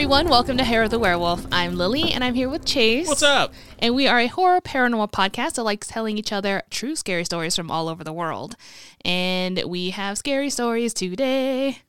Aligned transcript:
everyone. 0.00 0.30
Welcome 0.30 0.56
to 0.56 0.64
Hair 0.64 0.84
of 0.84 0.90
the 0.90 0.98
Werewolf. 0.98 1.46
I'm 1.52 1.76
Lily, 1.76 2.12
and 2.12 2.24
I'm 2.24 2.32
here 2.32 2.48
with 2.48 2.64
Chase. 2.64 3.06
What's 3.06 3.22
up? 3.22 3.52
And 3.80 3.94
we 3.94 4.08
are 4.08 4.18
a 4.18 4.28
horror 4.28 4.62
paranormal 4.62 5.12
podcast 5.12 5.56
that 5.56 5.64
likes 5.64 5.88
telling 5.88 6.16
each 6.16 6.32
other 6.32 6.62
true 6.70 6.96
scary 6.96 7.22
stories 7.22 7.54
from 7.54 7.70
all 7.70 7.86
over 7.86 8.02
the 8.02 8.12
world. 8.14 8.56
And 9.04 9.62
we 9.66 9.90
have 9.90 10.16
scary 10.16 10.48
stories 10.48 10.94
today. 10.94 11.80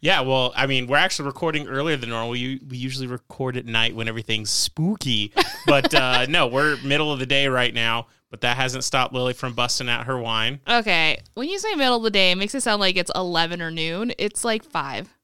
Yeah, 0.00 0.22
well, 0.22 0.54
I 0.56 0.66
mean, 0.66 0.86
we're 0.86 0.96
actually 0.96 1.26
recording 1.26 1.68
earlier 1.68 1.98
than 1.98 2.08
normal. 2.08 2.30
We, 2.30 2.58
we 2.66 2.78
usually 2.78 3.06
record 3.06 3.58
at 3.58 3.66
night 3.66 3.94
when 3.94 4.08
everything's 4.08 4.48
spooky. 4.48 5.34
But 5.66 5.92
uh, 5.92 6.24
no, 6.26 6.46
we're 6.46 6.78
middle 6.78 7.12
of 7.12 7.18
the 7.18 7.26
day 7.26 7.48
right 7.48 7.74
now. 7.74 8.06
But 8.30 8.40
that 8.40 8.56
hasn't 8.56 8.84
stopped 8.84 9.12
Lily 9.12 9.34
from 9.34 9.52
busting 9.52 9.90
out 9.90 10.06
her 10.06 10.18
wine. 10.18 10.60
Okay, 10.66 11.20
when 11.34 11.50
you 11.50 11.58
say 11.58 11.74
middle 11.74 11.98
of 11.98 12.02
the 12.02 12.10
day, 12.10 12.30
it 12.30 12.36
makes 12.36 12.54
it 12.54 12.62
sound 12.62 12.80
like 12.80 12.96
it's 12.96 13.10
11 13.14 13.60
or 13.60 13.70
noon. 13.70 14.14
It's 14.16 14.42
like 14.42 14.64
5. 14.64 15.17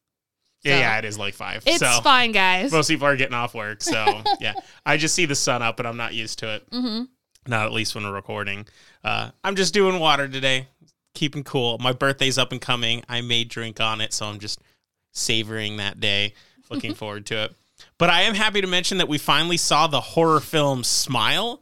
Yeah, 0.65 0.75
So- 0.77 0.81
yeah, 0.81 0.99
it 0.99 1.05
is 1.05 1.19
like 1.19 1.35
five. 1.35 1.63
It's 1.67 1.79
so 1.79 2.01
fine, 2.03 2.33
guys. 2.33 2.73
most 2.73 2.89
people 2.89 3.07
are 3.07 3.17
getting 3.17 3.35
off 3.35 3.55
work. 3.55 3.83
So 3.83 4.23
yeah, 4.41 4.55
I 4.87 4.97
just 4.97 5.15
see 5.15 5.27
the 5.27 5.35
sun 5.35 5.63
up, 5.63 5.79
and 5.79 5.87
I'm 5.87 5.97
not 5.97 6.15
used 6.15 6.39
to 6.41 6.55
it. 6.55 6.67
hmm 6.73 7.03
Not 7.47 7.67
at 7.67 7.73
least 7.73 7.95
when 7.95 8.05
we're 8.05 8.13
recording. 8.13 8.67
Uh, 9.05 9.31
I'm 9.45 9.55
just 9.57 9.75
doing 9.75 9.99
water 10.01 10.27
today, 10.27 10.69
keeping 11.15 11.45
cool. 11.45 11.77
My 11.79 11.93
birthday's 11.93 12.39
up 12.39 12.51
and 12.53 12.61
coming. 12.61 13.05
I 13.09 13.21
may 13.21 13.45
drink 13.45 13.81
on 13.81 14.01
it, 14.01 14.13
so 14.15 14.27
I'm 14.27 14.39
just 14.39 14.61
savoring 15.13 15.77
that 15.77 16.01
day. 16.01 16.35
Looking 16.71 16.95
forward 17.03 17.27
to 17.27 17.45
it. 17.45 17.53
But 17.99 18.09
I 18.11 18.23
am 18.23 18.35
happy 18.35 18.61
to 18.61 18.67
mention 18.67 18.99
that 18.99 19.09
we 19.09 19.19
finally 19.19 19.57
saw 19.57 19.87
the 19.87 20.01
horror 20.01 20.41
film 20.41 20.83
Smile. 20.85 21.61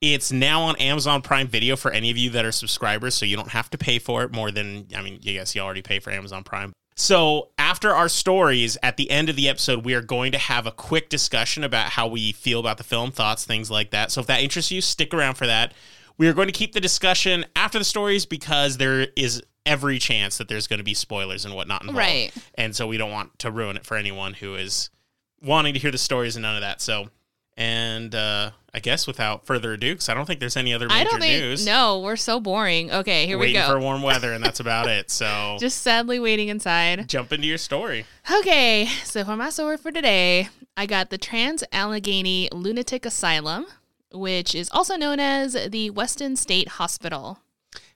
It's 0.00 0.32
now 0.32 0.62
on 0.62 0.76
Amazon 0.76 1.22
Prime 1.22 1.46
Video 1.46 1.76
for 1.76 1.90
any 1.92 2.10
of 2.10 2.18
you 2.18 2.30
that 2.30 2.44
are 2.44 2.50
subscribers, 2.52 3.14
so 3.14 3.24
you 3.24 3.36
don't 3.36 3.50
have 3.50 3.70
to 3.70 3.78
pay 3.78 3.98
for 4.00 4.24
it 4.24 4.32
more 4.32 4.50
than, 4.50 4.88
I 4.96 5.00
mean, 5.00 5.14
I 5.14 5.32
guess 5.32 5.54
you 5.54 5.60
already 5.62 5.80
pay 5.82 6.00
for 6.00 6.10
Amazon 6.10 6.42
Prime. 6.42 6.72
So, 6.94 7.48
after 7.58 7.94
our 7.94 8.08
stories, 8.08 8.76
at 8.82 8.96
the 8.96 9.10
end 9.10 9.28
of 9.28 9.36
the 9.36 9.48
episode, 9.48 9.84
we 9.84 9.94
are 9.94 10.02
going 10.02 10.32
to 10.32 10.38
have 10.38 10.66
a 10.66 10.72
quick 10.72 11.08
discussion 11.08 11.64
about 11.64 11.90
how 11.90 12.06
we 12.06 12.32
feel 12.32 12.60
about 12.60 12.76
the 12.76 12.84
film, 12.84 13.10
thoughts, 13.10 13.44
things 13.44 13.70
like 13.70 13.90
that. 13.90 14.10
So, 14.10 14.20
if 14.20 14.26
that 14.26 14.42
interests 14.42 14.70
you, 14.70 14.80
stick 14.80 15.14
around 15.14 15.36
for 15.36 15.46
that. 15.46 15.72
We 16.18 16.28
are 16.28 16.34
going 16.34 16.48
to 16.48 16.52
keep 16.52 16.72
the 16.72 16.80
discussion 16.80 17.46
after 17.56 17.78
the 17.78 17.84
stories 17.84 18.26
because 18.26 18.76
there 18.76 19.08
is 19.16 19.42
every 19.64 19.98
chance 19.98 20.38
that 20.38 20.48
there's 20.48 20.66
going 20.66 20.78
to 20.78 20.84
be 20.84 20.94
spoilers 20.94 21.44
and 21.44 21.54
whatnot 21.54 21.82
involved. 21.82 21.98
Right. 21.98 22.30
And 22.54 22.76
so, 22.76 22.86
we 22.86 22.98
don't 22.98 23.10
want 23.10 23.38
to 23.40 23.50
ruin 23.50 23.76
it 23.76 23.86
for 23.86 23.96
anyone 23.96 24.34
who 24.34 24.54
is 24.54 24.90
wanting 25.42 25.74
to 25.74 25.80
hear 25.80 25.90
the 25.90 25.98
stories 25.98 26.36
and 26.36 26.42
none 26.42 26.56
of 26.56 26.60
that. 26.60 26.82
So, 26.82 27.08
and 27.56 28.14
uh, 28.14 28.50
I 28.74 28.80
guess 28.80 29.06
without 29.06 29.44
further 29.46 29.74
ado, 29.74 29.92
because 29.92 30.08
I 30.08 30.14
don't 30.14 30.24
think 30.24 30.40
there's 30.40 30.56
any 30.56 30.72
other 30.72 30.88
major 30.88 31.00
I 31.00 31.04
don't 31.04 31.20
think. 31.20 31.42
news. 31.42 31.66
No, 31.66 32.00
we're 32.00 32.16
so 32.16 32.40
boring. 32.40 32.90
Okay, 32.90 33.26
here 33.26 33.36
waiting 33.38 33.54
we 33.54 33.58
go. 33.60 33.66
Waiting 33.68 33.74
for 33.80 33.80
warm 33.84 34.02
weather, 34.02 34.32
and 34.32 34.42
that's 34.42 34.60
about 34.60 34.88
it. 34.88 35.10
So, 35.10 35.56
Just 35.60 35.82
sadly 35.82 36.18
waiting 36.18 36.48
inside. 36.48 37.06
jump 37.08 37.32
into 37.34 37.46
your 37.46 37.58
story. 37.58 38.06
Okay, 38.40 38.86
so 39.04 39.24
for 39.24 39.36
my 39.36 39.50
story 39.50 39.76
for 39.76 39.92
today, 39.92 40.48
I 40.76 40.86
got 40.86 41.10
the 41.10 41.18
Trans 41.18 41.62
Allegheny 41.70 42.48
Lunatic 42.50 43.04
Asylum, 43.04 43.66
which 44.10 44.54
is 44.54 44.70
also 44.72 44.96
known 44.96 45.20
as 45.20 45.52
the 45.68 45.90
Weston 45.90 46.34
State 46.36 46.68
Hospital. 46.68 47.40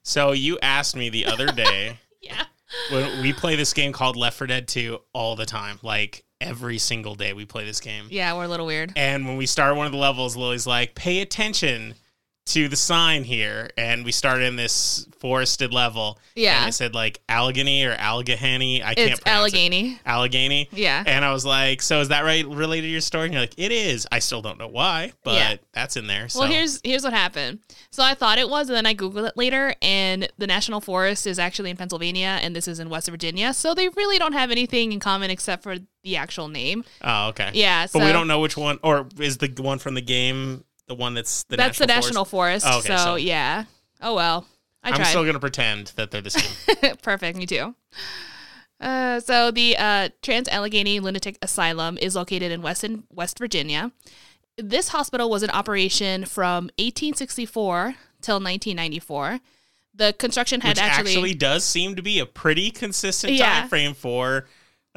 So 0.03 0.31
you 0.31 0.59
asked 0.61 0.95
me 0.95 1.09
the 1.09 1.25
other 1.25 1.47
day 1.47 1.97
Yeah. 2.21 2.43
when 2.91 3.21
we 3.23 3.33
play 3.33 3.55
this 3.55 3.73
game 3.73 3.93
called 3.93 4.15
Left 4.15 4.37
4 4.37 4.45
Dead 4.47 4.67
2 4.67 4.99
all 5.13 5.35
the 5.35 5.45
time, 5.47 5.79
like 5.81 6.23
every 6.41 6.77
single 6.77 7.15
day 7.15 7.33
we 7.33 7.45
play 7.45 7.65
this 7.65 7.79
game. 7.79 8.05
Yeah, 8.09 8.33
we're 8.35 8.43
a 8.45 8.47
little 8.47 8.65
weird. 8.65 8.93
And 8.95 9.27
when 9.27 9.37
we 9.37 9.45
start 9.45 9.75
one 9.75 9.85
of 9.85 9.91
the 9.91 9.97
levels, 9.97 10.35
Lily's 10.35 10.67
like, 10.67 10.95
"Pay 10.95 11.19
attention 11.21 11.95
to 12.47 12.69
the 12.69 12.75
sign 12.77 13.23
here." 13.25 13.69
And 13.77 14.05
we 14.05 14.11
start 14.11 14.41
in 14.41 14.55
this 14.55 15.05
forested 15.19 15.73
level. 15.73 16.17
Yeah. 16.35 16.59
And 16.61 16.69
it 16.69 16.73
said 16.73 16.93
like 16.93 17.19
Allegheny 17.27 17.83
or 17.83 17.93
Allegheny. 17.93 18.81
I 18.83 18.91
It's 18.91 19.01
can't 19.01 19.21
pronounce 19.21 19.53
it. 19.53 19.57
Allegheny. 19.57 19.99
Allegheny. 20.05 20.69
Yeah. 20.71 21.03
And 21.05 21.25
I 21.25 21.33
was 21.33 21.43
like, 21.43 21.81
"So 21.81 21.99
is 22.01 22.09
that 22.09 22.21
right 22.23 22.45
related 22.47 22.83
to 22.83 22.91
your 22.91 23.01
story?" 23.01 23.25
And 23.25 23.33
you're 23.33 23.41
like, 23.41 23.55
"It 23.57 23.71
is." 23.71 24.07
I 24.11 24.19
still 24.19 24.41
don't 24.41 24.59
know 24.59 24.67
why, 24.67 25.13
but 25.23 25.33
Yeah. 25.33 25.55
that's 25.73 25.97
in 25.97 26.07
there. 26.07 26.29
So 26.29 26.41
Well, 26.41 26.49
here's 26.49 26.79
here's 26.83 27.03
what 27.03 27.13
happened. 27.13 27.59
So 27.91 28.03
I 28.03 28.13
thought 28.13 28.37
it 28.37 28.47
was, 28.47 28.69
and 28.69 28.77
then 28.77 28.85
I 28.85 28.93
googled 28.93 29.27
it 29.27 29.35
later, 29.35 29.75
and 29.81 30.29
the 30.37 30.47
national 30.47 30.79
forest 30.81 31.25
is 31.27 31.39
actually 31.39 31.71
in 31.71 31.77
Pennsylvania, 31.77 32.39
and 32.41 32.55
this 32.55 32.67
is 32.67 32.79
in 32.79 32.89
West 32.89 33.09
Virginia. 33.09 33.53
So 33.53 33.73
they 33.73 33.89
really 33.89 34.19
don't 34.19 34.33
have 34.33 34.51
anything 34.51 34.91
in 34.93 34.99
common 34.99 35.31
except 35.31 35.63
for 35.63 35.77
the 36.07 36.17
actual 36.17 36.47
name. 36.47 36.83
Oh, 37.03 37.27
okay. 37.29 37.51
Yeah, 37.53 37.85
But 37.91 38.03
we 38.03 38.11
don't 38.11 38.27
know 38.27 38.39
which 38.39 38.55
one, 38.57 38.79
or 38.83 39.07
is 39.19 39.37
the 39.37 39.49
one 39.57 39.77
from 39.79 39.93
the 39.93 40.01
game 40.01 40.63
the 40.87 40.95
one 40.95 41.13
that's 41.13 41.43
the 41.43 41.57
That's 41.57 41.79
national 41.81 41.87
the 41.87 41.93
forest? 41.93 42.07
national 42.07 42.25
forest. 42.25 42.65
Oh, 42.69 42.77
okay, 42.79 42.87
so, 42.87 43.03
so- 43.03 43.15
yeah. 43.15 43.65
Oh 44.01 44.15
well, 44.15 44.47
I 44.83 44.89
I'm 44.89 44.95
tried. 44.95 45.05
still 45.07 45.25
gonna 45.25 45.39
pretend 45.39 45.87
that 45.97 46.11
they're 46.11 46.21
the 46.21 46.29
same. 46.29 46.95
Perfect. 47.01 47.37
Me 47.37 47.45
too. 47.45 47.75
Uh, 48.79 49.19
so 49.19 49.49
the 49.51 49.75
uh, 49.77 50.09
Trans 50.21 50.47
Allegheny 50.47 50.99
Lunatic 50.99 51.37
Asylum 51.41 51.97
is 51.97 52.15
located 52.15 52.51
in 52.51 52.61
Weston, 52.61 53.03
West 53.11 53.39
Virginia. 53.39 53.91
This 54.57 54.89
hospital 54.89 55.29
was 55.29 55.43
in 55.43 55.49
operation 55.49 56.25
from 56.25 56.65
1864 56.79 57.95
till 58.21 58.35
1994. 58.35 59.39
The 59.95 60.13
construction 60.19 60.61
had 60.61 60.69
which 60.77 60.79
actually, 60.79 61.11
actually, 61.11 61.33
does 61.33 61.63
seem 61.65 61.95
to 61.95 62.03
be 62.03 62.19
a 62.19 62.25
pretty 62.27 62.69
consistent 62.69 63.33
Yeah. 63.33 63.61
time 63.61 63.69
frame 63.69 63.93
for 63.95 64.45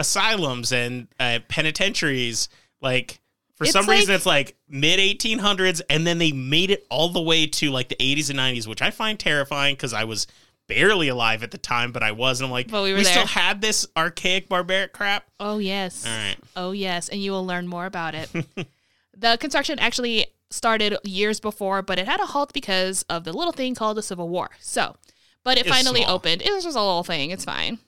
asylums 0.01 0.73
and 0.73 1.07
uh, 1.21 1.39
penitentiaries. 1.49 2.49
Like 2.81 3.21
for 3.55 3.65
It's 3.65 3.73
some 3.73 3.87
reason, 3.89 4.15
it's 4.15 4.27
like 4.27 4.57
mid 4.69 4.99
1800s, 4.99 5.81
and 5.89 6.07
then 6.07 6.19
they 6.19 6.33
made 6.33 6.71
it 6.71 6.87
all 6.91 7.11
the 7.11 7.21
way 7.21 7.47
to 7.47 7.71
like 7.71 7.89
the 7.91 7.97
80s 7.97 8.31
and 8.31 8.39
90s, 8.39 8.67
which 8.67 8.83
I 8.83 8.91
find 8.91 9.19
terrifying 9.19 9.75
because 9.77 9.93
I 9.93 10.05
was 10.05 10.27
barely 10.67 11.09
alive 11.09 11.43
at 11.43 11.51
the 11.51 11.59
time, 11.59 11.93
but 11.93 12.03
I 12.03 12.13
was. 12.13 12.41
And 12.41 12.47
I'm 12.47 12.53
like, 12.53 12.69
But 12.71 12.83
we 12.85 12.93
were 12.93 13.05
still 13.05 13.27
had 13.27 13.61
this 13.61 13.87
archaic 13.97 14.49
barbaric 14.49 14.93
crap. 14.93 15.25
oh 15.39 15.59
yes, 15.59 16.07
All 16.07 16.13
right. 16.13 16.37
oh 16.57 16.73
yes, 16.73 17.09
and 17.09 17.23
you 17.23 17.33
will 17.33 17.45
learn 17.47 17.67
more 17.69 17.87
about 17.87 18.15
it. 18.15 18.31
the 19.17 19.37
construction 19.39 19.79
actually 19.79 20.27
started 20.51 20.97
years 21.05 21.39
before, 21.41 21.83
but 21.83 21.99
it 21.99 22.07
had 22.09 22.21
a 22.21 22.27
halt 22.27 22.53
because 22.53 23.03
of 23.11 23.25
the 23.25 23.33
little 23.33 23.53
thing 23.53 23.75
called 23.75 23.97
the 23.97 24.03
Civil 24.03 24.29
War. 24.29 24.49
So, 24.61 24.97
but 25.45 25.59
it 25.59 25.67
It's 25.67 25.77
finally 25.77 26.03
small. 26.03 26.15
opened. 26.17 26.41
It 26.43 26.53
was 26.53 26.65
just 26.65 26.77
a 26.77 26.81
little 26.81 27.05
thing. 27.05 27.31
It's 27.31 27.45
fine. 27.45 27.79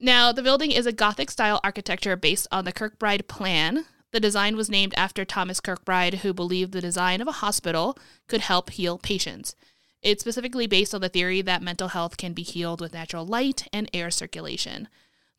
Now, 0.00 0.32
the 0.32 0.42
building 0.42 0.70
is 0.70 0.86
a 0.86 0.92
Gothic 0.92 1.30
style 1.30 1.60
architecture 1.64 2.16
based 2.16 2.46
on 2.52 2.64
the 2.64 2.72
Kirkbride 2.72 3.26
plan. 3.26 3.84
The 4.12 4.20
design 4.20 4.56
was 4.56 4.70
named 4.70 4.94
after 4.96 5.24
Thomas 5.24 5.60
Kirkbride, 5.60 6.18
who 6.18 6.32
believed 6.32 6.72
the 6.72 6.80
design 6.80 7.20
of 7.20 7.28
a 7.28 7.32
hospital 7.32 7.98
could 8.26 8.40
help 8.40 8.70
heal 8.70 8.96
patients. 8.98 9.54
It's 10.02 10.20
specifically 10.20 10.66
based 10.66 10.94
on 10.94 11.00
the 11.00 11.08
theory 11.08 11.42
that 11.42 11.62
mental 11.62 11.88
health 11.88 12.16
can 12.16 12.32
be 12.32 12.42
healed 12.42 12.80
with 12.80 12.92
natural 12.92 13.26
light 13.26 13.66
and 13.72 13.90
air 13.92 14.10
circulation. 14.10 14.88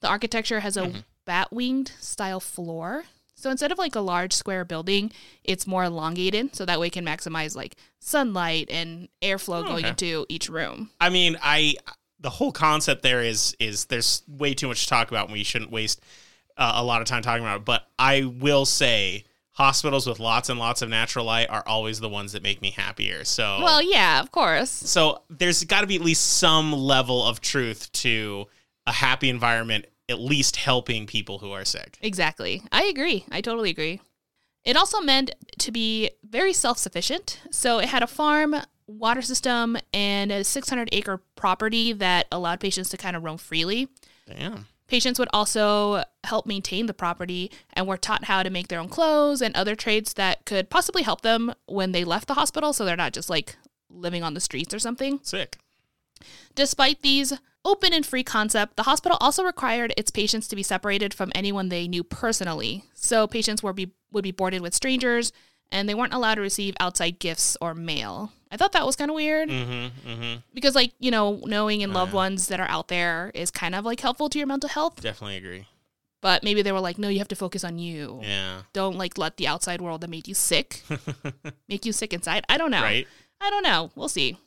The 0.02 0.10
architecture 0.10 0.60
has 0.60 0.78
a 0.78 0.84
mm-hmm. 0.84 1.00
bat 1.26 1.52
winged 1.52 1.94
style 2.00 2.40
floor. 2.40 3.06
So 3.36 3.50
instead 3.50 3.72
of 3.72 3.78
like 3.78 3.96
a 3.96 4.02
large 4.02 4.34
square 4.34 4.66
building, 4.66 5.14
it's 5.46 5.66
more 5.66 5.86
elongated 5.86 6.56
so 6.56 6.66
that 6.66 6.80
way 6.80 6.88
it 6.88 6.94
can 6.94 7.06
maximize 7.06 7.56
like 7.56 7.78
sunlight 8.00 8.70
and 8.70 9.08
airflow 9.22 9.62
oh, 9.62 9.64
going 9.64 9.86
Okay. 9.86 9.90
into 9.90 10.26
each 10.28 10.50
room. 10.50 10.90
I 11.00 11.10
mean, 11.10 11.38
I 11.42 11.76
the 12.20 12.30
whole 12.30 12.52
concept 12.52 13.02
there 13.04 13.22
is 13.22 13.56
is 13.60 13.86
there's 13.86 14.24
way 14.28 14.54
too 14.54 14.68
much 14.68 14.84
to 14.84 14.90
talk 14.90 15.10
about, 15.10 15.26
and 15.26 15.34
we 15.34 15.44
shouldn't 15.44 15.72
waste 15.72 16.02
uh, 16.58 16.74
a 16.76 16.84
lot 16.84 17.02
of 17.02 17.08
time 17.08 17.22
talking 17.22 17.44
about 17.44 17.58
it. 17.62 17.66
But 17.66 17.88
I 17.98 18.24
will 18.24 18.66
say, 18.66 19.24
hospitals 19.52 20.08
with 20.08 20.20
lots 20.20 20.50
and 20.50 20.60
lots 20.60 20.82
of 20.82 20.90
natural 20.90 21.26
light 21.26 21.50
are 21.50 21.64
always 21.66 22.00
the 22.00 22.10
ones 22.10 22.34
that 22.34 22.44
make 22.44 22.62
me 22.62 22.72
happier. 22.72 23.24
So, 23.26 23.60
Well, 23.62 23.82
yeah, 23.82 24.20
of 24.22 24.32
course. 24.32 24.70
so 24.70 25.22
there's 25.30 25.64
got 25.66 25.82
to 25.82 25.88
be 25.88 25.96
at 25.96 26.02
least 26.02 26.38
some 26.38 26.74
level 26.74 27.26
of 27.26 27.42
truth 27.42 27.92
to 27.94 28.46
a 28.86 28.92
happy 28.92 29.30
environment, 29.30 29.86
at 30.10 30.20
least 30.20 30.56
helping 30.56 31.06
people 31.06 31.40
who 31.40 31.52
are 31.52 31.64
sick. 31.66 31.98
Exactly. 32.02 32.62
I 32.72 32.84
agree. 32.86 33.26
I 33.32 33.42
totally 33.42 33.70
agree. 33.70 34.02
It 34.66 34.76
also 34.76 35.00
meant 35.00 35.32
to 35.60 35.72
be 35.72 36.10
very 36.24 36.52
self 36.54 36.78
sufficient. 36.78 37.40
So 37.52 37.80
it 37.80 37.88
had 37.90 38.04
a 38.04 38.08
farm, 38.08 38.56
water 38.90 39.22
system, 39.22 39.78
and 39.94 40.32
a 40.32 40.44
600 40.44 40.90
acre 40.92 41.22
property 41.36 41.94
that 41.94 42.28
allowed 42.32 42.60
patients 42.60 42.90
to 42.90 42.98
kind 42.98 43.16
of 43.16 43.24
roam 43.24 43.38
freely. 43.38 43.88
Damn. 44.28 44.68
Patients 44.88 45.20
would 45.20 45.30
also 45.32 46.04
help 46.24 46.48
maintain 46.48 46.88
the 46.88 46.94
property 46.94 47.52
and 47.74 47.88
were 47.88 47.98
taught 47.98 48.26
how 48.26 48.42
to 48.42 48.50
make 48.50 48.68
their 48.68 48.80
own 48.80 48.90
clothes 48.90 49.42
and 49.42 49.56
other 49.56 49.76
trades 49.76 50.14
that 50.16 50.46
could 50.46 50.70
possibly 50.70 51.04
help 51.04 51.22
them 51.22 51.54
when 51.68 51.92
they 51.92 52.04
left 52.04 52.28
the 52.28 52.34
hospital 52.34 52.74
so 52.74 52.84
they're 52.84 52.96
not 52.96 53.14
just 53.14 53.30
like 53.30 53.56
living 53.90 54.24
on 54.24 54.34
the 54.34 54.40
streets 54.40 54.74
or 54.74 54.80
something. 54.80 55.20
Sick. 55.22 55.58
Despite 56.56 57.04
these 57.04 57.34
open 57.64 57.94
and 57.94 58.06
free 58.06 58.24
concept, 58.24 58.76
the 58.78 58.84
hospital 58.84 59.18
also 59.22 59.44
required 59.44 59.94
its 59.96 60.10
patients 60.10 60.48
to 60.48 60.56
be 60.56 60.64
separated 60.64 61.14
from 61.14 61.32
anyone 61.36 61.70
they 61.70 61.88
knew 61.88 62.04
personally. 62.04 62.84
So 62.96 63.28
patients 63.28 63.62
were 63.62 63.74
be, 63.74 63.92
would 64.12 64.24
be 64.24 64.32
boarded 64.32 64.62
with 64.62 64.74
strangers 64.74 65.32
and 65.72 65.88
they 65.88 65.96
weren't 65.96 66.14
allowed 66.14 66.36
to 66.36 66.42
receive 66.42 66.76
outside 66.80 67.20
gifts 67.20 67.56
or 67.62 67.76
mail. 67.76 68.32
I 68.52 68.58
thought 68.58 68.72
that 68.72 68.86
was 68.86 68.96
kind 68.96 69.12
of 69.12 69.16
weird 69.16 69.50
Mm-hmm. 69.50 70.10
Mm-hmm. 70.10 70.36
because 70.54 70.74
like, 70.76 70.94
you 71.00 71.12
know, 71.12 71.40
knowing 71.46 71.84
and 71.84 71.94
loved 71.94 72.12
yeah. 72.12 72.16
ones 72.18 72.48
that 72.48 72.60
are 72.60 72.68
out 72.70 72.88
there 72.88 73.32
is 73.36 73.52
kind 73.52 73.76
of 73.76 73.86
like 73.86 74.00
helpful 74.00 74.28
to 74.30 74.38
your 74.38 74.48
mental 74.48 74.70
health, 74.70 75.02
Definitely 75.02 75.38
agree. 75.38 75.68
but 76.22 76.44
maybe 76.44 76.62
they 76.62 76.72
were 76.72 76.80
like, 76.80 76.98
"No, 76.98 77.10
you 77.10 77.20
have 77.20 77.28
to 77.30 77.36
focus 77.36 77.64
on 77.64 77.78
you. 77.80 78.20
Yeah. 78.24 78.62
Don't 78.74 78.98
like 78.98 79.18
let 79.18 79.38
the 79.38 79.48
outside 79.48 79.82
world 79.82 80.02
that 80.02 80.10
made 80.10 80.28
you 80.28 80.34
sick 80.34 80.82
make 81.70 81.86
you 81.86 81.92
sick 81.94 82.12
inside." 82.14 82.44
I 82.50 82.58
don't 82.58 82.72
know. 82.72 82.82
Right. 82.82 83.08
I 83.40 83.50
don't 83.50 83.64
know. 83.64 83.92
We'll 83.96 84.10
see. 84.10 84.38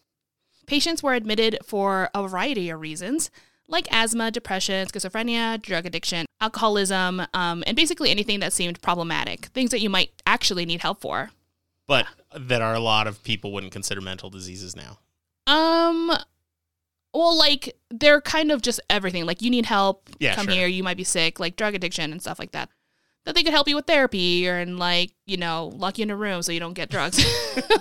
Patients 0.66 1.02
were 1.02 1.14
admitted 1.14 1.58
for 1.64 2.08
a 2.14 2.26
variety 2.26 2.70
of 2.70 2.80
reasons, 2.80 3.30
like 3.68 3.86
asthma, 3.90 4.30
depression, 4.30 4.86
schizophrenia, 4.86 5.60
drug 5.62 5.86
addiction, 5.86 6.26
alcoholism, 6.40 7.22
um, 7.34 7.64
and 7.66 7.74
basically 7.76 8.10
anything 8.10 8.40
that 8.40 8.52
seemed 8.52 8.80
problematic, 8.82 9.46
things 9.46 9.70
that 9.70 9.80
you 9.80 9.88
might 9.90 10.10
actually 10.26 10.64
need 10.66 10.80
help 10.82 11.00
for. 11.00 11.30
But 11.88 12.06
that 12.38 12.62
are 12.62 12.74
a 12.74 12.80
lot 12.80 13.06
of 13.06 13.22
people 13.24 13.52
wouldn't 13.52 13.72
consider 13.72 14.00
mental 14.00 14.30
diseases 14.30 14.74
now. 14.76 14.98
Um, 15.46 16.10
well, 17.12 17.36
like 17.36 17.76
they're 17.90 18.20
kind 18.20 18.50
of 18.52 18.62
just 18.62 18.80
everything. 18.88 19.26
Like 19.26 19.42
you 19.42 19.50
need 19.50 19.66
help, 19.66 20.08
Yeah, 20.18 20.34
come 20.34 20.46
sure. 20.46 20.54
here. 20.54 20.66
You 20.66 20.82
might 20.82 20.96
be 20.96 21.04
sick, 21.04 21.38
like 21.40 21.56
drug 21.56 21.74
addiction 21.74 22.12
and 22.12 22.20
stuff 22.20 22.38
like 22.38 22.52
that. 22.52 22.68
That 23.24 23.34
they 23.36 23.42
could 23.44 23.52
help 23.52 23.68
you 23.68 23.76
with 23.76 23.86
therapy 23.86 24.48
or 24.48 24.58
and 24.58 24.78
like 24.78 25.12
you 25.26 25.36
know 25.36 25.70
lock 25.76 25.98
you 25.98 26.02
in 26.04 26.10
a 26.10 26.16
room 26.16 26.42
so 26.42 26.50
you 26.52 26.58
don't 26.60 26.72
get 26.74 26.88
drugs 26.90 27.18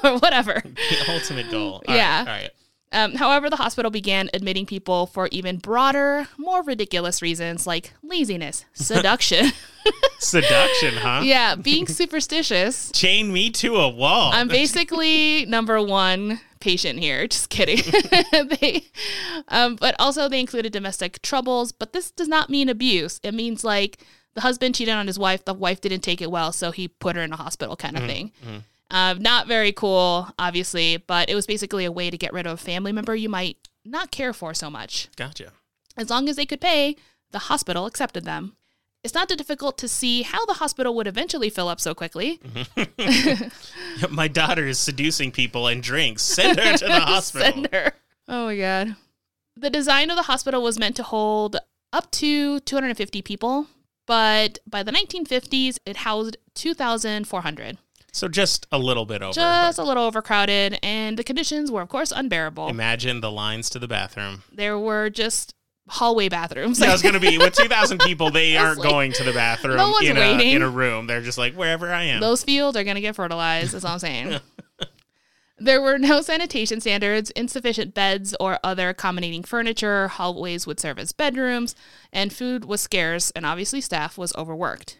or 0.04 0.18
whatever. 0.20 0.62
The 0.64 1.06
ultimate 1.10 1.50
goal. 1.50 1.74
All 1.74 1.82
right, 1.88 1.96
Yeah. 1.96 2.20
all 2.20 2.26
right. 2.26 2.50
Um, 2.94 3.16
however, 3.16 3.50
the 3.50 3.56
hospital 3.56 3.90
began 3.90 4.30
admitting 4.34 4.66
people 4.66 5.06
for 5.06 5.30
even 5.32 5.58
broader, 5.58 6.28
more 6.38 6.62
ridiculous 6.62 7.22
reasons 7.22 7.66
like 7.66 7.94
laziness, 8.04 8.66
seduction. 8.74 9.52
Seduction, 10.20 10.96
huh? 10.96 11.22
yeah, 11.24 11.56
being 11.56 11.88
superstitious. 11.88 12.92
Chain 12.92 13.32
me 13.32 13.50
to 13.52 13.78
a 13.78 13.90
wall. 13.90 14.32
I'm 14.34 14.48
basically 14.48 15.46
number 15.46 15.82
one 15.82 16.42
patient 16.60 17.00
here. 17.00 17.28
Just 17.28 17.50
kidding. 17.50 17.80
they, 18.60 18.86
um, 19.48 19.78
but 19.78 19.96
also 19.98 20.28
they 20.28 20.40
included 20.40 20.74
domestic 20.74 21.22
troubles. 21.22 21.72
But 21.72 21.94
this 21.94 22.12
does 22.12 22.28
not 22.28 22.50
mean 22.50 22.68
abuse. 22.70 23.20
It 23.24 23.34
means 23.34 23.64
like 23.64 24.00
the 24.36 24.42
husband 24.42 24.76
cheated 24.76 24.94
on 24.94 25.08
his 25.08 25.18
wife. 25.18 25.46
The 25.46 25.54
wife 25.54 25.82
didn't 25.82 26.02
take 26.02 26.22
it 26.22 26.30
well, 26.30 26.52
so 26.52 26.72
he 26.72 26.88
put 26.88 27.16
her 27.16 27.22
in 27.22 27.34
a 27.34 27.38
hospital, 27.38 27.76
kind 27.76 27.98
of 27.98 28.04
thing. 28.04 28.32
Um, 28.92 29.20
not 29.20 29.48
very 29.48 29.72
cool, 29.72 30.28
obviously, 30.38 30.98
but 30.98 31.30
it 31.30 31.36
was 31.36 31.48
basically 31.48 31.86
a 31.86 31.92
way 31.92 32.10
to 32.10 32.18
get 32.18 32.34
rid 32.34 32.46
of 32.46 32.54
a 32.54 32.58
family 32.58 32.92
member 32.92 33.16
you 33.16 33.30
might 33.30 33.58
not 33.86 34.12
care 34.12 34.34
for 34.34 34.54
so 34.54 34.70
much. 34.70 35.10
gotcha. 35.16 35.54
As 35.98 36.10
long 36.10 36.30
as 36.30 36.36
they 36.36 36.46
could 36.46 36.62
pay, 36.62 36.96
the 37.32 37.40
hospital 37.40 37.86
accepted 37.86 38.26
them. 38.26 38.56
It's 39.04 39.14
not 39.16 39.28
too 39.30 39.36
difficult 39.36 39.78
to 39.80 39.88
see 39.88 40.22
how 40.22 40.46
the 40.46 40.56
hospital 40.56 40.94
would 40.96 41.08
eventually 41.08 41.50
fill 41.50 41.68
up 41.70 41.80
so 41.82 41.96
quickly. 41.96 42.40
My 44.10 44.28
daughter 44.28 44.68
is 44.68 44.78
seducing 44.78 45.32
people 45.32 45.68
and 45.68 45.82
drinks. 45.82 46.22
Send 46.22 46.60
her 46.60 46.78
to 46.78 46.86
the 46.86 47.00
hospital. 47.00 47.52
Send 47.52 47.70
her. 47.74 47.94
Oh 48.28 48.46
my 48.46 48.58
god. 48.58 48.96
The 49.56 49.70
design 49.70 50.10
of 50.12 50.18
the 50.18 50.24
hospital 50.24 50.62
was 50.62 50.78
meant 50.80 50.96
to 50.98 51.04
hold 51.04 51.58
up 51.92 52.12
to 52.12 52.60
250 52.62 53.22
people, 53.24 53.68
but 54.06 54.60
by 54.68 54.84
the 54.84 54.92
1950s, 54.92 55.78
it 55.86 55.98
housed 55.98 56.38
2,400. 56.56 57.78
So 58.12 58.28
just 58.28 58.68
a 58.72 58.78
little 58.78 59.06
bit 59.06 59.22
over. 59.22 59.34
Just 59.34 59.80
a 59.80 59.84
little 59.84 60.04
overcrowded, 60.04 60.78
and 60.84 61.18
the 61.18 61.24
conditions 61.24 61.72
were, 61.72 61.82
of 61.82 61.88
course, 61.90 62.12
unbearable. 62.12 62.68
Imagine 62.68 63.22
the 63.22 63.32
lines 63.32 63.70
to 63.70 63.80
the 63.80 63.88
bathroom. 63.88 64.44
There 64.52 64.78
were 64.78 65.10
just 65.10 65.56
hallway 65.88 66.28
bathrooms. 66.30 66.80
Yeah, 66.80 66.90
I 66.90 66.92
was 66.92 67.02
going 67.02 67.14
to 67.16 67.22
be 67.22 67.38
with 67.38 67.54
2,000 67.58 68.00
people, 68.00 68.30
they 68.30 68.58
aren't 68.58 68.80
like- 68.80 68.90
going 68.90 69.12
to 69.14 69.24
the 69.24 69.32
bathroom 69.34 69.78
No 69.78 69.98
in, 70.00 70.18
a, 70.18 70.20
waiting. 70.20 70.56
in 70.56 70.62
a 70.62 70.70
room. 70.70 71.08
They're 71.08 71.22
just 71.22 71.38
like, 71.38 71.54
wherever 71.54 71.92
I 71.92 72.04
am. 72.04 72.20
Those 72.22 72.44
fields 72.44 72.78
are 72.78 72.84
going 72.84 72.96
to 72.96 73.02
get 73.02 73.16
fertilized, 73.16 73.74
that's 73.74 73.86
all 73.86 73.94
I'm 73.94 74.00
saying. 74.00 74.40
there 75.58 75.82
were 75.82 75.98
no 75.98 76.22
sanitation 76.22 76.82
standards, 76.82 77.30
insufficient 77.32 77.94
beds 77.94 78.36
or 78.40 78.60
other 78.64 78.90
accommodating 78.90 79.44
furniture, 79.44 80.08
hallways 80.10 80.66
would 80.68 80.80
serve 80.80 80.98
as 81.00 81.12
bedrooms, 81.14 81.76
and 82.12 82.34
food 82.34 82.66
was 82.66 82.82
scarce, 82.82 83.32
and 83.32 83.46
obviously 83.46 83.80
staff 83.82 84.18
was 84.18 84.34
overworked. 84.36 85.00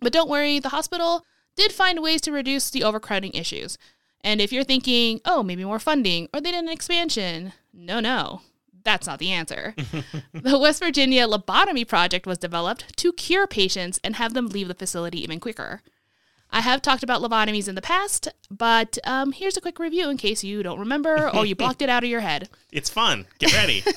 But 0.00 0.12
don't 0.12 0.30
worry, 0.30 0.58
the 0.58 0.68
hospital 0.70 1.24
did 1.56 1.72
find 1.72 2.02
ways 2.02 2.20
to 2.22 2.32
reduce 2.32 2.70
the 2.70 2.84
overcrowding 2.84 3.32
issues. 3.32 3.78
And 4.22 4.40
if 4.40 4.52
you're 4.52 4.64
thinking, 4.64 5.20
oh, 5.24 5.42
maybe 5.42 5.64
more 5.64 5.78
funding, 5.78 6.28
or 6.34 6.40
they 6.40 6.52
did 6.52 6.64
an 6.64 6.70
expansion, 6.70 7.52
no, 7.72 8.00
no. 8.00 8.42
That's 8.84 9.06
not 9.06 9.18
the 9.18 9.32
answer. 9.32 9.74
the 10.32 10.58
West 10.58 10.80
Virginia 10.80 11.26
Lobotomy 11.26 11.86
Project 11.86 12.26
was 12.26 12.38
developed 12.38 12.96
to 12.98 13.12
cure 13.12 13.46
patients 13.46 13.98
and 14.04 14.16
have 14.16 14.32
them 14.34 14.46
leave 14.46 14.68
the 14.68 14.74
facility 14.74 15.20
even 15.22 15.40
quicker. 15.40 15.82
I 16.52 16.60
have 16.60 16.80
talked 16.82 17.02
about 17.02 17.20
lobotomies 17.20 17.68
in 17.68 17.74
the 17.74 17.82
past, 17.82 18.28
but 18.48 18.98
um, 19.02 19.32
here's 19.32 19.56
a 19.56 19.60
quick 19.60 19.80
review 19.80 20.08
in 20.08 20.16
case 20.16 20.44
you 20.44 20.62
don't 20.62 20.78
remember 20.78 21.28
or 21.30 21.44
you 21.44 21.56
blocked 21.56 21.82
it 21.82 21.88
out 21.88 22.04
of 22.04 22.08
your 22.10 22.20
head. 22.20 22.48
It's 22.70 22.88
fun. 22.88 23.26
Get 23.40 23.52
ready. 23.52 23.82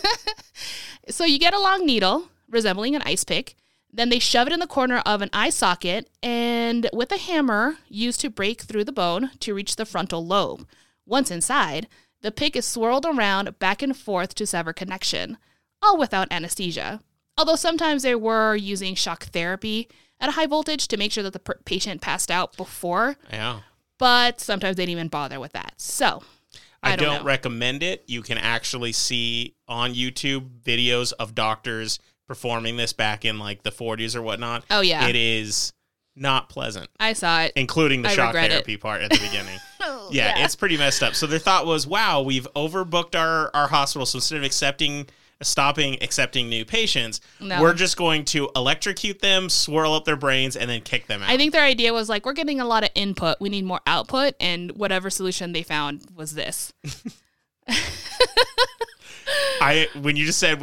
So 1.09 1.25
you 1.25 1.39
get 1.39 1.53
a 1.53 1.59
long 1.59 1.85
needle 1.85 2.29
resembling 2.49 2.95
an 2.95 3.01
ice 3.03 3.23
pick. 3.23 3.55
Then 3.91 4.09
they 4.09 4.19
shove 4.19 4.47
it 4.47 4.53
in 4.53 4.59
the 4.59 4.67
corner 4.67 4.99
of 4.99 5.21
an 5.21 5.29
eye 5.33 5.49
socket 5.49 6.09
and 6.21 6.89
with 6.93 7.11
a 7.11 7.17
hammer 7.17 7.77
used 7.87 8.21
to 8.21 8.29
break 8.29 8.61
through 8.61 8.83
the 8.83 8.91
bone 8.91 9.31
to 9.39 9.53
reach 9.53 9.75
the 9.75 9.85
frontal 9.85 10.25
lobe. 10.25 10.67
Once 11.05 11.31
inside, 11.31 11.87
the 12.21 12.31
pick 12.31 12.55
is 12.55 12.65
swirled 12.65 13.05
around 13.05 13.57
back 13.59 13.81
and 13.81 13.97
forth 13.97 14.35
to 14.35 14.45
sever 14.45 14.73
connection, 14.73 15.37
all 15.81 15.97
without 15.97 16.31
anesthesia. 16.31 17.01
Although 17.37 17.55
sometimes 17.55 18.03
they 18.03 18.15
were 18.15 18.55
using 18.55 18.95
shock 18.95 19.25
therapy 19.25 19.87
at 20.19 20.29
a 20.29 20.33
high 20.33 20.45
voltage 20.45 20.87
to 20.89 20.97
make 20.97 21.11
sure 21.11 21.23
that 21.23 21.33
the 21.33 21.39
per- 21.39 21.59
patient 21.65 22.01
passed 22.01 22.29
out 22.29 22.57
before, 22.57 23.15
yeah. 23.31 23.61
but 23.97 24.41
sometimes 24.41 24.75
they 24.75 24.83
didn't 24.83 24.97
even 24.97 25.07
bother 25.07 25.39
with 25.39 25.53
that. 25.53 25.73
So, 25.77 26.21
I, 26.83 26.93
I 26.93 26.95
don't, 26.95 27.15
don't 27.15 27.25
recommend 27.25 27.81
it. 27.81 28.03
You 28.07 28.21
can 28.21 28.37
actually 28.37 28.91
see 28.91 29.55
on 29.67 29.93
YouTube 29.93 30.61
videos 30.61 31.13
of 31.17 31.33
doctors 31.33 31.99
performing 32.29 32.77
this 32.77 32.93
back 32.93 33.25
in 33.25 33.39
like 33.39 33.63
the 33.63 33.71
40s 33.71 34.15
or 34.15 34.21
whatnot. 34.21 34.63
oh 34.69 34.81
yeah, 34.81 35.07
It 35.07 35.15
is 35.15 35.73
not 36.15 36.47
pleasant, 36.47 36.87
I 36.99 37.13
saw 37.13 37.41
it. 37.41 37.53
including 37.55 38.03
the 38.03 38.09
I 38.09 38.13
shock 38.13 38.27
regret 38.27 38.45
it. 38.51 38.53
therapy 38.53 38.77
part 38.77 39.01
at 39.01 39.09
the 39.11 39.17
beginning. 39.19 39.57
Oh, 39.81 40.09
yeah, 40.11 40.43
it's 40.43 40.55
pretty 40.57 40.75
messed 40.77 41.01
up. 41.03 41.15
So 41.15 41.25
their 41.25 41.39
thought 41.39 41.65
was, 41.65 41.87
wow, 41.87 42.21
we've 42.21 42.45
overbooked 42.55 43.15
our, 43.17 43.49
our 43.55 43.67
hospital. 43.69 44.05
So 44.05 44.17
instead 44.17 44.37
of 44.37 44.43
accepting, 44.43 45.07
stopping 45.41 45.97
accepting 46.03 46.49
new 46.49 46.65
patients, 46.65 47.21
No. 47.39 47.61
we're 47.61 47.73
just 47.73 47.95
going 47.95 48.25
to 48.25 48.49
electrocute 48.57 49.19
them, 49.19 49.47
swirl 49.49 49.93
up 49.93 50.03
their 50.05 50.17
brains, 50.17 50.57
and 50.57 50.69
then 50.69 50.81
kick 50.81 51.07
them 51.07 51.23
out. 51.23 51.29
I 51.29 51.37
think 51.37 51.53
their 51.53 51.63
idea 51.63 51.93
was 51.93 52.09
like, 52.09 52.25
we're 52.25 52.33
getting 52.33 52.59
a 52.59 52.65
lot 52.65 52.83
of 52.83 52.89
input. 52.93 53.37
We 53.39 53.47
need 53.49 53.63
more 53.65 53.79
output. 53.87 54.33
And 54.41 54.71
whatever 54.73 55.09
solution 55.09 55.53
they 55.53 55.63
found 55.63 56.01
was 56.13 56.33
this. 56.33 56.73
I 59.61 59.87
when 60.01 60.15
you 60.15 60.25
just 60.25 60.39
said 60.39 60.61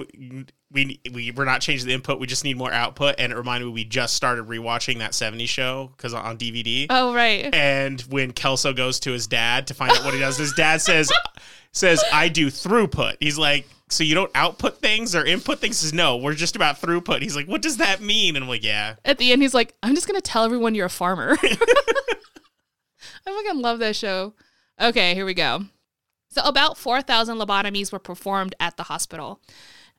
we 0.72 1.00
we 1.12 1.30
we're 1.30 1.44
not 1.44 1.60
changing 1.60 1.86
the 1.88 1.94
input, 1.94 2.18
we 2.18 2.26
just 2.26 2.44
need 2.44 2.56
more 2.56 2.72
output, 2.72 3.16
and 3.18 3.32
it 3.32 3.36
reminded 3.36 3.66
me 3.66 3.72
we 3.72 3.84
just 3.84 4.14
started 4.14 4.46
rewatching 4.46 4.98
that 4.98 5.12
'70s 5.12 5.48
show 5.48 5.90
because 5.96 6.14
on 6.14 6.36
DVD. 6.38 6.86
Oh, 6.90 7.14
right. 7.14 7.54
And 7.54 8.00
when 8.02 8.32
Kelso 8.32 8.72
goes 8.72 9.00
to 9.00 9.12
his 9.12 9.26
dad 9.26 9.68
to 9.68 9.74
find 9.74 9.92
out 9.92 10.04
what 10.04 10.14
he 10.14 10.20
does, 10.20 10.36
his 10.36 10.52
dad 10.52 10.80
says 10.80 11.10
says 11.72 12.02
I 12.12 12.28
do 12.28 12.48
throughput. 12.48 13.16
He's 13.20 13.38
like, 13.38 13.66
so 13.88 14.02
you 14.02 14.14
don't 14.14 14.30
output 14.34 14.80
things 14.80 15.14
or 15.14 15.24
input 15.24 15.60
things? 15.60 15.80
He 15.80 15.86
says 15.86 15.94
no, 15.94 16.16
we're 16.16 16.34
just 16.34 16.56
about 16.56 16.80
throughput. 16.80 17.22
He's 17.22 17.36
like, 17.36 17.46
what 17.46 17.62
does 17.62 17.76
that 17.76 18.00
mean? 18.00 18.36
And 18.36 18.44
I'm 18.44 18.48
like, 18.48 18.64
yeah, 18.64 18.96
At 19.04 19.18
the 19.18 19.32
end, 19.32 19.42
he's 19.42 19.54
like, 19.54 19.74
I'm 19.82 19.94
just 19.94 20.08
going 20.08 20.20
to 20.20 20.22
tell 20.22 20.44
everyone 20.44 20.74
you're 20.74 20.86
a 20.86 20.90
farmer. 20.90 21.36
I 21.42 21.54
fucking 23.24 23.60
love 23.60 23.78
that 23.80 23.96
show. 23.96 24.34
Okay, 24.80 25.14
here 25.14 25.24
we 25.24 25.34
go. 25.34 25.64
So, 26.36 26.42
about 26.42 26.76
4,000 26.76 27.38
lobotomies 27.38 27.90
were 27.90 27.98
performed 27.98 28.54
at 28.60 28.76
the 28.76 28.82
hospital. 28.84 29.40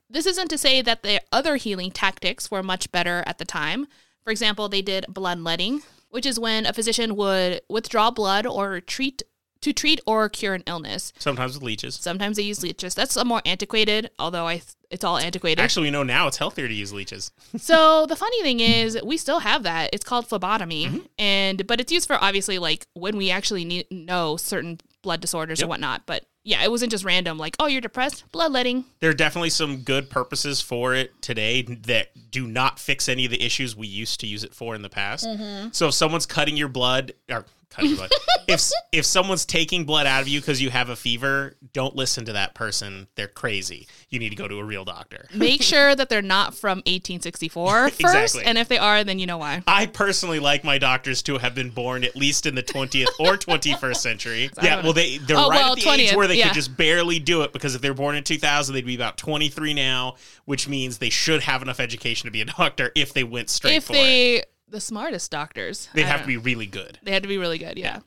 This 0.07 0.27
isn't 0.27 0.49
to 0.49 0.57
say 0.59 0.83
that 0.83 1.01
the 1.01 1.19
other 1.31 1.55
healing 1.55 1.89
tactics 1.89 2.51
were 2.51 2.61
much 2.61 2.91
better 2.91 3.23
at 3.25 3.39
the 3.39 3.43
time. 3.45 3.87
For 4.23 4.29
example, 4.29 4.69
they 4.69 4.83
did 4.83 5.07
bloodletting, 5.09 5.81
which 6.11 6.27
is 6.27 6.39
when 6.39 6.67
a 6.67 6.73
physician 6.73 7.15
would 7.15 7.61
withdraw 7.69 8.11
blood 8.11 8.45
or 8.45 8.79
treat 8.81 9.23
to 9.61 9.73
treat 9.73 9.99
or 10.05 10.29
cure 10.29 10.53
an 10.53 10.61
illness. 10.67 11.11
sometimes 11.17 11.55
with 11.55 11.63
leeches. 11.63 11.95
Sometimes 11.95 12.37
they 12.37 12.43
use 12.43 12.61
leeches. 12.61 12.93
That's 12.93 13.15
a 13.17 13.25
more 13.25 13.41
antiquated, 13.43 14.11
although 14.19 14.45
I 14.47 14.61
it's 14.91 15.03
all 15.03 15.17
antiquated. 15.17 15.59
Actually, 15.59 15.87
we 15.87 15.91
know 15.91 16.03
now 16.03 16.27
it's 16.27 16.37
healthier 16.37 16.67
to 16.67 16.73
use 16.73 16.93
leeches. 16.93 17.31
so 17.57 18.05
the 18.05 18.15
funny 18.15 18.43
thing 18.43 18.59
is, 18.59 18.99
we 19.03 19.17
still 19.17 19.39
have 19.39 19.63
that. 19.63 19.89
It's 19.91 20.05
called 20.05 20.27
phlebotomy, 20.27 20.85
Mm-hmm. 20.85 20.97
and 21.17 21.65
but 21.65 21.81
it's 21.81 21.91
used 21.91 22.05
for 22.07 22.17
obviously 22.23 22.59
like 22.59 22.85
when 22.93 23.17
we 23.17 23.31
actually 23.31 23.65
need 23.65 23.87
know 23.89 24.37
certain 24.37 24.79
blood 25.01 25.21
disorders 25.21 25.59
Yep. 25.59 25.65
or 25.65 25.69
whatnot. 25.69 26.05
But 26.05 26.25
yeah, 26.43 26.63
it 26.63 26.71
wasn't 26.71 26.91
just 26.91 27.03
random. 27.03 27.37
Like, 27.37 27.55
oh, 27.59 27.67
you're 27.67 27.81
depressed, 27.81 28.23
bloodletting. 28.31 28.85
there 28.99 29.09
are 29.09 29.13
definitely 29.13 29.49
some 29.49 29.77
good 29.81 30.09
purposes 30.09 30.61
for 30.61 30.93
it 30.95 31.21
today 31.21 31.61
that 31.63 32.09
do 32.31 32.47
not 32.47 32.79
fix 32.79 33.09
any 33.09 33.25
of 33.25 33.31
the 33.31 33.41
issues 33.43 33.75
we 33.75 33.87
used 33.87 34.19
to 34.21 34.27
use 34.27 34.43
it 34.45 34.53
for 34.53 34.73
in 34.73 34.81
the 34.81 34.89
past. 34.89 35.25
Mm-hmm. 35.25 35.69
So 35.71 35.87
if 35.89 35.93
someone's 35.93 36.25
cutting 36.25 36.55
your 36.55 36.69
blood 36.69 37.11
or 37.29 37.45
if 38.47 38.71
if 38.91 39.05
someone's 39.05 39.45
taking 39.45 39.85
blood 39.85 40.07
out 40.07 40.21
of 40.21 40.27
you 40.27 40.39
because 40.39 40.61
you 40.61 40.69
have 40.69 40.89
a 40.89 40.95
fever, 40.95 41.55
don't 41.73 41.95
listen 41.95 42.25
to 42.25 42.33
that 42.33 42.55
person. 42.55 43.07
They're 43.15 43.27
crazy. 43.27 43.87
You 44.09 44.19
need 44.19 44.29
to 44.29 44.35
go 44.35 44.47
to 44.47 44.57
a 44.59 44.63
real 44.63 44.83
doctor. 44.85 45.27
Make 45.35 45.61
sure 45.61 45.95
that 45.95 46.09
they're 46.09 46.21
not 46.21 46.55
from 46.55 46.77
1864 46.79 47.89
first, 47.89 47.99
Exactly. 47.99 48.43
and 48.45 48.57
if 48.57 48.67
they 48.67 48.77
are, 48.77 49.03
then 49.03 49.19
you 49.19 49.25
know 49.27 49.37
why. 49.37 49.61
I 49.67 49.85
personally 49.85 50.39
like 50.39 50.63
my 50.63 50.77
doctors 50.77 51.21
to 51.23 51.37
have 51.37 51.53
been 51.53 51.69
born 51.69 52.03
at 52.03 52.15
least 52.15 52.45
in 52.45 52.55
the 52.55 52.63
20th 52.63 53.07
or 53.19 53.37
21st 53.37 53.97
century. 53.97 54.49
Yeah, 54.61 54.81
well, 54.81 54.93
they 54.93 55.17
they're 55.19 55.37
Oh, 55.37 55.49
right 55.49 55.57
well, 55.59 55.73
at 55.73 55.79
the 55.79 55.89
age 55.89 56.15
where 56.15 56.27
they 56.27 56.37
yeah. 56.37 56.47
could 56.47 56.55
just 56.55 56.75
barely 56.77 57.19
do 57.19 57.43
it 57.43 57.53
because 57.53 57.75
if 57.75 57.81
they're 57.81 57.93
born 57.93 58.15
in 58.15 58.23
2000, 58.23 58.73
they'd 58.73 58.85
be 58.85 58.95
about 58.95 59.17
23 59.17 59.73
now, 59.73 60.15
which 60.45 60.67
means 60.67 60.97
they 60.97 61.09
should 61.09 61.43
have 61.43 61.61
enough 61.61 61.79
education 61.79 62.25
to 62.27 62.31
be 62.31 62.41
a 62.41 62.45
doctor 62.45 62.91
if 62.95 63.13
they 63.13 63.23
went 63.23 63.49
straight 63.49 63.75
if 63.75 63.83
for 63.85 63.93
they 63.93 64.37
it. 64.37 64.51
The 64.67 64.81
smartest 64.81 65.31
doctors, 65.31 65.89
They'd 65.93 66.03
have 66.03 66.21
to 66.21 66.27
be 66.27 66.37
really 66.37 66.65
good. 66.65 66.99
They 67.03 67.11
had 67.11 67.23
to 67.23 67.29
be 67.29 67.37
really 67.37 67.57
good, 67.57 67.77
yeah. 67.77 67.99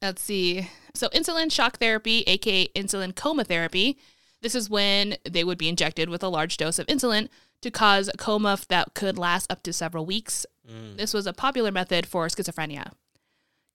Let's 0.00 0.22
see. 0.22 0.68
So 0.94 1.08
insulin 1.08 1.52
shock 1.52 1.78
therapy, 1.78 2.22
aka 2.26 2.68
insulin 2.68 3.14
coma 3.14 3.44
therapy. 3.44 3.98
This 4.40 4.54
is 4.54 4.70
when 4.70 5.16
they 5.28 5.44
would 5.44 5.58
be 5.58 5.68
injected 5.68 6.08
with 6.08 6.22
a 6.22 6.28
large 6.28 6.56
dose 6.56 6.78
of 6.78 6.86
insulin 6.86 7.28
to 7.60 7.70
cause 7.70 8.08
a 8.08 8.16
coma 8.16 8.58
that 8.68 8.94
could 8.94 9.18
last 9.18 9.52
up 9.52 9.62
to 9.64 9.72
several 9.72 10.06
weeks. 10.06 10.46
Mm. 10.68 10.96
This 10.96 11.12
was 11.12 11.26
a 11.26 11.32
popular 11.32 11.70
method 11.70 12.06
for 12.06 12.26
schizophrenia. 12.28 12.92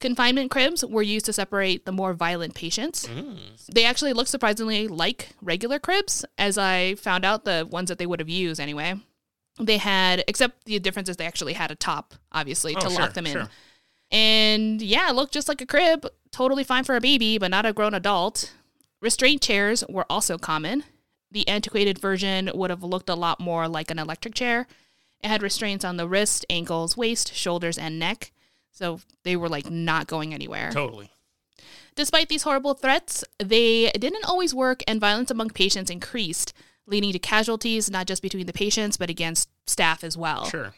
Confinement 0.02 0.52
cribs 0.52 0.84
were 0.84 1.02
used 1.02 1.26
to 1.28 1.34
separate 1.34 1.86
the 1.86 1.92
more 1.92 2.14
violent 2.14 2.54
patients. 2.54 3.08
Mm. 3.08 3.66
They 3.68 3.86
actually 3.86 4.14
look 4.14 4.28
surprisingly 4.28 4.88
like 4.88 5.30
regular 5.42 5.80
cribs, 5.80 6.26
as 6.38 6.58
I 6.58 6.96
found 6.96 7.24
out 7.24 7.46
the 7.46 7.68
ones 7.70 7.90
that 7.90 7.98
they 7.98 8.06
would 8.06 8.20
have 8.20 8.30
used 8.30 8.60
anyway. 8.60 8.96
They 9.60 9.78
had, 9.78 10.24
except 10.28 10.66
the 10.66 10.80
difference 10.80 11.08
is 11.10 11.16
they 11.18 11.26
actually 11.26 11.54
had 11.54 11.72
a 11.72 11.76
top, 11.76 12.14
obviously, 12.32 12.76
Oh, 12.76 12.80
to 12.82 12.90
sure, 12.90 13.00
lock 13.00 13.14
them 13.14 13.26
in. 13.26 13.32
sure. 13.34 13.50
And 14.12 14.82
yeah, 14.82 15.10
it 15.10 15.14
looked 15.16 15.34
just 15.34 15.48
like 15.48 15.62
a 15.62 15.66
crib, 15.66 16.06
totally 16.32 16.64
fine 16.64 16.84
for 16.84 16.96
a 16.96 17.02
baby, 17.02 17.38
but 17.38 17.52
not 17.52 17.66
a 17.66 17.74
grown 17.74 17.94
adult. 17.94 18.54
Restraint 19.02 19.42
chairs 19.42 19.84
were 19.90 20.06
also 20.10 20.38
common. 20.38 20.84
The 21.32 21.48
antiquated 21.48 22.00
version 22.00 22.50
would 22.54 22.70
have 22.70 22.84
looked 22.84 23.10
a 23.10 23.16
lot 23.16 23.40
more 23.40 23.68
like 23.68 23.90
an 23.92 24.00
electric 24.00 24.36
chair. 24.36 24.68
It 25.24 25.28
had 25.28 25.42
restraints 25.42 25.84
on 25.84 25.98
the 25.98 26.08
wrist, 26.08 26.46
ankles, 26.50 26.96
waist, 26.96 27.34
shoulders, 27.34 27.78
and 27.78 27.98
neck. 27.98 28.32
So 28.72 29.00
they 29.24 29.36
were 29.36 29.50
like 29.50 29.70
not 29.70 30.08
going 30.08 30.34
anywhere. 30.34 30.72
Totally. 30.72 31.10
Despite 31.96 32.28
these 32.28 32.44
horrible 32.44 32.74
threats, 32.74 33.24
they 33.40 33.90
didn't 33.92 34.26
always 34.26 34.54
work, 34.54 34.84
and 34.86 35.00
violence 35.00 35.32
among 35.32 35.52
patients 35.52 35.90
increased, 35.90 36.54
leading 36.88 37.12
to 37.14 37.20
casualties 37.20 37.90
not 37.90 38.08
just 38.08 38.22
between 38.22 38.46
the 38.46 38.54
patients, 38.54 38.98
but 38.98 39.10
against 39.10 39.50
staff 39.66 40.04
as 40.04 40.18
well. 40.18 40.46
Sure. 40.46 40.74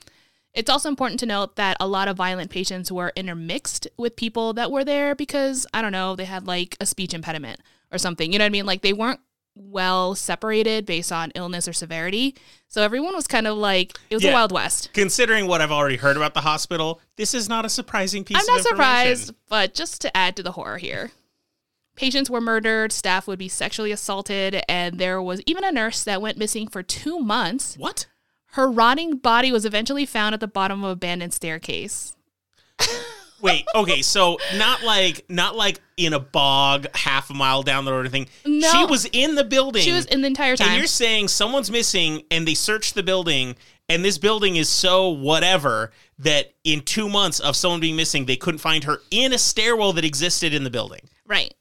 It's 0.54 0.70
also 0.70 0.90
important 0.90 1.20
to 1.20 1.26
note 1.26 1.56
that 1.58 1.78
a 1.80 1.88
lot 1.88 2.08
of 2.08 2.18
violent 2.18 2.50
patients 2.50 2.92
were 2.92 3.14
intermixed 3.16 3.88
with 3.98 4.16
people 4.16 4.54
that 4.54 4.72
were 4.72 4.84
there 4.84 5.14
because, 5.14 5.68
I 5.74 5.82
don't 5.82 5.92
know, 5.92 6.16
they 6.16 6.26
had 6.26 6.48
like 6.48 6.76
a 6.82 6.86
speech 6.86 7.14
impediment 7.14 7.60
or 7.92 7.98
something. 7.98 8.32
You 8.34 8.40
know 8.40 8.46
what 8.46 8.48
I 8.48 8.52
mean? 8.52 8.66
Like 8.66 8.82
they 8.82 8.94
weren't 8.94 9.20
well 9.54 10.16
separated 10.16 10.86
based 10.86 11.12
on 11.12 11.32
illness 11.36 11.68
or 11.68 11.74
severity. 11.74 12.36
So 12.68 12.82
everyone 12.84 13.14
was 13.16 13.28
kind 13.28 13.48
of 13.48 13.58
like, 13.58 13.98
it 14.10 14.16
was 14.16 14.24
Yeah. 14.24 14.32
a 14.32 14.34
Wild 14.34 14.52
West. 14.52 14.90
Considering 14.94 15.48
what 15.48 15.62
I've 15.62 15.72
already 15.72 15.98
heard 15.98 16.16
about 16.18 16.34
the 16.34 16.42
hospital, 16.42 17.02
this 17.18 17.34
is 17.34 17.50
not 17.50 17.66
a 17.66 17.70
surprising 17.70 18.24
piece 18.24 18.38
I'm 18.40 18.46
not 18.56 18.64
surprised, 18.64 19.34
but 19.50 19.74
just 19.74 20.02
to 20.02 20.16
add 20.18 20.36
to 20.38 20.44
the 20.44 20.52
horror 20.54 20.78
here. 20.78 21.12
Patients 21.98 22.30
were 22.30 22.40
murdered, 22.40 22.92
staff 22.92 23.28
would 23.28 23.40
be 23.40 23.50
sexually 23.50 23.92
assaulted, 23.92 24.64
and 24.70 25.00
there 25.00 25.22
was 25.22 25.42
even 25.46 25.64
a 25.64 25.72
nurse 25.72 26.04
that 26.04 26.22
went 26.22 26.38
missing 26.38 26.68
for 26.68 26.84
two 26.84 27.20
months. 27.20 27.76
What? 27.76 28.06
Her 28.52 28.70
rotting 28.70 29.18
body 29.18 29.52
was 29.52 29.66
eventually 29.66 30.06
found 30.06 30.34
at 30.34 30.40
the 30.40 30.48
bottom 30.48 30.84
of 30.84 30.90
an 30.90 30.94
abandoned 30.94 31.34
staircase. 31.34 32.16
Wait, 33.42 33.66
okay, 33.76 34.02
so 34.02 34.38
not 34.56 34.84
like 34.84 35.26
not 35.30 35.56
like 35.56 35.80
in 35.96 36.14
a 36.14 36.20
bog 36.20 36.88
half 36.96 37.30
a 37.30 37.34
mile 37.34 37.62
down 37.62 37.86
the 37.86 37.92
road 37.92 38.00
or 38.00 38.02
anything. 38.02 38.28
No. 38.46 38.68
She 38.72 38.86
was 38.86 39.06
in 39.12 39.36
the 39.36 39.44
building. 39.44 39.84
She 39.84 39.92
was 39.92 40.06
in 40.06 40.22
the 40.22 40.28
entire 40.28 40.56
time. 40.56 40.70
and 40.70 40.78
you're 40.78 40.88
saying 40.88 41.28
someone's 41.28 41.70
missing 41.70 42.24
and 42.32 42.48
they 42.48 42.56
searched 42.56 42.96
the 42.96 43.04
building 43.04 43.56
and 43.90 44.04
this 44.04 44.18
building 44.18 44.56
is 44.56 44.70
so 44.70 45.10
whatever 45.10 45.92
that 46.20 46.54
in 46.64 46.82
2 46.82 47.08
months 47.10 47.40
of 47.40 47.56
someone 47.56 47.80
being 47.80 47.96
missing 47.96 48.26
they 48.26 48.36
couldn't 48.36 48.58
find 48.58 48.84
her 48.86 49.02
in 49.12 49.34
a 49.34 49.38
stairwell 49.38 49.94
that 49.94 50.06
existed 50.06 50.54
in 50.54 50.64
the 50.64 50.72
building. 50.72 51.02
Right. 51.26 51.54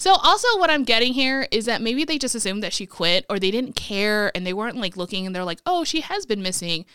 So 0.00 0.14
also 0.14 0.48
what 0.56 0.70
I'm 0.70 0.84
getting 0.84 1.12
here 1.12 1.46
is 1.50 1.66
that 1.66 1.82
maybe 1.82 2.04
they 2.04 2.16
just 2.16 2.34
assumed 2.34 2.62
that 2.62 2.72
she 2.72 2.86
quit 2.86 3.26
or 3.28 3.38
they 3.38 3.50
didn't 3.50 3.76
care 3.76 4.34
and 4.34 4.46
they 4.46 4.54
weren't 4.54 4.78
like 4.78 4.96
looking 4.96 5.26
and 5.26 5.36
they're 5.36 5.44
like, 5.44 5.60
"Oh, 5.66 5.84
she 5.84 6.00
has 6.00 6.24
been 6.24 6.40
missing. 6.40 6.86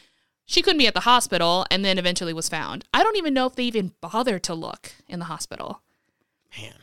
She 0.47 0.63
couldn't 0.63 0.79
be 0.79 0.87
at 0.87 0.95
the 0.95 1.01
hospital 1.01 1.67
and 1.69 1.85
then 1.85 1.99
eventually 1.99 2.33
was 2.33 2.49
found." 2.49 2.83
I 2.95 3.03
don't 3.03 3.15
even 3.15 3.35
know 3.35 3.45
if 3.45 3.53
they 3.53 3.65
even 3.65 3.93
bothered 4.01 4.41
to 4.45 4.55
look 4.55 4.93
in 5.07 5.19
the 5.19 5.25
hospital. 5.25 5.83
Man. 6.57 6.73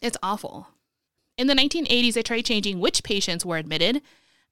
It's 0.00 0.16
awful. 0.22 0.68
In 1.36 1.48
the 1.48 1.54
1980s, 1.54 2.14
they 2.14 2.22
tried 2.22 2.44
changing 2.44 2.78
which 2.78 3.02
patients 3.02 3.44
were 3.44 3.56
admitted 3.56 4.02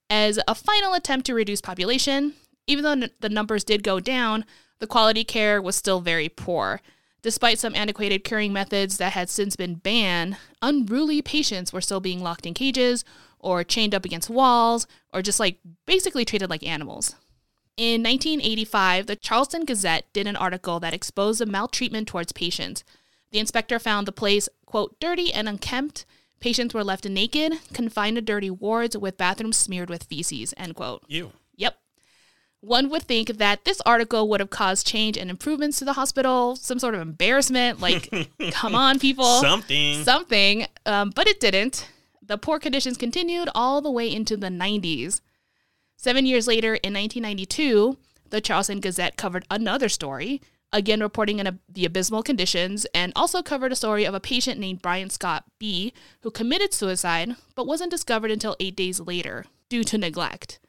as 0.09 0.37
a 0.49 0.53
final 0.53 0.93
attempt 0.93 1.27
to 1.27 1.33
reduce 1.33 1.61
population. 1.61 2.33
Even 2.67 2.83
though 2.83 3.07
the 3.21 3.29
numbers 3.29 3.63
did 3.63 3.83
go 3.83 4.01
down, 4.01 4.43
the 4.79 4.87
quality 4.87 5.23
care 5.23 5.61
was 5.61 5.77
still 5.77 6.01
very 6.01 6.27
poor. 6.27 6.81
Despite 7.25 7.57
some 7.57 7.73
antiquated 7.73 8.23
curing 8.23 8.53
methods 8.53 8.97
that 8.97 9.13
had 9.13 9.31
since 9.31 9.55
been 9.55 9.73
banned, 9.73 10.37
unruly 10.61 11.23
patients 11.23 11.73
were 11.73 11.81
still 11.81 11.99
being 11.99 12.21
locked 12.21 12.45
in 12.45 12.53
cages 12.53 13.03
or 13.39 13.63
chained 13.63 13.95
up 13.95 14.05
against 14.05 14.29
walls 14.29 14.85
or 15.11 15.23
just 15.23 15.39
like 15.39 15.57
basically 15.87 16.23
treated 16.23 16.51
like 16.51 16.61
animals. 16.61 17.15
In 17.77 18.03
1985, 18.03 19.07
the 19.07 19.15
Charleston 19.15 19.65
Gazette 19.65 20.05
did 20.13 20.27
an 20.27 20.35
article 20.35 20.79
that 20.81 20.93
exposed 20.93 21.39
the 21.39 21.47
maltreatment 21.47 22.07
towards 22.07 22.31
patients. 22.31 22.83
The 23.31 23.39
inspector 23.39 23.79
found 23.79 24.07
the 24.07 24.11
place, 24.11 24.47
quote, 24.67 24.99
dirty 24.99 25.33
and 25.33 25.49
unkempt. 25.49 26.05
Patients 26.39 26.75
were 26.75 26.83
left 26.83 27.09
naked, 27.09 27.53
confined 27.73 28.17
to 28.17 28.21
dirty 28.21 28.51
wards 28.51 28.95
with 28.95 29.17
bathrooms 29.17 29.57
smeared 29.57 29.89
with 29.89 30.03
feces, 30.03 30.53
end 30.57 30.75
quote. 30.75 31.01
You. 31.07 31.31
One 32.65 32.89
would 32.89 33.03
think 33.03 33.37
that 33.37 33.63
this 33.63 33.79
article 33.85 34.27
would 34.29 34.39
have 34.39 34.49
caused 34.49 34.87
change 34.87 35.17
and 35.17 35.29
improvements 35.29 35.77
to 35.77 35.85
the 35.85 35.93
hospital, 35.93 36.55
some 36.55 36.79
sort 36.79 36.95
of 36.95 37.01
embarrassment, 37.01 37.79
like, 37.79 38.09
come 38.51 38.73
on, 38.73 38.97
people 38.97 39.39
Something. 39.39 40.03
something, 40.03 40.65
um, 40.87 41.11
but 41.15 41.27
it 41.27 41.39
didn't. 41.39 41.87
The 42.23 42.39
poor 42.39 42.57
conditions 42.57 42.97
continued 42.97 43.49
all 43.53 43.81
the 43.81 43.91
way 43.91 44.11
into 44.11 44.35
the 44.35 44.47
90s. 44.47 45.21
Seven 45.95 46.25
years 46.25 46.47
later, 46.47 46.69
in 46.69 46.91
1992, 46.93 47.97
the 48.31 48.41
Charleston 48.41 48.79
Gazette 48.79 49.15
covered 49.15 49.45
another 49.51 49.87
story, 49.87 50.41
again 50.73 51.01
reporting 51.01 51.39
on 51.39 51.59
the 51.71 51.85
abysmal 51.85 52.23
conditions, 52.23 52.87
and 52.95 53.13
also 53.15 53.43
covered 53.43 53.73
a 53.73 53.75
story 53.75 54.05
of 54.05 54.15
a 54.15 54.19
patient 54.19 54.59
named 54.59 54.81
Brian 54.81 55.11
Scott 55.11 55.43
B., 55.59 55.93
who 56.21 56.31
committed 56.31 56.73
suicide 56.73 57.35
but 57.53 57.67
wasn't 57.67 57.91
discovered 57.91 58.31
until 58.31 58.55
eight 58.59 58.75
days 58.75 58.99
later 58.99 59.45
due 59.69 59.83
to 59.83 59.99
neglect. 59.99 60.59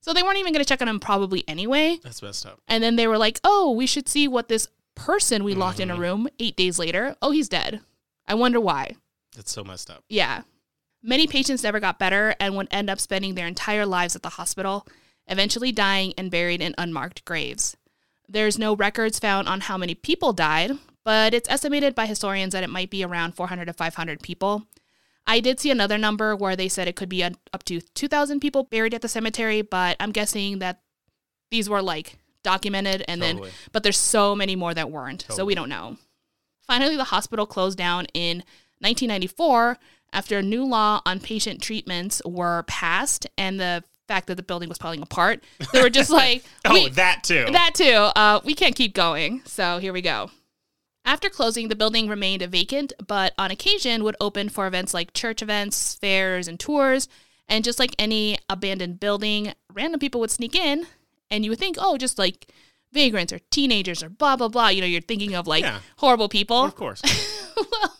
So 0.00 0.12
they 0.12 0.22
weren't 0.22 0.38
even 0.38 0.52
going 0.52 0.64
to 0.64 0.68
check 0.68 0.80
on 0.80 0.88
him 0.88 1.00
probably 1.00 1.44
anyway. 1.46 1.98
That's 2.02 2.22
messed 2.22 2.46
up. 2.46 2.60
And 2.66 2.82
then 2.82 2.96
they 2.96 3.06
were 3.06 3.18
like, 3.18 3.40
oh, 3.44 3.72
we 3.72 3.86
should 3.86 4.08
see 4.08 4.26
what 4.26 4.48
this 4.48 4.68
person 4.94 5.44
we 5.44 5.54
locked 5.54 5.80
in 5.80 5.90
a 5.90 5.94
mm-hmm. 5.94 6.02
room 6.02 6.28
eight 6.38 6.56
days 6.56 6.78
later. 6.78 7.16
Oh, 7.20 7.30
he's 7.30 7.48
dead. 7.48 7.80
I 8.26 8.34
wonder 8.34 8.60
why. 8.60 8.96
That's 9.36 9.52
so 9.52 9.64
messed 9.64 9.90
up. 9.90 10.04
Yeah. 10.08 10.42
Many 11.02 11.26
patients 11.26 11.62
never 11.62 11.80
got 11.80 11.98
better 11.98 12.34
and 12.40 12.56
would 12.56 12.68
end 12.70 12.90
up 12.90 13.00
spending 13.00 13.34
their 13.34 13.46
entire 13.46 13.86
lives 13.86 14.14
at 14.14 14.22
the 14.22 14.30
hospital, 14.30 14.86
eventually 15.26 15.72
dying 15.72 16.12
and 16.18 16.30
buried 16.30 16.60
in 16.60 16.74
unmarked 16.76 17.24
graves. 17.24 17.76
There's 18.28 18.58
no 18.58 18.76
records 18.76 19.18
found 19.18 19.48
on 19.48 19.62
how 19.62 19.76
many 19.76 19.94
people 19.94 20.32
died, 20.32 20.72
but 21.04 21.34
it's 21.34 21.48
estimated 21.48 21.94
by 21.94 22.06
historians 22.06 22.52
that 22.52 22.62
it 22.62 22.70
might 22.70 22.90
be 22.90 23.02
around 23.02 23.34
400 23.34 23.64
to 23.66 23.72
500 23.72 24.22
people. 24.22 24.66
I 25.26 25.40
did 25.40 25.60
see 25.60 25.70
another 25.70 25.96
number 25.98 26.34
where 26.34 26.56
they 26.56 26.68
said 26.68 26.88
it 26.88 26.96
could 26.96 27.08
be 27.08 27.22
up 27.22 27.64
to 27.66 27.80
2,000 27.80 28.40
people 28.40 28.64
buried 28.64 28.94
at 28.94 29.02
the 29.02 29.08
cemetery, 29.08 29.62
but 29.62 29.96
I'm 30.00 30.10
guessing 30.12 30.58
that 30.58 30.80
these 31.50 31.68
were 31.68 31.82
like 31.82 32.18
documented 32.42 33.04
and 33.06 33.20
Totally. 33.20 33.50
then, 33.50 33.58
but 33.72 33.82
there's 33.82 33.96
so 33.98 34.34
many 34.34 34.56
more 34.56 34.74
that 34.74 34.90
weren't, 34.90 35.26
so 35.28 35.44
we 35.44 35.54
don't 35.54 35.68
know. 35.68 35.96
Finally, 36.66 36.96
the 36.96 37.04
hospital 37.04 37.46
closed 37.46 37.76
down 37.78 38.06
in 38.14 38.38
1994 38.80 39.78
after 40.12 40.38
a 40.38 40.42
new 40.42 40.64
law 40.64 41.00
on 41.06 41.20
patient 41.20 41.62
treatments 41.62 42.20
were 42.24 42.64
passed 42.66 43.26
and 43.38 43.60
the 43.60 43.84
fact 44.08 44.26
that 44.26 44.34
the 44.36 44.42
building 44.42 44.68
was 44.68 44.78
falling 44.78 45.02
apart. 45.02 45.44
They 45.72 45.82
were 45.82 45.90
just 45.90 46.10
like, 46.10 46.42
Oh, 46.64 46.88
that 46.90 47.22
too. 47.22 47.46
that 47.52 47.74
too. 47.74 47.92
Uh, 48.16 48.40
we 48.44 48.54
can't 48.54 48.74
keep 48.74 48.94
going. 48.94 49.42
So 49.44 49.78
here 49.78 49.92
we 49.92 50.02
go. 50.02 50.30
After 51.10 51.28
closing, 51.28 51.66
the 51.66 51.74
building 51.74 52.06
remained 52.06 52.40
vacant, 52.42 52.92
but 53.04 53.34
on 53.36 53.50
occasion 53.50 54.04
would 54.04 54.14
open 54.20 54.48
for 54.48 54.68
events 54.68 54.94
like 54.94 55.12
church 55.12 55.42
events, 55.42 55.96
fairs, 55.96 56.46
and 56.46 56.58
tours. 56.58 57.08
And 57.48 57.64
just 57.64 57.80
like 57.80 57.96
any 57.98 58.38
abandoned 58.48 59.00
building, 59.00 59.52
random 59.72 59.98
people 59.98 60.20
would 60.20 60.30
sneak 60.30 60.54
in, 60.54 60.86
and 61.28 61.44
you 61.44 61.50
would 61.50 61.58
think, 61.58 61.74
oh, 61.80 61.98
just 61.98 62.16
like 62.16 62.46
vagrants 62.92 63.32
or 63.32 63.40
teenagers 63.50 64.04
or 64.04 64.08
blah, 64.08 64.36
blah, 64.36 64.46
blah. 64.46 64.68
You 64.68 64.82
know, 64.82 64.86
you're 64.86 65.00
thinking 65.00 65.34
of 65.34 65.48
like 65.48 65.64
Yeah. 65.64 65.80
horrible 65.96 66.28
people. 66.28 66.62
of 66.64 66.76
course. 66.76 67.02
well, 67.56 67.96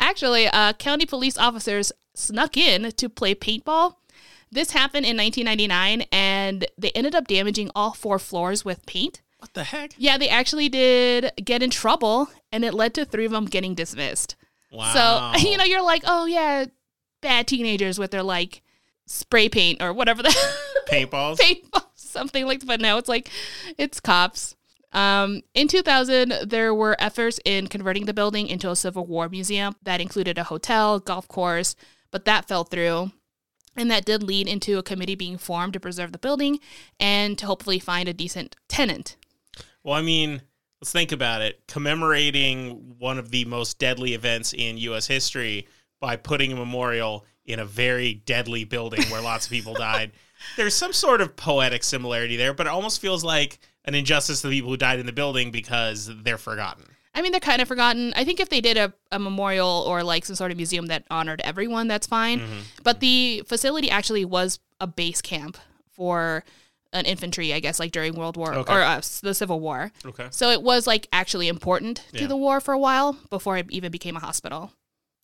actually, 0.00 0.48
uh, 0.48 0.72
county 0.72 1.06
police 1.06 1.38
officers 1.38 1.92
snuck 2.12 2.56
in 2.56 2.90
to 2.90 3.08
play 3.08 3.36
paintball. 3.36 3.98
This 4.50 4.72
happened 4.72 5.06
in 5.06 5.16
1999, 5.16 6.08
and 6.10 6.66
they 6.76 6.90
ended 6.90 7.14
up 7.14 7.28
damaging 7.28 7.70
all 7.76 7.92
four 7.92 8.18
floors 8.18 8.64
with 8.64 8.84
paint. 8.84 9.22
What 9.46 9.54
the 9.54 9.64
heck? 9.64 9.92
Yeah, 9.96 10.18
they 10.18 10.28
actually 10.28 10.68
did 10.68 11.32
get 11.44 11.62
in 11.62 11.70
trouble, 11.70 12.28
and 12.52 12.64
it 12.64 12.74
led 12.74 12.94
to 12.94 13.04
three 13.04 13.24
of 13.24 13.32
them 13.32 13.46
getting 13.46 13.74
dismissed. 13.74 14.36
Wow. 14.72 15.32
So, 15.38 15.48
you 15.48 15.56
know, 15.56 15.64
you're 15.64 15.80
like, 15.82 16.02
oh, 16.06 16.26
yeah, 16.26 16.66
bad 17.22 17.46
teenagers 17.46 17.98
with 17.98 18.10
their 18.10 18.24
like 18.24 18.62
spray 19.06 19.48
paint 19.48 19.80
or 19.80 19.92
whatever 19.92 20.22
the 20.22 20.36
paintballs. 20.90 21.38
paintball, 21.38 21.86
something 21.94 22.44
like 22.44 22.60
that. 22.60 22.66
But 22.66 22.80
now 22.80 22.98
it's 22.98 23.08
like, 23.08 23.30
it's 23.78 24.00
cops. 24.00 24.54
Um, 24.92 25.42
in 25.54 25.68
2000, 25.68 26.34
there 26.44 26.74
were 26.74 26.96
efforts 26.98 27.38
in 27.44 27.68
converting 27.68 28.06
the 28.06 28.12
building 28.12 28.48
into 28.48 28.68
a 28.70 28.76
Civil 28.76 29.06
War 29.06 29.28
museum 29.28 29.76
that 29.82 30.00
included 30.00 30.36
a 30.36 30.44
hotel, 30.44 30.98
golf 30.98 31.28
course, 31.28 31.76
but 32.10 32.24
that 32.24 32.46
fell 32.48 32.64
through. 32.64 33.12
And 33.76 33.90
that 33.90 34.04
did 34.04 34.22
lead 34.22 34.48
into 34.48 34.78
a 34.78 34.82
committee 34.82 35.14
being 35.14 35.38
formed 35.38 35.74
to 35.74 35.80
preserve 35.80 36.12
the 36.12 36.18
building 36.18 36.58
and 36.98 37.38
to 37.38 37.46
hopefully 37.46 37.78
find 37.78 38.08
a 38.08 38.14
decent 38.14 38.56
tenant. 38.68 39.16
Well, 39.86 39.94
I 39.94 40.02
mean, 40.02 40.42
let's 40.80 40.90
think 40.90 41.12
about 41.12 41.42
it. 41.42 41.62
Commemorating 41.68 42.96
one 42.98 43.20
of 43.20 43.30
the 43.30 43.44
most 43.44 43.78
deadly 43.78 44.14
events 44.14 44.52
in 44.52 44.78
U.S. 44.78 45.06
history 45.06 45.68
by 46.00 46.16
putting 46.16 46.52
a 46.52 46.56
memorial 46.56 47.24
in 47.44 47.60
a 47.60 47.64
very 47.64 48.14
deadly 48.14 48.64
building 48.64 49.04
where 49.04 49.20
lots 49.20 49.46
of 49.46 49.52
people 49.52 49.74
died. 49.74 50.10
there's 50.56 50.74
some 50.74 50.92
sort 50.92 51.20
of 51.20 51.36
poetic 51.36 51.84
similarity 51.84 52.36
there, 52.36 52.52
but 52.52 52.66
it 52.66 52.70
almost 52.70 53.00
feels 53.00 53.22
like 53.22 53.60
an 53.84 53.94
injustice 53.94 54.40
to 54.40 54.48
the 54.48 54.56
people 54.56 54.70
who 54.70 54.76
died 54.76 54.98
in 54.98 55.06
the 55.06 55.12
building 55.12 55.52
because 55.52 56.10
they're 56.24 56.36
forgotten. 56.36 56.84
I 57.14 57.22
mean, 57.22 57.30
they're 57.30 57.40
kind 57.40 57.62
of 57.62 57.68
forgotten. 57.68 58.12
I 58.16 58.24
think 58.24 58.40
if 58.40 58.48
they 58.48 58.60
did 58.60 58.76
a, 58.76 58.92
a 59.12 59.20
memorial 59.20 59.84
or 59.86 60.02
like 60.02 60.24
some 60.24 60.34
sort 60.34 60.50
of 60.50 60.56
museum 60.56 60.86
that 60.86 61.04
honored 61.12 61.40
everyone, 61.42 61.86
that's 61.86 62.08
fine. 62.08 62.40
Mm-hmm. 62.40 62.58
But 62.82 62.98
the 62.98 63.44
facility 63.46 63.88
actually 63.88 64.24
was 64.24 64.58
a 64.80 64.88
base 64.88 65.22
camp 65.22 65.56
for 65.92 66.42
an 66.96 67.04
infantry, 67.06 67.52
I 67.52 67.60
guess, 67.60 67.78
like 67.78 67.92
during 67.92 68.14
World 68.14 68.36
War 68.36 68.54
Okay. 68.54 68.72
or 68.72 68.80
uh, 68.82 69.00
the 69.22 69.34
Civil 69.34 69.60
War. 69.60 69.92
Okay. 70.04 70.28
So 70.30 70.50
it 70.50 70.62
was 70.62 70.86
like 70.86 71.08
actually 71.12 71.48
important 71.48 72.02
to 72.12 72.22
Yeah. 72.22 72.26
the 72.26 72.36
war 72.36 72.60
for 72.60 72.74
a 72.74 72.78
while 72.78 73.16
before 73.30 73.56
it 73.58 73.66
even 73.70 73.92
became 73.92 74.16
a 74.16 74.20
hospital. 74.20 74.72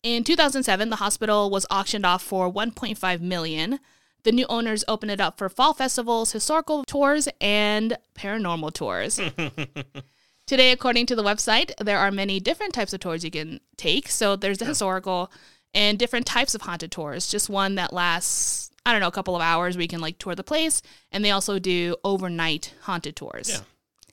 In 0.03 0.23
2007, 0.23 0.89
the 0.89 0.97
hospital 0.97 1.49
was 1.49 1.65
auctioned 1.71 2.05
off 2.05 2.21
for 2.21 2.51
1.5 2.51 3.21
million. 3.21 3.79
The 4.23 4.31
new 4.31 4.45
owners 4.49 4.83
opened 4.87 5.11
it 5.11 5.19
up 5.21 5.37
for 5.37 5.49
fall 5.49 5.73
festivals, 5.73 6.31
historical 6.31 6.83
tours, 6.85 7.27
and 7.41 7.97
paranormal 8.15 8.73
tours. 8.73 9.19
Today, 10.45 10.71
according 10.71 11.05
to 11.07 11.15
the 11.15 11.23
website, 11.23 11.71
there 11.79 11.97
are 11.99 12.11
many 12.11 12.39
different 12.39 12.73
types 12.73 12.93
of 12.93 12.99
tours 12.99 13.23
you 13.23 13.31
can 13.31 13.61
take. 13.77 14.09
So 14.09 14.35
there's 14.35 14.57
the 14.57 14.65
historical 14.65 15.31
and 15.73 15.97
different 15.97 16.25
types 16.25 16.53
of 16.53 16.61
haunted 16.63 16.91
tours. 16.91 17.31
Just 17.31 17.49
one 17.49 17.75
that 17.75 17.93
lasts, 17.93 18.62
I 18.85 18.91
don't 18.91 19.01
know, 19.01 19.07
a 19.07 19.11
couple 19.11 19.35
of 19.35 19.41
hours 19.41 19.75
where 19.75 19.81
you 19.83 19.87
can 19.87 20.01
like 20.01 20.17
tour 20.17 20.35
the 20.35 20.43
place. 20.43 20.81
And 21.11 21.23
they 21.23 21.31
also 21.31 21.59
do 21.59 21.95
overnight 22.03 22.73
haunted 22.81 23.15
tours. 23.15 23.49
Yeah. 23.49 23.59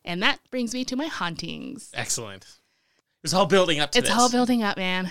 And 0.05 0.23
that 0.23 0.39
brings 0.51 0.73
me 0.73 0.85
to 0.87 0.97
my 0.97 1.07
hauntings. 1.07 1.91
Excellent. 1.93 2.47
It's 3.23 3.35
all 3.35 3.47
building 3.47 3.81
up 3.81 3.93
to 3.93 3.99
It's 3.99 4.09
this. 4.09 4.17
all 4.19 4.31
building 4.31 4.63
up, 4.63 4.77
man. 4.77 5.11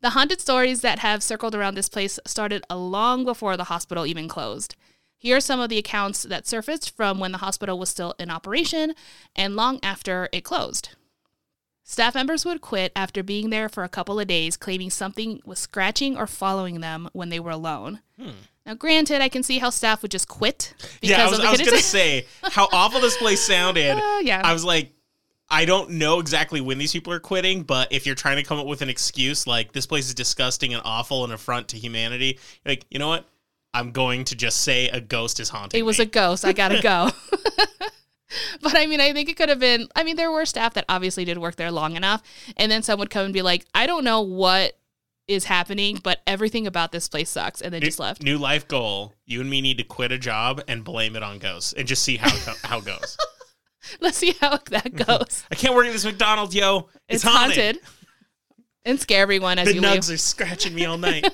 The 0.00 0.10
haunted 0.10 0.40
stories 0.40 0.82
that 0.82 1.00
have 1.00 1.22
circled 1.22 1.54
around 1.54 1.74
this 1.74 1.88
place 1.88 2.20
started 2.26 2.62
a 2.70 2.76
long 2.76 3.24
before 3.24 3.56
the 3.56 3.64
hospital 3.64 4.06
even 4.06 4.28
closed. 4.28 4.76
Here 5.18 5.38
are 5.38 5.40
some 5.40 5.58
of 5.58 5.70
the 5.70 5.78
accounts 5.78 6.22
that 6.24 6.46
surfaced 6.46 6.94
from 6.94 7.18
when 7.18 7.32
the 7.32 7.38
hospital 7.38 7.78
was 7.78 7.88
still 7.88 8.14
in 8.18 8.30
operation 8.30 8.94
and 9.34 9.56
long 9.56 9.80
after 9.82 10.28
it 10.32 10.42
closed. 10.44 10.90
Staff 11.82 12.14
members 12.14 12.44
would 12.44 12.60
quit 12.60 12.92
after 12.94 13.22
being 13.22 13.50
there 13.50 13.68
for 13.68 13.82
a 13.82 13.88
couple 13.88 14.20
of 14.20 14.26
days, 14.28 14.56
claiming 14.56 14.90
something 14.90 15.40
was 15.44 15.58
scratching 15.58 16.16
or 16.16 16.26
following 16.26 16.80
them 16.80 17.08
when 17.12 17.30
they 17.30 17.40
were 17.40 17.50
alone. 17.50 18.00
Hmm. 18.20 18.30
Now, 18.66 18.74
granted, 18.74 19.22
I 19.22 19.28
can 19.28 19.44
see 19.44 19.58
how 19.58 19.70
staff 19.70 20.02
would 20.02 20.10
just 20.10 20.26
quit 20.26 20.74
because 21.00 21.16
yeah, 21.16 21.22
I 21.22 21.30
was, 21.30 21.38
of 21.38 21.42
the 21.42 21.48
I 21.48 21.50
was 21.52 21.60
gonna 21.60 21.78
say 21.78 22.26
how 22.42 22.68
awful 22.72 23.00
this 23.00 23.16
place 23.16 23.40
sounded. 23.40 23.96
Uh, 23.96 24.18
yeah. 24.22 24.42
I 24.44 24.52
was 24.52 24.64
like, 24.64 24.92
I 25.48 25.64
don't 25.64 25.90
know 25.90 26.18
exactly 26.18 26.60
when 26.60 26.76
these 26.76 26.92
people 26.92 27.12
are 27.12 27.20
quitting, 27.20 27.62
but 27.62 27.92
if 27.92 28.04
you're 28.04 28.16
trying 28.16 28.36
to 28.36 28.42
come 28.42 28.58
up 28.58 28.66
with 28.66 28.82
an 28.82 28.88
excuse 28.88 29.46
like 29.46 29.72
this 29.72 29.86
place 29.86 30.08
is 30.08 30.14
disgusting 30.14 30.74
and 30.74 30.82
awful 30.84 31.22
and 31.22 31.32
affront 31.32 31.68
to 31.68 31.78
humanity, 31.78 32.40
like, 32.64 32.84
you 32.90 32.98
know 32.98 33.08
what? 33.08 33.24
I'm 33.72 33.92
going 33.92 34.24
to 34.24 34.34
just 34.34 34.62
say 34.62 34.88
a 34.88 35.00
ghost 35.00 35.38
is 35.38 35.48
haunting. 35.48 35.78
it 35.78 35.84
was 35.84 35.98
me. 35.98 36.04
a 36.04 36.08
ghost. 36.08 36.44
I 36.44 36.52
gotta 36.52 36.82
go. 36.82 37.10
but 38.62 38.76
I 38.76 38.86
mean, 38.86 39.00
I 39.00 39.12
think 39.12 39.28
it 39.28 39.36
could 39.36 39.48
have 39.48 39.60
been. 39.60 39.86
I 39.94 40.02
mean, 40.02 40.16
there 40.16 40.32
were 40.32 40.44
staff 40.44 40.74
that 40.74 40.86
obviously 40.88 41.24
did 41.24 41.38
work 41.38 41.56
there 41.56 41.70
long 41.70 41.94
enough, 41.94 42.22
and 42.56 42.72
then 42.72 42.82
some 42.82 42.98
would 42.98 43.10
come 43.10 43.26
and 43.26 43.34
be 43.34 43.42
like, 43.42 43.64
"I 43.74 43.86
don't 43.86 44.02
know 44.02 44.22
what 44.22 44.76
is 45.28 45.44
happening, 45.44 45.98
but 46.02 46.20
everything 46.26 46.66
about 46.66 46.92
this 46.92 47.08
place 47.08 47.30
sucks," 47.30 47.60
and 47.60 47.72
then 47.72 47.80
new, 47.80 47.86
just 47.86 47.98
left. 47.98 48.22
new 48.22 48.38
life 48.38 48.66
goal. 48.68 49.14
You 49.24 49.40
and 49.40 49.50
me 49.50 49.60
need 49.60 49.78
to 49.78 49.84
quit 49.84 50.12
a 50.12 50.18
job 50.18 50.62
and 50.68 50.84
blame 50.84 51.16
it 51.16 51.22
on 51.22 51.38
ghosts 51.38 51.72
and 51.72 51.86
just 51.88 52.02
see 52.02 52.16
how 52.16 52.28
it 52.34 52.56
how 52.64 52.78
it 52.78 52.84
goes. 52.84 53.16
Let's 54.00 54.18
see 54.18 54.34
how 54.40 54.58
that 54.70 54.94
goes. 55.06 55.44
I 55.50 55.54
can't 55.54 55.74
work 55.74 55.86
at 55.86 55.92
this 55.92 56.04
McDonald's, 56.04 56.54
yo. 56.54 56.88
It's, 57.08 57.22
It's, 57.22 57.24
haunted. 57.24 57.78
and 58.84 59.00
scare 59.00 59.22
everyone 59.22 59.58
as 59.58 59.68
The 59.68 59.74
you 59.74 59.80
nugs 59.80 60.08
leave. 60.08 60.14
are 60.14 60.18
scratching 60.18 60.74
me 60.74 60.84
all 60.84 60.98
night. 60.98 61.26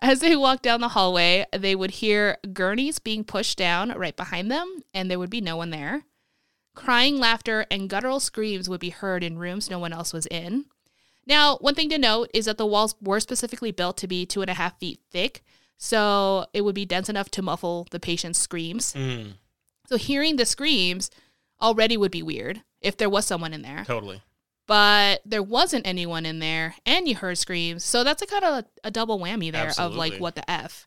As 0.00 0.20
they 0.20 0.36
walked 0.36 0.62
down 0.64 0.80
the 0.80 0.88
hallway, 0.88 1.46
they 1.56 1.74
would 1.74 1.92
hear 1.92 2.36
gurneys 2.52 2.98
being 2.98 3.24
pushed 3.24 3.56
down 3.56 3.90
right 3.92 4.14
behind 4.16 4.50
them, 4.50 4.82
and 4.92 5.10
there 5.10 5.18
would 5.18 5.30
be 5.30 5.40
no 5.40 5.56
one 5.56 5.70
there. 5.70 6.04
Crying, 6.74 7.18
laughter, 7.18 7.64
and 7.70 7.88
guttural 7.88 8.20
screams 8.20 8.68
would 8.68 8.80
be 8.80 8.90
heard 8.90 9.24
in 9.24 9.38
rooms 9.38 9.70
no 9.70 9.78
one 9.78 9.92
else 9.92 10.12
was 10.12 10.26
in. 10.26 10.66
Now, 11.26 11.56
one 11.58 11.74
thing 11.74 11.88
to 11.90 11.98
note 11.98 12.30
is 12.34 12.44
that 12.44 12.58
the 12.58 12.66
walls 12.66 12.94
were 13.00 13.20
specifically 13.20 13.70
built 13.72 13.96
to 13.98 14.06
be 14.06 14.26
two 14.26 14.42
and 14.42 14.50
a 14.50 14.54
half 14.54 14.78
feet 14.78 15.00
thick, 15.10 15.42
so 15.78 16.46
it 16.52 16.62
would 16.62 16.74
be 16.74 16.84
dense 16.84 17.08
enough 17.08 17.30
to 17.30 17.42
muffle 17.42 17.86
the 17.90 18.00
patient's 18.00 18.38
screams. 18.38 18.92
Mm, 18.94 19.34
So 19.88 19.96
hearing 19.96 20.36
the 20.36 20.46
screams 20.46 21.10
already 21.62 21.96
would 21.96 22.10
be 22.10 22.22
weird 22.22 22.62
if 22.80 22.96
there 22.96 23.08
was 23.08 23.24
someone 23.26 23.54
in 23.54 23.62
there. 23.62 23.84
Totally. 23.86 24.20
but 24.66 25.20
there 25.24 25.42
wasn't 25.42 25.86
anyone 25.86 26.24
in 26.26 26.38
there 26.38 26.74
and 26.86 27.06
you 27.06 27.14
heard 27.14 27.36
screams 27.38 27.84
so 27.84 28.02
that's 28.02 28.22
a 28.22 28.26
kind 28.26 28.44
of 28.44 28.64
a, 28.82 28.90
double 28.90 29.18
whammy 29.18 29.52
there 29.52 29.72
of 29.78 29.94
like 29.94 30.16
what 30.16 30.34
the 30.36 30.50
f. 30.50 30.86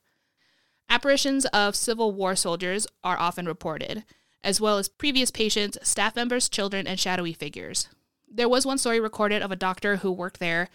Apparitions 0.90 1.46
of 1.48 1.76
civil 1.76 2.12
war 2.12 2.36
soldiers 2.36 2.88
are 3.04 3.20
often 3.20 3.46
reported 3.46 4.04
as 4.44 4.62
well 4.62 4.78
as 4.78 4.88
previous 4.90 5.30
patients 5.32 5.78
staff 5.84 6.16
members 6.16 6.48
children 6.50 6.88
and 6.88 7.00
shadowy 7.00 7.34
figures 7.34 7.88
there 8.30 8.50
was 8.50 8.66
one 8.66 8.78
story 8.78 9.00
recorded 9.00 9.42
of 9.42 9.52
a 9.52 9.56
doctor 9.56 9.98
who 9.98 10.12
worked 10.12 10.40
there 10.40 10.70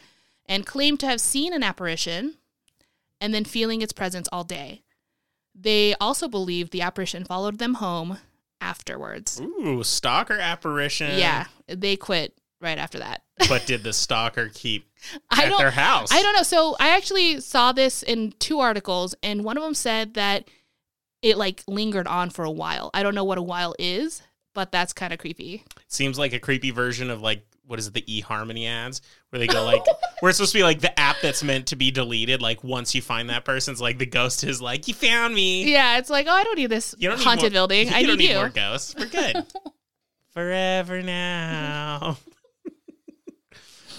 and 0.47 0.67
claimed 0.67 1.01
to 1.01 1.07
have 1.07 1.21
seen 1.21 1.53
an 1.53 1.63
apparition 1.63 2.35
and 3.21 3.33
then 3.33 3.45
feeling 3.45 3.83
its 3.83 3.93
presence 3.93 4.29
all 4.33 4.45
day 4.45 4.83
they 5.55 5.95
also 6.01 6.29
believed 6.29 6.73
the 6.73 6.83
apparition 6.83 7.25
followed 7.25 7.59
them 7.59 7.75
home 7.75 8.19
afterwards 8.61 9.41
Ooh, 9.41 9.83
stalker 9.83 10.39
apparition. 10.39 11.19
yeah 11.19 11.47
they 11.67 11.97
quit 11.97 12.35
right 12.61 12.79
after 12.79 12.99
that 12.99 13.23
But 13.49 13.67
did 13.67 13.83
the 13.83 13.93
stalker 13.93 14.51
keep 14.53 14.87
I 15.31 15.47
at 15.47 15.59
their 15.59 15.71
house? 15.73 16.13
I 16.13 16.23
don't 16.23 16.37
know. 16.37 16.43
So 16.45 16.77
I 16.79 16.91
actually 16.91 17.41
saw 17.41 17.73
this 17.73 18.05
in 18.05 18.33
two 18.39 18.61
articles, 18.61 19.17
and 19.23 19.43
one 19.43 19.57
of 19.57 19.65
them 19.65 19.75
said 19.75 20.15
that 20.15 20.49
it 21.23 21.37
like 21.37 21.65
lingered 21.67 22.07
on 22.07 22.31
for 22.31 22.45
a 22.45 22.51
while. 22.51 22.91
I 22.95 23.03
don't 23.03 23.15
know 23.15 23.25
what 23.25 23.39
a 23.39 23.43
while 23.43 23.75
is, 23.81 24.23
but 24.55 24.73
that's 24.73 24.93
kind 24.93 25.13
of 25.13 25.19
creepy. 25.19 25.65
Seems 25.89 26.19
like 26.19 26.33
a 26.33 26.39
creepy 26.39 26.71
version 26.71 27.11
of 27.11 27.23
like 27.23 27.45
what 27.65 27.79
is 27.79 27.87
it, 27.87 27.95
the 27.95 28.03
eHarmony 28.03 28.67
ads 28.69 29.01
where 29.31 29.39
they 29.41 29.47
go 29.47 29.65
like 29.67 29.83
where 30.21 30.31
it's 30.31 30.37
supposed 30.39 30.53
to 30.53 30.59
be 30.59 30.63
like 30.65 30.81
the 30.81 30.99
app 30.99 31.17
that's 31.23 31.43
meant 31.43 31.67
to 31.69 31.77
be 31.77 31.91
deleted. 31.91 32.43
Like 32.43 32.63
once 32.65 32.95
you 32.95 33.01
find 33.03 33.31
that 33.31 33.45
person's 33.45 33.81
like 33.81 33.99
the 33.99 34.07
ghost 34.07 34.45
is 34.45 34.61
like 34.61 34.89
you 34.89 34.95
found 34.95 35.35
me. 35.35 35.71
Yeah, 35.73 35.99
it's 35.99 36.11
like, 36.11 36.27
oh, 36.29 36.33
I 36.33 36.43
don't 36.45 36.57
need 36.59 36.67
this 36.71 36.95
You 36.99 37.09
don't 37.09 37.19
need 37.19 37.25
haunted 37.25 37.53
more- 37.53 37.69
building. 37.69 37.89
You 37.91 37.95
I 37.95 38.03
don't 38.03 38.19
need, 38.19 38.25
need 38.27 38.31
you. 38.31 38.37
more 38.37 38.49
ghosts. 38.49 38.95
We're 38.99 39.07
good. 39.07 39.45
Forever 40.35 41.03
now. 41.03 42.17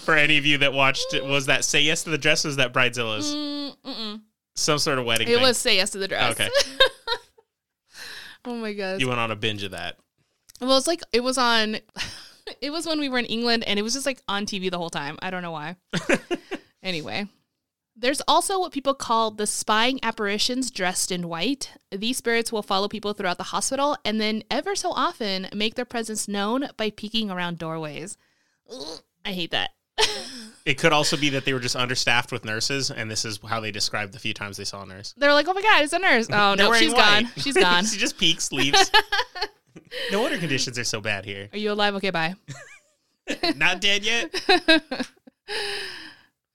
For 0.03 0.15
any 0.15 0.37
of 0.37 0.45
you 0.45 0.57
that 0.57 0.73
watched, 0.73 1.13
it, 1.13 1.23
was 1.23 1.45
that 1.45 1.63
Say 1.63 1.81
Yes 1.83 2.03
to 2.03 2.09
the 2.09 2.17
Dress? 2.17 2.43
or 2.43 2.49
Was 2.49 2.57
that 2.57 2.73
Bridezilla's? 2.73 3.33
Mm. 3.33 4.21
Some 4.55 4.77
sort 4.77 4.99
of 4.99 5.05
wedding 5.05 5.27
It 5.29 5.35
thing. 5.35 5.41
was 5.41 5.57
say 5.57 5.77
yes 5.77 5.91
to 5.91 5.97
the 5.97 6.07
dress. 6.07 6.33
Okay. 6.33 6.49
oh 8.45 8.55
my 8.55 8.73
god. 8.73 8.99
You 8.99 9.07
went 9.07 9.19
on 9.19 9.31
a 9.31 9.35
binge 9.35 9.63
of 9.63 9.71
that. 9.71 9.95
Well, 10.67 10.77
it's 10.77 10.87
like 10.87 11.01
it 11.11 11.23
was 11.23 11.37
on. 11.37 11.77
it 12.61 12.71
was 12.71 12.85
when 12.85 12.99
we 12.99 13.09
were 13.09 13.19
in 13.19 13.25
England, 13.25 13.63
and 13.65 13.79
it 13.79 13.81
was 13.81 13.93
just 13.93 14.05
like 14.05 14.21
on 14.27 14.45
TV 14.45 14.69
the 14.69 14.77
whole 14.77 14.89
time. 14.89 15.17
I 15.21 15.29
don't 15.29 15.41
know 15.41 15.51
why. 15.51 15.75
Anyway, 16.83 17.27
there's 17.95 18.21
also 18.27 18.59
what 18.59 18.73
people 18.73 18.93
call 18.93 19.31
the 19.31 19.47
spying 19.47 19.99
apparitions 20.03 20.69
dressed 20.69 21.11
in 21.11 21.29
white. 21.29 21.71
These 21.91 22.17
spirits 22.17 22.51
will 22.51 22.61
follow 22.61 22.89
people 22.89 23.13
throughout 23.13 23.37
the 23.37 23.43
hospital 23.43 23.95
and 24.03 24.19
then, 24.19 24.43
ever 24.51 24.75
so 24.75 24.91
often, 24.91 25.47
make 25.55 25.75
their 25.75 25.85
presence 25.85 26.27
known 26.27 26.67
by 26.75 26.89
peeking 26.89 27.31
around 27.31 27.57
doorways. 27.57 28.17
Ugh, 28.69 28.99
I 29.25 29.31
hate 29.31 29.51
that. 29.51 29.71
It 30.65 30.77
could 30.77 30.93
also 30.93 31.17
be 31.17 31.27
that 31.31 31.43
they 31.43 31.51
were 31.51 31.59
just 31.59 31.75
understaffed 31.75 32.31
with 32.31 32.45
nurses, 32.45 32.89
and 32.89 33.11
this 33.11 33.25
is 33.25 33.37
how 33.45 33.59
they 33.59 33.69
described 33.69 34.13
the 34.13 34.19
few 34.19 34.33
times 34.33 34.55
they 34.55 34.63
saw 34.63 34.83
a 34.83 34.85
nurse. 34.85 35.13
They're 35.17 35.33
like, 35.33 35.45
oh 35.49 35.53
my 35.53 35.61
God, 35.61 35.83
it's 35.83 35.91
a 35.91 35.99
nurse. 35.99 36.29
Oh, 36.31 36.55
no, 36.55 36.69
wearing 36.69 36.83
she's 36.83 36.93
white. 36.93 37.23
gone. 37.23 37.31
She's 37.35 37.57
gone. 37.57 37.85
she 37.85 37.97
just 37.97 38.17
peeks, 38.17 38.49
leaves. 38.53 38.89
no 40.11 40.21
wonder 40.21 40.37
conditions 40.37 40.77
are 40.77 40.83
so 40.83 41.01
bad 41.01 41.25
here. 41.25 41.49
Are 41.51 41.57
you 41.57 41.71
alive? 41.71 41.95
Okay, 41.95 42.09
bye. 42.09 42.35
Not 43.55 43.81
dead 43.81 44.05
yet. 44.05 44.33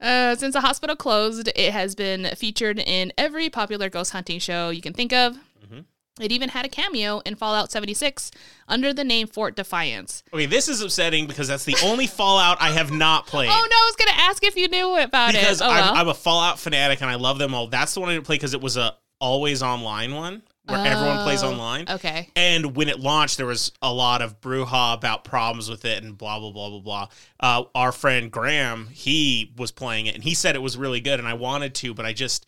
Uh, 0.01 0.37
since 0.37 0.53
the 0.53 0.61
hospital 0.61 0.95
closed, 0.95 1.51
it 1.57 1.73
has 1.73 1.97
been 1.97 2.25
featured 2.37 2.79
in 2.79 3.13
every 3.19 3.51
popular 3.51 3.91
ghost 3.91 4.13
hunting 4.13 4.39
show 4.39 4.71
you 4.71 4.81
can 4.81 4.93
think 4.93 5.13
of. 5.13 5.37
Mhm. 5.67 5.87
It 6.21 6.31
even 6.31 6.51
had 6.51 6.65
a 6.65 6.69
cameo 6.69 7.19
in 7.27 7.35
Fallout 7.35 7.73
76 7.73 8.31
under 8.69 8.93
the 8.93 9.03
name 9.03 9.27
Fort 9.27 9.57
Defiance. 9.57 10.23
Okay, 10.33 10.47
this 10.47 10.69
is 10.69 10.81
upsetting 10.81 11.27
because 11.27 11.49
that's 11.49 11.65
the 11.65 11.77
only 11.83 12.07
Fallout 12.07 12.59
I 12.61 12.71
have 12.71 12.93
not 12.93 13.27
played. 13.27 13.51
Oh 13.51 13.53
no, 13.71 13.77
I 13.77 13.87
was 13.87 13.97
gonna 13.97 14.23
ask 14.29 14.45
if 14.45 14.57
you 14.57 14.69
knew 14.69 14.97
about 14.97 15.33
because 15.33 15.61
it. 15.61 15.65
Oh. 15.65 15.71
I'm, 15.71 15.97
I'm 15.97 16.09
a 16.09 16.15
Fallout 16.15 16.61
fanatic 16.61 17.01
and 17.01 17.11
I 17.11 17.17
love 17.17 17.39
them 17.39 17.53
all. 17.53 17.67
That's 17.67 17.93
the 17.95 17.99
one 18.01 18.09
I 18.09 18.15
didn't 18.15 18.27
play 18.27 18.37
because 18.37 18.55
it 18.55 18.61
was 18.61 18.77
a 18.77 18.95
always 19.21 19.65
online 19.65 20.15
one 20.15 20.43
where 20.69 20.87
everyone 20.87 21.23
plays 21.25 21.43
Oh, 21.43 21.51
online. 21.51 21.87
Okay. 21.89 22.31
And 22.37 22.77
when 22.77 22.89
it 22.89 23.01
launched, 23.01 23.37
there 23.37 23.47
was 23.47 23.73
a 23.83 23.93
lot 23.93 24.23
of 24.23 24.41
brouhaha 24.41 24.95
about 24.95 25.25
problems 25.25 25.69
with 25.71 25.85
it 25.85 26.03
and 26.03 26.17
blah 26.17 26.39
blah 26.39 26.51
blah 26.51 26.71
blah 26.71 26.81
blah. 26.81 27.09
Uh, 27.41 27.65
our 27.75 27.93
friend 27.93 28.31
Graham, 28.31 28.89
he 28.91 29.53
was 29.57 29.71
playing 29.71 30.07
it 30.07 30.15
and 30.15 30.23
he 30.25 30.35
said 30.35 30.55
it 30.57 30.63
was 30.63 30.77
really 30.77 31.01
good, 31.01 31.19
and 31.19 31.29
I 31.29 31.35
wanted 31.35 31.75
to, 31.77 31.95
but 31.95 32.05
I 32.07 32.13
just 32.13 32.47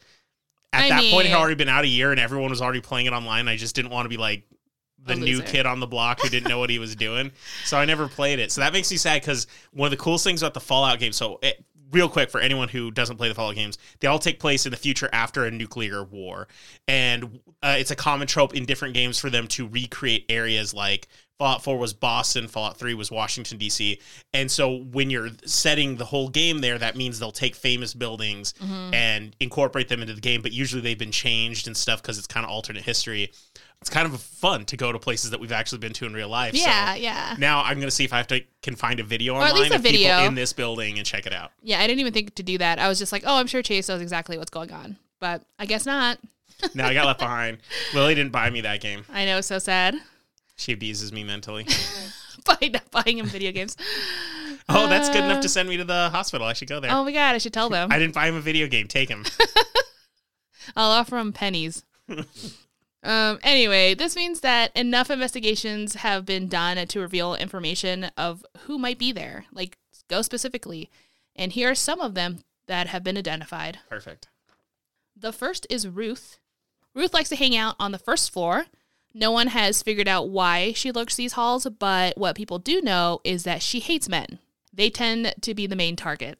at 0.73 0.85
I 0.85 0.89
that 0.89 1.11
point 1.11 1.27
it 1.27 1.31
had 1.31 1.39
already 1.39 1.57
been 1.57 1.69
out 1.69 1.85
a 1.85 1.89
year 1.89 2.11
and 2.11 2.21
everyone 2.21 2.51
was 2.51 2.63
already 2.63 2.81
playing 2.81 3.07
it 3.07 3.13
online. 3.13 3.49
I 3.49 3.57
just 3.57 3.75
didn't 3.75 3.91
want 3.91 4.05
to 4.05 4.09
be 4.11 4.17
like 4.17 4.45
the 5.03 5.17
new 5.17 5.41
kid 5.43 5.65
on 5.65 5.81
the 5.81 5.87
block 5.87 6.21
who 6.21 6.29
didn't 6.29 6.49
know 6.49 6.59
what 6.59 6.69
he 6.69 6.79
was 6.79 6.95
doing, 6.95 7.33
so 7.65 7.79
I 7.79 7.87
never 7.87 8.07
played 8.07 8.39
it. 8.39 8.53
So 8.53 8.61
that 8.61 8.73
makes 8.75 8.91
me 8.91 8.99
sad 8.99 9.23
because 9.23 9.47
one 9.73 9.87
of 9.87 9.91
the 9.91 9.97
coolest 9.97 10.25
things 10.25 10.43
about 10.43 10.53
the 10.53 10.61
Fallout 10.61 10.99
game, 10.99 11.13
so 11.13 11.39
it, 11.43 11.65
real 11.93 12.09
quick 12.09 12.31
for 12.31 12.41
anyone 12.41 12.69
who 12.69 12.91
doesn't 12.91 13.17
play 13.17 13.29
the 13.29 13.35
Fallout 13.35 13.55
games, 13.55 13.79
they 14.01 14.09
all 14.09 14.19
take 14.19 14.39
place 14.41 14.67
in 14.67 14.71
the 14.71 14.77
future 14.77 15.09
after 15.13 15.45
a 15.45 15.51
nuclear 15.51 16.05
war, 16.05 16.49
and 16.89 17.41
uh, 17.63 17.77
it's 17.79 17.91
a 17.91 17.97
common 17.97 18.27
trope 18.27 18.55
in 18.55 18.65
different 18.65 18.95
games 18.95 19.19
for 19.19 19.31
them 19.31 19.47
to 19.49 19.67
recreate 19.69 20.27
areas 20.29 20.73
like 20.75 21.09
Fallout 21.39 21.65
4 21.65 21.79
was 21.79 21.95
Boston, 21.95 22.49
Fallout 22.49 22.77
3 22.77 22.93
was 22.93 23.11
Washington 23.11 23.57
D.C. 23.57 23.99
And 24.35 24.51
so 24.51 24.77
when 24.93 25.09
you're 25.09 25.31
setting 25.47 25.97
the 25.97 26.05
whole 26.05 26.29
game 26.29 26.59
there, 26.59 26.77
that 26.79 26.97
means 26.97 27.19
they'll 27.19 27.33
take 27.33 27.55
famous 27.55 27.95
buildings 27.95 28.53
and 28.93 29.35
incorporate 29.41 29.89
them 29.89 30.03
into 30.03 30.13
the 30.13 30.21
game, 30.21 30.43
but 30.43 30.53
usually 30.53 30.83
they've 30.83 30.99
been 30.99 31.11
changed 31.11 31.67
and 31.67 31.75
stuff 31.75 32.03
because 32.03 32.19
it's 32.19 32.27
kind 32.27 32.45
of 32.45 32.51
alternate 32.51 32.83
history. 32.83 33.33
It's 33.81 33.89
kind 33.89 34.07
of 34.07 34.21
fun 34.21 34.67
to 34.67 34.77
go 34.77 34.93
to 34.93 34.99
places 34.99 35.31
that 35.31 35.41
we've 35.41 35.53
actually 35.53 35.79
been 35.79 35.95
to 35.95 36.05
in 36.07 36.13
real 36.13 36.29
life. 36.29 36.55
so- 36.55 36.61
Yeah, 36.67 36.95
yeah. 36.97 37.35
now 37.39 37.63
I'm 37.63 37.79
gonna 37.81 37.91
see 37.91 38.05
if 38.05 38.13
I 38.13 38.19
have 38.19 38.27
to 38.29 38.43
can 38.63 38.77
find 38.77 39.01
a 39.01 39.03
video 39.03 39.35
at 39.37 39.39
online 39.51 39.73
a 39.73 39.77
of 39.77 39.83
people 39.83 40.27
in 40.27 40.35
this 40.35 40.53
building 40.53 40.99
and 40.99 41.07
check 41.07 41.25
it 41.27 41.33
out. 41.33 41.51
Yeah, 41.63 41.81
I 41.81 41.87
didn't 41.87 42.01
even 42.01 42.13
think 42.13 42.35
to 42.35 42.43
do 42.43 42.59
that. 42.59 42.79
I 42.79 42.89
was 42.89 42.99
just 42.99 43.11
like, 43.11 43.23
oh, 43.27 43.37
I'm 43.37 43.47
sure 43.47 43.63
Chase 43.63 43.89
knows 43.89 44.03
exactly 44.03 44.37
what's 44.37 44.51
going 44.51 44.71
on. 44.71 44.97
But 45.19 45.43
I 45.59 45.67
guess 45.67 45.87
not. 45.87 46.19
Now 46.75 46.89
I 46.89 46.93
got 46.95 47.07
left 47.07 47.21
behind. 47.21 47.57
Lily 47.95 48.15
didn't 48.15 48.33
buy 48.33 48.51
me 48.51 48.61
that 48.61 48.83
game. 48.83 49.05
I 49.11 49.25
know, 49.25 49.41
so 49.41 49.59
sad. 49.59 49.95
She 50.57 50.73
abuses 50.73 51.11
me 51.11 51.25
mentally. 51.25 51.67
By 52.45 52.69
not 52.69 52.91
buying 52.91 53.17
him 53.19 53.25
video 53.27 53.51
games. 53.51 53.79
Oh, 54.69 54.87
that's 54.87 55.09
good 55.09 55.25
enough 55.25 55.41
to 55.41 55.47
uh, 55.47 55.49
send 55.49 55.71
me 55.71 55.79
to 55.79 55.85
the 55.85 56.11
hospital. 56.11 56.47
I 56.47 56.53
should 56.53 56.69
go 56.69 56.81
there. 56.81 56.91
Oh 56.91 57.03
my 57.05 57.13
god, 57.13 57.35
I 57.35 57.39
should 57.39 57.55
tell 57.55 57.71
them. 57.71 57.91
I 57.91 57.99
didn't 57.99 58.15
buy 58.15 58.27
him 58.29 58.35
a 58.35 58.41
video 58.43 58.67
game. 58.67 58.89
Take 58.89 59.09
him. 59.09 59.25
I'll 60.77 60.91
offer 60.91 61.17
him 61.19 61.33
pennies. 61.33 61.83
Um, 63.03 63.39
anyway, 63.43 63.95
this 63.95 64.15
means 64.15 64.41
that 64.41 64.77
enough 64.77 65.11
investigations 65.11 65.95
have 65.95 66.27
been 66.27 66.49
done 66.49 66.87
to 66.87 67.01
reveal 67.01 67.35
information 67.35 68.11
of 68.17 68.45
who 68.67 68.79
might 68.79 68.99
be 68.99 69.13
there, 69.13 69.47
like 69.53 69.79
go 70.09 70.23
specifically. 70.23 70.91
And 71.35 71.53
here 71.53 71.71
are 71.71 71.75
some 71.75 72.01
of 72.01 72.15
them 72.15 72.41
that 72.67 72.89
have 72.89 73.03
been 73.03 73.17
identified. 73.17 73.79
Perfect. 73.89 74.29
The 75.17 75.33
first 75.33 75.67
is 75.71 75.89
Ruth. 75.89 76.39
Ruth 76.95 77.15
likes 77.15 77.29
to 77.31 77.37
hang 77.37 77.57
out 77.57 77.77
on 77.79 77.93
the 77.93 77.99
first 77.99 78.33
floor. 78.33 78.67
No 79.15 79.31
one 79.33 79.49
has 79.49 79.83
figured 79.83 80.09
out 80.09 80.29
why 80.29 80.73
she 80.73 80.93
lurks 80.93 81.17
these 81.17 81.33
halls, 81.33 81.67
but 81.79 82.17
what 82.17 82.37
people 82.37 82.59
do 82.59 82.81
know 82.81 83.21
is 83.25 83.45
that 83.45 83.63
she 83.63 83.81
hates 83.81 84.09
men. 84.09 84.39
They 84.73 84.91
tend 84.91 85.35
to 85.41 85.55
be 85.55 85.67
the 85.67 85.77
main 85.77 85.97
target. 85.97 86.39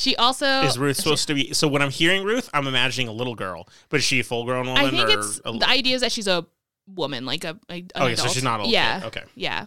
She 0.00 0.16
also 0.16 0.62
Is 0.62 0.78
Ruth 0.78 0.96
supposed 0.96 1.28
to 1.28 1.34
be? 1.34 1.52
So 1.52 1.68
when 1.68 1.82
I'm 1.82 1.90
hearing 1.90 2.24
Ruth, 2.24 2.48
I'm 2.54 2.66
imagining 2.66 3.08
a 3.08 3.12
little 3.12 3.34
girl, 3.34 3.68
but 3.90 3.98
is 3.98 4.04
she 4.04 4.20
a 4.20 4.24
full 4.24 4.44
grown 4.44 4.66
woman? 4.66 4.82
I 4.82 4.90
think 4.90 5.10
or 5.10 5.20
it's 5.20 5.42
a, 5.44 5.52
the 5.52 5.68
idea 5.68 5.94
is 5.94 6.00
that 6.00 6.10
she's 6.10 6.26
a 6.26 6.46
woman, 6.86 7.26
like 7.26 7.44
a, 7.44 7.58
a 7.68 7.84
Okay, 7.94 8.16
so 8.16 8.26
she's 8.28 8.42
not 8.42 8.64
a 8.64 8.66
yeah, 8.66 9.00
kid. 9.00 9.06
Okay. 9.08 9.22
yeah. 9.34 9.66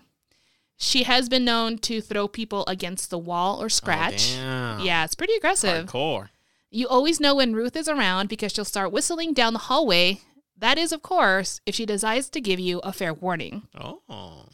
She 0.75 1.03
has 1.03 1.29
been 1.29 1.45
known 1.45 1.77
to 1.79 2.01
throw 2.01 2.27
people 2.27 2.65
against 2.65 3.11
the 3.11 3.17
wall 3.19 3.61
or 3.61 3.69
scratch. 3.69 4.35
Oh, 4.39 4.81
yeah, 4.81 5.05
it's 5.05 5.13
pretty 5.13 5.35
aggressive. 5.35 5.85
Hardcore. 5.85 6.29
You 6.71 6.87
always 6.87 7.19
know 7.19 7.35
when 7.35 7.53
Ruth 7.53 7.75
is 7.75 7.87
around 7.87 8.27
because 8.27 8.53
she'll 8.53 8.65
start 8.65 8.91
whistling 8.91 9.33
down 9.33 9.53
the 9.53 9.59
hallway. 9.59 10.21
That 10.57 10.79
is, 10.79 10.91
of 10.91 11.03
course, 11.03 11.61
if 11.67 11.75
she 11.75 11.85
decides 11.85 12.27
to 12.29 12.41
give 12.41 12.59
you 12.59 12.79
a 12.79 12.91
fair 12.91 13.13
warning. 13.13 13.67
Oh. 13.79 14.47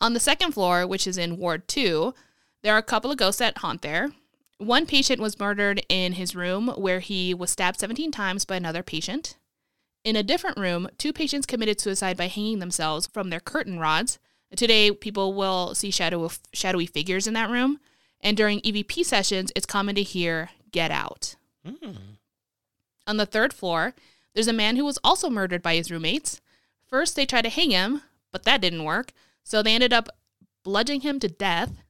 On 0.00 0.14
the 0.14 0.20
second 0.20 0.54
floor, 0.54 0.88
which 0.88 1.06
is 1.06 1.16
in 1.16 1.36
Ward 1.38 1.68
2, 1.68 2.12
there 2.62 2.74
are 2.74 2.78
a 2.78 2.82
couple 2.82 3.12
of 3.12 3.16
ghosts 3.16 3.38
that 3.38 3.58
haunt 3.58 3.82
there. 3.82 4.10
One 4.58 4.86
patient 4.86 5.20
was 5.20 5.38
murdered 5.38 5.84
in 5.88 6.14
his 6.14 6.34
room 6.34 6.68
where 6.76 7.00
he 7.00 7.32
was 7.32 7.50
stabbed 7.50 7.78
17 7.78 8.10
times 8.10 8.44
by 8.44 8.56
another 8.56 8.82
patient. 8.82 9.36
In 10.04 10.16
a 10.16 10.22
different 10.22 10.58
room, 10.58 10.88
two 10.98 11.12
patients 11.12 11.46
committed 11.46 11.80
suicide 11.80 12.16
by 12.16 12.26
hanging 12.26 12.58
themselves 12.58 13.06
from 13.06 13.30
their 13.30 13.40
curtain 13.40 13.78
rods. 13.78 14.18
Today, 14.56 14.90
people 14.90 15.34
will 15.34 15.74
see 15.74 15.90
shadow 15.90 16.30
shadowy 16.52 16.86
figures 16.86 17.26
in 17.26 17.34
that 17.34 17.50
room. 17.50 17.78
And 18.20 18.36
during 18.36 18.60
EVP 18.60 19.04
sessions, 19.04 19.52
it's 19.54 19.66
common 19.66 19.94
to 19.94 20.02
hear, 20.02 20.50
get 20.72 20.90
out. 20.90 21.36
Hmm. 21.64 21.92
On 23.06 23.16
the 23.16 23.26
third 23.26 23.52
floor, 23.52 23.94
there's 24.34 24.48
a 24.48 24.52
man 24.52 24.76
who 24.76 24.84
was 24.84 24.98
also 25.04 25.30
murdered 25.30 25.62
by 25.62 25.76
his 25.76 25.90
roommates. 25.90 26.40
First, 26.88 27.14
they 27.14 27.26
tried 27.26 27.42
to 27.42 27.50
hang 27.50 27.70
him, 27.70 28.02
but 28.32 28.44
that 28.44 28.60
didn't 28.60 28.84
work, 28.84 29.12
so 29.44 29.62
they 29.62 29.74
ended 29.74 29.92
up 29.92 30.08
bludgeoning 30.64 31.02
him 31.02 31.20
to 31.20 31.28
death. 31.28 31.82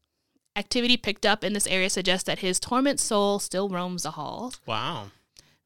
Activity 0.59 0.97
picked 0.97 1.25
up 1.25 1.45
in 1.45 1.53
this 1.53 1.69
area 1.69 1.89
suggests 1.89 2.25
that 2.27 2.41
his 2.41 2.59
torment 2.59 2.99
soul 2.99 3.39
still 3.39 3.69
roams 3.69 4.03
the 4.03 4.11
halls. 4.13 4.61
Wow. 4.67 5.13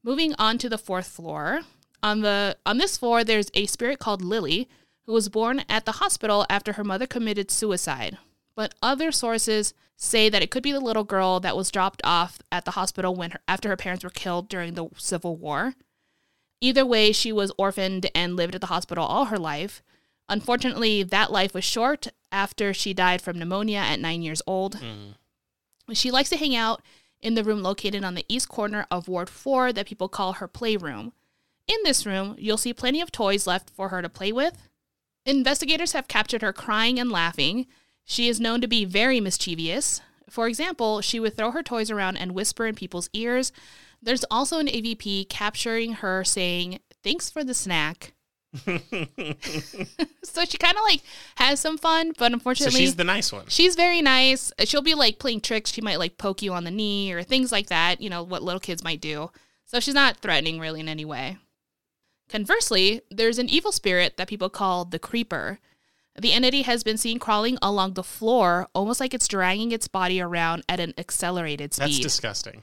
Moving 0.03 0.35
on 0.37 0.59
to 0.59 0.69
the 0.69 0.77
fourth 0.77 1.07
floor. 1.07 1.61
On 2.03 2.21
the 2.21 2.57
on 2.63 2.77
this 2.77 2.95
floor, 2.95 3.23
there's 3.23 3.49
a 3.55 3.65
spirit 3.65 3.97
called 3.97 4.21
Lily, 4.21 4.69
who 5.07 5.13
was 5.13 5.29
born 5.29 5.63
at 5.67 5.85
the 5.85 5.93
hospital 5.93 6.45
after 6.47 6.73
her 6.73 6.83
mother 6.83 7.07
committed 7.07 7.49
suicide. 7.49 8.19
But 8.55 8.75
other 8.83 9.11
sources 9.11 9.73
say 9.97 10.29
that 10.29 10.43
it 10.43 10.51
could 10.51 10.61
be 10.61 10.71
the 10.71 10.79
little 10.79 11.03
girl 11.03 11.39
that 11.39 11.57
was 11.57 11.71
dropped 11.71 12.01
off 12.03 12.37
at 12.51 12.65
the 12.65 12.71
hospital 12.71 13.15
when 13.15 13.31
her, 13.31 13.39
after 13.47 13.69
her 13.69 13.77
parents 13.77 14.03
were 14.03 14.11
killed 14.11 14.47
during 14.47 14.75
the 14.75 14.89
Civil 14.97 15.35
War. 15.35 15.73
Either 16.61 16.85
way, 16.85 17.11
she 17.11 17.31
was 17.31 17.51
orphaned 17.57 18.11
and 18.13 18.35
lived 18.35 18.53
at 18.53 18.61
the 18.61 18.67
hospital 18.67 19.05
all 19.05 19.25
her 19.25 19.39
life. 19.39 19.81
Unfortunately, 20.29 21.01
that 21.01 21.31
life 21.31 21.55
was 21.55 21.63
short 21.63 22.09
after 22.33 22.73
she 22.73 22.93
died 22.93 23.21
from 23.21 23.39
pneumonia 23.39 23.77
at 23.77 23.99
nine 23.99 24.21
years 24.21 24.41
old. 24.45 24.75
Mm-hmm. 24.77 25.93
She 25.93 26.11
likes 26.11 26.29
to 26.29 26.37
hang 26.37 26.55
out 26.55 26.81
in 27.21 27.35
the 27.35 27.43
room 27.43 27.61
located 27.61 28.03
on 28.03 28.15
the 28.15 28.25
east 28.27 28.49
corner 28.49 28.85
of 28.91 29.07
Ward 29.07 29.29
4 29.29 29.71
that 29.73 29.87
people 29.87 30.09
call 30.09 30.33
her 30.33 30.47
playroom. 30.47 31.13
In 31.67 31.77
this 31.83 32.05
room, 32.05 32.35
you'll 32.37 32.57
see 32.57 32.73
plenty 32.73 32.99
of 32.99 33.11
toys 33.11 33.47
left 33.47 33.69
for 33.69 33.89
her 33.89 34.01
to 34.01 34.09
play 34.09 34.31
with. 34.31 34.69
Investigators 35.25 35.93
have 35.93 36.09
captured 36.09 36.41
her 36.41 36.51
crying 36.51 36.99
and 36.99 37.09
laughing. 37.09 37.67
She 38.03 38.27
is 38.27 38.41
known 38.41 38.59
to 38.61 38.67
be 38.67 38.83
very 38.83 39.21
mischievous. 39.21 40.01
For 40.29 40.47
example, 40.47 40.99
she 40.99 41.19
would 41.19 41.37
throw 41.37 41.51
her 41.51 41.63
toys 41.63 41.89
around 41.89 42.17
and 42.17 42.33
whisper 42.33 42.65
in 42.65 42.75
people's 42.75 43.09
ears. 43.13 43.53
There's 44.01 44.25
also 44.29 44.59
an 44.59 44.67
EVP 44.67 45.29
capturing 45.29 45.93
her 45.93 46.25
saying, 46.25 46.79
Thanks 47.03 47.29
for 47.29 47.43
the 47.43 47.53
snack. 47.53 48.13
so 50.23 50.45
she 50.45 50.57
kind 50.57 50.77
of 50.77 50.83
like 50.83 51.01
has 51.35 51.59
some 51.59 51.77
fun, 51.77 52.13
but 52.17 52.29
So 52.29 52.33
unfortunately, 52.33 52.79
she's 52.79 52.95
the 52.95 53.03
nice 53.03 53.31
one. 53.31 53.45
She's 53.47 53.75
very 53.75 54.01
nice. 54.01 54.51
She'll 54.65 54.81
be 54.81 54.93
like 54.93 55.19
playing 55.19 55.41
tricks. 55.41 55.71
She 55.71 55.81
might 55.81 55.99
like 55.99 56.17
poke 56.17 56.41
you 56.41 56.53
on 56.53 56.63
the 56.63 56.71
knee 56.71 57.11
or 57.11 57.23
things 57.23 57.51
like 57.51 57.67
that, 57.67 57.99
you 58.01 58.09
know, 58.09 58.23
what 58.23 58.43
little 58.43 58.59
kids 58.59 58.83
might 58.83 59.01
do. 59.01 59.31
So 59.65 59.79
she's 59.79 59.95
not 59.95 60.17
threatening 60.17 60.59
really 60.59 60.81
in 60.81 60.87
any 60.87 61.05
way. 61.05 61.37
Conversely, 62.29 63.01
there's 63.09 63.39
an 63.39 63.49
evil 63.49 63.71
spirit 63.71 64.17
that 64.17 64.27
people 64.27 64.49
call 64.49 64.85
the 64.85 64.99
creeper. 64.99 65.59
The 66.19 66.31
entity 66.31 66.61
has 66.61 66.83
been 66.83 66.97
seen 66.97 67.17
crawling 67.17 67.57
along 67.61 67.93
the 67.93 68.03
floor, 68.03 68.67
almost 68.75 68.99
like 68.99 69.13
it's 69.13 69.27
dragging 69.27 69.71
its 69.71 69.87
body 69.87 70.21
around 70.21 70.63
at 70.69 70.79
an 70.79 70.93
accelerated 70.97 71.73
speed. 71.73 71.85
That's 71.85 71.99
disgusting. 71.99 72.61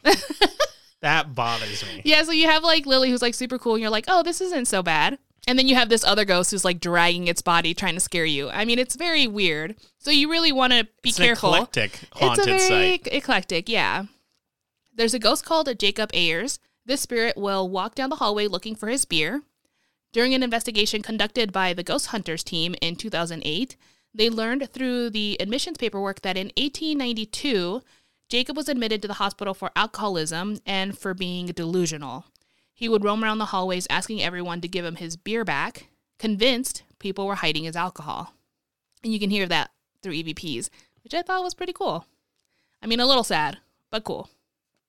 that 1.01 1.35
bothers 1.35 1.85
me. 1.85 2.03
yeah, 2.05 2.23
so 2.23 2.31
you 2.31 2.47
have 2.47 2.63
like 2.63 2.87
Lily 2.87 3.11
who's 3.11 3.23
like 3.23 3.35
super 3.35 3.59
cool, 3.59 3.75
and 3.75 3.83
you're 3.83 3.91
like, 3.91 4.05
oh, 4.07 4.23
this 4.23 4.41
isn't 4.41 4.67
so 4.67 4.83
bad. 4.83 5.19
And 5.47 5.59
then 5.59 5.67
you 5.69 5.75
have 5.75 5.89
this 5.89 6.05
other 6.05 6.25
ghost 6.25 6.51
who's 6.51 6.65
like 6.65 6.81
dragging 6.81 7.27
its 7.27 7.43
body, 7.43 7.75
trying 7.75 7.95
to 7.95 8.01
scare 8.01 8.25
you. 8.27 8.51
I 8.51 8.65
mean, 8.65 8.79
it's 8.79 8.95
very 8.95 9.27
weird. 9.27 9.77
So 9.99 10.11
you 10.11 10.31
really 10.31 10.53
want 10.53 10.73
to 10.73 10.87
be 11.03 11.09
It's 11.11 11.19
an 11.19 11.25
careful. 11.25 11.55
eclectic 11.55 12.01
haunted 12.13 12.47
it's 12.49 12.65
a 12.65 12.69
very 12.69 12.91
site. 12.99 13.09
eclectic, 13.13 13.69
yeah. 13.69 14.05
There's 14.95 15.15
a 15.15 15.19
ghost 15.19 15.45
called 15.45 15.69
Jacob 15.79 16.11
Ayers. 16.13 16.59
This 16.85 17.01
spirit 17.01 17.37
will 17.37 17.69
walk 17.69 17.95
down 17.95 18.11
the 18.11 18.17
hallway 18.17 18.47
looking 18.49 18.75
for 18.75 18.89
his 18.89 19.05
beer. 19.05 19.43
During 20.13 20.35
an 20.35 20.43
investigation 20.43 21.03
conducted 21.03 21.53
by 21.53 21.73
the 21.73 21.85
Ghost 21.85 22.09
Hunters 22.09 22.43
team 22.43 22.75
in 22.83 22.97
2008, 22.97 23.77
they 24.13 24.29
learned 24.29 24.69
through 24.73 25.11
the 25.11 25.37
admissions 25.41 25.79
paperwork 25.79 26.23
that 26.23 26.37
in 26.37 26.49
1892, 26.57 27.81
Jacob 28.29 28.57
was 28.57 28.69
admitted 28.69 29.01
to 29.03 29.09
the 29.09 29.15
hospital 29.15 29.55
for 29.55 29.71
alcoholism 29.77 30.59
and 30.67 30.99
for 30.99 31.15
being 31.15 31.47
delusional. 31.47 32.25
He 32.81 32.89
would 32.89 33.05
roam 33.05 33.23
around 33.23 33.37
the 33.37 33.45
hallways 33.45 33.87
asking 33.91 34.23
everyone 34.23 34.63
to 34.63 34.69
give 34.69 34.87
him 34.87 34.97
his 34.97 35.15
beer 35.15 35.45
back, 35.45 35.89
convinced 36.19 36.83
people 36.99 37.27
were 37.27 37.35
hiding 37.35 37.65
his 37.65 37.77
alcohol. 37.77 38.33
And 39.05 39.13
you 39.13 39.21
can 39.21 39.29
hear 39.29 39.47
that 39.49 39.71
through 40.03 40.15
EVPs, 40.15 40.71
which 41.05 41.13
I 41.13 41.21
thought 41.21 41.45
was 41.45 41.53
pretty 41.53 41.75
cool. 41.75 42.07
I 42.83 42.87
mean, 42.87 42.99
a 42.99 43.05
little 43.05 43.23
sad, 43.23 43.59
but 43.91 44.05
cool. 44.05 44.31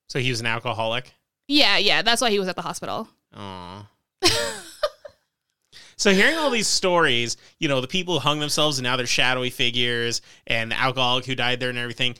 So 0.08 0.20
he 0.20 0.30
was 0.30 0.40
an 0.40 0.46
alcoholic. 0.46 1.14
Yeah, 1.50 1.78
yeah, 1.80 2.02
that's 2.02 2.22
why 2.22 2.30
he 2.30 2.40
was 2.40 2.48
at 2.48 2.56
the 2.56 2.62
hospital. 2.62 3.10
Aw. 3.36 3.86
so 5.98 6.14
hearing 6.14 6.38
all 6.38 6.50
these 6.50 6.70
stories, 6.70 7.36
you 7.60 7.68
know, 7.68 7.82
the 7.82 7.88
people 7.88 8.14
who 8.14 8.20
hung 8.22 8.40
themselves 8.40 8.78
and 8.78 8.86
now 8.86 8.96
they're 8.96 9.06
shadowy 9.06 9.50
figures 9.50 10.22
and 10.48 10.72
the 10.72 10.80
alcoholic 10.80 11.26
who 11.26 11.36
died 11.36 11.60
there 11.60 11.70
and 11.70 11.78
everything, 11.78 12.16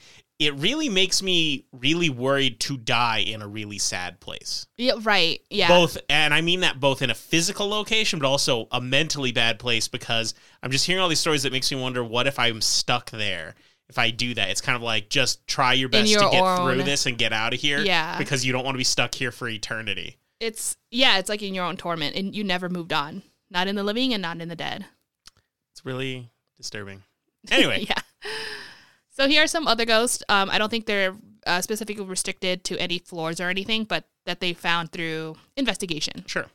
it 0.46 0.54
really 0.54 0.88
makes 0.88 1.22
me 1.22 1.64
really 1.72 2.10
worried 2.10 2.60
to 2.60 2.76
die 2.76 3.18
in 3.18 3.42
a 3.42 3.48
really 3.48 3.78
sad 3.78 4.20
place. 4.20 4.66
Yeah, 4.76 4.94
right. 5.02 5.40
Yeah. 5.50 5.68
Both 5.68 5.98
and 6.08 6.32
I 6.34 6.40
mean 6.40 6.60
that 6.60 6.80
both 6.80 7.02
in 7.02 7.10
a 7.10 7.14
physical 7.14 7.68
location 7.68 8.18
but 8.18 8.26
also 8.26 8.68
a 8.70 8.80
mentally 8.80 9.32
bad 9.32 9.58
place 9.58 9.88
because 9.88 10.34
I'm 10.62 10.70
just 10.70 10.86
hearing 10.86 11.02
all 11.02 11.08
these 11.08 11.20
stories 11.20 11.42
that 11.44 11.52
makes 11.52 11.70
me 11.70 11.80
wonder 11.80 12.02
what 12.04 12.26
if 12.26 12.38
I'm 12.38 12.60
stuck 12.60 13.10
there. 13.10 13.54
If 13.88 13.98
I 13.98 14.10
do 14.10 14.32
that, 14.34 14.48
it's 14.48 14.60
kind 14.62 14.76
of 14.76 14.82
like 14.82 15.10
just 15.10 15.46
try 15.46 15.74
your 15.74 15.88
best 15.88 16.10
your 16.10 16.20
to 16.22 16.30
get 16.30 16.42
own- 16.42 16.74
through 16.74 16.82
this 16.84 17.06
and 17.06 17.18
get 17.18 17.32
out 17.32 17.52
of 17.52 17.60
here. 17.60 17.80
Yeah. 17.80 18.16
Because 18.16 18.44
you 18.44 18.52
don't 18.52 18.64
want 18.64 18.74
to 18.74 18.78
be 18.78 18.84
stuck 18.84 19.14
here 19.14 19.30
for 19.32 19.48
eternity. 19.48 20.16
It's 20.40 20.76
yeah, 20.90 21.18
it's 21.18 21.28
like 21.28 21.42
in 21.42 21.54
your 21.54 21.64
own 21.64 21.76
torment 21.76 22.16
and 22.16 22.34
you 22.34 22.42
never 22.42 22.68
moved 22.68 22.92
on. 22.92 23.22
Not 23.50 23.68
in 23.68 23.76
the 23.76 23.82
living 23.82 24.14
and 24.14 24.22
not 24.22 24.40
in 24.40 24.48
the 24.48 24.56
dead. 24.56 24.86
It's 25.72 25.84
really 25.84 26.30
disturbing. 26.56 27.02
Anyway, 27.50 27.86
yeah. 27.88 28.30
So 29.22 29.28
here 29.28 29.44
are 29.44 29.46
some 29.46 29.68
other 29.68 29.84
ghosts. 29.84 30.24
Um, 30.28 30.50
I 30.50 30.58
don't 30.58 30.68
think 30.68 30.86
they're 30.86 31.14
uh, 31.46 31.60
specifically 31.60 32.04
restricted 32.04 32.64
to 32.64 32.76
any 32.80 32.98
floors 32.98 33.38
or 33.38 33.50
anything, 33.50 33.84
but 33.84 34.02
that 34.26 34.40
they 34.40 34.52
found 34.52 34.90
through 34.90 35.36
investigation. 35.56 36.24
Sure. 36.26 36.46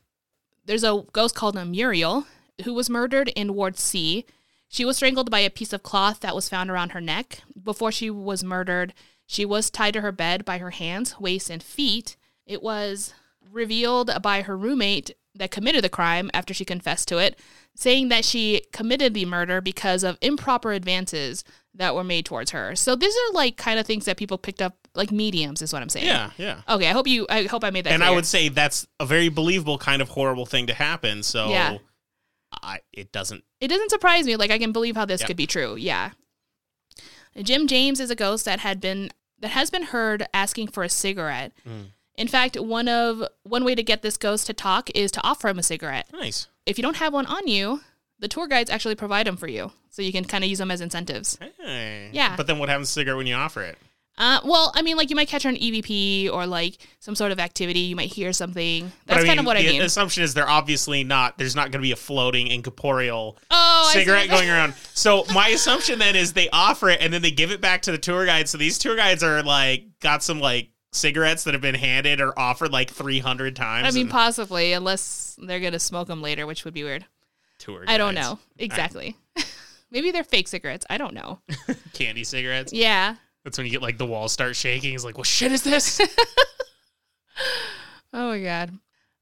There's 0.66 0.84
a 0.84 1.06
ghost 1.14 1.34
called 1.34 1.56
a 1.56 1.64
Muriel 1.64 2.26
who 2.66 2.74
was 2.74 2.90
murdered 2.90 3.30
in 3.38 3.56
Ward 3.56 3.78
C. 3.78 4.26
She 4.68 4.84
was 4.84 4.98
strangled 4.98 5.32
by 5.32 5.40
a 5.40 5.50
piece 5.50 5.72
of 5.72 5.82
cloth 5.82 6.20
that 6.20 6.36
was 6.36 6.50
found 6.50 6.70
around 6.70 6.90
her 6.90 7.00
neck. 7.00 7.40
Before 7.64 7.90
she 7.90 8.10
was 8.10 8.44
murdered, 8.44 8.94
she 9.26 9.46
was 9.46 9.70
tied 9.70 9.94
to 9.94 10.02
her 10.02 10.12
bed 10.12 10.44
by 10.44 10.58
her 10.58 10.72
hands, 10.72 11.18
waist, 11.22 11.50
and 11.50 11.64
feet. 11.64 12.18
It 12.46 12.62
was 12.62 13.14
revealed 13.50 14.12
by 14.22 14.42
her 14.42 14.58
roommate 14.58 15.12
that 15.36 15.52
committed 15.52 15.86
the 15.86 15.90
crime 15.90 16.30
after 16.34 16.54
she 16.54 16.66
confessed 16.66 17.08
to 17.08 17.18
it, 17.18 17.40
saying 17.80 18.10
that 18.10 18.26
she 18.26 18.64
committed 18.74 19.14
the 19.14 19.24
murder 19.26 19.62
because 19.62 20.04
of 20.04 20.18
improper 20.20 20.72
advances 20.72 21.44
that 21.76 21.94
were 21.94 22.04
made 22.04 22.26
towards 22.26 22.50
her. 22.50 22.76
So 22.76 22.96
these 22.96 23.14
are 23.16 23.34
like 23.34 23.56
kind 23.56 23.80
of 23.80 23.86
things 23.86 24.06
that 24.06 24.18
people 24.18 24.40
picked 24.40 24.64
up, 24.64 24.76
like 24.96 25.12
mediums, 25.12 25.62
is 25.62 25.72
what 25.72 25.84
I'm 25.84 25.90
saying. 25.90 26.08
Yeah, 26.08 26.32
yeah. 26.38 26.62
Okay, 26.68 26.88
I 26.90 26.92
hope 26.92 27.06
you. 27.08 27.28
I 27.30 27.44
hope 27.44 27.64
I 27.64 27.70
made 27.70 27.84
that. 27.86 27.94
and 27.94 28.04
I 28.04 28.10
would 28.10 28.26
say 28.26 28.50
that's 28.50 28.88
a 29.00 29.06
very 29.06 29.30
believable 29.30 29.78
kind 29.78 30.02
of 30.02 30.10
horrible 30.10 30.48
thing 30.48 30.66
to 30.68 30.74
happen. 30.74 31.22
So 31.22 31.50
Yeah. 31.50 31.78
I, 32.64 32.80
it 32.94 33.12
doesn't. 33.12 33.44
it 33.62 33.68
doesn't 33.68 33.90
surprise 33.92 34.26
me. 34.26 34.38
Like 34.38 34.50
I 34.50 34.58
can 34.58 34.72
believe 34.72 34.96
how 34.96 35.06
this 35.06 35.24
could 35.24 35.38
be 35.38 35.46
true. 35.46 35.76
Yeah. 35.76 36.12
Jim 37.44 37.68
James 37.68 38.00
is 38.00 38.10
a 38.10 38.16
ghost 38.16 38.46
that 38.46 38.62
had 38.62 38.82
been 38.82 39.12
that 39.40 39.50
has 39.52 39.70
been 39.70 39.84
heard 39.84 40.26
asking 40.34 40.70
for 40.70 40.84
a 40.84 40.90
cigarette. 40.90 41.52
Mm. 41.68 41.92
In 42.18 42.28
fact, 42.28 42.60
one 42.60 42.88
of 42.88 43.24
one 43.44 43.64
way 43.64 43.76
to 43.76 43.84
get 43.84 44.02
this 44.02 44.18
ghost 44.18 44.48
to 44.48 44.54
talk 44.54 44.90
is 44.96 45.12
to 45.12 45.24
offer 45.24 45.48
him 45.48 45.60
a 45.60 45.64
cigarette. 45.64 46.08
Nice. 46.12 46.48
If 46.66 46.78
you 46.78 46.82
don't 46.82 46.98
have 46.98 47.14
one 47.14 47.28
on 47.28 47.48
you, 47.48 47.82
the 48.20 48.28
tour 48.28 48.48
guides 48.48 48.70
actually 48.70 48.96
provide 48.96 49.28
them 49.28 49.38
for 49.38 49.48
you, 49.48 49.72
so 49.90 50.02
you 50.02 50.12
can 50.12 50.26
kind 50.26 50.44
of 50.44 50.50
use 50.50 50.58
them 50.58 50.72
as 50.72 50.82
incentives. 50.82 51.38
Hey. 51.60 52.10
Yeah. 52.12 52.36
But 52.36 52.48
then 52.48 52.58
what 52.60 52.70
happens 52.70 52.90
to 52.90 52.92
the 52.96 53.02
cigarette 53.02 53.18
when 53.18 53.28
you 53.28 53.36
offer 53.36 53.62
it? 53.62 53.78
Uh, 54.20 54.40
well, 54.44 54.72
I 54.74 54.82
mean, 54.82 54.98
like 54.98 55.12
you 55.12 55.16
might 55.16 55.28
catch 55.28 55.44
her 55.44 55.50
on 55.50 55.56
EVP 55.56 56.32
or 56.32 56.48
like 56.48 56.80
some 57.00 57.14
sort 57.14 57.32
of 57.32 57.40
activity. 57.40 57.82
You 57.82 57.96
might 57.96 58.12
hear 58.12 58.34
something. 58.34 58.92
That's 59.06 59.24
I 59.24 59.28
kind 59.28 59.40
of 59.40 59.46
what 59.46 59.58
I 59.58 59.62
mean. 59.62 59.80
the 59.80 59.86
assumption 59.86 60.24
is 60.24 60.34
they're 60.34 60.50
obviously 60.50 61.04
not. 61.04 61.38
There's 61.38 61.56
not 61.56 61.66
going 61.66 61.74
to 61.74 61.86
be 61.86 61.92
a 61.92 61.96
floating 61.96 62.48
incorporeal 62.48 63.38
oh, 63.52 63.90
cigarette 63.94 64.30
going 64.30 64.50
around. 64.50 64.74
So 64.98 65.26
my 65.32 65.50
assumption 65.50 66.00
then 66.00 66.16
is 66.16 66.34
they 66.34 66.50
offer 66.50 66.90
it 66.90 67.02
and 67.02 67.14
then 67.14 67.22
they 67.22 67.30
give 67.30 67.52
it 67.52 67.62
back 67.62 67.84
to 67.84 67.92
the 67.92 68.00
tour 68.00 68.26
guide. 68.26 68.50
So 68.50 68.58
these 68.58 68.80
tour 68.80 68.96
guides 68.96 69.22
are 69.22 69.44
like 69.44 69.86
got 70.00 70.24
some 70.24 70.40
like 70.40 70.72
cigarettes 70.98 71.44
that 71.46 71.54
have 71.54 71.62
been 71.62 71.76
handed 71.76 72.20
or 72.22 72.38
offered 72.38 72.72
like 72.72 72.90
300 72.92 73.56
times. 73.56 73.88
I 73.88 73.92
mean, 73.92 74.08
and 74.08 74.12
possibly, 74.12 74.74
unless 74.74 75.38
they're 75.42 75.60
gonna 75.60 75.80
smoke 75.80 76.08
them 76.08 76.22
later, 76.22 76.46
which 76.46 76.66
would 76.66 76.74
be 76.74 76.84
weird. 76.84 77.06
tour 77.60 77.84
I 77.88 77.98
don't 77.98 78.16
guides. 78.16 78.28
know 78.28 78.40
exactly. 78.58 79.16
Maybe 79.92 80.12
they're 80.12 80.24
fake 80.24 80.48
cigarettes. 80.50 80.86
I 80.90 80.98
don't 80.98 81.14
know. 81.14 81.40
Candy 81.94 82.24
cigarettes. 82.26 82.74
Yeah. 82.74 83.16
That's 83.44 83.58
when 83.58 83.66
you 83.66 83.72
get 83.72 83.82
like 83.82 83.98
the 83.98 84.06
walls 84.06 84.34
start 84.34 84.56
shaking. 84.58 84.94
It's 84.94 85.06
like, 85.06 85.18
what 85.18 85.28
shit 85.28 85.52
is 85.52 85.64
this? 85.64 86.02
Oh 88.14 88.30
my 88.30 88.40
god. 88.42 88.72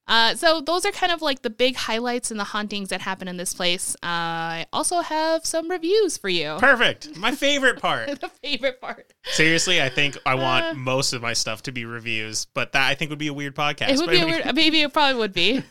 Uh, 0.08 0.36
so 0.36 0.62
those 0.62 0.86
are 0.86 0.92
kind 0.92 1.12
of 1.12 1.22
like 1.24 1.42
the 1.42 1.50
big 1.50 1.76
highlights 1.76 2.30
and 2.30 2.40
the 2.40 2.44
hauntings 2.44 2.90
that 2.90 3.02
happen 3.02 3.28
in 3.28 3.38
this 3.38 3.54
place. 3.56 3.96
Uh, 4.04 4.62
I 4.62 4.66
also 4.72 5.02
have 5.02 5.46
some 5.46 5.70
reviews 5.70 6.16
for 6.18 6.30
you. 6.30 6.58
Perfect. 6.60 7.16
My 7.18 7.32
favorite 7.32 7.80
part. 7.82 8.20
the 8.22 8.30
favorite 8.30 8.80
part. 8.80 9.12
Seriously, 9.24 9.82
I 9.82 9.90
think 9.90 10.18
I 10.26 10.36
want 10.36 10.66
Uh. 10.66 10.74
most 10.76 11.14
of 11.14 11.22
my 11.24 11.34
stuff 11.34 11.64
to 11.64 11.72
be 11.72 11.86
reviews, 11.86 12.46
but 12.54 12.72
that 12.74 12.88
I 12.88 12.94
think 12.94 13.10
would 13.10 13.18
be 13.20 13.28
a 13.28 13.34
weird 13.34 13.56
podcast. 13.56 13.90
It 13.90 13.98
would 13.98 14.10
be 14.12 14.20
a 14.22 14.26
weird. 14.26 14.46
Maybe 14.56 14.82
it 14.82 14.94
probably 14.94 15.20
would 15.20 15.34
be. 15.34 15.64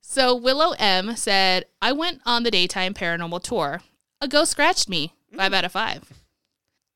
So 0.00 0.34
Willow 0.34 0.74
M 0.78 1.14
said, 1.16 1.66
"I 1.82 1.92
went 1.92 2.20
on 2.24 2.44
the 2.44 2.50
daytime 2.50 2.94
paranormal 2.94 3.42
tour. 3.42 3.82
A 4.22 4.28
ghost 4.28 4.52
scratched 4.52 4.88
me. 4.88 5.12
Five 5.36 5.52
out 5.52 5.64
of 5.66 5.72
five. 5.72 6.10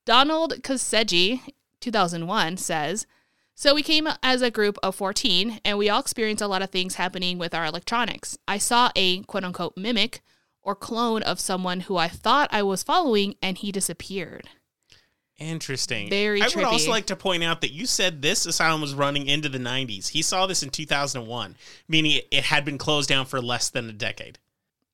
Donald 0.06 0.54
Kaseji, 0.62 1.42
2001, 1.80 2.56
says, 2.56 3.06
So 3.54 3.74
we 3.74 3.82
came 3.82 4.08
as 4.22 4.40
a 4.42 4.50
group 4.50 4.78
of 4.82 4.94
14 4.94 5.60
and 5.64 5.76
we 5.76 5.88
all 5.90 6.00
experienced 6.00 6.42
a 6.42 6.46
lot 6.48 6.62
of 6.62 6.70
things 6.70 6.94
happening 6.94 7.38
with 7.38 7.54
our 7.54 7.66
electronics. 7.66 8.38
I 8.48 8.58
saw 8.58 8.90
a 8.96 9.20
quote 9.24 9.44
unquote 9.44 9.76
mimic 9.76 10.20
or 10.62 10.74
clone 10.74 11.22
of 11.22 11.38
someone 11.40 11.80
who 11.80 11.96
I 11.96 12.08
thought 12.08 12.48
I 12.52 12.62
was 12.62 12.82
following 12.82 13.34
and 13.42 13.58
he 13.58 13.70
disappeared. 13.70 14.48
Interesting. 15.38 16.10
Very 16.10 16.42
I 16.42 16.48
would 16.54 16.64
also 16.64 16.90
like 16.90 17.06
to 17.06 17.16
point 17.16 17.42
out 17.42 17.62
that 17.62 17.72
you 17.72 17.86
said 17.86 18.20
this 18.20 18.44
asylum 18.44 18.82
was 18.82 18.92
running 18.94 19.26
into 19.26 19.48
the 19.48 19.58
90s. 19.58 20.08
He 20.08 20.20
saw 20.20 20.46
this 20.46 20.62
in 20.62 20.68
2001, 20.70 21.56
meaning 21.88 22.12
it- 22.12 22.28
it 22.30 22.44
had 22.44 22.64
been 22.64 22.76
closed 22.78 23.08
down 23.08 23.24
for 23.26 23.40
less 23.40 23.70
than 23.70 23.88
a 23.88 23.92
decade. 23.92 24.38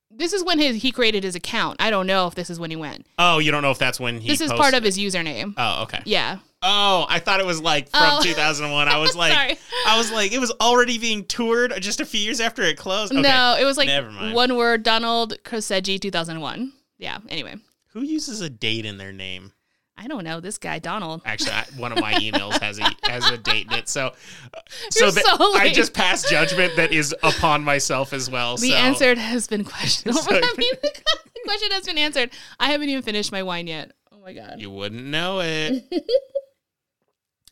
This 0.09 0.33
is 0.33 0.45
when 0.45 0.61
his, 0.61 0.83
he 0.83 0.93
created 0.93 1.25
his 1.25 1.35
account. 1.35 1.77
I 1.81 1.91
don't 1.91 2.07
know 2.07 2.29
if 2.29 2.37
this 2.37 2.49
is 2.49 2.61
when 2.61 2.71
he 2.71 2.77
went. 2.77 3.07
Oh, 3.19 3.39
you 3.41 3.51
don't 3.51 3.63
know 3.63 3.73
if 3.73 3.79
that's 3.79 3.99
when 3.99 4.21
he 4.21 4.29
this 4.29 4.41
is 4.41 4.51
posted 4.51 4.61
part 4.63 4.75
of 4.75 4.85
his 4.85 4.97
username. 4.97 5.55
Oh, 5.57 5.83
okay. 5.83 6.01
Yeah. 6.05 6.39
Oh, 6.63 7.07
I 7.09 7.19
thought 7.19 7.41
it 7.41 7.47
was 7.47 7.61
like 7.61 7.91
from 7.91 8.01
Oh. 8.19 8.23
2001. 8.23 8.89
I 8.89 8.99
was 8.99 9.15
like 9.17 9.59
I 9.87 9.97
was 9.99 10.11
like 10.11 10.33
it 10.33 10.39
was 10.39 10.51
already 10.61 10.99
being 10.99 11.25
toured 11.25 11.73
just 11.81 12.01
a 12.01 12.07
few 12.07 12.21
years 12.21 12.41
after 12.41 12.63
it 12.63 12.77
closed. 12.77 13.13
Okay. 13.13 13.21
No, 13.21 13.57
it 13.61 13.65
was 13.65 13.77
like 13.77 13.87
Never 13.89 14.11
mind. 14.11 14.35
one 14.35 14.57
word 14.57 14.83
Donald 14.83 15.35
Kroseji 15.45 16.01
2001. 16.01 16.73
Yeah, 16.99 17.19
anyway. 17.29 17.57
Who 17.93 18.01
uses 18.03 18.41
a 18.41 18.49
date 18.51 18.85
in 18.87 18.97
their 18.99 19.13
name? 19.13 19.53
I 19.99 20.09
don't 20.09 20.25
know. 20.25 20.41
This 20.41 20.59
guy, 20.59 20.79
Donald. 20.79 21.23
Actually, 21.25 21.53
I, 21.53 21.65
one 21.79 21.91
of 21.93 22.01
my 22.01 22.13
emails 22.21 22.61
has 22.61 22.79
a 22.79 22.87
has 23.05 23.31
a 23.31 23.39
date 23.39 23.67
in 23.69 23.73
it, 23.75 23.89
so 23.89 24.09
uh, 24.09 24.61
You're 24.95 25.11
so 25.11 25.23
I 25.55 25.71
just 25.73 25.95
passed 25.95 26.29
judgment 26.29 26.77
that 26.77 26.93
is 26.93 27.15
upon 27.23 27.65
myself 27.65 28.13
as 28.13 28.29
well. 28.31 28.57
The 28.59 28.71
so. 28.71 28.77
answer 28.77 29.15
has 29.15 29.47
been 29.47 29.65
questioned. 29.65 30.15
So- 30.15 30.31
I 30.37 30.55
mean, 30.59 30.73
the 30.83 31.41
question 31.45 31.71
has 31.73 31.87
been 31.87 31.97
answered. 31.99 32.31
I 32.61 32.73
haven't 32.73 32.89
even 32.91 33.03
finished 33.03 33.33
my 33.33 33.43
wine 33.43 33.67
yet. 33.67 33.93
Oh 34.13 34.19
my 34.19 34.35
God. 34.35 34.57
you 34.61 34.69
wouldn't 34.71 35.05
know 35.05 35.41
it. 35.41 35.85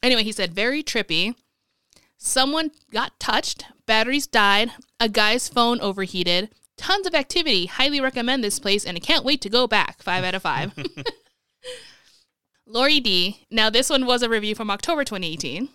Anyway, 0.04 0.22
he 0.22 0.32
said, 0.32 0.52
very 0.52 0.82
trippy. 0.82 1.34
Someone 2.18 2.72
got 2.92 3.18
touched, 3.18 3.64
batteries 3.86 4.26
died, 4.26 4.70
a 5.00 5.08
guy's 5.08 5.48
phone 5.48 5.80
overheated, 5.80 6.50
tons 6.76 7.06
of 7.06 7.14
activity. 7.14 7.64
Highly 7.64 8.02
recommend 8.02 8.44
this 8.44 8.58
place, 8.58 8.84
and 8.84 8.98
I 8.98 9.00
can't 9.00 9.24
wait 9.24 9.40
to 9.40 9.48
go 9.48 9.66
back. 9.66 10.02
Five 10.02 10.22
out 10.22 10.34
of 10.34 10.42
five. 10.42 10.74
Lori 12.66 13.00
D. 13.00 13.46
Now, 13.50 13.70
this 13.70 13.88
one 13.88 14.04
was 14.04 14.22
a 14.22 14.28
review 14.28 14.54
from 14.54 14.70
October 14.70 15.04
2018. 15.04 15.70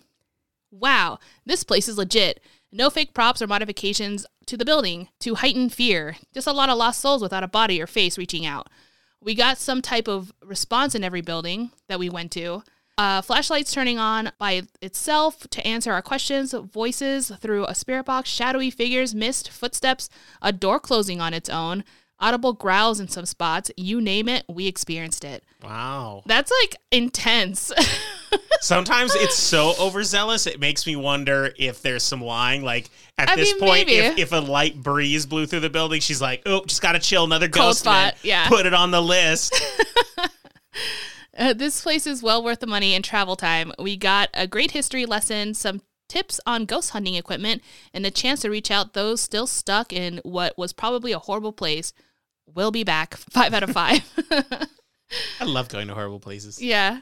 Wow, 0.70 1.18
this 1.44 1.64
place 1.64 1.88
is 1.88 1.98
legit. 1.98 2.40
No 2.70 2.88
fake 2.88 3.12
props 3.12 3.42
or 3.42 3.48
modifications 3.48 4.26
to 4.46 4.56
the 4.56 4.64
building 4.64 5.08
to 5.18 5.34
heighten 5.34 5.70
fear. 5.70 6.16
Just 6.32 6.46
a 6.46 6.52
lot 6.52 6.68
of 6.68 6.78
lost 6.78 7.00
souls 7.00 7.20
without 7.20 7.42
a 7.42 7.48
body 7.48 7.82
or 7.82 7.88
face 7.88 8.16
reaching 8.16 8.46
out. 8.46 8.68
We 9.20 9.34
got 9.34 9.58
some 9.58 9.82
type 9.82 10.06
of 10.06 10.32
response 10.40 10.94
in 10.94 11.02
every 11.02 11.20
building 11.20 11.72
that 11.88 11.98
we 11.98 12.08
went 12.08 12.30
to. 12.32 12.62
Uh, 13.00 13.22
flashlights 13.22 13.72
turning 13.72 13.98
on 13.98 14.30
by 14.38 14.60
itself 14.82 15.48
to 15.48 15.66
answer 15.66 15.90
our 15.90 16.02
questions, 16.02 16.52
voices 16.52 17.32
through 17.40 17.64
a 17.64 17.74
spirit 17.74 18.04
box, 18.04 18.28
shadowy 18.28 18.68
figures, 18.70 19.14
mist, 19.14 19.48
footsteps, 19.48 20.10
a 20.42 20.52
door 20.52 20.78
closing 20.78 21.18
on 21.18 21.32
its 21.32 21.48
own, 21.48 21.82
audible 22.18 22.52
growls 22.52 23.00
in 23.00 23.08
some 23.08 23.24
spots. 23.24 23.70
You 23.74 24.02
name 24.02 24.28
it, 24.28 24.44
we 24.50 24.66
experienced 24.66 25.24
it. 25.24 25.42
Wow. 25.64 26.24
That's 26.26 26.52
like 26.60 26.76
intense. 26.90 27.72
Sometimes 28.60 29.14
it's 29.14 29.38
so 29.38 29.72
overzealous, 29.80 30.46
it 30.46 30.60
makes 30.60 30.86
me 30.86 30.94
wonder 30.94 31.54
if 31.58 31.80
there's 31.80 32.02
some 32.02 32.20
lying. 32.20 32.62
Like 32.62 32.90
at 33.16 33.30
I 33.30 33.36
this 33.36 33.54
mean, 33.54 33.60
point, 33.60 33.88
if, 33.88 34.18
if 34.18 34.32
a 34.32 34.40
light 34.40 34.76
breeze 34.76 35.24
blew 35.24 35.46
through 35.46 35.60
the 35.60 35.70
building, 35.70 36.02
she's 36.02 36.20
like, 36.20 36.42
"Oh, 36.44 36.66
just 36.66 36.82
gotta 36.82 36.98
chill, 36.98 37.24
another 37.24 37.48
Cold 37.48 37.68
ghost 37.68 37.78
spot, 37.80 38.16
yeah. 38.22 38.46
Put 38.46 38.66
it 38.66 38.74
on 38.74 38.90
the 38.90 39.00
list." 39.00 39.58
Uh, 41.36 41.52
this 41.52 41.82
place 41.82 42.06
is 42.06 42.22
well 42.22 42.42
worth 42.42 42.60
the 42.60 42.66
money 42.66 42.94
and 42.94 43.04
travel 43.04 43.36
time. 43.36 43.72
We 43.78 43.96
got 43.96 44.30
a 44.34 44.46
great 44.46 44.72
history 44.72 45.06
lesson, 45.06 45.54
some 45.54 45.82
tips 46.08 46.40
on 46.44 46.64
ghost 46.64 46.90
hunting 46.90 47.14
equipment, 47.14 47.62
and 47.94 48.04
a 48.04 48.10
chance 48.10 48.40
to 48.40 48.50
reach 48.50 48.70
out 48.70 48.94
those 48.94 49.20
still 49.20 49.46
stuck 49.46 49.92
in 49.92 50.20
what 50.24 50.58
was 50.58 50.72
probably 50.72 51.12
a 51.12 51.18
horrible 51.18 51.52
place. 51.52 51.92
We'll 52.46 52.72
be 52.72 52.84
back. 52.84 53.16
Five 53.30 53.54
out 53.54 53.62
of 53.62 53.70
five. 53.70 54.02
I 55.40 55.44
love 55.44 55.68
going 55.68 55.88
to 55.88 55.94
horrible 55.94 56.20
places. 56.20 56.60
yeah. 56.62 57.00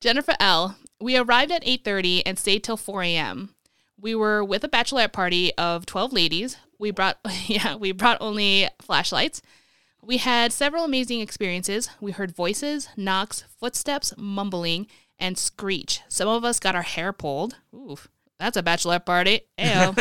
Jennifer 0.00 0.34
L. 0.40 0.76
We 1.00 1.16
arrived 1.16 1.52
at 1.52 1.64
8:30 1.64 2.22
and 2.26 2.38
stayed 2.38 2.64
till 2.64 2.76
4 2.76 3.02
a.m. 3.04 3.54
We 4.00 4.14
were 4.14 4.44
with 4.44 4.64
a 4.64 4.68
bachelorette 4.68 5.12
party 5.12 5.52
of 5.56 5.86
12 5.86 6.12
ladies. 6.12 6.56
We 6.78 6.90
brought 6.90 7.18
yeah, 7.46 7.76
we 7.76 7.92
brought 7.92 8.18
only 8.20 8.68
flashlights. 8.80 9.40
We 10.08 10.16
had 10.16 10.54
several 10.54 10.84
amazing 10.84 11.20
experiences. 11.20 11.90
We 12.00 12.12
heard 12.12 12.34
voices, 12.34 12.88
knocks, 12.96 13.44
footsteps, 13.60 14.14
mumbling, 14.16 14.86
and 15.18 15.36
screech. 15.36 16.00
Some 16.08 16.28
of 16.28 16.46
us 16.46 16.58
got 16.58 16.74
our 16.74 16.80
hair 16.80 17.12
pulled. 17.12 17.56
Oof, 17.74 18.08
that's 18.38 18.56
a 18.56 18.62
bachelorette 18.62 19.04
party. 19.04 19.42
Ew. 19.58 19.94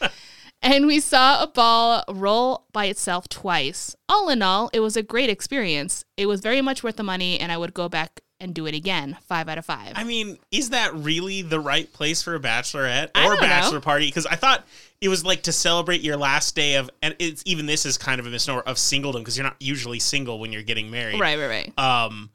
and 0.62 0.86
we 0.86 1.00
saw 1.00 1.42
a 1.42 1.46
ball 1.46 2.04
roll 2.10 2.66
by 2.74 2.84
itself 2.84 3.26
twice. 3.30 3.96
All 4.06 4.28
in 4.28 4.42
all, 4.42 4.68
it 4.74 4.80
was 4.80 4.98
a 4.98 5.02
great 5.02 5.30
experience. 5.30 6.04
It 6.18 6.26
was 6.26 6.42
very 6.42 6.60
much 6.60 6.82
worth 6.82 6.96
the 6.96 7.02
money, 7.02 7.40
and 7.40 7.50
I 7.50 7.56
would 7.56 7.72
go 7.72 7.88
back 7.88 8.20
and 8.40 8.54
do 8.54 8.66
it 8.66 8.74
again. 8.74 9.16
Five 9.26 9.48
out 9.48 9.58
of 9.58 9.64
five. 9.64 9.92
I 9.94 10.04
mean, 10.04 10.38
is 10.50 10.70
that 10.70 10.94
really 10.94 11.42
the 11.42 11.60
right 11.60 11.92
place 11.92 12.22
for 12.22 12.34
a 12.34 12.40
bachelorette 12.40 13.08
or 13.08 13.22
don't 13.22 13.34
know. 13.34 13.40
bachelor 13.40 13.80
party? 13.80 14.06
Because 14.06 14.26
I 14.26 14.36
thought 14.36 14.66
it 15.00 15.08
was 15.08 15.24
like 15.24 15.42
to 15.44 15.52
celebrate 15.52 16.00
your 16.00 16.16
last 16.16 16.54
day 16.54 16.76
of, 16.76 16.90
and 17.02 17.14
it's 17.18 17.42
even 17.46 17.66
this 17.66 17.86
is 17.86 17.98
kind 17.98 18.20
of 18.20 18.26
a 18.26 18.30
misnomer 18.30 18.60
of 18.60 18.76
singledom 18.76 19.18
because 19.18 19.36
you're 19.36 19.44
not 19.44 19.56
usually 19.60 19.98
single 19.98 20.38
when 20.38 20.52
you're 20.52 20.62
getting 20.62 20.90
married. 20.90 21.20
right, 21.20 21.38
right, 21.38 21.72
right. 21.76 21.78
Um, 21.78 22.30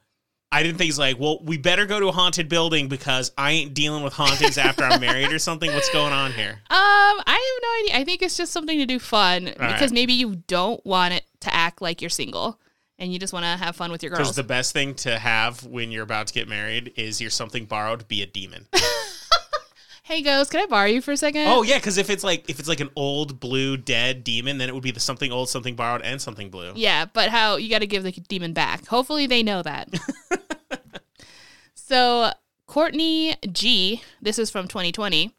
I 0.52 0.62
didn't 0.62 0.78
think 0.78 0.86
he's 0.86 1.00
like, 1.00 1.20
well, 1.20 1.39
we 1.44 1.58
better 1.58 1.88
go 1.88 2.00
to 2.00 2.10
a 2.10 2.12
haunted 2.12 2.48
building 2.48 2.88
because 2.88 3.32
I 3.36 3.54
ain't 3.54 3.74
dealing 3.74 4.04
with 4.04 4.13
hauntings 4.13 4.60
after 4.60 4.84
I'm 4.84 5.02
married 5.02 5.34
or 5.34 5.39
something. 5.39 5.74
What's 5.74 5.89
going 5.92 6.13
on 6.13 6.32
here? 6.32 6.60
Um, 6.74 7.22
I 7.26 7.32
have 7.32 7.62
no 7.62 7.84
idea. 7.84 8.02
I 8.02 8.04
think 8.04 8.22
it's 8.22 8.36
just 8.36 8.52
something 8.52 8.78
to 8.78 8.86
do 8.86 9.00
fun 9.00 9.46
because 9.46 9.60
right. 9.60 9.92
maybe 9.92 10.13
you 10.13 10.36
don't 10.48 10.84
want 10.86 11.13
it 11.13 11.24
to 11.42 11.54
act 11.54 11.82
like 11.82 12.02
you're 12.02 12.10
single 12.10 12.60
and 13.00 13.12
you 13.12 13.20
just 13.20 13.34
want 13.34 13.44
to 13.44 13.50
have 13.64 13.76
fun 13.76 13.92
with 13.92 14.04
your 14.04 14.12
girls. 14.12 14.20
Because 14.20 14.36
the 14.36 14.44
best 14.44 14.74
thing 14.74 14.96
to 14.96 15.18
have 15.18 15.66
when 15.66 15.92
you're 15.92 16.04
about 16.04 16.28
to 16.28 16.34
get 16.34 16.48
married 16.48 16.94
is 16.96 17.20
you're 17.20 17.30
something 17.30 17.66
borrowed, 17.66 18.08
be 18.08 18.22
a 18.22 18.26
demon. 18.26 18.68
hey, 20.04 20.22
ghost, 20.22 20.52
can 20.52 20.62
I 20.62 20.66
borrow 20.68 20.88
you 20.88 21.02
for 21.02 21.12
a 21.12 21.18
second? 21.18 21.48
oh 21.48 21.64
yeah, 21.64 21.78
because 21.78 21.98
if 21.98 22.10
it's 22.10 22.24
like 22.24 22.50
if 22.50 22.60
it's 22.60 22.70
like 22.70 22.80
an 22.80 22.90
old 22.96 23.40
blue 23.40 23.78
dead 23.78 24.24
demon, 24.24 24.58
then 24.58 24.70
it 24.70 24.74
would 24.74 24.84
be 24.84 24.92
the 24.92 25.00
something 25.00 25.32
old, 25.32 25.50
something 25.50 25.76
borrowed, 25.76 26.02
and 26.02 26.22
something 26.22 26.50
blue. 26.50 26.74
Yeah, 26.76 27.06
but 27.06 27.30
how 27.30 27.58
you 27.58 27.70
got 27.70 27.80
to 27.80 27.88
give 27.88 28.04
the 28.04 28.12
demon 28.12 28.54
back. 28.54 28.86
Hopefully, 28.88 29.28
they 29.28 29.44
know 29.44 29.62
that. 29.64 29.90
so, 31.76 32.32
Courtney 32.68 33.36
G, 33.52 34.04
this 34.22 34.38
is 34.38 34.50
from 34.50 34.68
2020. 34.68 35.34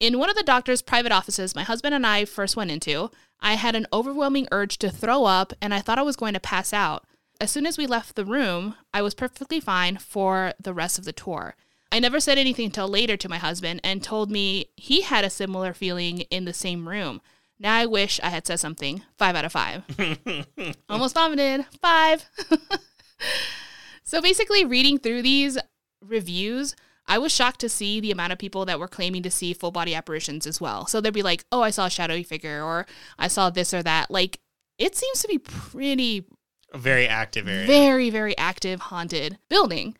In 0.00 0.18
one 0.18 0.30
of 0.30 0.36
the 0.36 0.42
doctor's 0.42 0.80
private 0.80 1.12
offices 1.12 1.54
my 1.54 1.62
husband 1.62 1.94
and 1.94 2.06
I 2.06 2.24
first 2.24 2.56
went 2.56 2.70
into, 2.70 3.10
I 3.38 3.54
had 3.54 3.76
an 3.76 3.86
overwhelming 3.92 4.48
urge 4.50 4.78
to 4.78 4.90
throw 4.90 5.26
up 5.26 5.52
and 5.60 5.74
I 5.74 5.80
thought 5.80 5.98
I 5.98 6.02
was 6.02 6.16
going 6.16 6.32
to 6.32 6.40
pass 6.40 6.72
out. 6.72 7.04
As 7.38 7.50
soon 7.50 7.66
as 7.66 7.76
we 7.76 7.86
left 7.86 8.16
the 8.16 8.24
room, 8.24 8.76
I 8.94 9.02
was 9.02 9.14
perfectly 9.14 9.60
fine 9.60 9.98
for 9.98 10.54
the 10.58 10.72
rest 10.72 10.98
of 10.98 11.04
the 11.04 11.12
tour. 11.12 11.54
I 11.92 11.98
never 11.98 12.18
said 12.18 12.38
anything 12.38 12.66
until 12.66 12.88
later 12.88 13.18
to 13.18 13.28
my 13.28 13.36
husband 13.36 13.80
and 13.84 14.02
told 14.02 14.30
me 14.30 14.70
he 14.76 15.02
had 15.02 15.24
a 15.24 15.30
similar 15.30 15.74
feeling 15.74 16.20
in 16.22 16.46
the 16.46 16.54
same 16.54 16.88
room. 16.88 17.20
Now 17.58 17.76
I 17.76 17.84
wish 17.84 18.18
I 18.22 18.30
had 18.30 18.46
said 18.46 18.58
something. 18.58 19.02
Five 19.18 19.36
out 19.36 19.44
of 19.44 19.52
five. 19.52 19.82
Almost 20.88 21.14
vomited. 21.14 21.66
Five. 21.82 22.24
so 24.02 24.22
basically, 24.22 24.64
reading 24.64 24.98
through 24.98 25.22
these 25.22 25.58
reviews, 26.00 26.74
I 27.10 27.18
was 27.18 27.32
shocked 27.32 27.60
to 27.60 27.68
see 27.68 28.00
the 28.00 28.12
amount 28.12 28.32
of 28.32 28.38
people 28.38 28.64
that 28.66 28.78
were 28.78 28.88
claiming 28.88 29.22
to 29.24 29.30
see 29.30 29.52
full 29.52 29.70
body 29.72 29.94
apparitions 29.94 30.46
as 30.46 30.60
well. 30.60 30.86
So 30.86 31.00
they'd 31.00 31.12
be 31.12 31.22
like, 31.22 31.44
oh, 31.50 31.60
I 31.60 31.70
saw 31.70 31.86
a 31.86 31.90
shadowy 31.90 32.22
figure 32.22 32.62
or 32.62 32.86
I 33.18 33.28
saw 33.28 33.50
this 33.50 33.74
or 33.74 33.82
that. 33.82 34.10
Like, 34.10 34.38
it 34.78 34.94
seems 34.96 35.20
to 35.22 35.28
be 35.28 35.38
pretty, 35.38 36.24
A 36.72 36.78
very 36.78 37.06
active 37.08 37.48
area. 37.48 37.66
very, 37.66 38.10
very 38.10 38.38
active 38.38 38.80
haunted 38.80 39.38
building. 39.48 39.96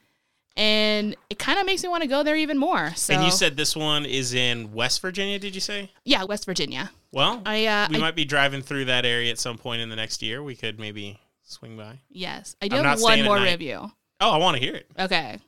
And 0.57 1.17
it 1.31 1.39
kind 1.39 1.59
of 1.59 1.67
makes 1.67 1.83
me 1.83 1.89
want 1.89 2.03
to 2.03 2.09
go 2.09 2.23
there 2.23 2.37
even 2.37 2.59
more. 2.59 2.93
So, 2.95 3.15
and 3.15 3.25
you 3.25 3.31
said 3.31 3.57
this 3.57 3.75
one 3.77 4.05
is 4.05 4.35
in 4.35 4.73
West 4.73 5.01
Virginia, 5.03 5.39
did 5.39 5.55
you 5.55 5.61
say? 5.61 5.91
yeah, 6.05 6.25
West 6.25 6.45
Virginia. 6.45 6.91
Well, 7.13 7.43
I, 7.45 7.67
uh, 7.67 7.89
we 7.91 7.97
I 7.97 7.99
might 7.99 8.15
be 8.17 8.25
driving 8.25 8.63
through 8.63 8.85
that 8.87 9.05
area 9.05 9.31
at 9.31 9.39
some 9.39 9.59
point 9.59 9.81
in 9.83 9.89
the 9.89 9.97
next 9.97 10.23
year. 10.23 10.43
We 10.43 10.55
could 10.55 10.79
maybe 10.79 11.19
swing 11.43 11.77
by. 11.77 11.99
yes, 12.09 12.55
I 12.63 12.69
do 12.69 12.77
I'm 12.77 12.85
have 12.85 13.01
one 13.01 13.23
more 13.25 13.41
review. 13.41 13.91
Oh, 14.21 14.31
I 14.31 14.37
want 14.37 14.57
to 14.57 14.63
hear 14.63 14.75
it. 14.77 14.87
Okay. 14.99 15.39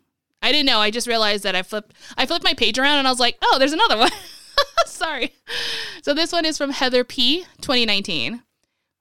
I 0.43 0.53
didn't 0.53 0.67
know. 0.67 0.81
I 0.81 0.91
just 0.91 1.07
realized 1.07 1.45
that 1.45 1.55
I 1.55 1.63
flipped 1.63 1.95
I 2.17 2.27
flipped 2.27 2.45
my 2.45 2.55
page 2.55 2.79
around 2.79 2.99
and 2.99 3.07
I 3.07 3.11
was 3.11 3.21
like, 3.21 3.39
"Oh, 3.43 3.59
there's 3.59 3.73
another 3.73 3.97
one." 3.97 4.11
Sorry. 4.87 5.33
So 6.03 6.13
this 6.13 6.33
one 6.33 6.45
is 6.45 6.59
from 6.59 6.71
Heather 6.71 7.05
P 7.05 7.47
2019. 7.61 8.43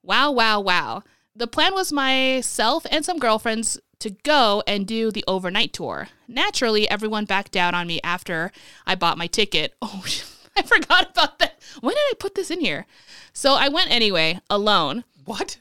Wow, 0.04 0.32
wow, 0.32 0.60
wow. 0.60 1.04
The 1.36 1.48
plan 1.48 1.74
was 1.74 1.92
myself 1.92 2.86
and 2.92 3.06
some 3.06 3.20
girlfriends 3.20 3.80
to 4.00 4.12
go 4.24 4.64
and 4.68 4.88
do 4.88 5.12
the 5.12 5.24
overnight 5.28 5.74
tour. 5.74 6.10
Naturally, 6.28 6.90
everyone 6.90 7.26
backed 7.26 7.56
out 7.56 7.74
on 7.74 7.88
me 7.88 8.02
after 8.04 8.52
I 8.86 8.96
bought 8.96 9.18
my 9.18 9.28
ticket. 9.28 9.76
Oh, 9.82 10.04
I 10.58 10.64
forgot 10.64 11.12
about 11.12 11.40
that. 11.40 11.62
When 11.80 11.96
did 11.96 12.02
I 12.02 12.14
put 12.20 12.36
this 12.36 12.52
in 12.52 12.60
here? 12.60 12.86
So 13.32 13.54
I 13.54 13.70
went 13.70 13.90
anyway, 13.90 14.42
alone. 14.50 15.06
What? 15.24 15.58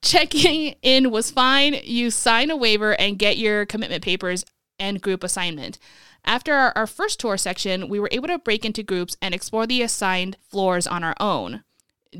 Checking 0.00 0.76
in 0.82 1.10
was 1.10 1.30
fine. 1.30 1.78
You 1.84 2.10
sign 2.10 2.50
a 2.50 2.56
waiver 2.56 2.98
and 2.98 3.18
get 3.18 3.36
your 3.36 3.66
commitment 3.66 4.02
papers 4.02 4.44
and 4.78 5.02
group 5.02 5.22
assignment. 5.24 5.78
After 6.24 6.54
our, 6.54 6.72
our 6.74 6.86
first 6.86 7.20
tour 7.20 7.36
section, 7.36 7.88
we 7.88 8.00
were 8.00 8.08
able 8.10 8.28
to 8.28 8.38
break 8.38 8.64
into 8.64 8.82
groups 8.82 9.16
and 9.20 9.34
explore 9.34 9.66
the 9.66 9.82
assigned 9.82 10.36
floors 10.48 10.86
on 10.86 11.04
our 11.04 11.14
own. 11.20 11.64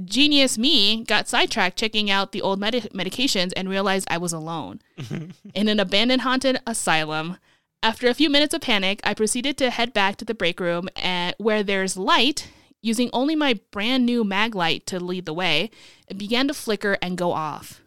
Genius 0.04 0.58
me 0.58 1.04
got 1.04 1.28
sidetracked 1.28 1.78
checking 1.78 2.10
out 2.10 2.32
the 2.32 2.42
old 2.42 2.58
medi- 2.58 2.80
medications 2.92 3.52
and 3.56 3.68
realized 3.68 4.08
I 4.10 4.18
was 4.18 4.32
alone 4.32 4.80
in 5.54 5.68
an 5.68 5.80
abandoned 5.80 6.22
haunted 6.22 6.60
asylum. 6.66 7.38
After 7.82 8.08
a 8.08 8.14
few 8.14 8.28
minutes 8.28 8.54
of 8.54 8.62
panic, 8.62 9.00
I 9.04 9.14
proceeded 9.14 9.56
to 9.58 9.70
head 9.70 9.92
back 9.92 10.16
to 10.16 10.24
the 10.24 10.34
break 10.34 10.58
room 10.58 10.88
and 10.96 11.34
where 11.38 11.62
there's 11.62 11.96
light, 11.96 12.48
using 12.82 13.08
only 13.12 13.36
my 13.36 13.60
brand 13.70 14.04
new 14.04 14.24
mag 14.24 14.54
light 14.54 14.86
to 14.86 14.98
lead 14.98 15.26
the 15.26 15.34
way, 15.34 15.70
it 16.08 16.18
began 16.18 16.48
to 16.48 16.54
flicker 16.54 16.98
and 17.00 17.16
go 17.16 17.32
off. 17.32 17.80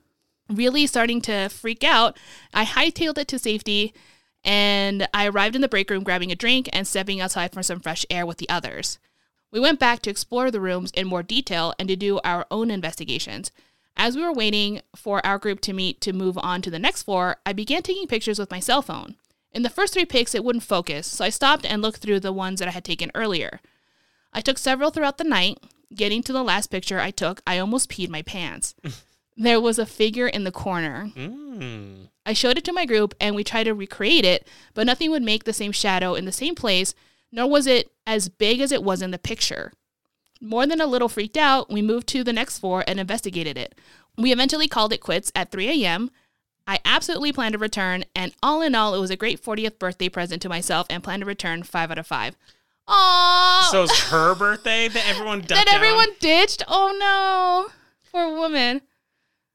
Really 0.49 0.87
starting 0.87 1.19
to 1.21 1.49
freak 1.49 1.83
out, 1.83 2.17
I 2.53 2.63
hightailed 2.63 3.17
it 3.17 3.27
to 3.29 3.39
safety 3.39 3.93
and 4.43 5.07
I 5.13 5.27
arrived 5.27 5.55
in 5.55 5.61
the 5.61 5.67
break 5.67 5.89
room 5.89 6.03
grabbing 6.03 6.31
a 6.31 6.35
drink 6.35 6.69
and 6.73 6.87
stepping 6.87 7.19
outside 7.21 7.53
for 7.53 7.63
some 7.63 7.79
fresh 7.79 8.05
air 8.09 8.25
with 8.25 8.37
the 8.37 8.49
others. 8.49 8.99
We 9.51 9.59
went 9.59 9.79
back 9.79 10.01
to 10.01 10.09
explore 10.09 10.51
the 10.51 10.59
rooms 10.59 10.91
in 10.91 11.07
more 11.07 11.23
detail 11.23 11.73
and 11.79 11.87
to 11.87 11.95
do 11.95 12.19
our 12.23 12.45
own 12.51 12.69
investigations. 12.69 13.51
As 13.95 14.15
we 14.15 14.21
were 14.21 14.33
waiting 14.33 14.81
for 14.95 15.25
our 15.25 15.39
group 15.39 15.61
to 15.61 15.73
meet 15.73 16.01
to 16.01 16.13
move 16.13 16.37
on 16.37 16.61
to 16.61 16.69
the 16.69 16.79
next 16.79 17.03
floor, 17.03 17.37
I 17.45 17.53
began 17.53 17.81
taking 17.81 18.07
pictures 18.07 18.37
with 18.37 18.51
my 18.51 18.59
cell 18.59 18.81
phone. 18.81 19.15
In 19.51 19.63
the 19.63 19.69
first 19.69 19.93
three 19.93 20.05
pics, 20.05 20.35
it 20.35 20.43
wouldn't 20.43 20.63
focus, 20.63 21.07
so 21.07 21.25
I 21.25 21.29
stopped 21.29 21.65
and 21.65 21.81
looked 21.81 21.97
through 21.97 22.19
the 22.19 22.33
ones 22.33 22.59
that 22.59 22.67
I 22.67 22.71
had 22.71 22.85
taken 22.85 23.09
earlier. 23.15 23.59
I 24.33 24.41
took 24.41 24.59
several 24.59 24.91
throughout 24.91 25.17
the 25.17 25.23
night. 25.23 25.57
Getting 25.95 26.21
to 26.23 26.33
the 26.33 26.43
last 26.43 26.67
picture 26.67 26.99
I 26.99 27.11
took, 27.11 27.41
I 27.47 27.57
almost 27.57 27.89
peed 27.89 28.09
my 28.09 28.21
pants. 28.21 28.75
there 29.37 29.61
was 29.61 29.77
a 29.77 29.85
figure 29.85 30.27
in 30.27 30.43
the 30.43 30.51
corner. 30.51 31.11
Mm. 31.15 32.09
I 32.25 32.33
showed 32.33 32.57
it 32.57 32.65
to 32.65 32.73
my 32.73 32.85
group 32.85 33.13
and 33.21 33.35
we 33.35 33.43
tried 33.43 33.65
to 33.65 33.73
recreate 33.73 34.25
it, 34.25 34.47
but 34.73 34.85
nothing 34.85 35.11
would 35.11 35.23
make 35.23 35.43
the 35.43 35.53
same 35.53 35.71
shadow 35.71 36.15
in 36.15 36.25
the 36.25 36.31
same 36.31 36.55
place, 36.55 36.93
nor 37.31 37.47
was 37.47 37.67
it 37.67 37.91
as 38.05 38.29
big 38.29 38.59
as 38.59 38.71
it 38.71 38.83
was 38.83 39.01
in 39.01 39.11
the 39.11 39.19
picture. 39.19 39.71
More 40.41 40.65
than 40.67 40.81
a 40.81 40.87
little 40.87 41.09
freaked 41.09 41.37
out, 41.37 41.71
we 41.71 41.81
moved 41.81 42.07
to 42.07 42.23
the 42.23 42.33
next 42.33 42.59
floor 42.59 42.83
and 42.87 42.99
investigated 42.99 43.57
it. 43.57 43.75
We 44.17 44.31
eventually 44.31 44.67
called 44.67 44.93
it 44.93 45.01
quits 45.01 45.31
at 45.35 45.51
3 45.51 45.83
a.m. 45.83 46.11
I 46.67 46.79
absolutely 46.83 47.31
plan 47.31 47.53
to 47.53 47.57
return, 47.57 48.03
and 48.13 48.33
all 48.43 48.61
in 48.61 48.75
all, 48.75 48.93
it 48.93 48.99
was 48.99 49.09
a 49.09 49.15
great 49.15 49.41
40th 49.41 49.79
birthday 49.79 50.09
present 50.09 50.41
to 50.41 50.49
myself 50.49 50.85
and 50.89 51.03
plan 51.03 51.21
to 51.21 51.25
return 51.25 51.63
5 51.63 51.91
out 51.91 51.97
of 51.97 52.07
5. 52.07 52.35
Aww! 52.87 53.63
So 53.71 53.83
it's 53.83 54.09
her 54.09 54.35
birthday 54.35 54.87
that 54.87 55.09
everyone 55.09 55.41
that 55.47 55.71
everyone 55.73 56.09
on? 56.09 56.15
ditched? 56.19 56.63
Oh 56.67 56.95
no! 56.97 57.73
Poor 58.11 58.35
woman. 58.37 58.81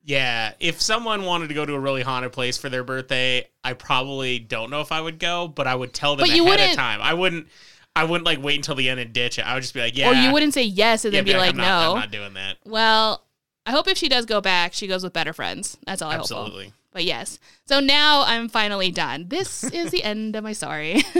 Yeah, 0.05 0.53
if 0.59 0.81
someone 0.81 1.25
wanted 1.25 1.49
to 1.49 1.55
go 1.55 1.65
to 1.65 1.75
a 1.75 1.79
really 1.81 2.03
haunted 2.03 2.33
place 2.33 2.59
for 2.59 2.69
their 2.69 2.83
birthday, 2.83 3.47
I 3.63 3.75
probably 3.75 4.39
don't 4.41 4.71
know 4.71 4.81
if 4.81 4.91
I 4.91 5.01
would 5.01 5.19
go, 5.21 5.47
but 5.49 5.67
I 5.69 5.75
would 5.75 5.93
tell 5.93 6.17
them 6.17 6.27
But 6.27 6.35
you 6.37 6.43
ahead 6.45 6.55
of 6.55 6.61
wouldn't- 6.63 6.79
time. 6.79 7.01
I 7.03 7.15
wouldn't. 7.15 7.47
I 7.95 8.05
wouldn't 8.05 8.25
like 8.25 8.43
wait 8.43 8.57
until 8.57 8.75
the 8.75 8.89
end 8.89 9.01
and 9.01 9.13
ditch 9.13 9.39
it. 9.39 9.43
I 9.47 9.53
would 9.55 9.61
just 9.61 9.75
be 9.75 9.81
like, 9.81 9.97
yeah. 9.97 10.11
Or 10.11 10.15
you 10.15 10.33
wouldn't 10.33 10.55
say 10.55 10.63
yes 10.65 11.05
and 11.05 11.13
yeah, 11.13 11.19
then 11.21 11.25
be 11.27 11.35
like, 11.39 11.51
I'm 11.51 11.57
not, 11.59 11.83
no. 11.85 11.93
I'm 11.93 12.01
not 12.01 12.11
doing 12.11 12.33
that. 12.35 12.57
Well, 12.65 13.23
I 13.67 13.71
hope 13.71 13.87
if 13.87 13.99
she 13.99 14.09
does 14.09 14.25
go 14.25 14.41
back, 14.41 14.73
she 14.73 14.87
goes 14.87 15.05
with 15.05 15.13
better 15.13 15.35
friends. 15.35 15.77
That's 15.87 16.01
all 16.01 16.11
I 16.11 16.15
hope. 16.15 16.23
Absolutely. 16.23 16.73
But 16.93 17.05
yes. 17.05 17.39
So 17.67 17.81
now 17.81 18.23
I'm 18.23 18.49
finally 18.49 18.91
done. 18.91 19.27
This 19.29 19.63
is 19.65 19.91
the 19.91 20.03
end 20.03 20.35
of 20.37 20.43
my 20.43 20.53
sorry. 20.55 21.03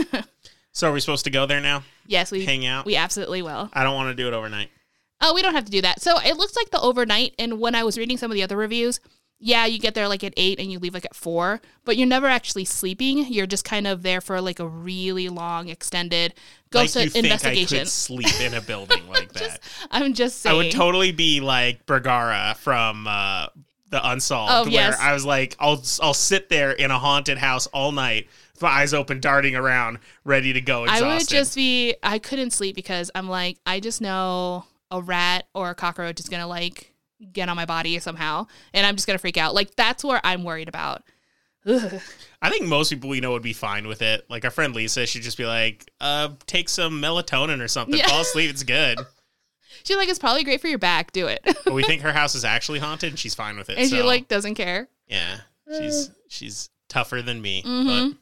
So 0.75 0.89
are 0.89 0.91
we 0.91 0.99
supposed 1.01 1.25
to 1.25 1.29
go 1.29 1.45
there 1.45 1.61
now? 1.61 1.83
yes, 2.07 2.31
we 2.31 2.43
Hang 2.45 2.65
out? 2.65 2.87
we 2.87 2.95
absolutely 2.95 3.43
will. 3.43 3.69
I 3.73 3.83
don't 3.83 3.93
want 3.93 4.09
to 4.09 4.15
do 4.19 4.27
it 4.27 4.33
overnight. 4.33 4.71
Oh, 5.23 5.33
we 5.33 5.41
don't 5.41 5.55
have 5.55 5.65
to 5.65 5.71
do 5.71 5.81
that. 5.81 6.01
So 6.01 6.19
it 6.19 6.37
looks 6.37 6.55
like 6.55 6.69
the 6.69 6.81
overnight. 6.81 7.33
And 7.39 7.59
when 7.59 7.75
I 7.75 7.83
was 7.83 7.97
reading 7.97 8.17
some 8.17 8.29
of 8.29 8.35
the 8.35 8.43
other 8.43 8.57
reviews, 8.57 8.99
yeah, 9.39 9.65
you 9.65 9.77
get 9.79 9.93
there 9.93 10.07
like 10.07 10.23
at 10.23 10.33
eight 10.37 10.59
and 10.59 10.71
you 10.71 10.79
leave 10.79 10.93
like 10.93 11.05
at 11.05 11.15
four, 11.15 11.61
but 11.83 11.97
you're 11.97 12.07
never 12.07 12.27
actually 12.27 12.65
sleeping. 12.65 13.25
You're 13.31 13.45
just 13.47 13.65
kind 13.65 13.87
of 13.87 14.01
there 14.01 14.21
for 14.21 14.39
like 14.39 14.59
a 14.59 14.67
really 14.67 15.27
long, 15.29 15.67
extended 15.69 16.33
ghost 16.69 16.95
like 16.95 17.05
you 17.05 17.09
think 17.11 17.25
I 17.25 17.27
investigation. 17.27 17.85
sleep 17.85 18.39
in 18.41 18.53
a 18.53 18.61
building 18.69 19.07
like 19.09 19.33
that? 19.33 19.59
I'm 19.91 20.13
just 20.13 20.39
saying. 20.39 20.53
I 20.53 20.57
would 20.57 20.71
totally 20.71 21.11
be 21.11 21.41
like 21.41 21.85
Bergara 21.85 22.55
from 22.59 23.05
uh, 23.07 23.47
the 23.89 24.09
Unsolved, 24.09 24.51
Oh, 24.53 24.63
where 24.63 24.71
yes. 24.71 24.97
I 24.99 25.13
was 25.13 25.25
like, 25.25 25.55
I'll 25.59 25.83
I'll 26.01 26.13
sit 26.13 26.49
there 26.49 26.71
in 26.71 26.89
a 26.89 26.97
haunted 26.97 27.37
house 27.37 27.67
all 27.67 27.91
night, 27.91 28.27
with 28.53 28.61
my 28.61 28.69
eyes 28.69 28.93
open, 28.93 29.19
darting 29.19 29.55
around, 29.55 29.99
ready 30.23 30.53
to 30.53 30.61
go. 30.61 30.83
Exhausted. 30.85 31.05
I 31.05 31.17
would 31.17 31.27
just 31.27 31.55
be. 31.55 31.95
I 32.01 32.17
couldn't 32.17 32.51
sleep 32.51 32.75
because 32.77 33.11
I'm 33.13 33.27
like, 33.27 33.57
I 33.65 33.81
just 33.81 33.99
know 33.99 34.63
a 34.93 35.01
rat 35.01 35.47
or 35.53 35.71
a 35.71 35.75
cockroach 35.75 36.21
is 36.21 36.29
gonna 36.29 36.47
like 36.47 36.93
get 37.33 37.49
on 37.49 37.55
my 37.57 37.65
body 37.65 37.99
somehow, 37.99 38.47
and 38.73 38.85
I'm 38.85 38.95
just 38.95 39.05
gonna 39.07 39.19
freak 39.19 39.37
out. 39.37 39.53
Like 39.53 39.75
that's 39.75 40.03
where 40.05 40.21
I'm 40.23 40.43
worried 40.45 40.69
about. 40.69 41.03
Ugh. 41.65 41.99
I 42.41 42.49
think 42.49 42.67
most 42.67 42.89
people 42.89 43.09
we 43.09 43.21
know 43.21 43.31
would 43.31 43.41
be 43.41 43.53
fine 43.53 43.87
with 43.87 44.01
it. 44.01 44.25
Like 44.29 44.43
our 44.45 44.51
friend 44.51 44.75
Lisa, 44.75 45.05
she'd 45.05 45.23
just 45.23 45.37
be 45.37 45.45
like, 45.45 45.89
uh, 46.01 46.29
take 46.45 46.67
some 46.69 47.01
melatonin 47.01 47.61
or 47.61 47.67
something, 47.69 47.97
Yeah. 47.97 48.07
fall 48.07 48.21
asleep, 48.21 48.49
it's 48.49 48.63
good. 48.63 48.99
She's 49.85 49.97
like, 49.97 50.07
it's 50.07 50.19
probably 50.19 50.43
great 50.43 50.61
for 50.61 50.67
your 50.67 50.77
back. 50.77 51.11
Do 51.11 51.27
it. 51.27 51.41
But 51.65 51.73
we 51.73 51.83
think 51.83 52.01
her 52.03 52.13
house 52.13 52.35
is 52.35 52.45
actually 52.45 52.79
haunted, 52.79 53.09
and 53.09 53.19
she's 53.19 53.33
fine 53.35 53.57
with 53.57 53.69
it. 53.69 53.77
and 53.77 53.89
she 53.89 54.01
like 54.01 54.27
doesn't 54.27 54.55
care. 54.55 54.87
yeah, 55.07 55.39
she's 55.77 56.09
she's 56.29 56.69
tougher 56.89 57.21
than 57.21 57.41
me. 57.41 57.63
Mhm. 57.63 58.11
But 58.11 58.17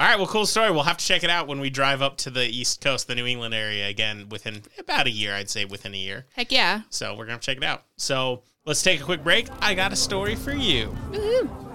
all 0.00 0.06
right, 0.06 0.16
well, 0.16 0.26
cool 0.26 0.46
story. 0.46 0.70
We'll 0.70 0.84
have 0.84 0.96
to 0.96 1.04
check 1.04 1.24
it 1.24 1.28
out 1.28 1.46
when 1.46 1.60
we 1.60 1.68
drive 1.68 2.00
up 2.00 2.16
to 2.18 2.30
the 2.30 2.46
East 2.46 2.80
Coast, 2.80 3.06
the 3.06 3.14
New 3.14 3.26
England 3.26 3.52
area 3.52 3.86
again 3.86 4.30
within 4.30 4.62
about 4.78 5.06
a 5.06 5.10
year. 5.10 5.34
I'd 5.34 5.50
say 5.50 5.66
within 5.66 5.92
a 5.92 5.98
year. 5.98 6.24
Heck 6.34 6.50
yeah. 6.50 6.80
So 6.88 7.14
we're 7.14 7.26
gonna 7.26 7.38
check 7.38 7.58
it 7.58 7.64
out. 7.64 7.82
So 7.98 8.42
let's 8.64 8.80
take 8.82 9.02
a 9.02 9.04
quick 9.04 9.22
break. 9.22 9.48
I 9.60 9.74
got 9.74 9.92
a 9.92 9.96
story 9.96 10.36
for 10.36 10.52
you. 10.52 10.96
Woohoo. 11.10 11.66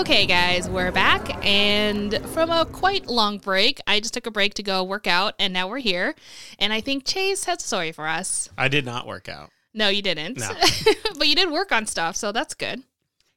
Okay, 0.00 0.26
guys, 0.26 0.68
we're 0.68 0.90
back. 0.90 1.44
And 1.46 2.18
from 2.30 2.50
a 2.50 2.64
quite 2.64 3.06
long 3.06 3.38
break, 3.38 3.80
I 3.86 4.00
just 4.00 4.14
took 4.14 4.26
a 4.26 4.32
break 4.32 4.54
to 4.54 4.64
go 4.64 4.82
work 4.82 5.06
out, 5.06 5.34
and 5.38 5.52
now 5.52 5.68
we're 5.68 5.78
here. 5.78 6.16
And 6.58 6.72
I 6.72 6.80
think 6.80 7.04
Chase 7.04 7.44
has 7.44 7.62
a 7.62 7.66
story 7.66 7.92
for 7.92 8.08
us. 8.08 8.48
I 8.58 8.66
did 8.66 8.84
not 8.84 9.06
work 9.06 9.28
out. 9.28 9.50
No, 9.72 9.90
you 9.90 10.02
didn't. 10.02 10.38
No. 10.38 10.50
but 11.18 11.28
you 11.28 11.36
did 11.36 11.52
work 11.52 11.70
on 11.70 11.86
stuff, 11.86 12.16
so 12.16 12.32
that's 12.32 12.54
good. 12.54 12.82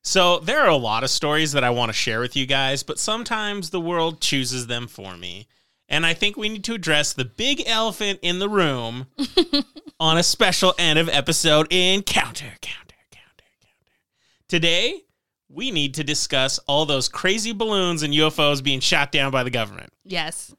So 0.07 0.39
there 0.39 0.61
are 0.61 0.69
a 0.69 0.77
lot 0.77 1.03
of 1.03 1.09
stories 1.09 1.51
that 1.51 1.65
I 1.65 1.69
want 1.69 1.89
to 1.89 1.93
share 1.93 2.21
with 2.21 2.33
you 2.33 2.45
guys, 2.45 2.81
but 2.81 2.97
sometimes 2.97 3.71
the 3.71 3.81
world 3.81 4.21
chooses 4.21 4.67
them 4.67 4.87
for 4.87 5.17
me. 5.17 5.47
And 5.89 6.05
I 6.05 6.13
think 6.13 6.37
we 6.37 6.47
need 6.47 6.63
to 6.63 6.75
address 6.75 7.11
the 7.11 7.25
big 7.25 7.61
elephant 7.67 8.19
in 8.21 8.39
the 8.39 8.47
room 8.47 9.07
on 9.99 10.17
a 10.17 10.23
special 10.23 10.73
end 10.79 10.97
of 10.97 11.09
episode 11.09 11.67
Encounter, 11.73 12.53
counter, 12.61 12.95
counter, 13.11 13.43
counter. 13.61 13.97
Today, 14.47 15.01
we 15.49 15.71
need 15.71 15.93
to 15.95 16.05
discuss 16.05 16.57
all 16.69 16.85
those 16.85 17.09
crazy 17.09 17.51
balloons 17.51 18.01
and 18.01 18.13
UFOs 18.13 18.63
being 18.63 18.79
shot 18.79 19.11
down 19.11 19.29
by 19.29 19.43
the 19.43 19.49
government. 19.49 19.91
Yes. 20.05 20.55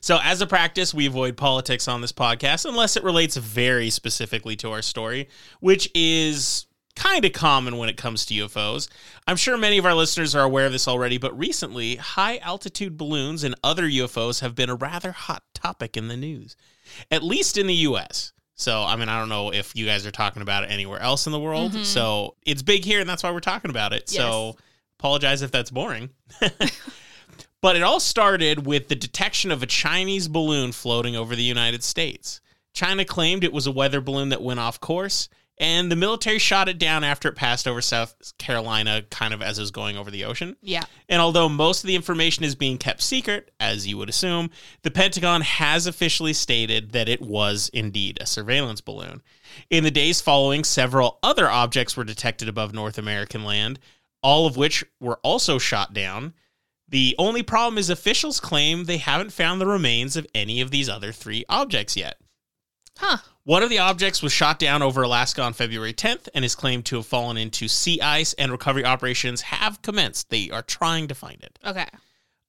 So, 0.00 0.20
as 0.22 0.40
a 0.40 0.46
practice, 0.46 0.94
we 0.94 1.06
avoid 1.06 1.36
politics 1.36 1.88
on 1.88 2.02
this 2.02 2.12
podcast 2.12 2.64
unless 2.64 2.96
it 2.96 3.02
relates 3.02 3.36
very 3.36 3.90
specifically 3.90 4.54
to 4.56 4.70
our 4.70 4.82
story, 4.82 5.28
which 5.58 5.90
is 5.92 6.66
kind 6.96 7.24
of 7.24 7.32
common 7.32 7.76
when 7.76 7.88
it 7.88 7.96
comes 7.96 8.26
to 8.26 8.34
UFOs. 8.34 8.88
I'm 9.26 9.36
sure 9.36 9.56
many 9.56 9.78
of 9.78 9.86
our 9.86 9.94
listeners 9.94 10.34
are 10.34 10.42
aware 10.42 10.66
of 10.66 10.72
this 10.72 10.88
already, 10.88 11.18
but 11.18 11.36
recently, 11.38 11.96
high 11.96 12.38
altitude 12.38 12.96
balloons 12.96 13.44
and 13.44 13.54
other 13.62 13.84
UFOs 13.84 14.40
have 14.40 14.54
been 14.54 14.70
a 14.70 14.74
rather 14.74 15.12
hot 15.12 15.42
topic 15.54 15.96
in 15.96 16.08
the 16.08 16.16
news, 16.16 16.56
at 17.10 17.22
least 17.22 17.56
in 17.56 17.66
the 17.66 17.74
US. 17.74 18.32
So, 18.54 18.82
I 18.82 18.96
mean, 18.96 19.08
I 19.10 19.18
don't 19.20 19.28
know 19.28 19.52
if 19.52 19.76
you 19.76 19.84
guys 19.84 20.06
are 20.06 20.10
talking 20.10 20.40
about 20.42 20.64
it 20.64 20.70
anywhere 20.70 21.00
else 21.00 21.26
in 21.26 21.32
the 21.32 21.38
world. 21.38 21.72
Mhm. 21.72 21.84
So, 21.84 22.36
it's 22.46 22.62
big 22.62 22.84
here, 22.84 23.00
and 23.00 23.08
that's 23.08 23.22
why 23.22 23.30
we're 23.30 23.40
talking 23.40 23.70
about 23.70 23.92
it. 23.92 24.08
So, 24.08 24.56
apologize 24.98 25.42
if 25.42 25.50
that's 25.50 25.70
boring. 25.70 26.08
but 27.60 27.76
it 27.76 27.82
all 27.82 28.00
started 28.00 28.66
with 28.66 28.88
the 28.88 28.94
detection 28.94 29.50
of 29.50 29.62
a 29.62 29.66
Chinese 29.66 30.28
balloon 30.28 30.72
floating 30.72 31.16
over 31.16 31.36
the 31.36 31.42
United 31.42 31.82
States. 31.82 32.40
China 32.72 33.04
claimed 33.04 33.44
it 33.44 33.52
was 33.52 33.66
a 33.66 33.72
weather 33.72 34.00
balloon 34.00 34.30
that 34.30 34.42
went 34.42 34.60
off 34.60 34.80
course, 34.80 35.28
and 35.58 35.90
the 35.90 35.96
military 35.96 36.38
shot 36.38 36.68
it 36.68 36.78
down 36.78 37.02
after 37.02 37.28
it 37.28 37.34
passed 37.34 37.66
over 37.66 37.80
South 37.80 38.14
Carolina, 38.38 39.02
kind 39.10 39.32
of 39.32 39.40
as 39.40 39.58
it 39.58 39.62
was 39.62 39.70
going 39.70 39.96
over 39.96 40.10
the 40.10 40.24
ocean. 40.24 40.56
Yeah. 40.60 40.84
And 41.08 41.20
although 41.22 41.48
most 41.48 41.82
of 41.82 41.88
the 41.88 41.96
information 41.96 42.44
is 42.44 42.54
being 42.54 42.76
kept 42.76 43.02
secret, 43.02 43.50
as 43.58 43.86
you 43.86 43.96
would 43.96 44.10
assume, 44.10 44.50
the 44.82 44.90
Pentagon 44.90 45.40
has 45.40 45.86
officially 45.86 46.34
stated 46.34 46.92
that 46.92 47.08
it 47.08 47.22
was 47.22 47.70
indeed 47.72 48.18
a 48.20 48.26
surveillance 48.26 48.82
balloon. 48.82 49.22
In 49.70 49.84
the 49.84 49.90
days 49.90 50.20
following, 50.20 50.62
several 50.62 51.18
other 51.22 51.48
objects 51.48 51.96
were 51.96 52.04
detected 52.04 52.48
above 52.48 52.74
North 52.74 52.98
American 52.98 53.44
land, 53.44 53.78
all 54.22 54.46
of 54.46 54.58
which 54.58 54.84
were 55.00 55.20
also 55.22 55.58
shot 55.58 55.94
down. 55.94 56.34
The 56.88 57.14
only 57.18 57.42
problem 57.42 57.78
is 57.78 57.88
officials 57.88 58.40
claim 58.40 58.84
they 58.84 58.98
haven't 58.98 59.32
found 59.32 59.60
the 59.60 59.66
remains 59.66 60.16
of 60.16 60.26
any 60.34 60.60
of 60.60 60.70
these 60.70 60.88
other 60.88 61.12
three 61.12 61.44
objects 61.48 61.96
yet. 61.96 62.18
Huh. 62.98 63.18
One 63.46 63.62
of 63.62 63.70
the 63.70 63.78
objects 63.78 64.22
was 64.22 64.32
shot 64.32 64.58
down 64.58 64.82
over 64.82 65.04
Alaska 65.04 65.40
on 65.40 65.52
February 65.52 65.94
10th 65.94 66.28
and 66.34 66.44
is 66.44 66.56
claimed 66.56 66.84
to 66.86 66.96
have 66.96 67.06
fallen 67.06 67.36
into 67.36 67.68
sea 67.68 68.00
ice, 68.00 68.32
and 68.32 68.50
recovery 68.50 68.84
operations 68.84 69.40
have 69.40 69.80
commenced. 69.82 70.30
They 70.30 70.50
are 70.50 70.62
trying 70.62 71.06
to 71.06 71.14
find 71.14 71.40
it. 71.44 71.56
Okay. 71.64 71.86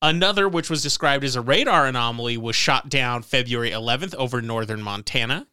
Another, 0.01 0.49
which 0.49 0.71
was 0.71 0.81
described 0.81 1.23
as 1.23 1.35
a 1.35 1.41
radar 1.41 1.85
anomaly, 1.85 2.37
was 2.37 2.55
shot 2.55 2.89
down 2.89 3.21
February 3.21 3.69
11th 3.69 4.15
over 4.15 4.41
northern 4.41 4.81
Montana. 4.81 5.45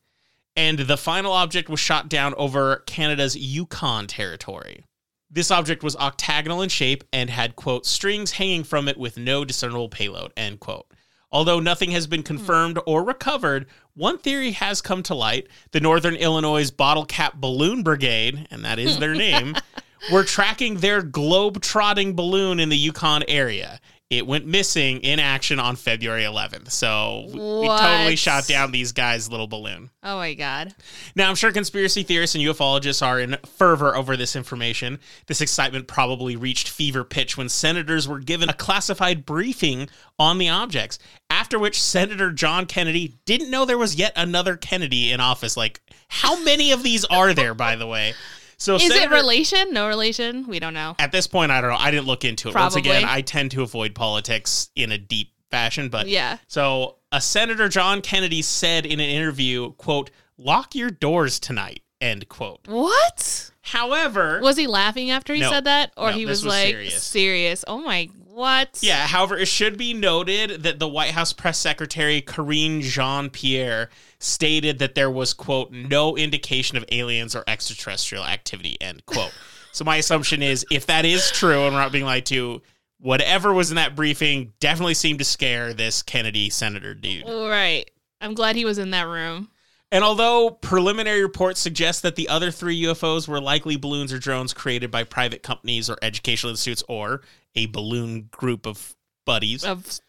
And 0.57 0.79
the 0.79 0.97
final 0.97 1.33
object 1.33 1.69
was 1.69 1.79
shot 1.79 2.09
down 2.09 2.33
over 2.39 2.77
Canada's 2.87 3.37
Yukon 3.37 4.07
territory. 4.07 4.87
This 5.31 5.51
object 5.51 5.83
was 5.83 5.95
octagonal 5.97 6.63
in 6.63 6.71
shape 6.71 7.05
and 7.13 7.29
had, 7.29 7.55
quote, 7.55 7.85
strings 7.85 8.33
hanging 8.33 8.65
from 8.65 8.89
it 8.89 8.97
with 8.97 9.19
no 9.19 9.45
discernible 9.45 9.91
payload, 9.91 10.33
end 10.39 10.61
quote. 10.61 10.87
Although 11.35 11.59
nothing 11.59 11.91
has 11.91 12.07
been 12.07 12.23
confirmed 12.23 12.79
or 12.87 13.03
recovered, 13.03 13.67
one 13.95 14.19
theory 14.19 14.53
has 14.53 14.81
come 14.81 15.03
to 15.03 15.17
light. 15.17 15.49
The 15.73 15.81
Northern 15.81 16.15
Illinois 16.15 16.71
Bottle 16.71 17.05
Cap 17.05 17.35
Balloon 17.35 17.83
Brigade, 17.83 18.47
and 18.53 18.65
that 18.65 18.79
is 18.79 19.01
their 19.01 19.15
name, 19.17 19.57
were 20.13 20.23
tracking 20.23 20.77
their 20.77 21.03
globe 21.03 21.61
trotting 21.61 22.15
balloon 22.15 22.61
in 22.61 22.69
the 22.69 22.77
Yukon 22.77 23.25
area. 23.27 23.81
It 24.11 24.27
went 24.27 24.47
missing 24.47 25.01
in 25.01 25.19
action 25.19 25.59
on 25.59 25.77
February 25.77 26.25
11th. 26.25 26.71
So 26.71 27.25
we- 27.33 27.41
we 27.41 27.67
totally 27.67 28.17
shot 28.17 28.47
down 28.47 28.71
these 28.71 28.93
guys' 28.93 29.29
little 29.31 29.47
balloon. 29.47 29.91
Oh 30.03 30.19
my 30.19 30.35
God. 30.35 30.75
Now, 31.17 31.29
I'm 31.31 31.35
sure 31.35 31.51
conspiracy 31.51 32.03
theorists 32.03 32.37
and 32.37 32.45
ufologists 32.45 33.05
are 33.05 33.19
in 33.19 33.39
fervor 33.59 33.97
over 33.97 34.17
this 34.17 34.37
information. 34.37 35.01
This 35.27 35.41
excitement 35.41 35.89
probably 35.89 36.37
reached 36.37 36.69
fever 36.69 37.03
pitch 37.03 37.37
when 37.39 37.49
senators 37.49 38.07
were 38.07 38.21
given 38.21 38.49
a 38.51 38.53
classified 38.55 39.25
briefing 39.25 39.89
on 40.19 40.37
the 40.39 40.51
objects, 40.51 40.99
after 41.31 41.59
which 41.59 41.83
Senator 41.83 42.31
John 42.31 42.67
Kennedy 42.67 43.15
didn't 43.25 43.51
know 43.51 43.65
there 43.65 43.79
was 43.79 43.95
yet 43.97 44.13
another 44.17 44.57
Kennedy 44.57 45.11
in 45.13 45.19
office. 45.21 45.57
Like, 45.57 45.81
how 46.09 46.41
many 46.45 46.71
of 46.73 46.83
these 46.83 47.05
are 47.07 47.33
there, 47.33 47.55
by 47.55 47.75
the 47.75 47.87
way? 47.87 48.15
So, 48.57 48.77
Is 48.77 48.91
it 48.91 49.11
relation? 49.11 49.73
No 49.73 49.89
relation? 49.89 50.47
We 50.47 50.59
don't 50.59 50.75
know. 50.75 50.95
at 50.99 51.13
this 51.13 51.27
point, 51.27 51.51
I 51.51 51.61
don't 51.61 51.71
know. 51.71 51.77
I 51.79 51.91
didn't 51.91 52.07
look 52.07 52.25
into 52.25 52.49
it. 52.49 52.55
Once 52.55 52.75
Probably. 52.75 52.91
again, 52.91 53.05
I 53.09 53.21
tend 53.21 53.51
to 53.53 53.63
avoid 53.63 53.95
politics 53.95 54.71
in 54.77 54.93
a 54.93 54.99
deep 54.99 55.33
fashion, 55.51 55.89
but 55.89 56.09
Yeah. 56.09 56.39
so 56.49 56.97
a 57.13 57.21
Senator 57.21 57.69
John 57.69 58.01
Kennedy 58.01 58.43
said 58.43 58.87
in 58.87 59.01
an 59.01 59.09
interview, 59.09 59.73
quote, 59.75 60.11
lock 60.37 60.75
your 60.75 60.91
doors 60.91 61.39
tonight, 61.39 61.83
end 62.01 62.29
quote. 62.29 62.67
What? 62.67 63.51
However, 63.63 64.41
Was 64.43 64.57
he 64.57 64.67
laughing 64.67 65.11
after 65.11 65.33
he 65.35 65.41
No. 65.41 65.51
said 65.51 65.65
that? 65.65 65.93
Or 65.97 66.11
No, 66.11 66.17
he 66.17 66.27
was, 66.27 66.45
was 66.45 66.53
like 66.55 66.67
serious. 66.69 67.03
serious. 67.03 67.65
Oh 67.69 67.79
my 67.79 68.09
what? 68.35 68.79
yeah, 68.83 69.07
however, 69.07 69.37
it 69.37 69.47
should 69.47 69.79
be 69.79 69.95
noted 69.95 70.63
that 70.65 70.79
the 70.79 70.89
White 70.89 71.13
House 71.13 71.33
press 71.33 71.59
secretary 71.59 72.21
Karine 72.21 72.81
Jean 72.81 73.31
Pierre 73.31 73.91
stated 74.19 74.79
that 74.81 74.95
there 74.95 75.11
was, 75.11 75.33
quote, 75.33 75.71
no 75.71 76.17
indication 76.17 76.77
of 76.77 76.85
aliens 76.91 77.37
or 77.37 77.45
extraterrestrial 77.47 78.25
activity, 78.25 78.77
end 78.81 79.07
quote. 79.07 79.33
so 79.73 79.85
my 79.85 79.97
assumption 79.97 80.43
is 80.43 80.67
if 80.71 80.87
that 80.87 81.05
is 81.05 81.31
true 81.31 81.65
and 81.65 81.75
we're 81.75 81.81
not 81.81 81.93
being 81.93 82.05
lied 82.05 82.27
to, 82.27 82.61
whatever 82.99 83.53
was 83.53 83.71
in 83.71 83.77
that 83.77 83.95
briefing 83.95 84.53
definitely 84.61 84.95
seemed 84.95 85.19
to 85.21 85.25
scare 85.25 85.73
this 85.73 86.03
Kennedy 86.03 86.51
senator 86.51 86.95
dude. 86.95 87.25
All 87.25 87.49
right. 87.49 87.89
I'm 88.21 88.35
glad 88.35 88.57
he 88.57 88.65
was 88.65 88.79
in 88.79 88.91
that 88.91 89.07
room. 89.07 89.51
And 89.95 90.03
although 90.03 90.51
preliminary 90.51 91.23
reports 91.23 91.61
suggest 91.61 92.03
that 92.03 92.17
the 92.17 92.29
other 92.29 92.51
three 92.51 92.83
UFOs 92.83 93.29
were 93.29 93.41
likely 93.41 93.77
balloons 93.77 94.13
or 94.13 94.19
drones 94.19 94.53
created 94.53 94.91
by 94.91 95.05
private 95.05 95.45
companies 95.45 95.89
or 95.89 95.97
educational 96.03 96.51
institutes 96.51 96.83
or 96.89 97.21
a 97.55 97.67
balloon 97.67 98.29
group 98.33 98.67
of 98.67 98.97
buddies, 99.25 99.65
Of 99.65 100.01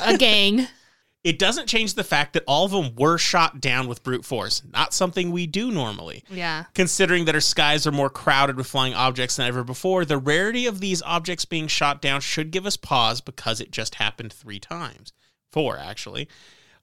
a 0.00 0.16
gang. 0.16 0.68
it 1.24 1.40
doesn't 1.40 1.66
change 1.66 1.94
the 1.94 2.04
fact 2.04 2.34
that 2.34 2.44
all 2.46 2.66
of 2.66 2.70
them 2.70 2.94
were 2.96 3.18
shot 3.18 3.60
down 3.60 3.88
with 3.88 4.04
brute 4.04 4.24
force, 4.24 4.62
not 4.72 4.94
something 4.94 5.32
we 5.32 5.48
do 5.48 5.72
normally. 5.72 6.22
Yeah. 6.30 6.66
Considering 6.74 7.24
that 7.24 7.34
our 7.34 7.40
skies 7.40 7.84
are 7.84 7.90
more 7.90 8.10
crowded 8.10 8.56
with 8.56 8.68
flying 8.68 8.94
objects 8.94 9.34
than 9.34 9.48
ever 9.48 9.64
before, 9.64 10.04
the 10.04 10.18
rarity 10.18 10.66
of 10.66 10.78
these 10.78 11.02
objects 11.02 11.46
being 11.46 11.66
shot 11.66 12.00
down 12.00 12.20
should 12.20 12.52
give 12.52 12.64
us 12.64 12.76
pause 12.76 13.20
because 13.20 13.60
it 13.60 13.72
just 13.72 13.96
happened 13.96 14.32
three 14.32 14.60
times. 14.60 15.12
Four, 15.50 15.78
actually. 15.78 16.28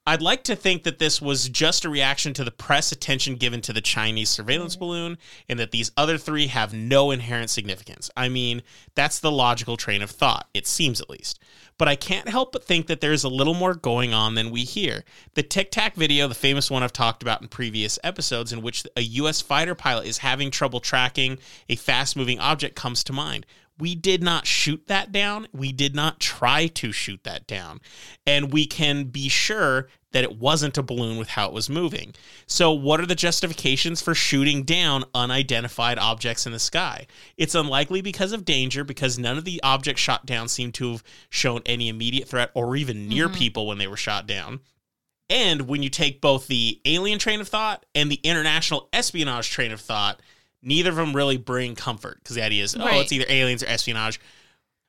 I'd 0.07 0.21
like 0.21 0.43
to 0.45 0.55
think 0.55 0.83
that 0.83 0.97
this 0.97 1.21
was 1.21 1.49
just 1.49 1.85
a 1.85 1.89
reaction 1.89 2.33
to 2.33 2.43
the 2.43 2.51
press 2.51 2.91
attention 2.91 3.35
given 3.35 3.61
to 3.61 3.73
the 3.73 3.81
Chinese 3.81 4.29
surveillance 4.29 4.73
mm-hmm. 4.73 4.85
balloon 4.85 5.17
and 5.47 5.59
that 5.59 5.71
these 5.71 5.91
other 5.95 6.17
three 6.17 6.47
have 6.47 6.73
no 6.73 7.11
inherent 7.11 7.51
significance. 7.51 8.09
I 8.17 8.27
mean, 8.27 8.63
that's 8.95 9.19
the 9.19 9.31
logical 9.31 9.77
train 9.77 10.01
of 10.01 10.09
thought, 10.09 10.47
it 10.53 10.65
seems 10.65 10.99
at 10.99 11.09
least. 11.09 11.39
But 11.77 11.87
I 11.87 11.95
can't 11.95 12.27
help 12.27 12.51
but 12.51 12.63
think 12.63 12.87
that 12.87 13.01
there's 13.01 13.23
a 13.23 13.29
little 13.29 13.53
more 13.53 13.75
going 13.75 14.13
on 14.13 14.35
than 14.35 14.51
we 14.51 14.63
hear. 14.63 15.05
The 15.35 15.43
Tic 15.43 15.71
Tac 15.71 15.95
video, 15.95 16.27
the 16.27 16.35
famous 16.35 16.71
one 16.71 16.83
I've 16.83 16.91
talked 16.91 17.21
about 17.21 17.41
in 17.41 17.47
previous 17.47 17.99
episodes, 18.03 18.51
in 18.51 18.61
which 18.61 18.85
a 18.97 19.01
U.S. 19.01 19.41
fighter 19.41 19.75
pilot 19.75 20.05
is 20.07 20.17
having 20.17 20.51
trouble 20.51 20.79
tracking 20.79 21.39
a 21.69 21.75
fast 21.75 22.17
moving 22.17 22.39
object, 22.39 22.75
comes 22.75 23.03
to 23.05 23.13
mind. 23.13 23.45
We 23.79 23.95
did 23.95 24.21
not 24.21 24.45
shoot 24.45 24.87
that 24.87 25.11
down. 25.11 25.47
We 25.53 25.71
did 25.71 25.95
not 25.95 26.19
try 26.19 26.67
to 26.67 26.91
shoot 26.91 27.23
that 27.23 27.47
down. 27.47 27.79
And 28.27 28.51
we 28.51 28.65
can 28.65 29.05
be 29.05 29.29
sure 29.29 29.87
that 30.11 30.23
it 30.23 30.37
wasn't 30.37 30.77
a 30.77 30.83
balloon 30.83 31.17
with 31.17 31.29
how 31.29 31.47
it 31.47 31.53
was 31.53 31.69
moving. 31.69 32.13
So, 32.47 32.71
what 32.71 32.99
are 32.99 33.05
the 33.05 33.15
justifications 33.15 34.01
for 34.01 34.15
shooting 34.15 34.63
down 34.63 35.05
unidentified 35.13 35.99
objects 35.99 36.45
in 36.45 36.51
the 36.51 36.59
sky? 36.59 37.07
It's 37.37 37.55
unlikely 37.55 38.01
because 38.01 38.33
of 38.33 38.45
danger, 38.45 38.83
because 38.83 39.19
none 39.19 39.37
of 39.37 39.45
the 39.45 39.61
objects 39.63 40.01
shot 40.01 40.25
down 40.25 40.47
seem 40.47 40.71
to 40.73 40.93
have 40.93 41.03
shown 41.29 41.61
any 41.65 41.89
immediate 41.89 42.27
threat 42.27 42.51
or 42.53 42.75
even 42.75 43.07
near 43.07 43.27
mm-hmm. 43.27 43.37
people 43.37 43.67
when 43.67 43.77
they 43.77 43.87
were 43.87 43.97
shot 43.97 44.27
down. 44.27 44.61
And 45.29 45.67
when 45.67 45.83
you 45.83 45.89
take 45.89 46.21
both 46.21 46.47
the 46.47 46.81
alien 46.85 47.19
train 47.19 47.39
of 47.39 47.47
thought 47.47 47.85
and 47.93 48.11
the 48.11 48.19
international 48.23 48.89
espionage 48.91 49.51
train 49.51 49.71
of 49.71 49.79
thought, 49.79 50.21
neither 50.61 50.89
of 50.89 50.95
them 50.95 51.15
really 51.15 51.37
bring 51.37 51.75
comfort 51.75 52.19
because 52.21 52.35
the 52.35 52.43
idea 52.43 52.63
is, 52.63 52.75
oh, 52.75 52.85
it's 52.99 53.11
either 53.11 53.25
aliens 53.29 53.63
or 53.63 53.67
espionage. 53.67 54.19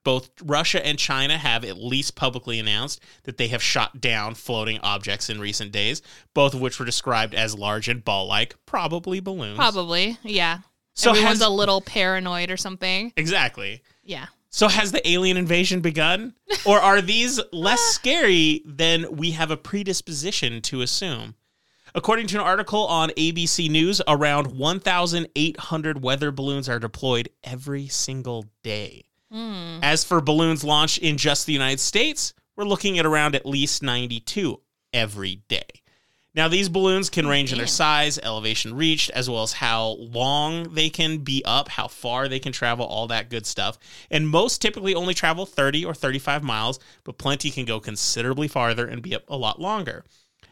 Both 0.02 0.30
Russia 0.42 0.84
and 0.84 0.98
China 0.98 1.36
have 1.36 1.62
at 1.62 1.76
least 1.76 2.14
publicly 2.16 2.58
announced 2.58 3.02
that 3.24 3.36
they 3.36 3.48
have 3.48 3.62
shot 3.62 4.00
down 4.00 4.34
floating 4.34 4.78
objects 4.78 5.28
in 5.28 5.38
recent 5.38 5.72
days, 5.72 6.00
both 6.32 6.54
of 6.54 6.60
which 6.62 6.78
were 6.78 6.86
described 6.86 7.34
as 7.34 7.54
large 7.54 7.86
and 7.86 8.02
ball 8.02 8.26
like, 8.26 8.54
probably 8.64 9.20
balloons. 9.20 9.56
Probably. 9.58 10.16
Yeah. 10.22 10.60
So 10.94 11.10
Everyone's 11.10 11.40
has- 11.40 11.46
a 11.46 11.50
little 11.50 11.82
paranoid 11.82 12.50
or 12.50 12.56
something. 12.56 13.12
Exactly. 13.16 13.82
Yeah. 14.02 14.26
So 14.48 14.68
has 14.68 14.90
the 14.90 15.06
alien 15.08 15.36
invasion 15.36 15.80
begun? 15.80 16.34
Or 16.64 16.80
are 16.80 17.00
these 17.02 17.38
less 17.52 17.80
scary 17.94 18.62
than 18.64 19.16
we 19.16 19.32
have 19.32 19.50
a 19.50 19.56
predisposition 19.56 20.60
to 20.62 20.80
assume? 20.80 21.34
According 21.94 22.28
to 22.28 22.36
an 22.36 22.42
article 22.42 22.86
on 22.86 23.10
ABC 23.10 23.68
News, 23.70 24.00
around 24.06 24.56
1,800 24.56 26.02
weather 26.02 26.30
balloons 26.30 26.68
are 26.68 26.78
deployed 26.78 27.28
every 27.42 27.88
single 27.88 28.46
day. 28.62 29.04
Hmm. 29.30 29.78
As 29.82 30.04
for 30.04 30.20
balloons 30.20 30.64
launched 30.64 30.98
in 30.98 31.16
just 31.16 31.46
the 31.46 31.52
United 31.52 31.80
States, 31.80 32.32
we're 32.56 32.64
looking 32.64 32.98
at 32.98 33.06
around 33.06 33.34
at 33.34 33.46
least 33.46 33.82
92 33.82 34.60
every 34.92 35.42
day. 35.48 35.66
Now, 36.32 36.46
these 36.46 36.68
balloons 36.68 37.10
can 37.10 37.26
range 37.26 37.50
in 37.50 37.58
their 37.58 37.66
size, 37.66 38.16
elevation 38.22 38.76
reached, 38.76 39.10
as 39.10 39.28
well 39.28 39.42
as 39.42 39.52
how 39.54 39.96
long 39.98 40.74
they 40.74 40.88
can 40.88 41.18
be 41.18 41.42
up, 41.44 41.68
how 41.68 41.88
far 41.88 42.28
they 42.28 42.38
can 42.38 42.52
travel, 42.52 42.86
all 42.86 43.08
that 43.08 43.30
good 43.30 43.46
stuff. 43.46 43.78
And 44.12 44.28
most 44.28 44.62
typically 44.62 44.94
only 44.94 45.12
travel 45.12 45.44
30 45.44 45.84
or 45.84 45.92
35 45.92 46.44
miles, 46.44 46.78
but 47.02 47.18
plenty 47.18 47.50
can 47.50 47.64
go 47.64 47.80
considerably 47.80 48.46
farther 48.46 48.86
and 48.86 49.02
be 49.02 49.12
up 49.12 49.24
a 49.26 49.36
lot 49.36 49.60
longer. 49.60 50.04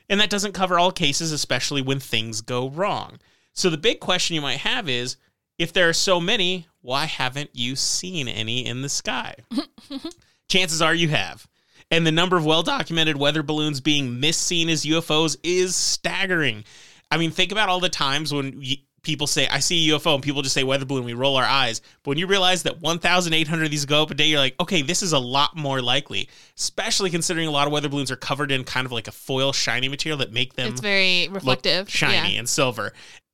And 0.09 0.21
that 0.21 0.31
doesn't 0.31 0.53
cover 0.53 0.79
all 0.79 0.93
cases, 0.93 1.33
especially 1.33 1.83
when 1.83 2.01
things 2.01 2.41
go 2.41 2.71
wrong. 2.71 3.19
So 3.53 3.71
the 3.71 3.77
big 3.77 4.01
question 4.01 4.35
you 4.35 4.41
might 4.41 4.61
have 4.61 4.89
is 4.89 5.17
if 5.59 5.73
there 5.73 5.89
are 5.89 5.95
so 5.95 6.21
many, 6.21 6.67
why 6.81 7.05
haven't 7.05 7.51
you 7.53 7.77
seen 7.77 8.29
any 8.29 8.65
in 8.65 8.83
the 8.83 8.89
sky? 8.89 9.35
Chances 10.49 10.81
are 10.81 10.95
you 10.95 11.09
have. 11.09 11.47
And 11.91 12.07
the 12.07 12.13
number 12.13 12.37
of 12.37 12.45
well 12.45 12.63
documented 12.63 13.17
weather 13.17 13.43
balloons 13.43 13.81
being 13.81 14.21
misseen 14.21 14.69
as 14.69 14.85
UFOs 14.85 15.37
is 15.43 15.75
staggering. 15.75 16.65
I 17.11 17.17
mean, 17.17 17.31
think 17.31 17.51
about 17.51 17.69
all 17.69 17.81
the 17.81 17.89
times 17.89 18.33
when 18.33 18.63
people 19.09 19.27
say, 19.27 19.49
I 19.49 19.59
see 19.61 19.91
a 19.91 19.99
UFO, 19.99 20.15
and 20.15 20.23
people 20.23 20.43
just 20.43 20.55
say 20.55 20.63
weather 20.65 20.85
balloon, 20.85 21.05
we 21.05 21.15
roll 21.15 21.37
our 21.37 21.45
eyes. 21.45 21.81
But 22.03 22.11
when 22.11 22.19
you 22.19 22.27
realize 22.27 22.63
that 22.65 22.81
1,800 22.81 23.65
of 23.65 23.71
these 23.71 23.87
go 23.87 24.03
up 24.03 24.11
a 24.11 24.15
day, 24.15 24.27
you're 24.27 24.39
like, 24.39 24.55
okay, 24.61 24.83
this 24.83 25.03
is 25.03 25.13
a 25.13 25.19
lot 25.19 25.57
more 25.57 25.81
likely, 25.81 26.29
especially 26.57 27.09
considering 27.11 27.49
a 27.49 27.51
lot 27.51 27.67
of 27.67 27.73
weather 27.73 27.89
balloons 27.89 28.11
are 28.11 28.17
covered 28.17 28.53
in 28.53 28.65
kind 28.65 28.85
of 28.85 28.93
like 28.93 29.09
a 29.09 29.13
foil 29.13 29.53
shiny 29.53 29.89
material 29.89 30.19
that 30.19 30.33
make 30.33 30.53
them 30.55 30.69
It's 30.73 30.81
very 30.83 31.29
reflective. 31.29 31.89
shiny 31.91 32.35
Yeah. 32.35 32.39
and 32.41 32.49
silver. 32.49 32.93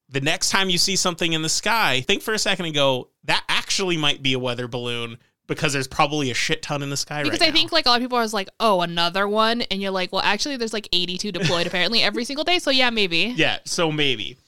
The 0.08 0.20
next 0.20 0.50
time 0.50 0.70
you 0.70 0.78
see 0.78 0.94
something 0.96 1.32
in 1.32 1.42
the 1.42 1.48
sky, 1.48 2.00
think 2.02 2.22
for 2.22 2.32
a 2.34 2.38
second 2.38 2.66
and 2.66 2.74
go, 2.74 3.08
that 3.24 3.42
actually 3.48 3.96
might 3.96 4.22
be 4.22 4.34
a 4.34 4.38
weather 4.38 4.68
balloon 4.68 5.18
because 5.46 5.72
there's 5.72 5.88
probably 5.88 6.30
a 6.30 6.34
shit 6.34 6.62
ton 6.62 6.82
in 6.82 6.88
the 6.90 6.96
sky 6.96 7.16
right 7.16 7.24
now. 7.24 7.24
Because 7.24 7.40
right 7.40 7.50
I 7.50 7.52
think 7.52 7.72
like 7.72 7.84
a 7.86 7.88
lot 7.88 7.96
of 7.96 8.02
people 8.02 8.16
are 8.16 8.26
like, 8.28 8.48
oh, 8.60 8.80
another 8.80 9.26
one, 9.28 9.60
and 9.62 9.82
you're 9.82 9.90
like, 9.90 10.12
well, 10.12 10.22
actually, 10.22 10.56
there's 10.56 10.72
like 10.72 10.88
82 10.92 11.32
deployed 11.32 11.66
apparently 11.66 12.00
every 12.02 12.24
single 12.24 12.44
day. 12.44 12.58
So 12.58 12.70
yeah, 12.70 12.90
maybe. 12.90 13.34
Yeah, 13.36 13.58
so 13.64 13.90
maybe. 13.90 14.38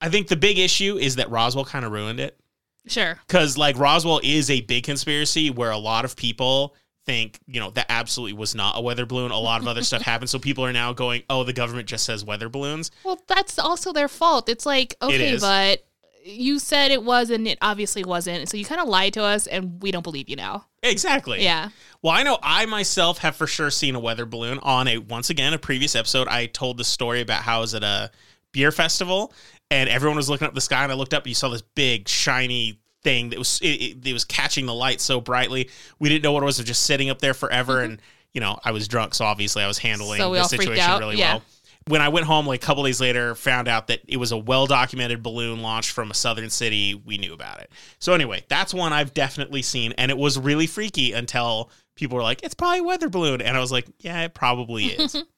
I 0.00 0.08
think 0.08 0.28
the 0.28 0.36
big 0.36 0.58
issue 0.58 0.96
is 0.98 1.16
that 1.16 1.30
Roswell 1.30 1.64
kind 1.64 1.84
of 1.84 1.92
ruined 1.92 2.20
it. 2.20 2.38
Sure. 2.86 3.18
Because 3.26 3.58
like 3.58 3.78
Roswell 3.78 4.20
is 4.22 4.50
a 4.50 4.60
big 4.60 4.84
conspiracy 4.84 5.50
where 5.50 5.70
a 5.70 5.78
lot 5.78 6.04
of 6.04 6.16
people 6.16 6.74
think, 7.04 7.38
you 7.46 7.60
know, 7.60 7.70
that 7.70 7.86
absolutely 7.88 8.34
was 8.34 8.54
not 8.54 8.76
a 8.76 8.80
weather 8.80 9.06
balloon. 9.06 9.30
A 9.30 9.38
lot 9.38 9.60
of 9.60 9.68
other 9.68 9.82
stuff 9.82 10.02
happened. 10.02 10.30
So 10.30 10.38
people 10.38 10.64
are 10.64 10.72
now 10.72 10.92
going, 10.92 11.22
oh, 11.30 11.44
the 11.44 11.52
government 11.52 11.88
just 11.88 12.04
says 12.04 12.24
weather 12.24 12.48
balloons. 12.48 12.90
Well, 13.04 13.20
that's 13.26 13.58
also 13.58 13.92
their 13.92 14.08
fault. 14.08 14.48
It's 14.48 14.66
like, 14.66 14.96
okay, 15.00 15.32
is. 15.32 15.40
but 15.40 15.84
you 16.24 16.58
said 16.58 16.90
it 16.90 17.04
was, 17.04 17.30
and 17.30 17.46
it 17.46 17.58
obviously 17.62 18.04
wasn't. 18.04 18.48
So 18.48 18.56
you 18.56 18.64
kind 18.64 18.80
of 18.80 18.88
lied 18.88 19.14
to 19.14 19.22
us, 19.22 19.46
and 19.46 19.80
we 19.80 19.92
don't 19.92 20.02
believe 20.02 20.28
you 20.28 20.36
now. 20.36 20.66
Exactly. 20.82 21.42
Yeah. 21.42 21.70
Well, 22.02 22.12
I 22.12 22.24
know 22.24 22.38
I 22.42 22.66
myself 22.66 23.18
have 23.18 23.36
for 23.36 23.46
sure 23.46 23.70
seen 23.70 23.94
a 23.94 24.00
weather 24.00 24.26
balloon 24.26 24.58
on 24.62 24.88
a 24.88 24.98
once 24.98 25.30
again 25.30 25.54
a 25.54 25.58
previous 25.58 25.94
episode. 25.94 26.28
I 26.28 26.46
told 26.46 26.78
the 26.78 26.84
story 26.84 27.20
about 27.20 27.42
how 27.42 27.58
I 27.58 27.60
was 27.60 27.74
at 27.74 27.84
a 27.84 28.10
beer 28.52 28.72
festival 28.72 29.32
and 29.70 29.88
everyone 29.88 30.16
was 30.16 30.28
looking 30.28 30.46
up 30.46 30.54
the 30.54 30.60
sky, 30.60 30.82
and 30.82 30.92
I 30.92 30.94
looked 30.94 31.14
up 31.14 31.24
and 31.24 31.28
you 31.28 31.34
saw 31.34 31.48
this 31.48 31.62
big 31.62 32.08
shiny 32.08 32.80
thing 33.02 33.30
that 33.30 33.38
was 33.38 33.60
it, 33.62 33.68
it, 33.68 34.06
it 34.06 34.12
was 34.12 34.24
catching 34.24 34.66
the 34.66 34.74
light 34.74 35.00
so 35.00 35.20
brightly. 35.20 35.70
We 35.98 36.08
didn't 36.08 36.22
know 36.24 36.32
what 36.32 36.42
it 36.42 36.46
was. 36.46 36.58
It 36.58 36.62
was 36.62 36.68
just 36.68 36.84
sitting 36.84 37.10
up 37.10 37.20
there 37.20 37.34
forever, 37.34 37.80
and 37.82 38.00
you 38.32 38.40
know 38.40 38.58
I 38.64 38.72
was 38.72 38.88
drunk, 38.88 39.14
so 39.14 39.24
obviously 39.24 39.62
I 39.62 39.66
was 39.66 39.78
handling 39.78 40.18
So 40.18 40.32
the 40.32 40.44
situation 40.44 40.98
really 40.98 41.16
Yeah. 41.16 41.34
well. 41.34 41.42
When 41.88 42.00
I 42.00 42.08
went 42.08 42.26
home, 42.26 42.48
like 42.48 42.60
a 42.64 42.66
couple 42.66 42.82
days 42.82 43.00
later, 43.00 43.36
found 43.36 43.68
out 43.68 43.86
that 43.86 44.00
it 44.08 44.16
was 44.16 44.32
a 44.32 44.36
well 44.36 44.66
documented 44.66 45.22
balloon 45.22 45.62
launched 45.62 45.90
from 45.92 46.10
a 46.10 46.14
southern 46.14 46.50
city. 46.50 46.94
We 46.94 47.16
knew 47.16 47.32
about 47.32 47.60
it. 47.60 47.70
So 48.00 48.12
anyway, 48.12 48.44
that's 48.48 48.74
one 48.74 48.92
I've 48.92 49.14
definitely 49.14 49.62
seen, 49.62 49.92
and 49.92 50.10
it 50.10 50.18
was 50.18 50.36
really 50.36 50.66
freaky 50.66 51.12
until 51.12 51.70
people 51.94 52.16
were 52.16 52.24
like, 52.24 52.42
"It's 52.42 52.54
probably 52.54 52.80
a 52.80 52.84
weather 52.84 53.08
balloon," 53.08 53.40
and 53.40 53.56
I 53.56 53.60
was 53.60 53.70
like, 53.70 53.86
"Yeah, 54.00 54.22
it 54.22 54.34
probably 54.34 54.86
is." 54.86 55.22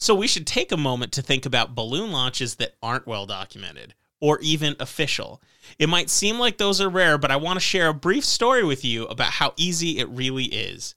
so 0.00 0.14
we 0.14 0.26
should 0.26 0.46
take 0.46 0.72
a 0.72 0.76
moment 0.76 1.12
to 1.12 1.22
think 1.22 1.46
about 1.46 1.74
balloon 1.74 2.10
launches 2.10 2.56
that 2.56 2.74
aren't 2.82 3.06
well 3.06 3.26
documented 3.26 3.94
or 4.20 4.38
even 4.40 4.76
official. 4.80 5.42
It 5.78 5.88
might 5.88 6.10
seem 6.10 6.38
like 6.38 6.58
those 6.58 6.80
are 6.80 6.88
rare, 6.88 7.18
but 7.18 7.30
I 7.30 7.36
want 7.36 7.56
to 7.56 7.60
share 7.60 7.88
a 7.88 7.94
brief 7.94 8.24
story 8.24 8.64
with 8.64 8.84
you 8.84 9.04
about 9.06 9.32
how 9.32 9.52
easy 9.56 9.98
it 9.98 10.08
really 10.08 10.44
is. 10.44 10.94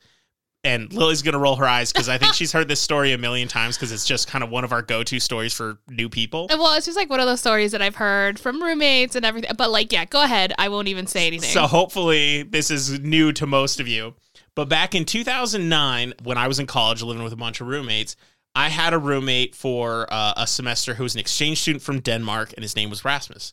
And 0.65 0.93
Lily's 0.93 1.21
going 1.21 1.33
to 1.33 1.39
roll 1.39 1.57
her 1.57 1.65
eyes 1.65 1.91
because 1.91 2.07
I 2.07 2.17
think 2.17 2.33
she's 2.33 2.53
heard 2.53 2.69
this 2.69 2.79
story 2.79 3.11
a 3.11 3.17
million 3.17 3.49
times 3.49 3.75
because 3.75 3.91
it's 3.91 4.05
just 4.05 4.29
kind 4.29 4.45
of 4.45 4.49
one 4.49 4.63
of 4.63 4.71
our 4.71 4.81
go 4.81 5.03
to 5.03 5.19
stories 5.19 5.53
for 5.53 5.77
new 5.89 6.07
people. 6.07 6.47
Well, 6.49 6.73
it's 6.77 6.85
just 6.85 6.95
like 6.95 7.09
one 7.09 7.19
of 7.19 7.25
those 7.25 7.41
stories 7.41 7.73
that 7.73 7.81
I've 7.81 7.95
heard 7.95 8.39
from 8.39 8.63
roommates 8.63 9.17
and 9.17 9.25
everything. 9.25 9.51
But 9.57 9.71
like, 9.71 9.91
yeah, 9.91 10.05
go 10.05 10.23
ahead. 10.23 10.53
I 10.57 10.69
won't 10.69 10.87
even 10.87 11.05
say 11.05 11.27
anything. 11.27 11.49
So 11.49 11.63
hopefully 11.63 12.43
this 12.43 12.71
is 12.71 13.01
new 13.01 13.33
to 13.33 13.45
most 13.45 13.81
of 13.81 13.89
you. 13.89 14.15
But 14.55 14.69
back 14.69 14.95
in 14.95 15.03
2009, 15.03 16.13
when 16.23 16.37
I 16.37 16.47
was 16.47 16.59
in 16.59 16.65
college 16.65 17.01
living 17.01 17.23
with 17.23 17.33
a 17.33 17.37
bunch 17.37 17.59
of 17.59 17.67
roommates, 17.67 18.15
I 18.55 18.69
had 18.69 18.93
a 18.93 18.99
roommate 18.99 19.55
for 19.55 20.07
uh, 20.11 20.33
a 20.37 20.47
semester 20.47 20.93
who 20.93 21.03
was 21.03 21.15
an 21.15 21.19
exchange 21.19 21.61
student 21.61 21.81
from 21.81 21.99
Denmark, 21.99 22.53
and 22.53 22.63
his 22.63 22.75
name 22.75 22.89
was 22.89 23.03
Rasmus. 23.03 23.51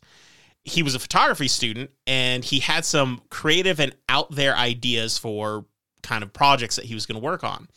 He 0.63 0.83
was 0.83 0.93
a 0.93 0.99
photography 0.99 1.47
student, 1.47 1.89
and 2.05 2.45
he 2.45 2.59
had 2.59 2.85
some 2.85 3.21
creative 3.29 3.79
and 3.79 3.95
out 4.07 4.31
there 4.31 4.55
ideas 4.55 5.17
for 5.17 5.65
kind 6.03 6.23
of 6.23 6.33
projects 6.33 6.75
that 6.75 6.85
he 6.85 6.93
was 6.93 7.05
going 7.05 7.19
to 7.19 7.25
work 7.25 7.43
on. 7.43 7.67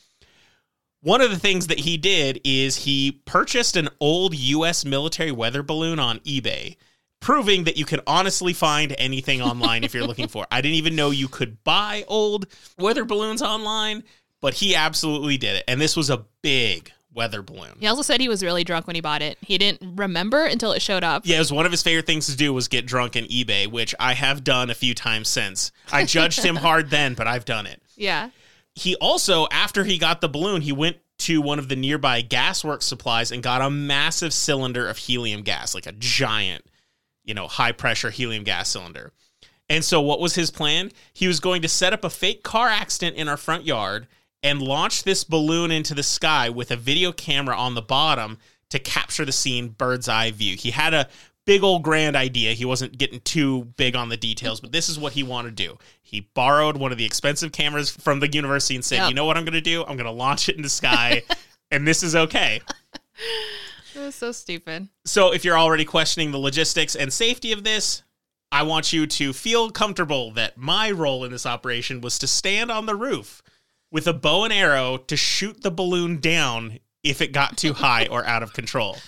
One 1.01 1.21
of 1.21 1.31
the 1.31 1.39
things 1.39 1.67
that 1.67 1.81
he 1.81 1.97
did 1.97 2.41
is 2.45 2.77
he 2.77 3.21
purchased 3.27 3.77
an 3.77 3.89
old 4.01 4.35
US 4.35 4.85
military 4.85 5.33
weather 5.33 5.63
balloon 5.63 5.99
on 5.99 6.19
eBay, 6.21 6.77
proving 7.21 7.65
that 7.65 7.77
you 7.77 7.85
can 7.87 8.01
honestly 8.07 8.53
find 8.53 8.95
anything 8.99 9.41
online 9.41 9.85
if 9.85 9.95
you're 9.95 10.07
looking 10.07 10.29
for. 10.35 10.47
I 10.51 10.61
didn't 10.61 10.77
even 10.77 10.97
know 10.97 11.11
you 11.11 11.29
could 11.29 11.63
buy 11.65 12.05
old 12.07 12.47
weather 12.79 13.05
balloons 13.05 13.43
online, 13.43 14.05
but 14.43 14.55
he 14.55 14.75
absolutely 14.75 15.39
did 15.39 15.57
it. 15.57 15.65
And 15.69 15.81
this 15.81 15.97
was 15.97 16.11
a 16.11 16.25
big 16.43 16.91
weather 17.15 17.43
balloon. 17.43 17.77
he 17.81 17.87
also 17.87 18.03
said 18.03 18.21
he 18.21 18.29
was 18.29 18.43
really 18.43 18.65
drunk 18.65 18.87
when 18.87 18.95
he 18.97 19.01
bought 19.01 19.23
it. 19.23 19.39
He 19.41 19.57
didn't 19.57 19.97
remember 19.97 20.45
until 20.45 20.73
it 20.73 20.83
showed 20.83 21.05
up. 21.05 21.23
Yeah, 21.25 21.37
it 21.37 21.39
was 21.41 21.53
one 21.53 21.65
of 21.67 21.71
his 21.73 21.83
favorite 21.83 22.07
things 22.07 22.27
to 22.27 22.37
do 22.37 22.53
was 22.53 22.69
get 22.69 22.87
drunk 22.87 23.15
in 23.17 23.25
eBay, 23.27 23.67
which 23.69 23.95
I 24.01 24.15
have 24.15 24.43
done 24.45 24.69
a 24.71 24.75
few 24.75 24.95
times 24.95 25.29
since. 25.29 25.71
I 25.93 26.05
judged 26.05 26.43
him 26.43 26.57
hard 26.67 26.91
then, 26.91 27.15
but 27.15 27.27
I've 27.27 27.45
done 27.45 27.67
it. 27.67 27.81
Yeah. 27.97 28.31
he 28.75 28.97
also 28.97 29.47
after 29.53 29.85
he 29.85 29.99
got 29.99 30.21
the 30.21 30.29
balloon 30.29 30.61
he 30.63 30.73
went 30.73 30.97
to 31.19 31.41
one 31.41 31.61
of 31.61 31.69
the 31.69 31.77
nearby 31.77 32.23
gasworks 32.23 32.83
supplies 32.83 33.31
and 33.31 33.41
got 33.41 33.63
a 33.63 33.71
massive 33.71 34.35
cylinder 34.35 34.89
of 34.89 34.97
helium 34.97 35.43
gas 35.43 35.73
like 35.77 35.87
a 35.87 35.93
giant 35.93 36.65
you 37.25 37.33
know 37.35 37.47
high 37.47 37.71
pressure 37.71 38.11
helium 38.11 38.43
gas 38.43 38.69
cylinder 38.71 39.13
and 39.71 39.85
so 39.85 40.01
what 40.01 40.19
was 40.19 40.35
his 40.35 40.51
plan 40.51 40.91
he 41.13 41.29
was 41.29 41.39
going 41.39 41.63
to 41.63 41.69
set 41.69 41.93
up 41.93 42.03
a 42.03 42.11
fake 42.11 42.43
car 42.43 42.67
accident 42.67 43.17
in 43.17 43.29
our 43.29 43.37
front 43.37 43.65
yard 43.65 44.09
and 44.45 44.63
launch 44.63 45.03
this 45.03 45.25
balloon 45.25 45.73
into 45.73 45.95
the 45.95 46.03
sky 46.05 46.49
with 46.49 46.71
a 46.71 46.77
video 46.77 47.11
camera 47.11 47.57
on 47.57 47.75
the 47.75 47.83
bottom 47.83 48.39
to 48.69 48.79
capture 48.79 49.25
the 49.25 49.33
scene 49.33 49.69
bird's 49.69 50.09
eye 50.09 50.31
view. 50.31 50.55
He 50.57 50.71
had 50.71 50.95
a 50.95 51.09
big 51.47 51.63
old 51.63 51.83
grand 51.83 52.15
idea. 52.17 52.53
He 52.53 52.65
wasn't 52.65 52.97
getting 52.99 53.21
too 53.21 53.65
big 53.77 53.97
on 53.97 54.09
the 54.09 54.17
details 54.17 54.61
but 54.61 54.71
this 54.71 54.89
is 54.89 54.99
what 54.99 55.15
he 55.15 55.23
wanted 55.23 55.57
to 55.57 55.67
do. 55.69 55.79
He 56.03 56.21
borrowed 56.35 56.77
one 56.77 56.93
of 56.93 56.99
the 56.99 57.05
expensive 57.05 57.51
cameras 57.53 57.91
from 57.91 58.21
the 58.21 58.31
university 58.31 58.75
and 58.77 58.85
said 58.85 58.97
Yep. 58.99 59.09
you 59.09 59.15
know 59.15 59.25
what 59.25 59.37
i'm 59.37 59.45
going 59.45 59.55
to 59.55 59.61
do? 59.61 59.81
I'm 59.83 59.97
going 59.97 60.05
to 60.05 60.11
launch 60.13 60.49
it 60.49 60.57
in 60.57 60.63
the 60.63 60.69
sky 60.69 61.23
and 61.71 61.89
this 61.89 62.03
is 62.03 62.15
okay. 62.15 62.61
It 63.95 63.99
was 64.01 64.15
so 64.15 64.33
stupid. 64.33 64.89
so 65.05 65.33
if 65.33 65.45
you're 65.45 65.59
already 65.59 65.85
questioning 65.85 66.33
the 66.33 66.39
logistics 66.39 66.95
and 66.97 67.13
safety 67.13 67.53
of 67.53 67.63
this 67.65 68.03
i 68.51 68.63
want 68.63 68.93
you 68.93 69.07
to 69.07 69.33
feel 69.33 69.71
comfortable 69.71 70.33
that 70.33 70.59
my 70.59 70.91
role 70.91 71.25
in 71.25 71.31
this 71.31 71.47
operation 71.47 72.01
was 72.01 72.19
to 72.19 72.27
stand 72.27 72.71
on 72.73 72.87
the 72.87 72.95
roof 72.97 73.41
with 73.95 74.07
a 74.07 74.13
bow 74.13 74.45
and 74.45 74.53
arrow 74.53 74.99
to 74.99 75.17
shoot 75.17 75.63
the 75.63 75.71
balloon 75.71 76.21
down 76.21 76.79
if 77.03 77.23
it 77.23 77.33
got 77.33 77.57
too 77.57 77.73
high 77.73 78.07
or 78.07 78.27
out 78.27 78.43
of 78.43 78.53
control 78.53 78.99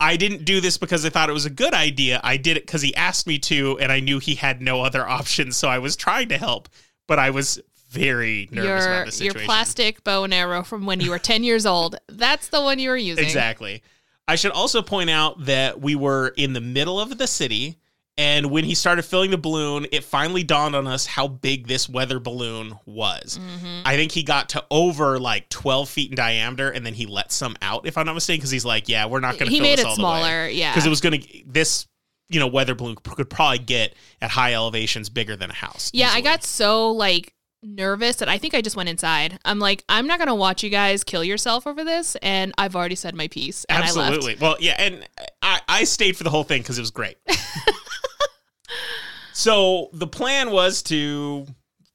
I 0.00 0.16
didn't 0.16 0.44
do 0.44 0.60
this 0.60 0.76
because 0.76 1.04
I 1.04 1.08
thought 1.08 1.30
it 1.30 1.34
was 1.34 1.46
a 1.46 1.50
good 1.50 1.72
idea. 1.72 2.20
I 2.22 2.36
did 2.36 2.56
it 2.56 2.66
because 2.66 2.82
he 2.82 2.94
asked 2.94 3.26
me 3.26 3.38
to, 3.38 3.78
and 3.78 3.92
I 3.92 4.00
knew 4.00 4.18
he 4.18 4.34
had 4.34 4.60
no 4.60 4.82
other 4.82 5.06
options. 5.18 5.56
So 5.56 5.68
I 5.68 5.78
was 5.78 5.96
trying 5.96 6.28
to 6.28 6.36
help, 6.36 6.68
but 7.06 7.18
I 7.18 7.30
was 7.30 7.60
very 7.90 8.48
nervous 8.50 8.84
Your 8.84 8.92
about 8.92 9.06
the 9.06 9.12
situation. 9.12 9.38
your 9.38 9.46
plastic 9.46 10.04
bow 10.04 10.24
and 10.24 10.34
arrow 10.34 10.62
from 10.62 10.84
when 10.84 11.00
you 11.00 11.10
were 11.10 11.18
10 11.18 11.44
years 11.44 11.64
old. 11.64 11.96
That's 12.08 12.48
the 12.48 12.60
one 12.60 12.78
you 12.78 12.90
were 12.90 12.96
using. 12.96 13.24
Exactly. 13.24 13.82
I 14.26 14.34
should 14.34 14.50
also 14.50 14.82
point 14.82 15.10
out 15.10 15.44
that 15.44 15.80
we 15.80 15.94
were 15.94 16.28
in 16.36 16.54
the 16.54 16.60
middle 16.60 17.00
of 17.00 17.16
the 17.16 17.26
city, 17.26 17.78
and 18.16 18.50
when 18.50 18.64
he 18.64 18.74
started 18.74 19.02
filling 19.02 19.30
the 19.32 19.38
balloon, 19.38 19.86
it 19.90 20.04
finally 20.04 20.44
dawned 20.44 20.76
on 20.76 20.86
us 20.86 21.04
how 21.04 21.26
big 21.26 21.66
this 21.66 21.88
weather 21.88 22.20
balloon 22.20 22.78
was. 22.86 23.38
Mm-hmm. 23.38 23.82
I 23.84 23.96
think 23.96 24.12
he 24.12 24.22
got 24.22 24.50
to 24.50 24.64
over 24.70 25.18
like 25.18 25.48
12 25.48 25.88
feet 25.88 26.10
in 26.10 26.16
diameter, 26.16 26.70
and 26.70 26.86
then 26.86 26.94
he 26.94 27.06
let 27.06 27.32
some 27.32 27.56
out, 27.60 27.86
if 27.86 27.98
I'm 27.98 28.06
not 28.06 28.14
mistaken, 28.14 28.40
because 28.40 28.50
he's 28.50 28.64
like, 28.64 28.88
"Yeah, 28.88 29.06
we're 29.06 29.20
not 29.20 29.38
going 29.38 29.46
to." 29.46 29.50
He 29.50 29.58
fill 29.58 29.64
made 29.64 29.78
this 29.78 29.84
it 29.84 29.88
all 29.88 29.96
the 29.96 30.02
way." 30.02 30.20
smaller. 30.20 30.48
Yeah. 30.48 30.72
because 30.72 30.86
it 30.86 30.90
was 30.90 31.00
going 31.00 31.20
to 31.20 31.42
this 31.46 31.86
you 32.28 32.40
know 32.40 32.46
weather 32.46 32.74
balloon 32.74 32.96
could 32.96 33.28
probably 33.28 33.58
get 33.58 33.94
at 34.20 34.30
high 34.30 34.54
elevations 34.54 35.08
bigger 35.08 35.36
than 35.36 35.50
a 35.50 35.54
house. 35.54 35.90
Yeah, 35.92 36.10
I 36.12 36.20
got 36.20 36.44
so 36.44 36.92
like 36.92 37.34
nervous 37.64 38.16
that 38.16 38.28
I 38.28 38.38
think 38.38 38.54
I 38.54 38.60
just 38.60 38.76
went 38.76 38.88
inside. 38.88 39.38
I'm 39.44 39.58
like, 39.58 39.84
I'm 39.88 40.06
not 40.06 40.18
gonna 40.18 40.34
watch 40.34 40.62
you 40.62 40.70
guys 40.70 41.04
kill 41.04 41.24
yourself 41.24 41.66
over 41.66 41.84
this, 41.84 42.16
and 42.16 42.52
I've 42.58 42.76
already 42.76 42.94
said 42.94 43.14
my 43.14 43.28
piece, 43.28 43.64
and 43.64 43.82
I 43.82 43.86
absolutely. 43.86 44.36
Well, 44.40 44.56
yeah, 44.60 44.74
and 44.78 45.06
I 45.42 45.60
I 45.68 45.84
stayed 45.84 46.16
for 46.16 46.24
the 46.24 46.30
whole 46.30 46.44
thing 46.44 46.62
because 46.62 46.78
it 46.78 46.82
was 46.82 46.90
great. 46.90 47.16
so 49.32 49.90
the 49.92 50.06
plan 50.06 50.50
was 50.50 50.82
to 50.84 51.46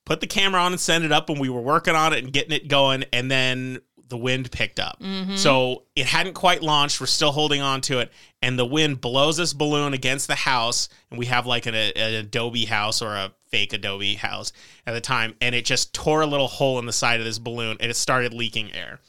put 0.06 0.22
the 0.22 0.28
camera 0.28 0.62
on 0.62 0.72
and 0.72 0.82
send 0.82 1.06
it 1.06 1.12
up, 1.12 1.30
and 1.30 1.40
we 1.40 1.50
were 1.50 1.62
working 1.62 1.96
on 1.96 2.14
it 2.14 2.24
and 2.24 2.34
getting 2.34 2.52
it 2.52 2.68
going, 2.68 3.06
and 3.14 3.30
then 3.30 3.80
the 4.08 4.18
wind 4.18 4.52
picked 4.52 4.80
up. 4.80 5.00
Mhm. 5.02 5.38
So 5.38 5.84
it 5.96 6.08
hadn't 6.08 6.34
quite 6.34 6.64
launched. 6.64 7.00
We're 7.00 7.06
still 7.06 7.32
holding 7.32 7.62
on 7.62 7.82
to 7.82 8.00
it, 8.00 8.12
and 8.42 8.58
the 8.58 8.66
wind 8.66 9.02
blows 9.02 9.38
this 9.38 9.54
balloon 9.54 9.94
against 9.94 10.28
the 10.28 10.36
house, 10.36 10.90
and 11.12 11.20
we 11.20 11.28
have 11.28 11.46
like 11.46 11.68
an, 11.68 11.76
an 11.76 12.14
Adobe 12.16 12.66
house 12.66 13.04
or 13.04 13.16
a 13.16 13.32
fake 13.50 13.74
Adobe 13.74 14.16
house 14.16 14.52
at 14.86 14.94
the 14.94 15.02
time, 15.02 15.36
and 15.42 15.56
it 15.56 15.66
just 15.66 15.94
tore 15.94 16.22
a 16.22 16.28
little 16.28 16.48
hole 16.48 16.80
in 16.80 16.86
the 16.86 16.94
side 16.94 17.20
of 17.20 17.26
this 17.26 17.40
balloon, 17.40 17.78
and 17.80 17.92
it 17.92 17.96
started 17.96 18.34
leaking 18.34 18.74
air. 18.74 19.00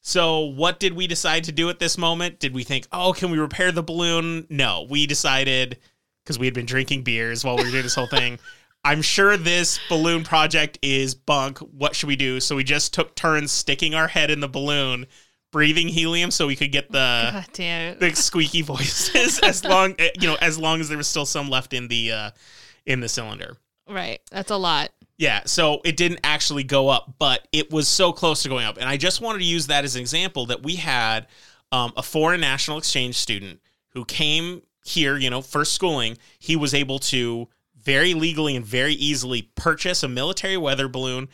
So 0.00 0.40
what 0.40 0.80
did 0.80 0.94
we 0.94 1.06
decide 1.06 1.44
to 1.44 1.52
do 1.52 1.68
at 1.68 1.80
this 1.80 1.98
moment? 1.98 2.38
Did 2.38 2.54
we 2.54 2.64
think, 2.64 2.86
oh, 2.92 3.12
can 3.12 3.30
we 3.30 3.38
repair 3.38 3.72
the 3.72 3.82
balloon? 3.82 4.46
No, 4.48 4.86
we 4.88 5.06
decided 5.06 5.78
because 6.24 6.38
we 6.38 6.46
had 6.46 6.54
been 6.54 6.66
drinking 6.66 7.02
beers 7.02 7.44
while 7.44 7.56
we 7.56 7.64
were 7.64 7.70
doing 7.70 7.82
this 7.82 7.94
whole 7.94 8.06
thing. 8.06 8.38
I'm 8.84 9.02
sure 9.02 9.36
this 9.36 9.80
balloon 9.88 10.24
project 10.24 10.78
is 10.82 11.14
bunk. 11.14 11.58
What 11.58 11.96
should 11.96 12.06
we 12.06 12.16
do? 12.16 12.40
So 12.40 12.56
we 12.56 12.64
just 12.64 12.94
took 12.94 13.14
turns 13.14 13.50
sticking 13.50 13.94
our 13.94 14.08
head 14.08 14.30
in 14.30 14.40
the 14.40 14.48
balloon, 14.48 15.06
breathing 15.52 15.88
helium 15.88 16.30
so 16.30 16.46
we 16.46 16.56
could 16.56 16.72
get 16.72 16.90
the 16.90 17.30
God 17.32 17.46
damn 17.52 17.92
it. 17.92 18.00
the 18.00 18.14
squeaky 18.14 18.62
voices 18.62 19.40
as 19.40 19.64
long 19.64 19.94
eh, 19.98 20.10
you 20.20 20.28
know 20.28 20.36
as 20.40 20.58
long 20.58 20.80
as 20.80 20.88
there 20.88 20.98
was 20.98 21.08
still 21.08 21.26
some 21.26 21.50
left 21.50 21.72
in 21.72 21.88
the 21.88 22.12
uh 22.12 22.30
in 22.86 23.00
the 23.00 23.08
cylinder. 23.08 23.56
Right, 23.88 24.20
that's 24.30 24.50
a 24.50 24.56
lot. 24.56 24.90
Yeah, 25.16 25.42
so 25.46 25.80
it 25.84 25.96
didn't 25.96 26.20
actually 26.22 26.62
go 26.62 26.88
up, 26.88 27.14
but 27.18 27.48
it 27.50 27.72
was 27.72 27.88
so 27.88 28.12
close 28.12 28.42
to 28.44 28.48
going 28.48 28.64
up. 28.64 28.76
And 28.76 28.88
I 28.88 28.96
just 28.96 29.20
wanted 29.20 29.40
to 29.40 29.44
use 29.44 29.66
that 29.66 29.84
as 29.84 29.96
an 29.96 30.00
example 30.00 30.46
that 30.46 30.62
we 30.62 30.76
had 30.76 31.26
um, 31.72 31.92
a 31.96 32.02
foreign 32.02 32.40
national 32.40 32.78
exchange 32.78 33.16
student 33.16 33.60
who 33.90 34.04
came 34.04 34.62
here, 34.84 35.16
you 35.16 35.28
know, 35.28 35.42
first 35.42 35.72
schooling. 35.72 36.18
He 36.38 36.54
was 36.54 36.72
able 36.72 37.00
to 37.00 37.48
very 37.82 38.14
legally 38.14 38.54
and 38.54 38.64
very 38.64 38.94
easily 38.94 39.42
purchase 39.54 40.02
a 40.02 40.08
military 40.08 40.56
weather 40.56 40.88
balloon, 40.88 41.28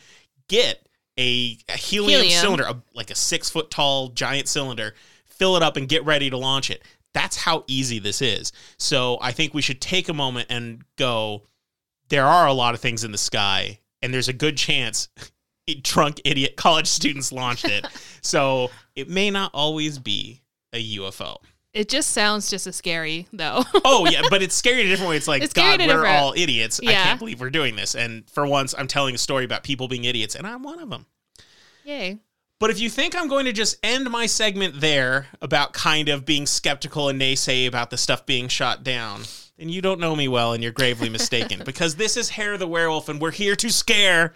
get 0.47 0.87
a, 1.17 1.57
a 1.69 1.77
helium, 1.77 2.21
Helium. 2.21 2.41
cylinder, 2.41 2.63
a, 2.63 2.81
like 2.93 3.11
a 3.11 3.15
six 3.15 3.49
foot 3.49 3.69
tall 3.69 4.09
giant 4.09 4.47
cylinder, 4.47 4.95
fill 5.25 5.57
it 5.57 5.63
up, 5.63 5.77
and 5.77 5.87
get 5.87 6.03
ready 6.05 6.29
to 6.29 6.37
launch 6.37 6.71
it. 6.71 6.81
That's 7.13 7.37
how 7.37 7.63
easy 7.67 7.99
this 7.99 8.21
is. 8.21 8.51
So 8.77 9.17
I 9.21 9.31
think 9.31 9.53
we 9.53 9.61
should 9.61 9.79
take 9.79 10.09
a 10.09 10.13
moment 10.13 10.47
and 10.49 10.83
go 10.97 11.43
there 12.09 12.25
are 12.25 12.47
a 12.47 12.53
lot 12.53 12.73
of 12.73 12.79
things 12.81 13.03
in 13.03 13.11
the 13.11 13.17
sky, 13.17 13.79
and 14.01 14.13
there's 14.13 14.27
a 14.27 14.33
good 14.33 14.57
chance 14.57 15.09
drunk 15.81 16.21
idiot 16.25 16.55
college 16.57 16.87
students 16.87 17.31
launched 17.31 17.65
it. 17.65 17.85
so 18.21 18.69
it 18.95 19.09
may 19.09 19.31
not 19.31 19.51
always 19.53 19.99
be 19.99 20.41
a 20.73 20.97
UFO. 20.97 21.37
It 21.73 21.89
just 21.89 22.11
sounds 22.11 22.49
just 22.49 22.67
as 22.67 22.75
scary, 22.77 23.27
though. 23.33 23.63
Oh 23.83 24.07
yeah, 24.09 24.21
but 24.29 24.41
it's 24.41 24.55
scary 24.55 24.81
in 24.81 24.87
a 24.87 24.89
different 24.89 25.09
way. 25.09 25.17
It's 25.17 25.27
like 25.27 25.43
It's 25.43 25.51
God, 25.51 25.79
we're 25.81 25.87
different- 25.87 26.15
all 26.15 26.33
idiots. 26.37 26.79
I 26.79 26.91
can't 26.93 27.19
believe 27.19 27.41
we're 27.41 27.49
doing 27.49 27.75
this. 27.75 27.95
And 27.95 28.29
for 28.29 28.47
once, 28.47 28.73
I'm 28.77 28.87
telling 28.87 29.13
a 29.13 29.17
story 29.17 29.43
about 29.43 29.63
people 29.63 29.89
being 29.89 30.05
idiots, 30.05 30.35
and 30.35 30.47
I'm 30.47 30.63
one 30.63 30.79
of 30.79 30.89
them. 30.89 31.05
Yay. 31.83 32.19
But 32.61 32.69
if 32.69 32.79
you 32.79 32.89
think 32.89 33.13
I'm 33.13 33.27
going 33.27 33.43
to 33.45 33.51
just 33.51 33.75
end 33.83 34.09
my 34.09 34.25
segment 34.27 34.79
there 34.79 35.27
about 35.41 35.73
kind 35.73 36.07
of 36.07 36.25
being 36.25 36.45
skeptical 36.45 37.09
and 37.09 37.19
naysay 37.19 37.67
about 37.67 37.89
the 37.89 37.97
stuff 37.97 38.25
being 38.25 38.47
shot 38.47 38.81
down, 38.81 39.23
then 39.57 39.69
you 39.69 39.81
don't 39.81 39.99
know 39.99 40.15
me 40.15 40.27
well 40.27 40.53
and 40.53 40.61
you're 40.61 40.71
gravely 40.71 41.09
mistaken 41.09 41.61
because 41.65 41.95
this 41.95 42.17
is 42.17 42.29
Hair 42.29 42.57
the 42.57 42.67
Werewolf 42.67 43.09
and 43.09 43.21
we're 43.21 43.31
here 43.31 43.55
to 43.55 43.69
scare. 43.69 44.33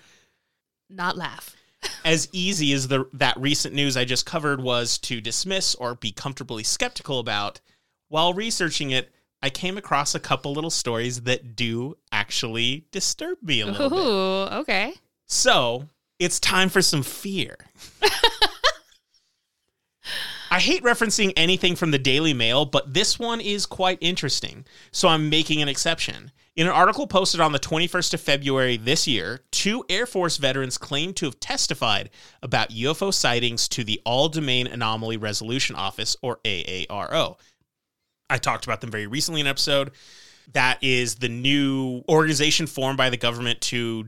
Not 0.90 1.18
laugh. 1.18 1.56
As 2.04 2.28
easy 2.34 2.74
as 2.74 2.90
the 2.90 3.08
that 3.14 3.40
recent 3.40 3.74
news 3.74 3.96
I 3.96 4.04
just 4.04 4.26
covered 4.26 4.62
was 4.62 4.98
to 5.00 5.22
dismiss 5.22 5.76
or 5.76 5.96
be 5.96 6.12
comfortably 6.12 6.64
skeptical 6.64 7.20
about, 7.20 7.62
while 8.10 8.34
researching 8.34 8.92
it, 8.92 9.12
I 9.42 9.50
came 9.50 9.78
across 9.78 10.14
a 10.14 10.20
couple 10.20 10.52
little 10.52 10.70
stories 10.70 11.22
that 11.22 11.56
do 11.56 11.96
actually 12.12 12.86
disturb 12.92 13.42
me 13.42 13.62
a 13.62 13.68
little 13.68 13.90
bit. 13.90 13.98
Ooh, 13.98 14.60
okay. 14.60 14.94
So 15.26 15.88
it's 16.18 16.40
time 16.40 16.68
for 16.68 16.82
some 16.82 17.04
fear. 17.04 17.56
I 20.52 20.60
hate 20.60 20.84
referencing 20.84 21.34
anything 21.38 21.76
from 21.76 21.92
the 21.92 22.00
Daily 22.00 22.34
Mail, 22.34 22.66
but 22.66 22.94
this 22.94 23.20
one 23.20 23.40
is 23.40 23.66
quite 23.66 24.00
interesting. 24.02 24.66
So 24.92 25.08
I'm 25.08 25.30
making 25.30 25.62
an 25.62 25.70
exception. 25.70 26.32
In 26.56 26.68
an 26.68 26.74
article 26.74 27.08
posted 27.08 27.40
on 27.40 27.52
the 27.52 27.60
21st 27.60 28.16
of 28.16 28.22
February 28.22 28.76
this 28.76 29.08
year, 29.08 29.42
two 29.52 29.86
Air 29.90 30.06
Force 30.06 30.38
veterans 30.38 30.78
claimed 30.78 31.16
to 31.18 31.26
have 31.26 31.40
testified 31.40 32.10
about 32.42 32.72
UFO 32.72 33.14
sightings 33.14 33.68
to 33.70 33.84
the 33.84 34.02
All 34.06 34.28
Domain 34.28 34.68
Anomaly 34.68 35.18
Resolution 35.18 35.76
Office, 35.76 36.18
or 36.22 36.40
AARO. 36.44 37.38
I 38.30 38.38
talked 38.38 38.66
about 38.66 38.82
them 38.82 38.92
very 38.92 39.08
recently 39.08 39.42
in 39.42 39.48
an 39.48 39.52
episode. 39.52 39.92
That 40.54 40.80
is 40.84 41.16
the 41.16 41.30
new 41.30 42.04
organization 42.10 42.68
formed 42.68 42.98
by 42.98 43.10
the 43.10 43.18
government 43.18 43.62
to 43.62 44.08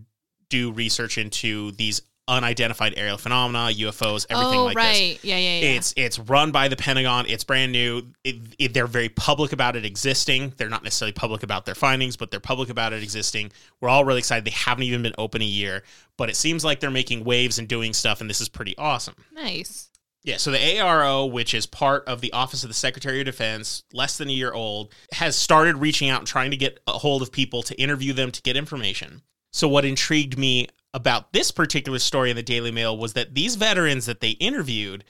do 0.49 0.71
research 0.71 1.17
into 1.17 1.71
these 1.71 2.01
unidentified 2.31 2.93
aerial 2.97 3.17
phenomena, 3.17 3.71
UFOs, 3.75 4.25
everything 4.29 4.59
oh, 4.59 4.65
like 4.65 4.75
this. 4.75 4.83
right. 4.83 5.19
Yeah, 5.21 5.37
yeah, 5.37 5.59
yeah. 5.59 5.69
It's 5.75 5.93
it's 5.97 6.17
run 6.17 6.51
by 6.51 6.67
the 6.69 6.75
Pentagon. 6.75 7.25
It's 7.27 7.43
brand 7.43 7.71
new. 7.71 8.07
It, 8.23 8.37
it- 8.57 8.73
they're 8.73 8.87
very 8.87 9.09
public 9.09 9.51
about 9.51 9.75
it 9.75 9.85
existing. 9.85 10.53
They're 10.55 10.69
not 10.69 10.83
necessarily 10.83 11.11
public 11.11 11.43
about 11.43 11.65
their 11.65 11.75
findings, 11.75 12.15
but 12.15 12.31
they're 12.31 12.39
public 12.39 12.69
about 12.69 12.93
it 12.93 13.03
existing. 13.03 13.51
We're 13.81 13.89
all 13.89 14.05
really 14.05 14.19
excited. 14.19 14.45
They 14.45 14.51
haven't 14.51 14.83
even 14.83 15.03
been 15.03 15.13
open 15.17 15.41
a 15.41 15.45
year, 15.45 15.83
but 16.17 16.29
it 16.29 16.37
seems 16.37 16.63
like 16.63 16.79
they're 16.79 16.89
making 16.89 17.25
waves 17.25 17.59
and 17.59 17.67
doing 17.67 17.93
stuff, 17.93 18.21
and 18.21 18.29
this 18.29 18.39
is 18.39 18.47
pretty 18.49 18.77
awesome. 18.77 19.15
nice. 19.33 19.89
Yeah, 20.23 20.37
so 20.37 20.51
the 20.51 20.59
AARO, 20.59 21.31
which 21.31 21.55
is 21.55 21.65
part 21.65 22.07
of 22.07 22.21
the 22.21 22.31
Office 22.31 22.63
of 22.63 22.69
the 22.69 22.75
Secretary 22.75 23.19
of 23.21 23.25
Defense, 23.25 23.83
less 23.91 24.19
than 24.19 24.29
a 24.29 24.31
year 24.31 24.53
old, 24.53 24.93
has 25.13 25.35
started 25.35 25.77
reaching 25.77 26.09
out 26.09 26.19
and 26.19 26.27
trying 26.27 26.51
to 26.51 26.57
get 26.57 26.79
a 26.87 26.91
hold 26.91 27.23
of 27.23 27.31
people 27.31 27.63
to 27.63 27.75
interview 27.81 28.13
them 28.13 28.31
to 28.31 28.41
get 28.43 28.55
information. 28.55 29.23
So, 29.51 29.67
what 29.67 29.83
intrigued 29.83 30.37
me 30.37 30.67
about 30.93 31.33
this 31.33 31.51
particular 31.51 31.99
story 31.99 32.29
in 32.29 32.35
the 32.35 32.43
Daily 32.43 32.71
Mail 32.71 32.97
was 32.97 33.13
that 33.13 33.33
these 33.33 33.55
veterans 33.55 34.05
that 34.05 34.19
they 34.19 34.31
interviewed 34.31 35.03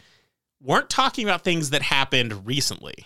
weren't 0.61 0.89
talking 0.89 1.27
about 1.27 1.43
things 1.43 1.71
that 1.71 1.82
happened 1.82 2.45
recently. 2.45 3.05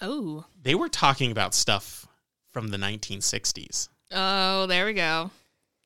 Oh. 0.00 0.44
They 0.60 0.74
were 0.74 0.88
talking 0.88 1.30
about 1.30 1.54
stuff 1.54 2.06
from 2.52 2.68
the 2.68 2.76
1960s. 2.78 3.88
Oh, 4.12 4.66
there 4.66 4.86
we 4.86 4.92
go. 4.92 5.30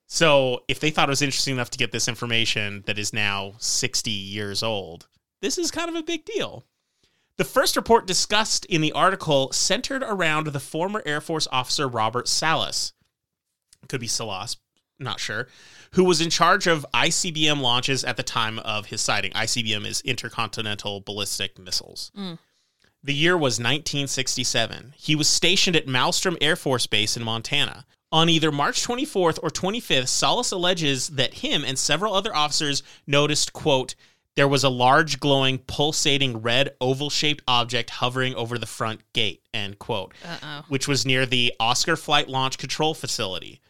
So, 0.06 0.62
if 0.68 0.80
they 0.80 0.90
thought 0.90 1.11
it 1.11 1.11
was 1.11 1.20
interesting 1.20 1.54
enough 1.54 1.70
to 1.70 1.78
get 1.78 1.92
this 1.92 2.09
information 2.09 2.82
that 2.86 2.98
is 2.98 3.12
now 3.12 3.52
60 3.59 4.11
years 4.11 4.62
old, 4.62 5.06
this 5.42 5.59
is 5.59 5.70
kind 5.70 5.90
of 5.90 5.96
a 5.96 6.02
big 6.02 6.24
deal. 6.24 6.64
The 7.36 7.44
first 7.44 7.76
report 7.76 8.06
discussed 8.06 8.64
in 8.64 8.80
the 8.80 8.92
article 8.92 9.52
centered 9.52 10.02
around 10.02 10.46
the 10.46 10.61
former 10.61 11.02
Air 11.04 11.20
Force 11.20 11.46
officer 11.52 11.86
Robert 11.86 12.26
Salas. 12.26 12.94
Could 13.88 14.00
be 14.00 14.09
Salas, 14.09 14.56
not 14.98 15.20
sure, 15.20 15.46
who 15.93 16.05
was 16.05 16.20
in 16.20 16.30
charge 16.30 16.66
of 16.66 16.86
ICBM 16.95 17.61
launches 17.61 18.05
at 18.05 18.16
the 18.16 18.22
time 18.22 18.59
of 18.61 18.86
his 18.86 19.01
sighting. 19.01 19.32
ICBM 19.32 19.86
is 19.86 20.01
Intercontinental 20.03 21.01
Ballistic 21.01 21.59
Missiles. 21.59 22.11
Mm. 22.16 22.39
The 23.03 23.14
year 23.14 23.36
was 23.36 23.59
1967. 23.61 24.95
He 24.97 25.14
was 25.14 25.28
stationed 25.28 25.76
at 25.76 25.86
Malmstrom 25.86 26.36
Air 26.41 26.57
Force 26.57 26.86
Base 26.86 27.16
in 27.16 27.22
Montana. 27.22 27.86
On 28.11 28.28
either 28.28 28.51
March 28.51 28.82
24th 28.86 29.39
or 29.43 29.51
25th, 29.51 30.09
Salas 30.09 30.51
alleges 30.51 31.09
that 31.09 31.34
him 31.34 31.62
and 31.64 31.78
several 31.78 32.14
other 32.14 32.34
officers 32.34 32.82
noticed, 33.07 33.53
quote, 33.53 33.95
there 34.34 34.49
was 34.49 34.62
a 34.64 34.68
large 34.68 35.18
glowing 35.20 35.59
pulsating 35.59 36.41
red 36.43 36.70
oval 36.80 37.11
shaped 37.11 37.43
object 37.49 37.91
hovering 37.91 38.34
over 38.36 38.57
the 38.57 38.66
front 38.66 39.01
gate, 39.12 39.43
end 39.53 39.78
quote, 39.80 40.14
Uh 40.24 40.39
oh. 40.43 40.64
which 40.68 40.86
was 40.86 41.05
near 41.05 41.26
the 41.26 41.53
Oscar 41.59 41.97
Flight 41.97 42.28
Launch 42.28 42.57
Control 42.57 42.95
Facility. 42.95 43.61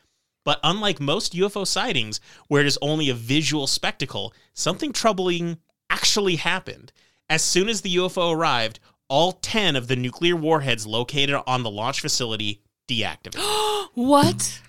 But 0.48 0.60
unlike 0.64 0.98
most 0.98 1.34
UFO 1.34 1.66
sightings, 1.66 2.22
where 2.46 2.62
it 2.62 2.66
is 2.66 2.78
only 2.80 3.10
a 3.10 3.14
visual 3.14 3.66
spectacle, 3.66 4.32
something 4.54 4.94
troubling 4.94 5.58
actually 5.90 6.36
happened. 6.36 6.90
As 7.28 7.42
soon 7.42 7.68
as 7.68 7.82
the 7.82 7.94
UFO 7.96 8.34
arrived, 8.34 8.80
all 9.10 9.32
10 9.32 9.76
of 9.76 9.88
the 9.88 9.96
nuclear 9.96 10.34
warheads 10.36 10.86
located 10.86 11.38
on 11.46 11.64
the 11.64 11.70
launch 11.70 12.00
facility 12.00 12.62
deactivated. 12.88 13.88
what? 13.94 14.62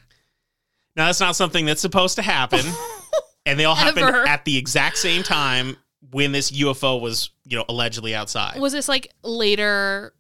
now, 0.98 1.06
that's 1.06 1.22
not 1.22 1.38
something 1.38 1.66
that's 1.66 1.80
supposed 1.80 2.18
to 2.18 2.24
happen. 2.24 2.60
and 3.46 3.58
they 3.58 3.64
all 3.64 3.74
happened 3.74 4.10
Ever. 4.10 4.28
at 4.28 4.44
the 4.44 4.58
exact 4.58 4.98
same 4.98 5.24
time 5.24 5.78
when 6.12 6.34
this 6.34 6.52
UFO 6.52 7.00
was, 7.00 7.30
you 7.46 7.58
know, 7.58 7.64
allegedly 7.70 8.14
outside. 8.14 8.60
Was 8.60 8.74
this 8.74 8.90
like 8.90 9.14
later 9.24 10.14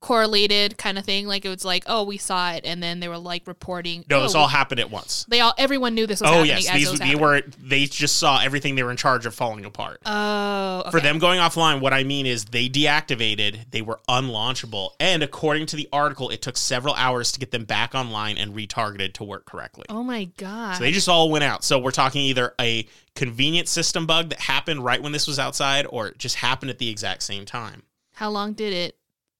correlated 0.00 0.76
kind 0.78 0.98
of 0.98 1.04
thing. 1.04 1.26
Like 1.26 1.44
it 1.44 1.48
was 1.48 1.64
like, 1.64 1.84
oh, 1.86 2.04
we 2.04 2.18
saw 2.18 2.52
it, 2.52 2.64
and 2.64 2.82
then 2.82 3.00
they 3.00 3.08
were 3.08 3.18
like 3.18 3.46
reporting. 3.46 4.04
No, 4.08 4.18
oh, 4.18 4.22
this 4.22 4.34
all 4.34 4.48
happened 4.48 4.80
at 4.80 4.90
once. 4.90 5.24
They 5.28 5.40
all, 5.40 5.54
everyone 5.58 5.94
knew 5.94 6.06
this 6.06 6.20
was 6.20 6.30
Oh 6.30 6.42
yes, 6.42 6.70
these 6.70 6.98
they 6.98 7.06
happening. 7.06 7.20
were 7.20 7.42
they 7.58 7.86
just 7.86 8.16
saw 8.16 8.40
everything 8.40 8.74
they 8.74 8.82
were 8.82 8.90
in 8.90 8.96
charge 8.96 9.26
of 9.26 9.34
falling 9.34 9.64
apart. 9.64 10.00
Oh, 10.06 10.80
okay. 10.80 10.90
For 10.90 11.00
them 11.00 11.18
going 11.18 11.40
offline, 11.40 11.80
what 11.80 11.92
I 11.92 12.04
mean 12.04 12.26
is 12.26 12.46
they 12.46 12.68
deactivated, 12.68 13.70
they 13.70 13.82
were 13.82 14.00
unlaunchable, 14.08 14.90
and 15.00 15.22
according 15.22 15.66
to 15.66 15.76
the 15.76 15.88
article, 15.92 16.30
it 16.30 16.42
took 16.42 16.56
several 16.56 16.94
hours 16.94 17.32
to 17.32 17.40
get 17.40 17.50
them 17.50 17.64
back 17.64 17.94
online 17.94 18.38
and 18.38 18.54
retargeted 18.54 19.14
to 19.14 19.24
work 19.24 19.46
correctly. 19.46 19.86
Oh 19.88 20.02
my 20.02 20.24
god. 20.36 20.76
So 20.76 20.84
they 20.84 20.92
just 20.92 21.08
all 21.08 21.30
went 21.30 21.44
out. 21.44 21.64
So 21.64 21.78
we're 21.78 21.90
talking 21.90 22.22
either 22.22 22.54
a 22.60 22.86
convenient 23.14 23.66
system 23.66 24.06
bug 24.06 24.28
that 24.28 24.40
happened 24.40 24.84
right 24.84 25.02
when 25.02 25.12
this 25.12 25.26
was 25.26 25.38
outside, 25.38 25.86
or 25.88 26.08
it 26.08 26.18
just 26.18 26.36
happened 26.36 26.70
at 26.70 26.78
the 26.78 26.90
exact 26.90 27.22
same 27.22 27.46
time. 27.46 27.82
How 28.12 28.30
long 28.30 28.52
did 28.52 28.72
it 28.72 28.96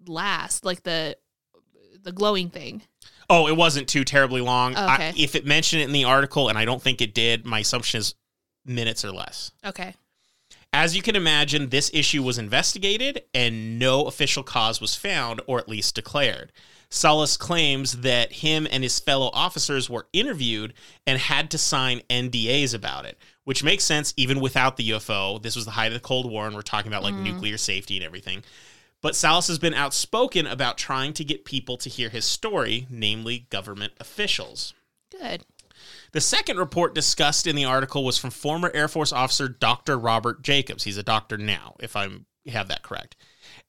last? 0.08 0.64
Like 0.64 0.82
the 0.82 1.16
the 2.02 2.12
glowing 2.12 2.50
thing. 2.50 2.82
Oh, 3.28 3.48
it 3.48 3.56
wasn't 3.56 3.88
too 3.88 4.04
terribly 4.04 4.40
long. 4.40 4.74
Oh, 4.76 4.86
I- 4.86 5.12
if 5.16 5.34
it 5.34 5.44
mentioned 5.44 5.82
it 5.82 5.86
in 5.86 5.92
the 5.92 6.04
article, 6.04 6.48
and 6.48 6.56
I 6.56 6.64
don't 6.64 6.80
think 6.80 7.00
it 7.00 7.14
did, 7.14 7.44
my 7.44 7.60
assumption 7.60 7.98
is 7.98 8.14
minutes 8.64 9.04
or 9.04 9.12
less. 9.12 9.50
Okay. 9.64 9.94
As 10.72 10.94
you 10.94 11.02
can 11.02 11.16
imagine, 11.16 11.70
this 11.70 11.90
issue 11.94 12.22
was 12.22 12.38
investigated 12.38 13.22
and 13.32 13.78
no 13.78 14.04
official 14.04 14.42
cause 14.42 14.80
was 14.80 14.94
found, 14.94 15.40
or 15.46 15.58
at 15.58 15.68
least 15.68 15.94
declared. 15.94 16.52
Salas 16.90 17.36
claims 17.36 18.02
that 18.02 18.32
him 18.32 18.66
and 18.70 18.82
his 18.82 19.00
fellow 19.00 19.30
officers 19.32 19.90
were 19.90 20.06
interviewed 20.12 20.74
and 21.06 21.18
had 21.18 21.50
to 21.50 21.58
sign 21.58 22.02
NDAs 22.10 22.74
about 22.74 23.06
it, 23.06 23.18
which 23.44 23.64
makes 23.64 23.84
sense 23.84 24.14
even 24.16 24.38
without 24.38 24.76
the 24.76 24.90
UFO. 24.90 25.42
This 25.42 25.56
was 25.56 25.64
the 25.64 25.72
height 25.72 25.88
of 25.88 25.94
the 25.94 26.00
Cold 26.00 26.30
War, 26.30 26.46
and 26.46 26.54
we're 26.54 26.62
talking 26.62 26.92
about 26.92 27.02
like 27.02 27.14
mm-hmm. 27.14 27.24
nuclear 27.24 27.56
safety 27.56 27.96
and 27.96 28.04
everything. 28.04 28.44
But 29.02 29.14
Salas 29.14 29.48
has 29.48 29.58
been 29.58 29.74
outspoken 29.74 30.46
about 30.46 30.78
trying 30.78 31.12
to 31.14 31.24
get 31.24 31.44
people 31.44 31.76
to 31.78 31.88
hear 31.88 32.08
his 32.08 32.24
story, 32.24 32.86
namely 32.90 33.46
government 33.50 33.92
officials. 34.00 34.74
Good. 35.10 35.44
The 36.12 36.20
second 36.20 36.58
report 36.58 36.94
discussed 36.94 37.46
in 37.46 37.56
the 37.56 37.64
article 37.64 38.04
was 38.04 38.18
from 38.18 38.30
former 38.30 38.70
Air 38.74 38.88
Force 38.88 39.12
officer 39.12 39.48
Dr. 39.48 39.98
Robert 39.98 40.42
Jacobs. 40.42 40.84
He's 40.84 40.96
a 40.96 41.02
doctor 41.02 41.36
now, 41.36 41.76
if 41.80 41.94
I 41.96 42.08
have 42.48 42.68
that 42.68 42.82
correct. 42.82 43.16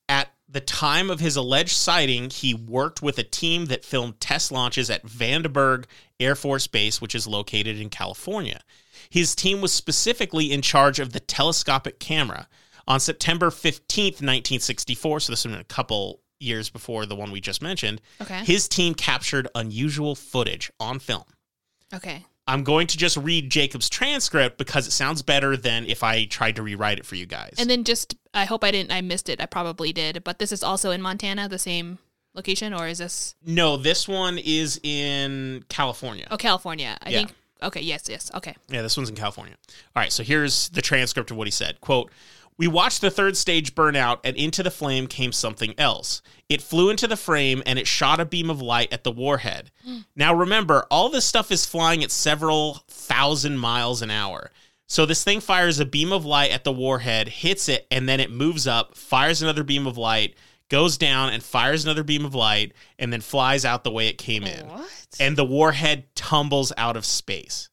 At 0.08 0.30
the 0.48 0.62
time 0.62 1.10
of 1.10 1.20
his 1.20 1.36
alleged 1.36 1.76
sighting, 1.76 2.30
he 2.30 2.54
worked 2.54 3.02
with 3.02 3.18
a 3.18 3.24
team 3.24 3.66
that 3.66 3.84
filmed 3.84 4.20
test 4.22 4.52
launches 4.52 4.90
at 4.90 5.06
Vandenberg 5.06 5.86
Air 6.20 6.36
Force 6.36 6.68
Base, 6.68 7.02
which 7.02 7.14
is 7.14 7.28
located 7.28 7.80
in 7.80 7.90
California. 7.90 8.62
His 9.10 9.36
team 9.36 9.60
was 9.60 9.74
specifically 9.74 10.52
in 10.52 10.62
charge 10.62 11.00
of 11.00 11.12
the 11.12 11.20
telescopic 11.20 12.00
camera. 12.00 12.48
On 12.88 13.00
September 13.00 13.50
15th, 13.50 14.22
1964, 14.22 15.20
so 15.22 15.32
this 15.34 15.46
was 15.46 15.56
a 15.56 15.64
couple 15.66 16.22
years 16.40 16.70
before 16.70 17.06
the 17.06 17.16
one 17.16 17.32
we 17.32 17.42
just 17.42 17.62
mentioned, 17.62 18.00
Okay. 18.22 18.44
his 18.46 18.68
team 18.68 18.94
captured 18.94 19.48
unusual 19.56 20.16
footage 20.16 20.72
on 20.80 21.00
film. 21.00 21.24
Okay. 21.94 22.24
I'm 22.50 22.64
going 22.64 22.88
to 22.88 22.98
just 22.98 23.18
read 23.18 23.50
Jacob's 23.50 23.90
transcript 23.90 24.58
because 24.58 24.88
it 24.88 24.92
sounds 24.92 25.22
better 25.22 25.58
than 25.58 25.86
if 25.86 26.02
I 26.02 26.24
tried 26.26 26.56
to 26.56 26.64
rewrite 26.64 26.98
it 27.00 27.06
for 27.06 27.16
you 27.16 27.26
guys. 27.26 27.56
And 27.58 27.70
then 27.70 27.84
just 27.84 28.16
I 28.34 28.46
hope 28.46 28.64
I 28.64 28.72
didn't 28.72 28.92
I 28.94 29.02
missed 29.02 29.28
it. 29.28 29.42
I 29.42 29.48
probably 29.48 29.92
did. 29.92 30.24
But 30.24 30.40
this 30.40 30.54
is 30.54 30.64
also 30.64 30.92
in 30.92 31.02
Montana, 31.02 31.50
the 31.50 31.60
same 31.60 31.98
location, 32.34 32.74
or 32.74 32.88
is 32.88 33.00
this 33.00 33.36
no, 33.46 33.76
this 33.76 34.08
one 34.08 34.38
is 34.38 34.80
in 34.82 35.66
California. 35.68 36.26
Oh 36.32 36.38
California. 36.38 36.98
I 37.02 37.10
Yeah. 37.10 37.18
think 37.18 37.34
okay, 37.64 37.82
yes, 37.82 38.08
yes. 38.08 38.32
Okay. 38.34 38.56
Yeah, 38.70 38.82
this 38.82 38.96
one's 38.96 39.10
in 39.10 39.16
California. 39.16 39.56
All 39.94 40.02
right, 40.02 40.14
so 40.14 40.24
here's 40.24 40.70
the 40.70 40.82
transcript 40.82 41.32
of 41.32 41.36
what 41.38 41.48
he 41.48 41.52
said. 41.52 41.82
Quote, 41.82 42.12
we 42.58 42.68
watched 42.68 43.02
the 43.02 43.12
third 43.12 43.38
stage 43.38 43.76
burn 43.76 43.96
out, 43.96 44.20
and 44.24 44.36
into 44.36 44.64
the 44.64 44.72
flame 44.72 45.08
came 45.08 45.32
something 45.32 45.74
else. 45.78 46.22
It 46.50 46.62
flew 46.62 46.90
into 46.90 47.08
the 47.08 47.18
frame 47.18 47.62
and 47.66 47.78
it 47.78 47.88
shot 47.88 48.20
a 48.20 48.26
beam 48.26 48.50
of 48.50 48.62
light 48.62 48.92
at 48.92 49.04
the 49.04 49.12
warhead. 49.12 49.72
now 50.16 50.34
remember, 50.34 50.86
all 50.90 51.10
this 51.10 51.26
stuff 51.26 51.52
is 51.52 51.66
flying 51.66 52.04
at 52.04 52.12
several 52.12 52.84
thousand 52.88 53.58
miles 53.58 54.02
an 54.02 54.10
hour. 54.12 54.52
So 54.88 55.06
this 55.06 55.24
thing 55.24 55.42
fires 55.42 55.80
a 55.80 55.86
beam 55.86 56.14
of 56.14 56.26
light 56.26 56.52
at 56.52 56.64
the 56.64 56.72
warhead, 56.72 57.28
hits 57.28 57.68
it, 57.68 57.86
and 57.92 58.08
then 58.08 58.20
it 58.22 58.32
moves 58.32 58.66
up, 58.68 58.96
fires 58.96 59.42
another 59.42 59.64
beam 59.64 59.86
of 59.86 59.98
light, 59.98 60.36
goes 60.70 60.98
down 60.98 61.30
and 61.34 61.44
fires 61.44 61.84
another 61.84 62.04
beam 62.04 62.24
of 62.26 62.34
light, 62.34 62.72
and 62.98 63.12
then 63.12 63.20
flies 63.22 63.66
out 63.66 63.84
the 63.84 63.92
way 63.92 64.08
it 64.08 64.18
came 64.18 64.44
in 64.44 64.68
What? 64.68 64.90
and 65.20 65.36
the 65.38 65.44
warhead 65.46 66.06
tumbles 66.16 66.72
out 66.78 66.96
of 66.96 67.06
space. 67.06 67.70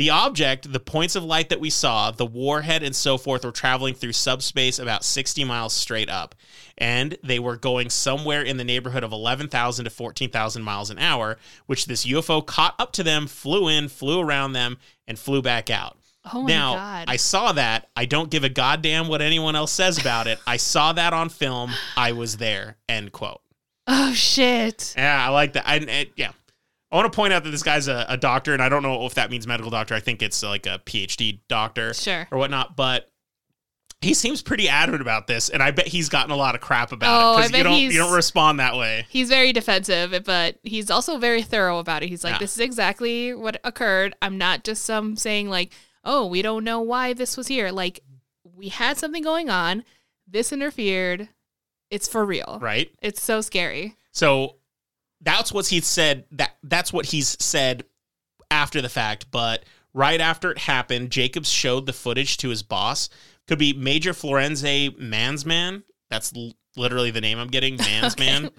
The 0.00 0.08
object, 0.08 0.72
the 0.72 0.80
points 0.80 1.14
of 1.14 1.24
light 1.24 1.50
that 1.50 1.60
we 1.60 1.68
saw, 1.68 2.10
the 2.10 2.24
warhead 2.24 2.82
and 2.82 2.96
so 2.96 3.18
forth 3.18 3.44
were 3.44 3.52
traveling 3.52 3.92
through 3.92 4.14
subspace 4.14 4.78
about 4.78 5.04
60 5.04 5.44
miles 5.44 5.74
straight 5.74 6.08
up, 6.08 6.34
and 6.78 7.18
they 7.22 7.38
were 7.38 7.58
going 7.58 7.90
somewhere 7.90 8.40
in 8.40 8.56
the 8.56 8.64
neighborhood 8.64 9.04
of 9.04 9.12
11,000 9.12 9.84
to 9.84 9.90
14,000 9.90 10.62
miles 10.62 10.88
an 10.88 10.98
hour, 10.98 11.36
which 11.66 11.84
this 11.84 12.06
UFO 12.06 12.40
caught 12.46 12.76
up 12.78 12.92
to 12.92 13.02
them, 13.02 13.26
flew 13.26 13.68
in, 13.68 13.90
flew 13.90 14.20
around 14.20 14.54
them, 14.54 14.78
and 15.06 15.18
flew 15.18 15.42
back 15.42 15.68
out. 15.68 15.98
Oh 16.32 16.44
my 16.44 16.48
now, 16.48 16.74
god. 16.76 17.04
I 17.10 17.16
saw 17.16 17.52
that. 17.52 17.90
I 17.94 18.06
don't 18.06 18.30
give 18.30 18.42
a 18.42 18.48
goddamn 18.48 19.06
what 19.06 19.20
anyone 19.20 19.54
else 19.54 19.70
says 19.70 19.98
about 19.98 20.26
it. 20.26 20.38
I 20.46 20.56
saw 20.56 20.94
that 20.94 21.12
on 21.12 21.28
film. 21.28 21.72
I 21.94 22.12
was 22.12 22.38
there. 22.38 22.78
End 22.88 23.12
quote. 23.12 23.42
oh 23.86 24.14
shit. 24.14 24.94
Yeah, 24.96 25.26
I 25.26 25.28
like 25.28 25.52
that. 25.52 25.68
I, 25.68 25.74
I- 25.76 26.10
yeah. 26.16 26.32
I 26.92 26.96
want 26.96 27.12
to 27.12 27.14
point 27.16 27.32
out 27.32 27.44
that 27.44 27.50
this 27.50 27.62
guy's 27.62 27.86
a, 27.88 28.04
a 28.08 28.16
doctor, 28.16 28.52
and 28.52 28.60
I 28.62 28.68
don't 28.68 28.82
know 28.82 29.06
if 29.06 29.14
that 29.14 29.30
means 29.30 29.46
medical 29.46 29.70
doctor. 29.70 29.94
I 29.94 30.00
think 30.00 30.22
it's 30.22 30.42
like 30.42 30.66
a 30.66 30.80
PhD 30.84 31.40
doctor 31.48 31.94
Sure. 31.94 32.26
or 32.30 32.38
whatnot, 32.38 32.74
but 32.76 33.10
he 34.00 34.14
seems 34.14 34.40
pretty 34.42 34.68
adamant 34.68 35.02
about 35.02 35.26
this, 35.26 35.50
and 35.50 35.62
I 35.62 35.70
bet 35.72 35.86
he's 35.86 36.08
gotten 36.08 36.30
a 36.30 36.36
lot 36.36 36.54
of 36.54 36.60
crap 36.62 36.90
about 36.90 37.22
Oh, 37.22 37.32
it 37.38 37.48
because 37.48 37.58
you 37.58 37.62
don't 37.64 37.78
you 37.80 37.98
don't 37.98 38.14
respond 38.14 38.58
that 38.58 38.74
way. 38.76 39.06
He's 39.10 39.28
very 39.28 39.52
defensive, 39.52 40.24
but 40.24 40.58
he's 40.62 40.90
also 40.90 41.18
very 41.18 41.42
thorough 41.42 41.78
about 41.78 42.02
it. 42.02 42.08
He's 42.08 42.24
like, 42.24 42.34
Yeah. 42.34 42.38
this 42.38 42.54
is 42.54 42.60
exactly 42.60 43.34
what 43.34 43.60
occurred. 43.62 44.14
I'm 44.22 44.38
not 44.38 44.64
just 44.64 44.84
some 44.84 45.16
saying 45.16 45.48
like, 45.50 45.72
oh, 46.02 46.26
we 46.26 46.40
don't 46.42 46.64
know 46.64 46.80
why 46.80 47.12
this 47.12 47.36
was 47.36 47.46
here. 47.48 47.70
Like, 47.70 48.00
we 48.56 48.68
had 48.70 48.96
something 48.96 49.22
going 49.22 49.50
on. 49.50 49.84
This 50.26 50.50
interfered. 50.52 51.28
It's 51.90 52.08
for 52.08 52.24
real. 52.24 52.58
Right. 52.62 52.90
It's 53.02 53.22
so 53.22 53.42
scary. 53.42 53.96
So 54.12 54.56
that's 55.20 55.52
what 55.52 55.66
he 55.66 55.80
said. 55.80 56.24
That 56.32 56.56
that's 56.62 56.92
what 56.92 57.06
he's 57.06 57.36
said 57.42 57.84
after 58.50 58.80
the 58.80 58.88
fact. 58.88 59.30
But 59.30 59.64
right 59.94 60.20
after 60.20 60.50
it 60.50 60.58
happened, 60.58 61.10
Jacobs 61.10 61.48
showed 61.48 61.86
the 61.86 61.92
footage 61.92 62.36
to 62.38 62.48
his 62.48 62.62
boss. 62.62 63.08
Could 63.46 63.58
be 63.58 63.72
Major 63.72 64.12
Florenz 64.12 64.62
Mansmann. 64.96 65.82
That's 66.08 66.32
l- 66.36 66.52
literally 66.76 67.10
the 67.10 67.20
name 67.20 67.38
I'm 67.38 67.48
getting, 67.48 67.76
Mansmann. 67.78 68.50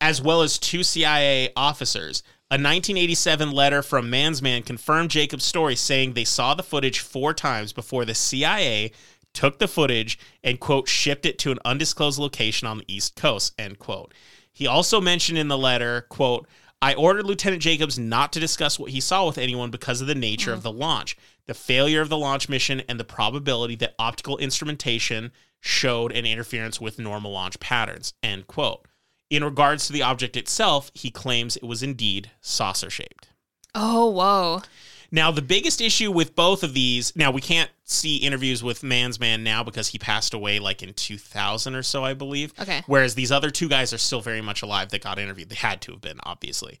as 0.00 0.20
well 0.22 0.42
as 0.42 0.58
two 0.58 0.82
CIA 0.82 1.50
officers. 1.56 2.22
A 2.48 2.54
1987 2.54 3.50
letter 3.50 3.82
from 3.82 4.08
Mansmann 4.10 4.64
confirmed 4.64 5.10
Jacobs' 5.10 5.44
story, 5.44 5.74
saying 5.74 6.12
they 6.12 6.24
saw 6.24 6.54
the 6.54 6.62
footage 6.62 7.00
four 7.00 7.34
times 7.34 7.72
before 7.72 8.04
the 8.04 8.14
CIA 8.14 8.92
took 9.34 9.58
the 9.58 9.66
footage 9.66 10.16
and, 10.44 10.60
quote, 10.60 10.88
shipped 10.88 11.26
it 11.26 11.38
to 11.40 11.50
an 11.50 11.58
undisclosed 11.64 12.20
location 12.20 12.68
on 12.68 12.78
the 12.78 12.84
East 12.86 13.16
Coast, 13.16 13.52
end 13.58 13.78
quote. 13.80 14.14
He 14.56 14.66
also 14.66 15.02
mentioned 15.02 15.36
in 15.36 15.48
the 15.48 15.58
letter, 15.58 16.06
quote, 16.08 16.48
I 16.80 16.94
ordered 16.94 17.26
Lieutenant 17.26 17.60
Jacobs 17.60 17.98
not 17.98 18.32
to 18.32 18.40
discuss 18.40 18.78
what 18.78 18.90
he 18.90 19.00
saw 19.02 19.26
with 19.26 19.36
anyone 19.36 19.70
because 19.70 20.00
of 20.00 20.06
the 20.06 20.14
nature 20.14 20.54
of 20.54 20.62
the 20.62 20.72
launch, 20.72 21.14
the 21.44 21.52
failure 21.52 22.00
of 22.00 22.08
the 22.08 22.16
launch 22.16 22.48
mission, 22.48 22.80
and 22.88 22.98
the 22.98 23.04
probability 23.04 23.76
that 23.76 23.94
optical 23.98 24.38
instrumentation 24.38 25.30
showed 25.60 26.10
an 26.10 26.24
interference 26.24 26.80
with 26.80 26.98
normal 26.98 27.32
launch 27.32 27.60
patterns, 27.60 28.14
end 28.22 28.46
quote. 28.46 28.88
In 29.28 29.44
regards 29.44 29.86
to 29.88 29.92
the 29.92 30.00
object 30.00 30.38
itself, 30.38 30.90
he 30.94 31.10
claims 31.10 31.58
it 31.58 31.64
was 31.64 31.82
indeed 31.82 32.30
saucer 32.40 32.88
shaped. 32.88 33.28
Oh, 33.74 34.06
whoa. 34.06 34.62
Now, 35.10 35.30
the 35.30 35.42
biggest 35.42 35.80
issue 35.80 36.10
with 36.10 36.34
both 36.34 36.62
of 36.62 36.74
these, 36.74 37.14
now 37.16 37.30
we 37.30 37.40
can't 37.40 37.70
see 37.84 38.16
interviews 38.16 38.62
with 38.62 38.82
Man's 38.82 39.20
Man 39.20 39.44
now 39.44 39.62
because 39.62 39.88
he 39.88 39.98
passed 39.98 40.34
away 40.34 40.58
like 40.58 40.82
in 40.82 40.92
2000 40.94 41.74
or 41.74 41.82
so, 41.82 42.04
I 42.04 42.14
believe. 42.14 42.52
Okay. 42.60 42.82
Whereas 42.86 43.14
these 43.14 43.30
other 43.32 43.50
two 43.50 43.68
guys 43.68 43.92
are 43.92 43.98
still 43.98 44.20
very 44.20 44.40
much 44.40 44.62
alive 44.62 44.90
that 44.90 45.02
got 45.02 45.18
interviewed. 45.18 45.48
They 45.48 45.56
had 45.56 45.80
to 45.82 45.92
have 45.92 46.00
been, 46.00 46.18
obviously. 46.24 46.78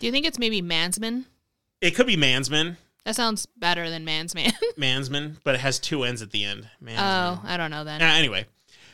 Do 0.00 0.06
you 0.06 0.12
think 0.12 0.26
it's 0.26 0.38
maybe 0.38 0.60
Mansman? 0.60 1.24
It 1.80 1.92
could 1.92 2.06
be 2.06 2.16
Mansman, 2.16 2.76
That 3.04 3.16
sounds 3.16 3.46
better 3.46 3.90
than 3.90 4.04
Man's 4.04 4.34
Mansman. 4.34 4.52
Mansman, 4.78 5.36
but 5.42 5.54
it 5.54 5.60
has 5.60 5.78
two 5.78 6.04
ends 6.04 6.22
at 6.22 6.30
the 6.30 6.44
end. 6.44 6.68
Mansman. 6.82 6.98
oh, 6.98 7.40
I 7.44 7.56
don't 7.56 7.70
know 7.70 7.84
then. 7.84 8.02
Uh, 8.02 8.06
anyway, 8.06 8.46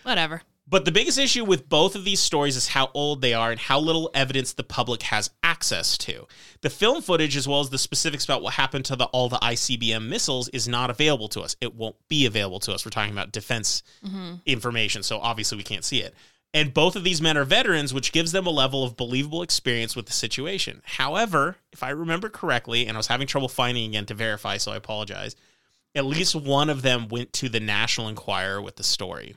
Whatever. 0.04 0.42
But 0.70 0.84
the 0.84 0.92
biggest 0.92 1.18
issue 1.18 1.44
with 1.44 1.68
both 1.68 1.94
of 1.94 2.04
these 2.04 2.20
stories 2.20 2.54
is 2.54 2.68
how 2.68 2.90
old 2.92 3.22
they 3.22 3.32
are 3.32 3.50
and 3.50 3.58
how 3.58 3.80
little 3.80 4.10
evidence 4.12 4.52
the 4.52 4.64
public 4.64 5.02
has 5.04 5.30
access 5.42 5.96
to. 5.98 6.26
The 6.60 6.68
film 6.68 7.00
footage, 7.00 7.36
as 7.36 7.48
well 7.48 7.60
as 7.60 7.70
the 7.70 7.78
specifics 7.78 8.24
about 8.24 8.42
what 8.42 8.54
happened 8.54 8.84
to 8.86 8.96
the, 8.96 9.06
all 9.06 9.30
the 9.30 9.38
ICBM 9.38 10.06
missiles, 10.08 10.48
is 10.48 10.68
not 10.68 10.90
available 10.90 11.28
to 11.28 11.40
us. 11.40 11.56
It 11.62 11.74
won't 11.74 11.96
be 12.08 12.26
available 12.26 12.60
to 12.60 12.74
us. 12.74 12.84
We're 12.84 12.90
talking 12.90 13.12
about 13.12 13.32
defense 13.32 13.82
mm-hmm. 14.04 14.34
information, 14.44 15.02
so 15.02 15.18
obviously 15.18 15.56
we 15.56 15.64
can't 15.64 15.84
see 15.84 16.02
it. 16.02 16.14
And 16.52 16.74
both 16.74 16.96
of 16.96 17.04
these 17.04 17.22
men 17.22 17.36
are 17.38 17.44
veterans, 17.44 17.94
which 17.94 18.12
gives 18.12 18.32
them 18.32 18.46
a 18.46 18.50
level 18.50 18.84
of 18.84 18.96
believable 18.96 19.42
experience 19.42 19.96
with 19.96 20.06
the 20.06 20.12
situation. 20.12 20.82
However, 20.84 21.56
if 21.72 21.82
I 21.82 21.90
remember 21.90 22.28
correctly, 22.28 22.86
and 22.86 22.96
I 22.96 22.98
was 22.98 23.06
having 23.06 23.26
trouble 23.26 23.48
finding 23.48 23.88
again 23.88 24.06
to 24.06 24.14
verify, 24.14 24.58
so 24.58 24.72
I 24.72 24.76
apologize, 24.76 25.34
at 25.94 26.04
least 26.04 26.34
one 26.34 26.68
of 26.68 26.82
them 26.82 27.08
went 27.08 27.32
to 27.34 27.48
the 27.48 27.60
National 27.60 28.08
Enquirer 28.08 28.60
with 28.60 28.76
the 28.76 28.84
story. 28.84 29.34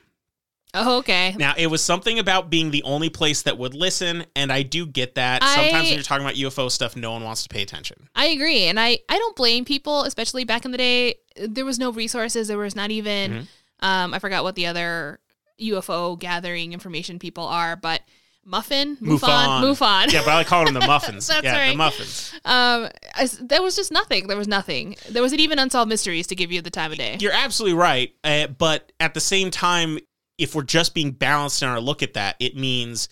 Oh, 0.74 0.98
okay. 0.98 1.34
Now, 1.38 1.52
it 1.56 1.66
was 1.66 1.82
something 1.84 2.18
about 2.18 2.48
being 2.48 2.70
the 2.70 2.82
only 2.84 3.10
place 3.10 3.42
that 3.42 3.58
would 3.58 3.74
listen, 3.74 4.24
and 4.34 4.50
I 4.50 4.62
do 4.62 4.86
get 4.86 5.16
that. 5.16 5.42
Sometimes 5.42 5.84
when 5.88 5.94
you're 5.94 6.02
talking 6.02 6.24
about 6.24 6.36
UFO 6.36 6.70
stuff, 6.70 6.96
no 6.96 7.12
one 7.12 7.22
wants 7.24 7.42
to 7.42 7.48
pay 7.50 7.60
attention. 7.62 8.08
I 8.14 8.26
agree, 8.26 8.64
and 8.64 8.80
I 8.80 8.98
I 9.08 9.18
don't 9.18 9.36
blame 9.36 9.64
people, 9.66 10.04
especially 10.04 10.44
back 10.44 10.64
in 10.64 10.70
the 10.70 10.78
day. 10.78 11.16
There 11.36 11.64
was 11.66 11.78
no 11.78 11.92
resources. 11.92 12.48
There 12.48 12.58
was 12.58 12.74
not 12.74 12.90
even 12.90 13.30
Mm-hmm. 13.32 13.84
um 13.86 14.14
I 14.14 14.18
forgot 14.18 14.44
what 14.44 14.54
the 14.54 14.66
other 14.66 15.20
UFO 15.60 16.18
gathering 16.18 16.72
information 16.72 17.18
people 17.18 17.44
are, 17.44 17.76
but 17.76 18.00
Muffin, 18.44 18.96
MUFON. 18.96 19.20
MUFON, 19.20 19.62
MUFON. 19.62 20.12
Yeah, 20.12 20.22
but 20.24 20.30
I 20.32 20.34
like 20.38 20.46
calling 20.48 20.72
them 20.72 20.80
the 20.80 20.86
muffins. 20.86 21.28
That's 21.28 21.44
yeah, 21.44 21.70
the 21.70 21.76
muffins. 21.76 22.32
Um, 22.44 22.88
I 23.14 23.28
there 23.40 23.62
was 23.62 23.76
just 23.76 23.92
nothing. 23.92 24.26
There 24.26 24.36
was 24.36 24.48
nothing. 24.48 24.96
There 25.10 25.22
wasn't 25.22 25.42
even 25.42 25.58
unsolved 25.60 25.88
mysteries 25.88 26.26
to 26.28 26.34
give 26.34 26.50
you 26.50 26.60
the 26.62 26.70
time 26.70 26.90
of 26.92 26.98
day. 26.98 27.18
You're 27.20 27.32
absolutely 27.32 27.78
right. 27.78 28.12
Uh, 28.24 28.48
but 28.48 28.90
at 28.98 29.14
the 29.14 29.20
same 29.20 29.50
time, 29.52 29.98
if 30.42 30.54
we're 30.54 30.62
just 30.62 30.94
being 30.94 31.12
balanced 31.12 31.62
in 31.62 31.68
our 31.68 31.80
look 31.80 32.02
at 32.02 32.14
that, 32.14 32.36
it 32.40 32.56
means 32.56 33.08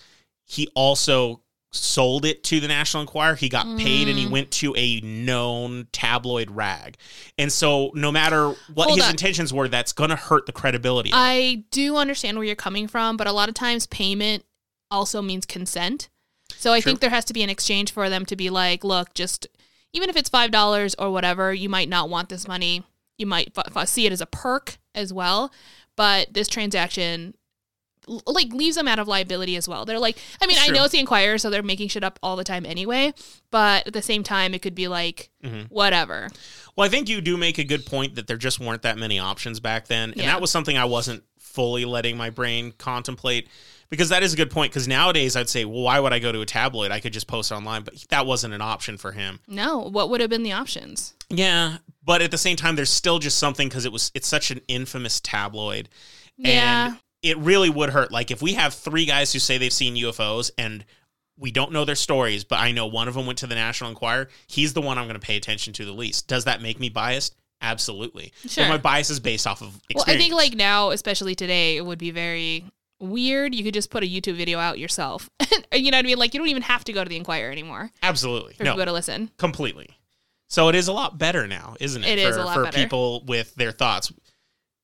he 0.47 0.68
also 0.74 1.43
sold 1.72 2.24
it 2.24 2.43
to 2.43 2.59
the 2.59 2.66
National 2.66 3.01
Enquirer. 3.03 3.37
He 3.37 3.49
got 3.49 3.64
paid 3.78 4.09
and 4.09 4.18
he 4.18 4.26
Mm. 4.26 4.31
went 4.31 4.51
to 4.53 4.74
a 4.76 5.01
known 5.03 5.87
tabloid 5.93 6.51
rag. 6.51 6.97
And 7.39 7.53
so, 7.53 7.93
no 7.95 8.11
matter 8.11 8.49
what 8.74 8.87
Hold 8.89 8.99
his 8.99 9.05
on. 9.05 9.11
intentions 9.12 9.53
were, 9.53 9.68
that's 9.68 9.93
going 9.93 10.11
to 10.11 10.16
hurt 10.16 10.47
the 10.47 10.53
credibility. 10.53 11.11
I 11.12 11.62
do 11.70 11.97
understand 11.97 12.37
where 12.37 12.45
you're 12.47 12.57
coming 12.57 12.89
from, 12.89 13.16
but 13.16 13.28
a 13.28 13.33
lot 13.33 13.49
of 13.49 13.55
times 13.55 13.87
payment 13.87 14.45
also 14.91 15.22
means 15.22 15.47
consent. 15.47 16.09
So 16.59 16.72
I 16.72 16.81
True. 16.81 16.91
think 16.91 17.01
there 17.01 17.11
has 17.11 17.24
to 17.26 17.33
be 17.33 17.45
an 17.45 17.51
exchange 17.51 17.93
for 17.93 18.11
them 18.11 18.26
to 18.26 18.35
be 18.35 18.51
like, 18.51 18.83
look, 18.83 19.14
just 19.14 19.47
even 19.93 20.11
if 20.11 20.16
it's 20.16 20.28
five 20.28 20.51
dollars 20.51 20.97
or 20.99 21.12
whatever, 21.12 21.55
you 21.55 21.68
might 21.68 21.89
not 21.89 22.09
want 22.11 22.28
this 22.31 22.49
money. 22.49 22.83
You 23.16 23.26
might 23.26 23.53
f- 23.57 23.76
f- 23.76 23.89
see 23.89 24.07
it 24.07 24.12
as 24.12 24.20
a 24.20 24.26
perk 24.26 24.78
as 24.95 25.12
well, 25.12 25.53
but 26.01 26.33
this 26.33 26.49
transaction 26.49 27.35
like 28.27 28.51
leaves 28.55 28.77
them 28.77 28.89
out 28.89 28.99
of 28.99 29.07
liability 29.07 29.55
as 29.57 29.69
well. 29.69 29.85
They're 29.85 29.99
like, 29.99 30.17
I 30.41 30.47
mean, 30.47 30.57
I 30.59 30.69
know 30.69 30.85
it's 30.85 30.93
the 30.93 30.99
Enquirer, 30.99 31.37
so 31.37 31.51
they're 31.51 31.63
making 31.63 31.89
shit 31.89 32.03
up 32.03 32.19
all 32.23 32.37
the 32.37 32.43
time 32.43 32.65
anyway. 32.65 33.13
But 33.51 33.87
at 33.87 33.93
the 33.93 34.01
same 34.01 34.23
time, 34.23 34.55
it 34.55 34.63
could 34.63 34.75
be 34.75 34.89
like, 34.89 35.29
Mhm. 35.45 35.67
whatever. 35.69 36.31
Well, 36.75 36.87
I 36.87 36.89
think 36.89 37.11
you 37.11 37.21
do 37.21 37.37
make 37.37 37.59
a 37.59 37.65
good 37.65 37.85
point 37.85 38.15
that 38.15 38.27
there 38.29 38.39
just 38.39 38.59
weren't 38.59 38.81
that 38.83 38.97
many 38.97 39.19
options 39.19 39.61
back 39.61 39.89
then. 39.89 40.13
And 40.13 40.23
Yeah. 40.23 40.27
that 40.33 40.41
was 40.41 40.51
something 40.51 40.79
I 40.79 40.87
wasn't 40.87 41.23
fully 41.39 41.85
letting 41.85 42.17
my 42.17 42.31
brain 42.31 42.73
contemplate 42.79 43.47
because 43.91 44.09
that 44.09 44.23
is 44.23 44.33
a 44.33 44.37
good 44.37 44.51
point. 44.51 44.73
Because 44.73 44.89
nowadays 44.89 45.37
I'd 45.37 45.51
say, 45.51 45.67
well, 45.67 45.83
why 45.83 46.01
would 46.01 46.15
I 46.15 46.19
go 46.19 46.33
to 46.33 46.41
a 46.41 46.47
tabloid? 46.47 46.91
I 46.93 47.01
could 47.01 47.13
just 47.13 47.27
post 47.27 47.53
online, 47.53 47.83
but 47.83 47.95
that 48.09 48.25
wasn't 48.25 48.55
an 48.55 48.63
option 48.63 48.97
for 48.97 49.13
him. 49.13 49.41
No, 49.47 49.77
what 49.81 50.09
would 50.09 50.23
have 50.23 50.31
been 50.31 50.45
the 50.45 50.53
options? 50.53 51.13
Yeah. 51.29 51.77
But 52.03 52.23
at 52.23 52.31
the 52.31 52.39
same 52.39 52.57
time, 52.57 52.77
there's 52.77 52.91
still 52.91 53.19
just 53.19 53.39
something 53.39 53.69
because 53.69 53.85
it 53.85 53.93
was, 53.93 54.11
it's 54.15 54.29
such 54.29 54.51
an 54.51 54.61
infamous 54.69 55.21
tabloid. 55.21 55.89
Yeah. 56.37 56.87
And 56.87 56.99
it 57.23 57.37
really 57.39 57.69
would 57.69 57.91
hurt. 57.91 58.11
Like 58.11 58.31
if 58.31 58.41
we 58.41 58.55
have 58.55 58.73
three 58.73 59.05
guys 59.05 59.33
who 59.33 59.39
say 59.39 59.59
they've 59.59 59.73
seen 59.73 59.97
UFOs 59.97 60.51
and 60.57 60.85
we 61.39 61.51
don't 61.51 61.73
know 61.73 61.85
their 61.85 61.95
stories, 61.95 62.45
but 62.45 62.59
I 62.59 62.73
know 62.73 62.87
one 62.87 63.09
of 63.09 63.15
them 63.15 63.27
went 63.27 63.39
to 63.41 63.47
the 63.47 63.55
National 63.55 63.91
Enquirer, 63.91 64.29
he's 64.47 64.73
the 64.73 64.81
one 64.81 64.99
I'm 64.99 65.05
going 65.05 65.21
to 65.21 65.27
pay 65.27 65.37
attention 65.37 65.73
to 65.75 65.85
the 65.85 65.93
least. 65.93 66.27
Does 66.29 66.45
that 66.45 66.63
make 66.63 66.81
me 66.81 66.89
biased? 66.89 67.35
Absolutely. 67.63 68.33
Sure. 68.47 68.65
But 68.65 68.71
my 68.71 68.79
bias 68.79 69.11
is 69.11 69.21
based 69.21 69.47
off 69.47 69.61
of 69.61 69.69
experience. 69.91 70.07
Well, 70.07 70.17
I 70.17 70.19
think 70.19 70.35
like 70.35 70.55
now, 70.55 70.91
especially 70.91 71.35
today, 71.35 71.77
it 71.77 71.85
would 71.85 71.99
be 71.99 72.11
very 72.11 72.65
weird. 73.01 73.55
You 73.55 73.65
could 73.65 73.75
just 73.75 73.91
put 73.91 74.03
a 74.03 74.07
YouTube 74.07 74.37
video 74.37 74.59
out 74.59 74.79
yourself. 74.79 75.29
you 75.73 75.91
know 75.91 75.99
what 75.99 76.05
I 76.05 76.09
mean? 76.09 76.19
Like 76.19 76.33
you 76.33 76.41
don't 76.41 76.49
even 76.49 76.63
have 76.63 76.85
to 76.85 76.93
go 76.93 77.03
to 77.03 77.09
the 77.09 77.17
Enquirer 77.17 77.51
anymore 77.51 77.91
absolutely 78.03 78.55
for 78.55 78.65
no, 78.65 78.73
people 78.73 78.87
to 78.87 78.93
listen. 78.93 79.31
completely. 79.37 79.89
So 80.51 80.69
it 80.69 80.75
is 80.75 80.89
a 80.89 80.93
lot 80.93 81.17
better 81.17 81.47
now, 81.47 81.77
isn't 81.79 82.03
it? 82.03 82.19
It 82.19 82.23
for, 82.25 82.29
is 82.29 82.37
a 82.37 82.45
lot 82.45 82.55
for 82.55 82.65
better. 82.65 82.77
people 82.77 83.23
with 83.25 83.55
their 83.55 83.71
thoughts, 83.71 84.13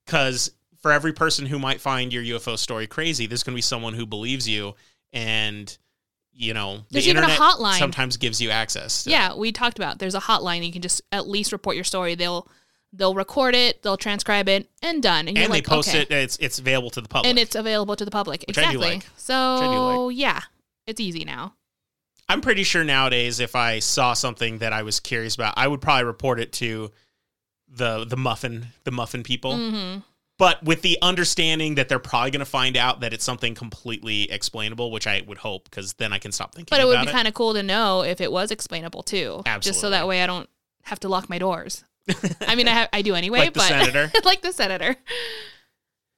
because 0.05 0.51
for 0.81 0.93
every 0.93 1.11
person 1.11 1.45
who 1.45 1.59
might 1.59 1.81
find 1.81 2.13
your 2.13 2.23
UFO 2.23 2.57
story 2.57 2.87
crazy, 2.87 3.27
there's 3.27 3.43
going 3.43 3.53
to 3.53 3.57
be 3.57 3.61
someone 3.61 3.93
who 3.93 4.05
believes 4.05 4.47
you, 4.47 4.75
and 5.11 5.77
you 6.31 6.53
know 6.53 6.85
There's 6.89 7.03
the 7.03 7.11
even 7.11 7.23
a 7.23 7.27
internet 7.27 7.39
hotline. 7.39 7.79
sometimes 7.79 8.15
gives 8.15 8.39
you 8.39 8.49
access. 8.49 9.03
to- 9.03 9.09
Yeah, 9.09 9.35
we 9.35 9.51
talked 9.51 9.77
about. 9.77 9.99
There's 9.99 10.15
a 10.15 10.21
hotline 10.21 10.65
you 10.65 10.71
can 10.71 10.81
just 10.81 11.01
at 11.11 11.27
least 11.27 11.51
report 11.51 11.75
your 11.75 11.83
story. 11.83 12.15
They'll 12.15 12.47
they'll 12.93 13.13
record 13.13 13.53
it, 13.53 13.83
they'll 13.83 13.97
transcribe 13.97 14.47
it, 14.47 14.69
and 14.81 15.03
done. 15.03 15.27
And, 15.27 15.35
you're 15.35 15.43
and 15.43 15.51
like, 15.51 15.65
they 15.65 15.69
post 15.69 15.89
okay. 15.89 16.03
it. 16.03 16.11
It's 16.11 16.37
it's 16.37 16.59
available 16.59 16.91
to 16.91 17.01
the 17.01 17.09
public. 17.09 17.29
and 17.29 17.37
it's 17.37 17.55
available 17.55 17.97
to 17.97 18.05
the 18.05 18.11
public. 18.11 18.45
Which 18.47 18.57
exactly. 18.57 18.77
like. 18.77 19.05
So 19.17 20.09
do 20.11 20.15
yeah, 20.15 20.39
it's 20.85 21.01
easy 21.01 21.25
now. 21.25 21.55
I'm 22.29 22.41
pretty 22.41 22.63
sure 22.63 22.83
nowadays, 22.83 23.39
if 23.39 23.55
I 23.55 23.79
saw 23.79 24.13
something 24.13 24.57
that 24.57 24.73
I 24.73 24.83
was 24.83 24.99
curious 24.99 25.35
about, 25.35 25.53
I 25.57 25.67
would 25.67 25.81
probably 25.81 26.03
report 26.05 26.39
it 26.39 26.51
to 26.53 26.91
the 27.69 28.05
the 28.05 28.17
muffin 28.17 28.67
the 28.83 28.91
muffin 28.91 29.23
people. 29.23 29.57
hmm 29.57 29.97
But 30.37 30.63
with 30.63 30.81
the 30.81 30.97
understanding 31.01 31.75
that 31.75 31.89
they're 31.89 31.99
probably 31.99 32.31
going 32.31 32.39
to 32.39 32.45
find 32.45 32.77
out 32.77 32.99
that 33.01 33.13
it's 33.13 33.23
something 33.23 33.55
completely 33.55 34.29
explainable, 34.31 34.91
which 34.91 35.07
I 35.07 35.23
would 35.25 35.37
hope, 35.39 35.65
because 35.69 35.93
then 35.93 36.13
I 36.13 36.19
can 36.19 36.31
stop 36.31 36.53
thinking. 36.53 36.69
But 36.69 36.81
it 36.81 36.85
would 36.85 36.99
be 37.05 37.11
kind 37.11 37.27
of 37.27 37.33
cool 37.33 37.53
to 37.53 37.63
know 37.63 38.01
if 38.03 38.21
it 38.21 38.31
was 38.31 38.51
explainable 38.51 39.03
too. 39.03 39.41
Just 39.59 39.79
so 39.79 39.89
that 39.89 40.07
way 40.07 40.21
I 40.21 40.27
don't 40.27 40.49
have 40.83 40.99
to 41.01 41.09
lock 41.09 41.29
my 41.29 41.37
doors. 41.37 41.83
I 42.47 42.55
mean, 42.55 42.67
I 42.67 42.71
ha- 42.71 42.89
I 42.93 43.01
do 43.01 43.15
anyway, 43.15 43.39
Like 43.39 43.53
the 43.53 43.59
but 43.59 43.67
senator. 43.67 44.11
like 44.23 44.41
the 44.41 44.53
senator. 44.53 44.95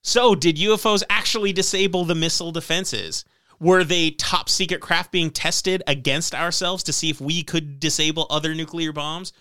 So, 0.03 0.35
did 0.35 0.57
UFOs 0.57 1.03
actually 1.09 1.51
disable 1.51 2.05
the 2.05 2.15
missile 2.15 2.51
defenses? 2.51 3.25
Were 3.59 3.83
they 3.83 4.11
top 4.11 4.49
secret 4.49 4.79
craft 4.81 5.11
being 5.11 5.31
tested 5.31 5.83
against 5.87 6.33
ourselves 6.33 6.83
to 6.83 6.93
see 6.93 7.09
if 7.09 7.19
we 7.19 7.43
could 7.43 7.79
disable 7.79 8.25
other 8.29 8.55
nuclear 8.55 8.93
bombs? 8.93 9.33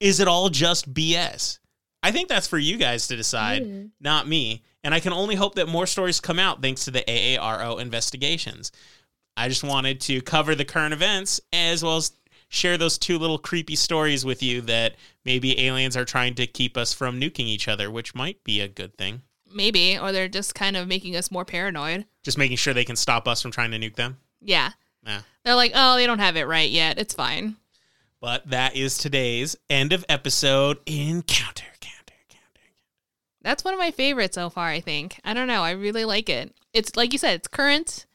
Is 0.00 0.18
it 0.18 0.28
all 0.28 0.48
just 0.48 0.92
BS? 0.92 1.58
I 2.02 2.10
think 2.10 2.28
that's 2.28 2.46
for 2.46 2.58
you 2.58 2.76
guys 2.78 3.06
to 3.08 3.16
decide, 3.16 3.62
Mm. 3.62 3.90
not 4.00 4.26
me. 4.26 4.62
And 4.82 4.94
I 4.94 5.00
can 5.00 5.12
only 5.12 5.34
hope 5.34 5.54
that 5.56 5.68
more 5.68 5.86
stories 5.86 6.20
come 6.20 6.38
out 6.38 6.62
thanks 6.62 6.84
to 6.86 6.90
the 6.90 7.04
AARO 7.06 7.78
investigations. 7.80 8.72
I 9.36 9.48
just 9.48 9.62
wanted 9.62 10.00
to 10.02 10.22
cover 10.22 10.54
the 10.54 10.64
current 10.64 10.94
events 10.94 11.40
as 11.52 11.82
well 11.82 11.98
as 11.98 12.12
share 12.48 12.76
those 12.78 12.98
two 12.98 13.18
little 13.18 13.38
creepy 13.38 13.76
stories 13.76 14.24
with 14.24 14.42
you 14.42 14.60
that 14.62 14.96
maybe 15.24 15.60
aliens 15.64 15.96
are 15.96 16.04
trying 16.04 16.34
to 16.34 16.46
keep 16.46 16.76
us 16.76 16.92
from 16.92 17.20
nuking 17.20 17.44
each 17.46 17.68
other, 17.68 17.90
which 17.90 18.14
might 18.14 18.42
be 18.42 18.60
a 18.60 18.68
good 18.68 18.96
thing. 18.98 19.22
Maybe, 19.52 19.98
or 19.98 20.12
they're 20.12 20.28
just 20.28 20.54
kind 20.54 20.76
of 20.76 20.86
making 20.88 21.16
us 21.16 21.30
more 21.30 21.44
paranoid. 21.44 22.06
Just 22.22 22.38
making 22.38 22.56
sure 22.56 22.72
they 22.72 22.84
can 22.84 22.96
stop 22.96 23.26
us 23.26 23.42
from 23.42 23.50
trying 23.50 23.70
to 23.72 23.78
nuke 23.78 23.96
them. 23.96 24.18
Yeah. 24.40 24.70
Yeah. 25.04 25.22
They're 25.44 25.54
like, 25.54 25.72
oh, 25.74 25.96
they 25.96 26.06
don't 26.06 26.18
have 26.18 26.36
it 26.36 26.46
right 26.46 26.70
yet. 26.70 26.98
It's 26.98 27.14
fine. 27.14 27.56
But 28.20 28.50
that 28.50 28.76
is 28.76 28.98
today's 28.98 29.56
end 29.68 29.92
of 29.92 30.04
episode 30.08 30.78
encounter. 30.86 31.64
Counter, 31.80 32.14
counter. 32.28 32.70
That's 33.42 33.64
one 33.64 33.72
of 33.72 33.80
my 33.80 33.90
favorites 33.90 34.34
so 34.34 34.50
far, 34.50 34.68
I 34.68 34.80
think. 34.80 35.18
I 35.24 35.32
don't 35.32 35.48
know. 35.48 35.62
I 35.62 35.70
really 35.70 36.04
like 36.04 36.28
it. 36.28 36.54
It's 36.74 36.96
like 36.96 37.12
you 37.12 37.18
said, 37.18 37.36
it's 37.36 37.48
current 37.48 38.06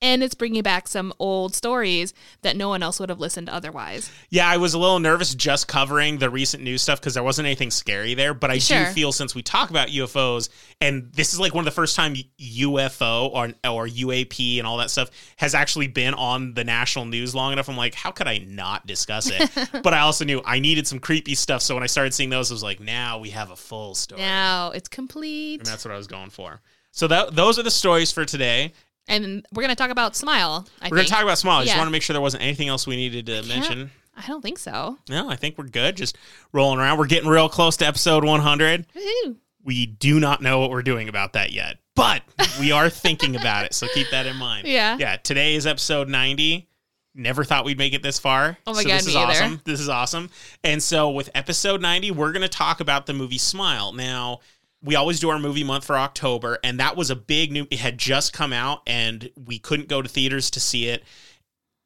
and 0.00 0.22
it's 0.22 0.34
bringing 0.34 0.62
back 0.62 0.86
some 0.86 1.12
old 1.18 1.54
stories 1.54 2.14
that 2.42 2.56
no 2.56 2.68
one 2.68 2.82
else 2.82 3.00
would 3.00 3.08
have 3.08 3.18
listened 3.18 3.48
to 3.48 3.54
otherwise. 3.54 4.10
Yeah, 4.30 4.48
I 4.48 4.56
was 4.56 4.74
a 4.74 4.78
little 4.78 5.00
nervous 5.00 5.34
just 5.34 5.66
covering 5.68 6.18
the 6.18 6.30
recent 6.30 6.62
news 6.62 6.82
stuff 6.82 7.00
because 7.00 7.14
there 7.14 7.22
wasn't 7.22 7.46
anything 7.46 7.70
scary 7.70 8.14
there. 8.14 8.34
But 8.34 8.50
I 8.50 8.58
Sure. 8.58 8.84
do 8.84 8.92
feel 8.92 9.12
since 9.12 9.34
we 9.34 9.42
talk 9.42 9.70
about 9.70 9.88
UFOs, 9.88 10.48
and 10.80 11.12
this 11.12 11.32
is 11.32 11.40
like 11.40 11.54
one 11.54 11.62
of 11.62 11.64
the 11.66 11.70
first 11.74 11.96
time 11.96 12.14
UFO 12.38 13.28
or 13.32 13.46
or 13.68 13.86
UAP 13.88 14.58
and 14.58 14.66
all 14.66 14.76
that 14.78 14.90
stuff 14.90 15.10
has 15.36 15.54
actually 15.54 15.88
been 15.88 16.14
on 16.14 16.54
the 16.54 16.64
national 16.64 17.04
news 17.06 17.34
long 17.34 17.52
enough. 17.52 17.68
I'm 17.68 17.76
like, 17.76 17.94
how 17.94 18.10
could 18.10 18.28
I 18.28 18.38
not 18.38 18.86
discuss 18.86 19.30
it? 19.30 19.50
but 19.82 19.94
I 19.94 20.00
also 20.00 20.24
knew 20.24 20.40
I 20.44 20.58
needed 20.60 20.86
some 20.86 20.98
creepy 20.98 21.34
stuff. 21.34 21.62
So 21.62 21.74
when 21.74 21.82
I 21.82 21.86
started 21.86 22.14
seeing 22.14 22.30
those, 22.30 22.50
I 22.50 22.54
was 22.54 22.62
like, 22.62 22.80
now 22.80 23.18
we 23.18 23.30
have 23.30 23.50
a 23.50 23.56
full 23.56 23.94
story. 23.94 24.20
Now 24.20 24.70
it's 24.70 24.88
complete. 24.88 25.60
And 25.60 25.66
that's 25.66 25.84
what 25.84 25.92
I 25.92 25.96
was 25.96 26.06
going 26.06 26.30
for. 26.30 26.60
So 26.92 27.06
that 27.08 27.34
those 27.34 27.58
are 27.58 27.62
the 27.62 27.70
stories 27.70 28.10
for 28.12 28.24
today. 28.24 28.72
And 29.08 29.44
we're 29.52 29.62
going 29.62 29.70
to 29.74 29.76
talk 29.76 29.90
about 29.90 30.14
Smile. 30.14 30.66
I 30.80 30.86
We're 30.88 30.96
going 30.96 31.06
to 31.06 31.12
talk 31.12 31.22
about 31.22 31.38
Smile. 31.38 31.58
I 31.58 31.62
just 31.64 31.74
Yeah. 31.74 31.78
want 31.78 31.88
to 31.88 31.92
make 31.92 32.02
sure 32.02 32.14
there 32.14 32.20
wasn't 32.20 32.42
anything 32.42 32.68
else 32.68 32.86
we 32.86 32.96
needed 32.96 33.26
to 33.26 33.32
can't- 33.36 33.48
mention. 33.48 33.90
I 34.16 34.26
don't 34.26 34.42
think 34.42 34.58
so. 34.58 34.98
No, 35.08 35.30
I 35.30 35.36
think 35.36 35.56
we're 35.56 35.68
good. 35.68 35.96
Just 35.96 36.18
rolling 36.52 36.80
around. 36.80 36.98
We're 36.98 37.06
getting 37.06 37.28
real 37.28 37.48
close 37.48 37.76
to 37.78 37.86
episode 37.86 38.24
100. 38.24 38.86
Woohoo. 38.94 39.36
We 39.62 39.86
do 39.86 40.18
not 40.18 40.42
know 40.42 40.58
what 40.58 40.70
we're 40.70 40.82
doing 40.82 41.08
about 41.08 41.34
that 41.34 41.52
yet, 41.52 41.76
but 41.94 42.22
we 42.58 42.72
are 42.72 42.90
thinking 42.90 43.36
about 43.36 43.64
it. 43.64 43.74
So 43.74 43.86
keep 43.94 44.10
that 44.10 44.26
in 44.26 44.36
mind. 44.36 44.66
Yeah. 44.66 44.96
Yeah. 44.98 45.16
Today 45.18 45.54
is 45.54 45.66
episode 45.68 46.08
90. 46.08 46.68
Never 47.14 47.44
thought 47.44 47.64
we'd 47.64 47.78
make 47.78 47.94
it 47.94 48.02
this 48.02 48.18
far. 48.18 48.58
Oh 48.66 48.74
my 48.74 48.82
so 48.82 48.88
God, 48.88 48.98
this 48.98 49.06
is 49.06 49.16
either. 49.16 49.30
awesome. 49.32 49.60
This 49.64 49.80
is 49.80 49.88
awesome. 49.88 50.30
And 50.64 50.82
so 50.82 51.10
with 51.10 51.30
episode 51.34 51.80
90, 51.80 52.10
we're 52.10 52.32
going 52.32 52.42
to 52.42 52.48
talk 52.48 52.80
about 52.80 53.06
the 53.06 53.12
movie 53.14 53.38
Smile. 53.38 53.92
Now, 53.92 54.40
we 54.82 54.94
always 54.94 55.18
do 55.20 55.28
our 55.30 55.38
movie 55.38 55.64
month 55.64 55.84
for 55.84 55.96
October, 55.96 56.58
and 56.62 56.78
that 56.80 56.96
was 56.96 57.10
a 57.10 57.16
big 57.16 57.50
new. 57.52 57.66
It 57.70 57.80
had 57.80 57.98
just 57.98 58.32
come 58.32 58.52
out, 58.52 58.82
and 58.86 59.28
we 59.46 59.58
couldn't 59.58 59.88
go 59.88 60.02
to 60.02 60.08
theaters 60.08 60.50
to 60.52 60.60
see 60.60 60.88
it, 60.88 61.02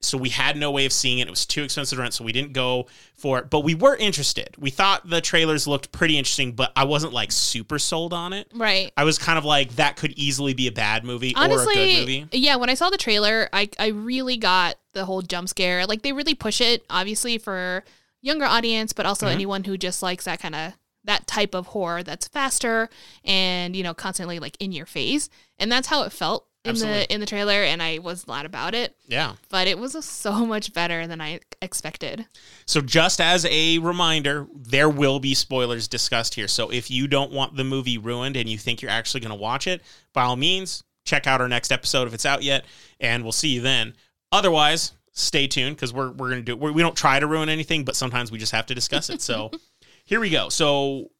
so 0.00 0.18
we 0.18 0.30
had 0.30 0.56
no 0.56 0.70
way 0.72 0.84
of 0.84 0.92
seeing 0.92 1.20
it. 1.20 1.28
It 1.28 1.30
was 1.30 1.46
too 1.46 1.62
expensive 1.62 1.96
to 1.96 2.02
rent, 2.02 2.12
so 2.12 2.24
we 2.24 2.32
didn't 2.32 2.52
go 2.52 2.88
for 3.14 3.38
it. 3.38 3.50
But 3.50 3.60
we 3.60 3.74
were 3.76 3.94
interested. 3.96 4.54
We 4.58 4.70
thought 4.70 5.08
the 5.08 5.20
trailers 5.20 5.66
looked 5.68 5.92
pretty 5.92 6.18
interesting, 6.18 6.52
but 6.52 6.72
I 6.74 6.84
wasn't 6.84 7.12
like 7.12 7.30
super 7.32 7.78
sold 7.78 8.12
on 8.12 8.32
it. 8.32 8.50
Right. 8.52 8.92
I 8.96 9.04
was 9.04 9.16
kind 9.16 9.38
of 9.38 9.44
like 9.44 9.76
that 9.76 9.96
could 9.96 10.10
easily 10.12 10.54
be 10.54 10.66
a 10.66 10.72
bad 10.72 11.04
movie 11.04 11.34
or 11.36 11.44
a 11.44 11.48
good 11.48 11.98
movie. 12.00 12.26
yeah, 12.32 12.56
when 12.56 12.68
I 12.68 12.74
saw 12.74 12.90
the 12.90 12.98
trailer, 12.98 13.48
I, 13.52 13.68
I 13.78 13.86
really 13.88 14.36
got 14.36 14.74
the 14.92 15.04
whole 15.04 15.22
jump 15.22 15.48
scare. 15.48 15.86
Like, 15.86 16.02
they 16.02 16.12
really 16.12 16.34
push 16.34 16.60
it, 16.60 16.84
obviously, 16.90 17.38
for 17.38 17.84
younger 18.20 18.44
audience, 18.44 18.92
but 18.92 19.06
also 19.06 19.26
Mhm. 19.26 19.32
anyone 19.32 19.64
who 19.64 19.78
just 19.78 20.02
likes 20.02 20.24
that 20.24 20.40
kind 20.40 20.54
of 20.54 20.72
that 21.04 21.26
type 21.26 21.54
of 21.54 21.66
horror 21.68 22.02
that's 22.02 22.28
faster 22.28 22.88
and 23.24 23.74
you 23.76 23.82
know 23.82 23.94
constantly 23.94 24.38
like 24.38 24.56
in 24.60 24.72
your 24.72 24.86
face 24.86 25.28
and 25.58 25.70
that's 25.70 25.88
how 25.88 26.02
it 26.02 26.12
felt 26.12 26.46
in 26.64 26.70
Absolutely. 26.70 27.00
the 27.00 27.12
in 27.14 27.20
the 27.20 27.26
trailer 27.26 27.62
and 27.64 27.82
i 27.82 27.98
was 27.98 28.24
glad 28.24 28.46
about 28.46 28.72
it 28.74 28.94
Yeah. 29.08 29.32
but 29.50 29.66
it 29.66 29.78
was 29.78 29.92
so 30.04 30.46
much 30.46 30.72
better 30.72 31.06
than 31.08 31.20
i 31.20 31.40
expected 31.60 32.26
So, 32.66 32.80
just 32.80 33.20
as 33.20 33.44
a 33.46 33.78
reminder, 33.78 34.46
there 34.54 34.88
will 34.88 35.18
be 35.20 35.34
spoilers 35.34 35.88
discussed 35.88 36.34
here. 36.34 36.46
So, 36.48 36.70
if 36.70 36.90
you 36.90 37.08
don't 37.08 37.32
want 37.32 37.56
the 37.56 37.64
movie 37.64 37.98
ruined 37.98 38.36
and 38.36 38.48
you 38.48 38.56
think 38.58 38.80
you're 38.80 38.90
actually 38.90 39.20
going 39.20 39.30
to 39.36 39.36
watch 39.42 39.66
it, 39.66 39.82
by 40.12 40.22
all 40.22 40.36
means, 40.36 40.82
check 41.04 41.26
out 41.26 41.40
our 41.40 41.48
next 41.48 41.72
episode 41.72 42.06
if 42.08 42.14
it's 42.14 42.24
out 42.26 42.42
yet, 42.42 42.64
and 43.00 43.22
we'll 43.24 43.32
see 43.32 43.48
you 43.48 43.60
then. 43.60 43.94
Otherwise, 44.30 44.92
stay 45.12 45.46
tuned 45.46 45.76
because 45.76 45.92
we're, 45.92 46.10
we're 46.12 46.30
going 46.30 46.40
to 46.40 46.42
do 46.44 46.56
we 46.56 46.70
we 46.70 46.82
don't 46.82 46.96
try 46.96 47.18
to 47.20 47.26
ruin 47.26 47.48
anything, 47.48 47.84
but 47.84 47.96
sometimes 47.96 48.30
we 48.30 48.38
just 48.38 48.52
have 48.52 48.66
to 48.66 48.74
discuss 48.74 49.10
it. 49.10 49.20
So, 49.20 49.50
here 50.04 50.20
we 50.20 50.30
go. 50.30 50.48
So, 50.48 51.10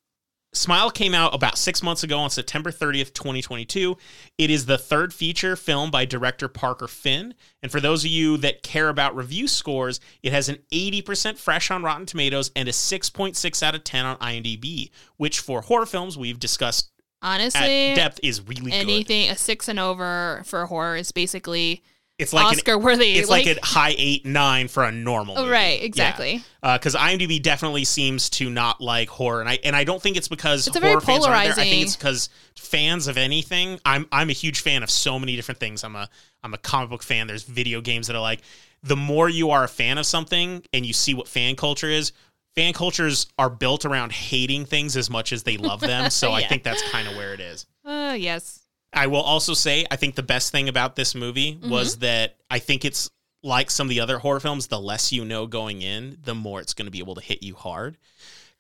Smile 0.54 0.90
came 0.90 1.14
out 1.14 1.34
about 1.34 1.56
six 1.56 1.82
months 1.82 2.02
ago 2.02 2.18
on 2.18 2.28
September 2.28 2.70
30th, 2.70 3.14
2022. 3.14 3.96
It 4.36 4.50
is 4.50 4.66
the 4.66 4.76
third 4.76 5.14
feature 5.14 5.56
film 5.56 5.90
by 5.90 6.04
director 6.04 6.46
Parker 6.46 6.86
Finn. 6.86 7.34
And 7.62 7.72
for 7.72 7.80
those 7.80 8.04
of 8.04 8.10
you 8.10 8.36
that 8.38 8.62
care 8.62 8.90
about 8.90 9.16
review 9.16 9.48
scores, 9.48 9.98
it 10.22 10.30
has 10.32 10.50
an 10.50 10.58
80% 10.70 11.38
fresh 11.38 11.70
on 11.70 11.82
Rotten 11.82 12.04
Tomatoes 12.04 12.50
and 12.54 12.68
a 12.68 12.72
6.6 12.72 13.62
out 13.62 13.74
of 13.74 13.82
10 13.82 14.04
on 14.04 14.16
IMDb, 14.18 14.90
which 15.16 15.40
for 15.40 15.62
horror 15.62 15.86
films 15.86 16.18
we've 16.18 16.38
discussed 16.38 16.90
at 17.22 17.40
honestly 17.40 17.94
depth 17.94 18.20
is 18.22 18.42
really 18.42 18.72
good. 18.72 18.74
anything 18.74 19.30
a 19.30 19.36
six 19.36 19.68
and 19.68 19.78
over 19.78 20.42
for 20.44 20.66
horror 20.66 20.96
is 20.96 21.12
basically 21.12 21.82
It's 22.22 22.32
like 22.32 22.52
an, 22.52 22.58
oscar 22.58 22.78
worthy 22.78 23.18
it's 23.18 23.28
like, 23.28 23.46
a 23.46 23.58
high 23.62 23.94
eight, 23.96 24.24
nine 24.24 24.68
for 24.68 24.84
a 24.84 24.92
normal 24.92 25.36
oh, 25.36 25.42
movie. 25.42 25.52
right 25.52 25.82
exactly 25.82 26.42
because 26.62 26.94
IMDb 26.94 27.42
definitely 27.42 27.84
seems 27.84 28.30
to 28.30 28.48
not 28.48 28.80
like 28.80 29.08
horror, 29.08 29.40
and 29.40 29.48
I 29.48 29.58
and 29.64 29.74
I 29.74 29.84
don't 29.84 30.00
think 30.00 30.16
it's 30.16 30.28
because 30.28 30.66
It's 30.66 30.78
horror 30.78 31.00
fans 31.00 31.26
aren't 31.26 31.42
there. 31.42 31.52
I 31.52 31.68
think 31.68 31.82
it's 31.82 31.96
because 31.96 32.28
fans 32.56 33.08
of 33.08 33.18
anything. 33.18 33.80
I'm 33.84 34.06
I'm 34.12 34.30
a 34.30 34.34
huge 34.34 34.60
fan 34.60 34.82
of 34.82 34.90
so 34.90 35.18
many 35.18 35.36
different 35.36 35.58
things. 35.58 35.82
I'm 35.84 35.96
a 35.96 36.08
I'm 36.42 36.54
a 36.54 36.58
comic 36.58 36.90
book 36.90 37.02
fan. 37.02 37.26
There's 37.26 37.42
video 37.42 37.80
games 37.80 38.06
that 38.06 38.16
are 38.16 38.22
like 38.22 38.40
the 38.82 38.96
more 38.96 39.28
you 39.28 39.50
are 39.50 39.64
a 39.64 39.68
fan 39.68 39.98
of 39.98 40.06
something 40.06 40.62
and 40.72 40.86
you 40.86 40.92
see 40.92 41.14
what 41.14 41.28
fan 41.28 41.56
culture 41.56 41.88
is. 41.88 42.12
Fan 42.54 42.74
cultures 42.74 43.28
are 43.38 43.48
built 43.48 43.84
around 43.84 44.12
hating 44.12 44.66
things 44.66 44.96
as 44.96 45.08
much 45.08 45.32
as 45.32 45.42
they 45.42 45.56
love 45.56 45.80
them. 45.80 46.10
So 46.10 46.32
I 46.32 46.44
think 46.44 46.62
that's 46.62 46.82
kind 46.90 47.08
of 47.08 47.16
where 47.16 47.34
it 47.34 47.40
is. 47.40 47.66
uh 47.84 48.16
yes 48.18 48.61
I 48.92 49.06
will 49.06 49.20
also 49.22 49.54
say 49.54 49.86
I 49.90 49.96
think 49.96 50.14
the 50.14 50.22
best 50.22 50.52
thing 50.52 50.68
about 50.68 50.96
this 50.96 51.14
movie 51.14 51.58
was 51.62 51.98
that 51.98 52.36
I 52.50 52.58
think 52.58 52.84
it's 52.84 53.10
like 53.42 53.70
some 53.70 53.86
of 53.86 53.90
the 53.90 54.00
other 54.00 54.18
horror 54.18 54.40
films, 54.40 54.66
the 54.68 54.78
less 54.80 55.12
you 55.12 55.24
know 55.24 55.46
going 55.46 55.82
in, 55.82 56.18
the 56.22 56.34
more 56.34 56.60
it's 56.60 56.74
going 56.74 56.86
to 56.86 56.92
be 56.92 56.98
able 57.00 57.14
to 57.16 57.20
hit 57.22 57.42
you 57.42 57.54
hard. 57.54 57.96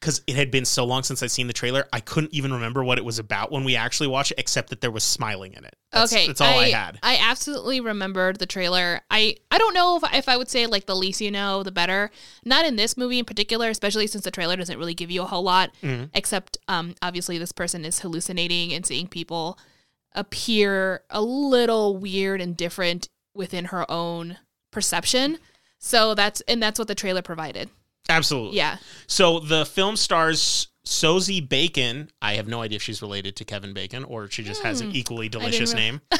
Because 0.00 0.20
it 0.26 0.34
had 0.34 0.50
been 0.50 0.64
so 0.64 0.84
long 0.84 1.04
since 1.04 1.22
I'd 1.22 1.30
seen 1.30 1.46
the 1.46 1.52
trailer, 1.52 1.86
I 1.92 2.00
couldn't 2.00 2.34
even 2.34 2.52
remember 2.54 2.82
what 2.82 2.98
it 2.98 3.04
was 3.04 3.20
about 3.20 3.52
when 3.52 3.62
we 3.62 3.76
actually 3.76 4.08
watched 4.08 4.32
it, 4.32 4.40
except 4.40 4.70
that 4.70 4.80
there 4.80 4.90
was 4.90 5.04
smiling 5.04 5.52
in 5.52 5.64
it. 5.64 5.76
That's, 5.92 6.12
okay 6.12 6.26
that's 6.26 6.40
all 6.40 6.58
I, 6.58 6.70
had. 6.70 6.98
I 7.04 7.18
absolutely 7.22 7.80
remembered 7.80 8.40
the 8.40 8.46
trailer. 8.46 9.02
I 9.12 9.36
I 9.52 9.58
don't 9.58 9.74
know 9.74 10.00
if, 10.02 10.14
if 10.14 10.28
I 10.28 10.36
would 10.36 10.50
say 10.50 10.66
like 10.66 10.86
the 10.86 10.96
least 10.96 11.20
you 11.20 11.30
know, 11.30 11.62
the 11.62 11.70
better. 11.70 12.10
Not 12.44 12.64
in 12.66 12.74
this 12.74 12.96
movie 12.96 13.20
in 13.20 13.24
particular, 13.24 13.68
especially 13.68 14.08
since 14.08 14.24
the 14.24 14.32
trailer 14.32 14.56
doesn't 14.56 14.76
really 14.76 14.94
give 14.94 15.12
you 15.12 15.22
a 15.22 15.26
whole 15.26 15.44
lot, 15.44 15.70
Mhm. 15.84 16.10
except 16.14 16.58
um 16.66 16.96
obviously 17.00 17.38
this 17.38 17.52
person 17.52 17.84
is 17.84 18.00
hallucinating 18.00 18.72
and 18.72 18.84
seeing 18.84 19.06
people 19.06 19.56
appear 20.14 21.02
a 21.10 21.20
little 21.22 21.96
weird 21.96 22.40
and 22.40 22.56
different 22.56 23.08
within 23.34 23.66
her 23.66 23.90
own 23.90 24.38
perception. 24.70 25.38
So 25.78 26.14
that's 26.14 26.40
and 26.42 26.62
that's 26.62 26.78
what 26.78 26.88
the 26.88 26.94
trailer 26.94 27.22
provided. 27.22 27.68
Absolutely. 28.08 28.56
Yeah. 28.56 28.76
So 29.06 29.38
the 29.40 29.64
film 29.64 29.96
stars 29.96 30.68
Sosie 30.84 31.40
Bacon. 31.40 32.10
I 32.20 32.34
have 32.34 32.48
no 32.48 32.60
idea 32.62 32.76
if 32.76 32.82
she's 32.82 33.02
related 33.02 33.36
to 33.36 33.44
Kevin 33.44 33.72
Bacon 33.72 34.04
or 34.04 34.28
she 34.28 34.42
just 34.42 34.62
has 34.62 34.80
an 34.80 34.90
Hmm. 34.90 34.96
equally 34.96 35.28
delicious 35.28 35.72
name. 35.74 36.00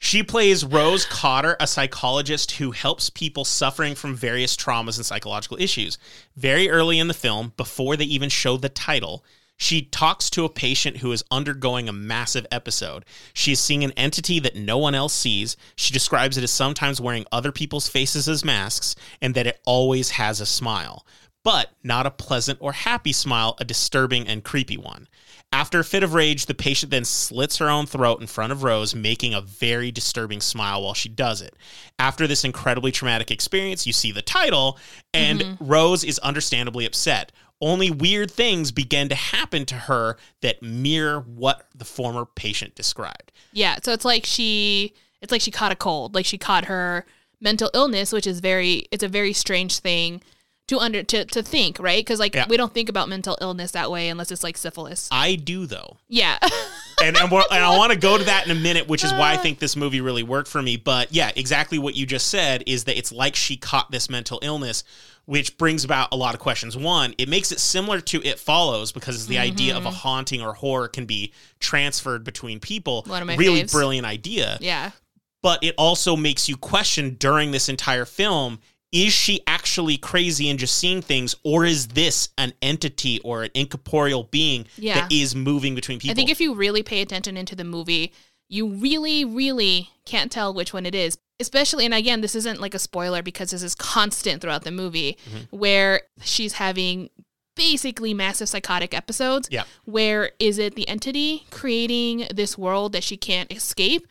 she 0.00 0.22
plays 0.22 0.64
Rose 0.64 1.04
Cotter, 1.04 1.56
a 1.60 1.66
psychologist 1.66 2.52
who 2.52 2.70
helps 2.70 3.10
people 3.10 3.44
suffering 3.44 3.94
from 3.94 4.14
various 4.14 4.56
traumas 4.56 4.96
and 4.96 5.06
psychological 5.06 5.56
issues. 5.60 5.98
Very 6.36 6.68
early 6.70 6.98
in 6.98 7.08
the 7.08 7.14
film, 7.14 7.52
before 7.56 7.96
they 7.96 8.04
even 8.04 8.28
show 8.28 8.56
the 8.56 8.68
title, 8.68 9.24
she 9.58 9.82
talks 9.82 10.30
to 10.30 10.44
a 10.44 10.48
patient 10.48 10.98
who 10.98 11.10
is 11.10 11.24
undergoing 11.32 11.88
a 11.88 11.92
massive 11.92 12.46
episode. 12.50 13.04
She 13.34 13.52
is 13.52 13.60
seeing 13.60 13.82
an 13.82 13.90
entity 13.92 14.38
that 14.38 14.54
no 14.54 14.78
one 14.78 14.94
else 14.94 15.12
sees. 15.12 15.56
She 15.74 15.92
describes 15.92 16.38
it 16.38 16.44
as 16.44 16.52
sometimes 16.52 17.00
wearing 17.00 17.26
other 17.32 17.50
people's 17.50 17.88
faces 17.88 18.28
as 18.28 18.44
masks 18.44 18.94
and 19.20 19.34
that 19.34 19.48
it 19.48 19.60
always 19.66 20.10
has 20.10 20.40
a 20.40 20.46
smile, 20.46 21.04
but 21.42 21.72
not 21.82 22.06
a 22.06 22.10
pleasant 22.10 22.58
or 22.62 22.72
happy 22.72 23.12
smile, 23.12 23.56
a 23.58 23.64
disturbing 23.64 24.28
and 24.28 24.44
creepy 24.44 24.76
one. 24.76 25.08
After 25.50 25.80
a 25.80 25.84
fit 25.84 26.02
of 26.02 26.12
rage, 26.12 26.46
the 26.46 26.54
patient 26.54 26.90
then 26.90 27.06
slits 27.06 27.56
her 27.56 27.70
own 27.70 27.86
throat 27.86 28.20
in 28.20 28.26
front 28.26 28.52
of 28.52 28.62
Rose, 28.62 28.94
making 28.94 29.32
a 29.32 29.40
very 29.40 29.90
disturbing 29.90 30.42
smile 30.42 30.82
while 30.82 30.94
she 30.94 31.08
does 31.08 31.40
it. 31.40 31.56
After 31.98 32.26
this 32.26 32.44
incredibly 32.44 32.92
traumatic 32.92 33.30
experience, 33.30 33.86
you 33.86 33.94
see 33.94 34.12
the 34.12 34.20
title, 34.20 34.78
and 35.14 35.40
mm-hmm. 35.40 35.64
Rose 35.64 36.04
is 36.04 36.18
understandably 36.18 36.84
upset. 36.84 37.32
Only 37.60 37.90
weird 37.90 38.30
things 38.30 38.70
began 38.70 39.08
to 39.08 39.14
happen 39.14 39.66
to 39.66 39.74
her 39.74 40.16
that 40.42 40.62
mirror 40.62 41.20
what 41.20 41.66
the 41.74 41.84
former 41.84 42.24
patient 42.24 42.74
described. 42.74 43.32
Yeah, 43.52 43.78
so 43.82 43.92
it's 43.92 44.04
like 44.04 44.24
she 44.24 44.94
it's 45.20 45.32
like 45.32 45.40
she 45.40 45.50
caught 45.50 45.72
a 45.72 45.76
cold, 45.76 46.14
like 46.14 46.26
she 46.26 46.38
caught 46.38 46.66
her 46.66 47.04
mental 47.40 47.70
illness, 47.74 48.12
which 48.12 48.26
is 48.26 48.40
very 48.40 48.86
it's 48.92 49.02
a 49.02 49.08
very 49.08 49.32
strange 49.32 49.78
thing 49.78 50.22
to 50.68 50.78
under 50.78 51.02
to, 51.02 51.24
to 51.26 51.42
think, 51.42 51.78
right? 51.78 52.04
Cuz 52.06 52.18
like 52.18 52.34
Yeah. 52.34 52.46
we 52.48 52.56
don't 52.56 52.72
think 52.72 52.88
about 52.88 53.08
mental 53.08 53.36
illness 53.40 53.72
that 53.72 53.90
way 53.90 54.08
unless 54.08 54.30
it's 54.30 54.44
like 54.44 54.56
syphilis. 54.56 55.08
I 55.10 55.34
do, 55.34 55.66
though. 55.66 55.98
Yeah. 56.08 56.38
and 57.02 57.16
and, 57.16 57.30
we're, 57.30 57.42
and 57.50 57.64
I 57.64 57.76
want 57.76 57.92
to 57.92 57.98
go 57.98 58.16
to 58.16 58.24
that 58.24 58.46
in 58.46 58.56
a 58.56 58.60
minute, 58.60 58.88
which 58.88 59.04
is 59.04 59.12
why 59.12 59.32
I 59.32 59.36
uh. 59.36 59.38
think 59.38 59.58
this 59.58 59.76
movie 59.76 60.00
really 60.00 60.22
worked 60.22 60.48
for 60.48 60.62
me. 60.62 60.76
But 60.76 61.12
yeah, 61.12 61.30
exactly 61.36 61.78
what 61.78 61.94
you 61.94 62.06
just 62.06 62.28
said 62.28 62.62
is 62.66 62.84
that 62.84 62.96
it's 62.96 63.12
like 63.12 63.36
she 63.36 63.56
caught 63.56 63.90
this 63.90 64.08
mental 64.08 64.38
illness, 64.42 64.84
which 65.24 65.58
brings 65.58 65.84
about 65.84 66.08
a 66.12 66.16
lot 66.16 66.34
of 66.34 66.40
questions. 66.40 66.76
One, 66.76 67.14
it 67.18 67.28
makes 67.28 67.52
it 67.52 67.60
similar 67.60 68.00
to 68.00 68.22
It 68.22 68.38
Follows 68.38 68.92
because 68.92 69.26
the 69.26 69.38
idea 69.38 69.76
of 69.76 69.84
a 69.84 69.88
mm-hmm. 69.88 69.96
haunting 69.96 70.40
or 70.42 70.54
horror 70.54 70.88
can 70.88 71.04
be 71.06 71.32
transferred 71.60 72.24
between 72.24 72.60
people. 72.60 73.04
One 73.06 73.22
of 73.22 73.28
my 73.28 73.36
really 73.36 73.62
faves. 73.62 73.72
brilliant 73.72 74.06
idea. 74.06 74.58
yeah. 74.60 74.92
But 75.40 75.62
it 75.62 75.74
also 75.78 76.16
makes 76.16 76.48
you 76.48 76.56
question 76.56 77.16
during 77.18 77.52
this 77.52 77.68
entire 77.68 78.04
film. 78.04 78.58
Is 78.90 79.12
she 79.12 79.40
actually 79.46 79.98
crazy 79.98 80.48
and 80.48 80.58
just 80.58 80.74
seeing 80.76 81.02
things, 81.02 81.34
or 81.44 81.64
is 81.66 81.88
this 81.88 82.30
an 82.38 82.54
entity 82.62 83.20
or 83.20 83.42
an 83.44 83.50
incorporeal 83.54 84.24
being 84.24 84.66
Yeah. 84.78 85.00
that 85.02 85.12
is 85.12 85.34
moving 85.34 85.74
between 85.74 85.98
people? 85.98 86.12
I 86.12 86.14
think 86.14 86.30
if 86.30 86.40
you 86.40 86.54
really 86.54 86.82
pay 86.82 87.02
attention 87.02 87.36
into 87.36 87.54
the 87.54 87.64
movie, 87.64 88.12
you 88.48 88.66
really, 88.66 89.26
really 89.26 89.90
can't 90.06 90.32
tell 90.32 90.54
which 90.54 90.72
one 90.72 90.86
it 90.86 90.94
is. 90.94 91.18
Especially, 91.40 91.84
and 91.84 91.92
again, 91.94 92.22
this 92.22 92.34
isn't 92.34 92.60
like 92.60 92.74
a 92.74 92.78
spoiler 92.78 93.22
because 93.22 93.50
this 93.50 93.62
is 93.62 93.74
constant 93.74 94.40
throughout 94.40 94.64
the 94.64 94.70
movie 94.72 95.18
Mm-hmm. 95.30 95.56
where 95.56 96.02
she's 96.22 96.54
having 96.54 97.10
basically 97.54 98.14
massive 98.14 98.48
psychotic 98.48 98.94
episodes. 98.94 99.48
Yeah. 99.50 99.64
Where 99.84 100.30
is 100.38 100.58
it 100.58 100.76
the 100.76 100.88
entity 100.88 101.44
creating 101.50 102.26
this 102.34 102.56
world 102.56 102.92
that 102.92 103.04
she 103.04 103.16
can't 103.16 103.52
escape? 103.52 104.06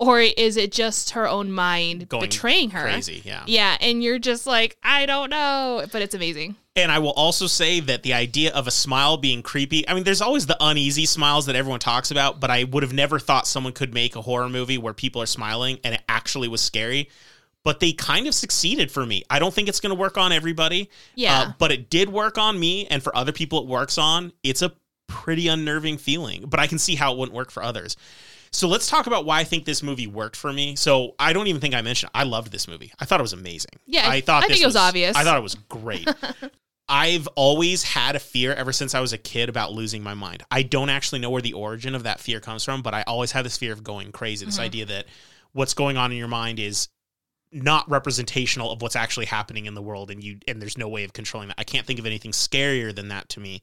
Or 0.00 0.18
is 0.18 0.56
it 0.56 0.72
just 0.72 1.10
her 1.10 1.28
own 1.28 1.52
mind 1.52 2.08
Going 2.08 2.22
betraying 2.22 2.70
her? 2.70 2.84
crazy, 2.84 3.20
yeah. 3.22 3.44
Yeah, 3.46 3.76
and 3.82 4.02
you're 4.02 4.18
just 4.18 4.46
like, 4.46 4.78
I 4.82 5.04
don't 5.04 5.28
know, 5.28 5.84
but 5.92 6.00
it's 6.00 6.14
amazing. 6.14 6.56
And 6.74 6.90
I 6.90 7.00
will 7.00 7.10
also 7.10 7.46
say 7.46 7.80
that 7.80 8.02
the 8.02 8.14
idea 8.14 8.50
of 8.54 8.66
a 8.66 8.70
smile 8.70 9.18
being 9.18 9.42
creepy, 9.42 9.86
I 9.86 9.92
mean, 9.92 10.04
there's 10.04 10.22
always 10.22 10.46
the 10.46 10.56
uneasy 10.58 11.04
smiles 11.04 11.44
that 11.46 11.54
everyone 11.54 11.80
talks 11.80 12.10
about, 12.10 12.40
but 12.40 12.50
I 12.50 12.64
would 12.64 12.82
have 12.82 12.94
never 12.94 13.18
thought 13.18 13.46
someone 13.46 13.74
could 13.74 13.92
make 13.92 14.16
a 14.16 14.22
horror 14.22 14.48
movie 14.48 14.78
where 14.78 14.94
people 14.94 15.20
are 15.20 15.26
smiling 15.26 15.78
and 15.84 15.94
it 15.94 16.02
actually 16.08 16.48
was 16.48 16.62
scary. 16.62 17.10
But 17.62 17.80
they 17.80 17.92
kind 17.92 18.26
of 18.26 18.34
succeeded 18.34 18.90
for 18.90 19.04
me. 19.04 19.22
I 19.28 19.38
don't 19.38 19.52
think 19.52 19.68
it's 19.68 19.80
going 19.80 19.94
to 19.94 20.00
work 20.00 20.16
on 20.16 20.32
everybody. 20.32 20.88
Yeah. 21.14 21.40
Uh, 21.40 21.52
but 21.58 21.72
it 21.72 21.90
did 21.90 22.08
work 22.08 22.38
on 22.38 22.58
me. 22.58 22.86
And 22.86 23.02
for 23.02 23.14
other 23.14 23.32
people 23.32 23.58
it 23.60 23.66
works 23.66 23.98
on, 23.98 24.32
it's 24.42 24.62
a 24.62 24.72
pretty 25.08 25.48
unnerving 25.48 25.98
feeling. 25.98 26.44
But 26.46 26.58
I 26.58 26.66
can 26.66 26.78
see 26.78 26.94
how 26.94 27.12
it 27.12 27.18
wouldn't 27.18 27.36
work 27.36 27.50
for 27.50 27.62
others. 27.62 27.98
So 28.52 28.66
let's 28.66 28.88
talk 28.88 29.06
about 29.06 29.24
why 29.24 29.40
I 29.40 29.44
think 29.44 29.64
this 29.64 29.82
movie 29.82 30.06
worked 30.06 30.36
for 30.36 30.52
me. 30.52 30.74
So 30.74 31.14
I 31.18 31.32
don't 31.32 31.46
even 31.46 31.60
think 31.60 31.74
I 31.74 31.82
mentioned 31.82 32.10
I 32.14 32.24
loved 32.24 32.50
this 32.50 32.66
movie. 32.66 32.92
I 32.98 33.04
thought 33.04 33.20
it 33.20 33.22
was 33.22 33.32
amazing. 33.32 33.72
Yeah, 33.86 34.08
I 34.08 34.20
thought 34.20 34.44
I 34.44 34.48
think 34.48 34.60
it 34.60 34.66
was 34.66 34.76
obvious. 34.76 35.16
I 35.16 35.24
thought 35.24 35.38
it 35.38 35.42
was 35.42 35.54
great. 35.54 36.08
I've 36.88 37.28
always 37.36 37.84
had 37.84 38.16
a 38.16 38.18
fear 38.18 38.52
ever 38.52 38.72
since 38.72 38.96
I 38.96 39.00
was 39.00 39.12
a 39.12 39.18
kid 39.18 39.48
about 39.48 39.72
losing 39.72 40.02
my 40.02 40.14
mind. 40.14 40.42
I 40.50 40.64
don't 40.64 40.90
actually 40.90 41.20
know 41.20 41.30
where 41.30 41.40
the 41.40 41.52
origin 41.52 41.94
of 41.94 42.02
that 42.02 42.18
fear 42.18 42.40
comes 42.40 42.64
from, 42.64 42.82
but 42.82 42.94
I 42.94 43.02
always 43.02 43.30
had 43.30 43.46
this 43.46 43.56
fear 43.56 43.72
of 43.72 43.84
going 43.84 44.10
crazy. 44.10 44.44
This 44.44 44.56
mm-hmm. 44.56 44.64
idea 44.64 44.86
that 44.86 45.06
what's 45.52 45.72
going 45.72 45.96
on 45.96 46.10
in 46.10 46.18
your 46.18 46.26
mind 46.26 46.58
is 46.58 46.88
not 47.52 47.88
representational 47.88 48.72
of 48.72 48.82
what's 48.82 48.96
actually 48.96 49.26
happening 49.26 49.66
in 49.66 49.74
the 49.74 49.82
world 49.82 50.10
and 50.10 50.22
you 50.22 50.38
and 50.46 50.60
there's 50.60 50.78
no 50.78 50.88
way 50.88 51.04
of 51.04 51.12
controlling 51.12 51.48
that. 51.48 51.58
I 51.58 51.64
can't 51.64 51.86
think 51.86 51.98
of 51.98 52.06
anything 52.06 52.32
scarier 52.32 52.94
than 52.94 53.08
that 53.08 53.28
to 53.30 53.40
me 53.40 53.62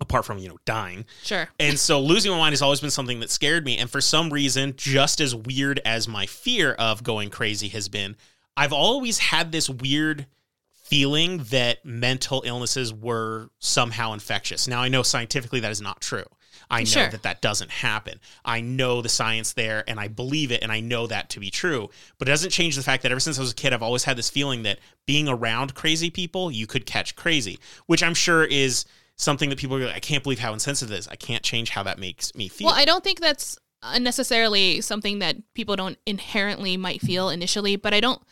apart 0.00 0.24
from, 0.24 0.38
you 0.38 0.48
know, 0.48 0.58
dying. 0.64 1.04
Sure. 1.22 1.48
And 1.58 1.78
so 1.78 2.00
losing 2.00 2.30
my 2.32 2.38
mind 2.38 2.52
has 2.52 2.62
always 2.62 2.80
been 2.80 2.90
something 2.90 3.20
that 3.20 3.30
scared 3.30 3.64
me. 3.64 3.78
And 3.78 3.88
for 3.90 4.00
some 4.00 4.30
reason, 4.30 4.74
just 4.76 5.20
as 5.20 5.34
weird 5.34 5.80
as 5.84 6.06
my 6.06 6.26
fear 6.26 6.72
of 6.74 7.02
going 7.02 7.30
crazy 7.30 7.68
has 7.68 7.88
been, 7.88 8.16
I've 8.56 8.72
always 8.72 9.18
had 9.18 9.52
this 9.52 9.68
weird 9.70 10.26
feeling 10.70 11.38
that 11.50 11.84
mental 11.84 12.42
illnesses 12.46 12.92
were 12.94 13.50
somehow 13.58 14.12
infectious. 14.12 14.68
Now, 14.68 14.82
I 14.82 14.88
know 14.88 15.02
scientifically 15.02 15.60
that 15.60 15.72
is 15.72 15.80
not 15.80 16.00
true. 16.00 16.24
I 16.70 16.80
know 16.80 16.84
Sure. 16.84 17.08
that 17.10 17.22
that 17.22 17.40
doesn't 17.42 17.70
happen. 17.70 18.20
I 18.44 18.60
know 18.60 19.00
the 19.02 19.08
science 19.08 19.52
there 19.52 19.84
and 19.88 20.00
I 20.00 20.08
believe 20.08 20.50
it 20.50 20.62
and 20.62 20.72
I 20.72 20.80
know 20.80 21.06
that 21.06 21.30
to 21.30 21.40
be 21.40 21.50
true. 21.50 21.90
But 22.18 22.28
it 22.28 22.32
doesn't 22.32 22.50
change 22.50 22.76
the 22.76 22.82
fact 22.82 23.02
that 23.02 23.12
ever 23.12 23.20
since 23.20 23.38
I 23.38 23.42
was 23.42 23.52
a 23.52 23.54
kid, 23.54 23.72
I've 23.72 23.82
always 23.82 24.04
had 24.04 24.16
this 24.16 24.30
feeling 24.30 24.62
that 24.64 24.78
being 25.06 25.28
around 25.28 25.74
crazy 25.74 26.10
people, 26.10 26.50
you 26.50 26.66
could 26.66 26.86
catch 26.86 27.14
crazy, 27.16 27.58
which 27.86 28.02
I'm 28.02 28.14
sure 28.14 28.44
is 28.44 28.84
something 29.16 29.48
that 29.50 29.58
people 29.58 29.76
are 29.76 29.86
like, 29.86 29.96
I 29.96 30.00
can't 30.00 30.22
believe 30.22 30.38
how 30.38 30.52
insensitive 30.52 30.94
it 30.94 30.98
is. 30.98 31.08
I 31.08 31.16
can't 31.16 31.42
change 31.42 31.70
how 31.70 31.82
that 31.82 31.98
makes 31.98 32.34
me 32.34 32.48
feel. 32.48 32.66
Well, 32.66 32.76
I 32.76 32.84
don't 32.84 33.02
think 33.02 33.20
that's 33.20 33.58
uh, 33.82 33.98
necessarily 33.98 34.80
something 34.80 35.18
that 35.20 35.36
people 35.54 35.76
don't 35.76 35.98
inherently 36.06 36.76
might 36.76 37.00
feel 37.00 37.30
initially, 37.30 37.76
but 37.76 37.94
I 37.94 38.00
don't. 38.00 38.22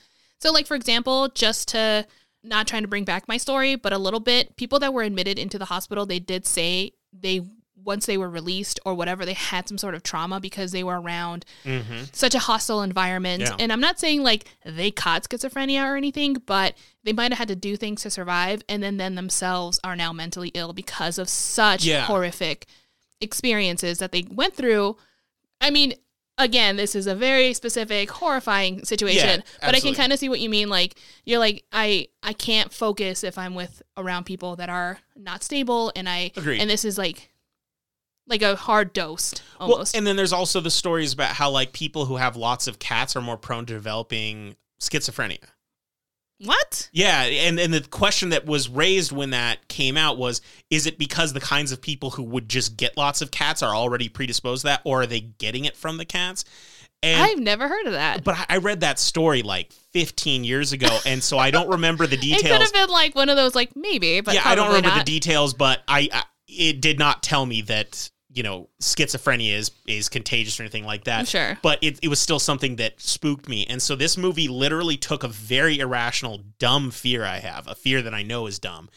So, 0.41 0.53
like, 0.53 0.67
for 0.67 0.75
example, 0.75 1.29
just 1.29 1.69
to 1.69 2.07
not 2.43 2.67
trying 2.67 2.83
to 2.83 2.89
bring 2.89 3.05
back 3.05 3.27
my 3.27 3.39
story, 3.39 3.77
but 3.77 3.93
a 3.93 3.99
little 3.99 4.21
bit, 4.21 4.57
people 4.57 4.79
that 4.81 4.93
were 4.93 5.03
admitted 5.03 5.39
into 5.39 5.59
the 5.59 5.65
hospital, 5.65 6.05
they 6.05 6.19
did 6.19 6.47
say 6.47 6.93
they, 7.13 7.41
once 7.85 8.07
they 8.07 8.17
were 8.17 8.31
released 8.31 8.81
or 8.87 8.95
whatever, 8.95 9.25
they 9.27 9.35
had 9.35 9.69
some 9.69 9.77
sort 9.79 9.95
of 9.95 10.03
trauma 10.03 10.41
because 10.41 10.73
they 10.73 10.83
were 10.83 11.01
around 11.01 11.45
Mhm. 11.65 12.15
such 12.15 12.35
a 12.35 12.39
hostile 12.39 12.83
environment. 12.83 13.43
Yeah. 13.43 13.57
And 13.59 13.73
I'm 13.73 13.81
not 13.81 13.99
saying 14.01 14.23
like 14.23 14.47
they 14.65 14.91
caught 14.91 15.25
schizophrenia 15.29 15.85
or 15.85 15.97
anything, 15.97 16.35
but 16.47 16.75
they 17.03 17.13
might 17.13 17.31
have 17.33 17.39
had 17.39 17.49
to 17.49 17.57
do 17.57 17.77
things 17.77 18.03
to 18.03 18.11
survive 18.11 18.63
and 18.69 18.83
then 18.83 18.97
then 18.97 19.15
themselves 19.17 19.79
are 19.85 19.95
now 19.97 20.13
mentally 20.13 20.51
ill 20.55 20.73
because 20.73 21.19
of 21.19 21.29
such 21.29 21.85
Yeah. 21.85 22.07
horrific 22.07 22.67
experiences 23.21 23.99
that 23.99 24.13
they 24.13 24.23
went 24.31 24.55
through. 24.55 24.97
I 25.61 25.71
mean, 25.71 25.95
again, 26.37 26.77
this 26.77 26.95
is 26.95 27.07
a 27.07 27.15
very 27.15 27.55
specific 27.55 28.11
horrifying 28.11 28.85
situation, 28.85 29.43
Yeah, 29.45 29.67
but 29.67 29.75
I 29.75 29.81
can 29.81 29.95
kind 29.95 30.13
of 30.13 30.19
see 30.19 30.29
what 30.29 30.41
you 30.41 30.49
mean 30.51 30.69
like 30.69 30.97
you're 31.25 31.39
like 31.39 31.65
I 31.73 32.09
I 32.23 32.33
can't 32.33 32.73
focus 32.73 33.23
if 33.25 33.39
I'm 33.39 33.55
with 33.55 33.83
around 33.97 34.25
people 34.25 34.57
that 34.57 34.69
are 34.69 34.99
not 35.17 35.43
stable 35.45 35.93
and 35.95 36.09
I 36.09 36.33
Agreed. 36.37 36.61
and 36.61 36.69
this 36.69 36.85
is 36.85 36.99
like 36.99 37.31
like 38.27 38.43
a 38.43 38.57
hard 38.57 38.93
dose 38.93 39.35
Well, 39.61 39.73
almost. 39.73 39.97
and 39.97 40.07
then 40.07 40.17
there's 40.17 40.33
also 40.33 40.61
the 40.61 40.71
stories 40.71 41.13
about 41.13 41.31
how 41.31 41.51
like 41.51 41.73
people 41.73 42.07
who 42.07 42.17
have 42.17 42.37
lots 42.37 42.67
of 42.67 42.79
cats 42.79 43.17
are 43.17 43.21
more 43.21 43.37
prone 43.37 43.67
to 43.67 43.73
developing 43.75 44.57
schizophrenia. 44.81 45.45
what? 46.39 46.89
Yeah, 46.93 47.23
and 47.23 47.59
and 47.61 47.73
the 47.73 47.81
question 47.83 48.31
that 48.31 48.45
was 48.47 48.69
raised 48.69 49.13
when 49.13 49.31
that 49.31 49.69
came 49.69 49.97
out 49.97 50.19
was 50.19 50.41
is 50.71 50.87
it 50.87 50.99
because 50.99 51.33
the 51.33 51.41
kinds 51.41 51.71
of 51.73 51.81
people 51.81 52.11
who 52.11 52.23
would 52.25 52.49
just 52.49 52.77
get 52.77 52.97
lots 52.97 53.23
of 53.23 53.31
cats 53.31 53.63
are 53.63 53.75
already 53.75 54.09
predisposed 54.09 54.63
to 54.63 54.69
that 54.69 54.81
or 54.85 55.03
are 55.03 55.07
they 55.07 55.21
getting 55.21 55.65
it 55.65 55.77
from 55.77 55.97
the 55.97 56.05
cats? 56.05 56.45
And 57.03 57.21
I've 57.21 57.39
never 57.39 57.69
heard 57.69 57.87
of 57.87 57.93
that. 57.93 58.25
but 58.25 58.35
I- 58.37 58.47
I 58.49 58.57
read 58.57 58.81
that 58.81 58.99
story 58.99 59.43
like 59.43 59.73
15 59.93 60.43
years 60.43 60.73
ago 60.73 60.89
and 61.07 61.23
so 61.23 61.39
I 61.39 61.51
don't 61.51 61.69
remember 61.69 62.07
the 62.07 62.17
details. 62.17 62.43
It 62.43 62.49
could 62.49 62.63
have 62.63 62.73
been 62.73 62.89
like 62.89 63.15
one 63.15 63.29
of 63.29 63.37
those, 63.37 63.55
like 63.55 63.77
maybe, 63.77 64.21
but 64.23 64.35
yeah, 64.35 64.43
I 64.45 64.55
don't 64.55 64.69
remember 64.69 64.89
not. 64.89 64.99
the 65.07 65.13
details, 65.13 65.53
but 65.55 65.83
I, 65.87 66.09
I 66.13 66.25
it 66.49 66.81
did 66.81 66.99
not 66.99 67.23
tell 67.23 67.45
me 67.47 67.63
that 67.63 68.11
you 68.35 68.43
know 68.43 68.69
schizophrenia 68.81 69.55
is 69.55 69.71
is 69.87 70.09
contagious 70.09 70.59
or 70.59 70.65
anything 70.65 70.85
like 70.85 71.05
that. 71.05 71.29
Sure. 71.29 71.59
but 71.63 71.79
it, 71.83 71.99
it 72.03 72.09
was 72.09 72.21
still 72.21 72.39
something 72.39 72.77
that 72.77 73.01
spooked 73.01 73.49
me, 73.49 73.67
and 73.67 73.81
so 73.81 73.97
this 73.97 74.17
movie 74.17 74.49
literally 74.49 74.97
took 74.97 75.23
a 75.23 75.29
very 75.29 75.79
irrational, 75.79 76.41
dumb 76.59 76.91
fear 76.91 77.25
I 77.25 77.39
have, 77.39 77.67
a 77.69 77.75
fear 77.75 78.03
that 78.03 78.13
I 78.15 78.23
know 78.23 78.47
is 78.47 78.59
dumb, 78.59 78.91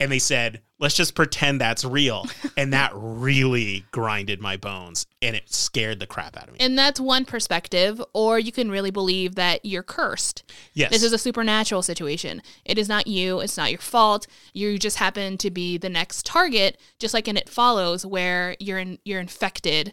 and 0.00 0.10
they 0.10 0.18
said, 0.18 0.60
"Let's 0.78 0.94
just 0.96 1.14
pretend 1.14 1.60
that's 1.60 1.84
real," 1.84 2.26
and 2.56 2.72
that 2.72 2.90
really 2.94 3.84
grinded 3.92 4.40
my 4.40 4.56
bones, 4.56 5.06
and 5.22 5.36
it 5.36 5.52
scared 5.52 6.00
the 6.00 6.06
crap 6.06 6.36
out 6.36 6.48
of 6.48 6.54
me. 6.54 6.58
And 6.60 6.76
that's 6.78 6.98
one 7.00 7.24
perspective, 7.24 8.02
or 8.12 8.38
you 8.38 8.50
can 8.52 8.70
really 8.70 8.90
believe 8.90 9.34
that 9.36 9.64
you're 9.64 9.82
cursed. 9.84 10.42
yes, 10.74 10.90
This 10.90 11.02
is 11.02 11.12
a 11.12 11.18
supernatural 11.18 11.82
situation. 11.82 12.42
It 12.64 12.78
is 12.78 12.88
not 12.88 13.06
you. 13.06 13.40
It's 13.40 13.56
not 13.56 13.70
your 13.70 13.80
fault. 13.80 14.26
You 14.52 14.78
just 14.78 14.96
happen 14.98 15.38
to 15.38 15.50
be 15.50 15.78
the 15.78 15.88
next 15.90 16.26
target, 16.26 16.78
just 16.98 17.14
like 17.14 17.28
in 17.28 17.36
It 17.36 17.48
Follows, 17.48 18.04
where 18.04 18.56
you're 18.58 18.78
in, 18.78 18.98
you're 19.04 19.20
infected 19.20 19.92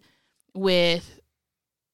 with. 0.54 1.20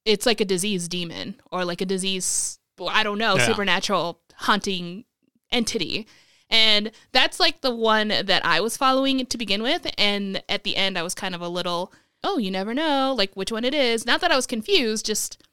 It's 0.06 0.26
like 0.26 0.40
a 0.40 0.46
disease 0.46 0.88
demon 0.88 1.36
or 1.52 1.66
like 1.66 1.82
a 1.82 1.86
disease. 1.86 2.60
I 2.80 3.04
don't 3.04 3.18
know, 3.18 3.36
Yeah. 3.36 3.46
supernatural 3.48 4.22
haunting 4.36 5.04
entity. 5.52 6.08
And 6.50 6.92
that's 7.12 7.40
like 7.40 7.62
the 7.62 7.76
one 7.76 8.08
that 8.08 8.46
I 8.46 8.62
was 8.62 8.78
following 8.78 9.26
to 9.26 9.38
begin 9.38 9.62
with. 9.62 9.88
And 9.98 10.42
at 10.48 10.64
the 10.64 10.76
end, 10.76 10.98
I 10.98 11.04
was 11.04 11.14
kind 11.14 11.36
of 11.36 11.42
a 11.42 11.50
little, 11.50 11.92
oh, 12.24 12.38
you 12.38 12.52
never 12.52 12.74
know, 12.74 13.14
like 13.18 13.34
which 13.36 13.52
one 13.52 13.66
it 13.66 13.74
is. 13.74 14.06
Not 14.06 14.22
that 14.22 14.32
I 14.32 14.36
was 14.36 14.48
confused, 14.48 15.06
just, 15.06 15.44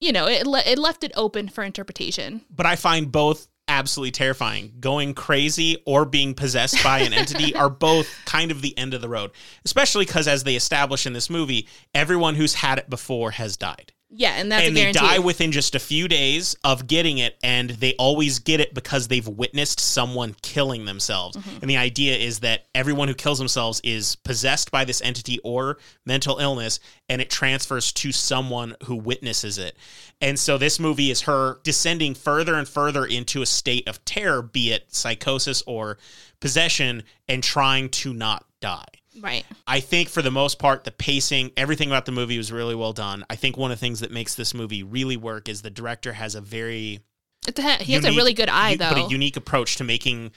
you 0.00 0.12
know, 0.12 0.26
it, 0.26 0.46
le- 0.46 0.62
it 0.66 0.78
left 0.78 1.04
it 1.04 1.12
open 1.16 1.48
for 1.48 1.64
interpretation. 1.64 2.42
but 2.50 2.66
I 2.66 2.76
find 2.76 3.10
both 3.10 3.48
absolutely 3.68 4.10
terrifying. 4.10 4.74
Going 4.80 5.14
crazy 5.14 5.82
or 5.86 6.04
being 6.04 6.34
possessed 6.34 6.82
by 6.82 6.98
an 7.00 7.12
entity 7.12 7.54
are 7.54 7.70
both 7.70 8.08
kind 8.26 8.50
of 8.50 8.60
the 8.60 8.76
end 8.76 8.92
of 8.92 9.00
the 9.00 9.08
road, 9.08 9.30
especially 9.64 10.04
because, 10.04 10.28
as 10.28 10.44
they 10.44 10.56
establish 10.56 11.06
in 11.06 11.12
this 11.12 11.30
movie, 11.30 11.68
everyone 11.94 12.34
who's 12.34 12.54
had 12.54 12.78
it 12.78 12.90
before 12.90 13.30
has 13.30 13.56
died. 13.56 13.92
Yeah, 14.14 14.32
and 14.32 14.52
that's 14.52 14.66
and 14.66 14.76
they 14.76 14.92
die 14.92 15.20
within 15.20 15.52
just 15.52 15.74
a 15.74 15.78
few 15.78 16.06
days 16.06 16.54
of 16.64 16.86
getting 16.86 17.16
it, 17.16 17.38
and 17.42 17.70
they 17.70 17.94
always 17.94 18.40
get 18.40 18.60
it 18.60 18.74
because 18.74 19.08
they've 19.08 19.26
witnessed 19.26 19.80
someone 19.80 20.36
killing 20.42 20.84
themselves. 20.84 21.36
Mm-hmm. 21.36 21.58
And 21.62 21.70
the 21.70 21.78
idea 21.78 22.16
is 22.16 22.40
that 22.40 22.66
everyone 22.74 23.08
who 23.08 23.14
kills 23.14 23.38
themselves 23.38 23.80
is 23.82 24.16
possessed 24.16 24.70
by 24.70 24.84
this 24.84 25.00
entity 25.00 25.38
or 25.42 25.78
mental 26.04 26.38
illness, 26.38 26.78
and 27.08 27.22
it 27.22 27.30
transfers 27.30 27.90
to 27.92 28.12
someone 28.12 28.76
who 28.84 28.96
witnesses 28.96 29.56
it. 29.56 29.78
And 30.20 30.38
so 30.38 30.58
this 30.58 30.78
movie 30.78 31.10
is 31.10 31.22
her 31.22 31.60
descending 31.64 32.14
further 32.14 32.54
and 32.54 32.68
further 32.68 33.06
into 33.06 33.40
a 33.40 33.46
state 33.46 33.88
of 33.88 34.04
terror, 34.04 34.42
be 34.42 34.72
it 34.72 34.94
psychosis 34.94 35.62
or 35.66 35.96
possession, 36.38 37.04
and 37.28 37.42
trying 37.42 37.88
to 37.88 38.12
not 38.12 38.44
die. 38.60 38.84
Right. 39.20 39.44
I 39.66 39.80
think 39.80 40.08
for 40.08 40.22
the 40.22 40.30
most 40.30 40.58
part, 40.58 40.84
the 40.84 40.90
pacing, 40.90 41.52
everything 41.56 41.88
about 41.88 42.06
the 42.06 42.12
movie 42.12 42.38
was 42.38 42.50
really 42.52 42.74
well 42.74 42.92
done. 42.92 43.24
I 43.30 43.36
think 43.36 43.56
one 43.56 43.70
of 43.70 43.78
the 43.78 43.80
things 43.80 44.00
that 44.00 44.10
makes 44.10 44.34
this 44.34 44.54
movie 44.54 44.82
really 44.82 45.16
work 45.16 45.48
is 45.48 45.62
the 45.62 45.70
director 45.70 46.12
has 46.14 46.34
a 46.34 46.40
very 46.40 47.00
It's 47.46 47.58
a, 47.58 47.76
he 47.82 47.92
has 47.94 48.04
a 48.04 48.10
really 48.12 48.34
good 48.34 48.48
eye, 48.48 48.70
u- 48.72 48.76
though. 48.78 48.90
but 48.90 49.06
a 49.06 49.08
unique 49.10 49.36
approach 49.36 49.76
to 49.76 49.84
making 49.84 50.32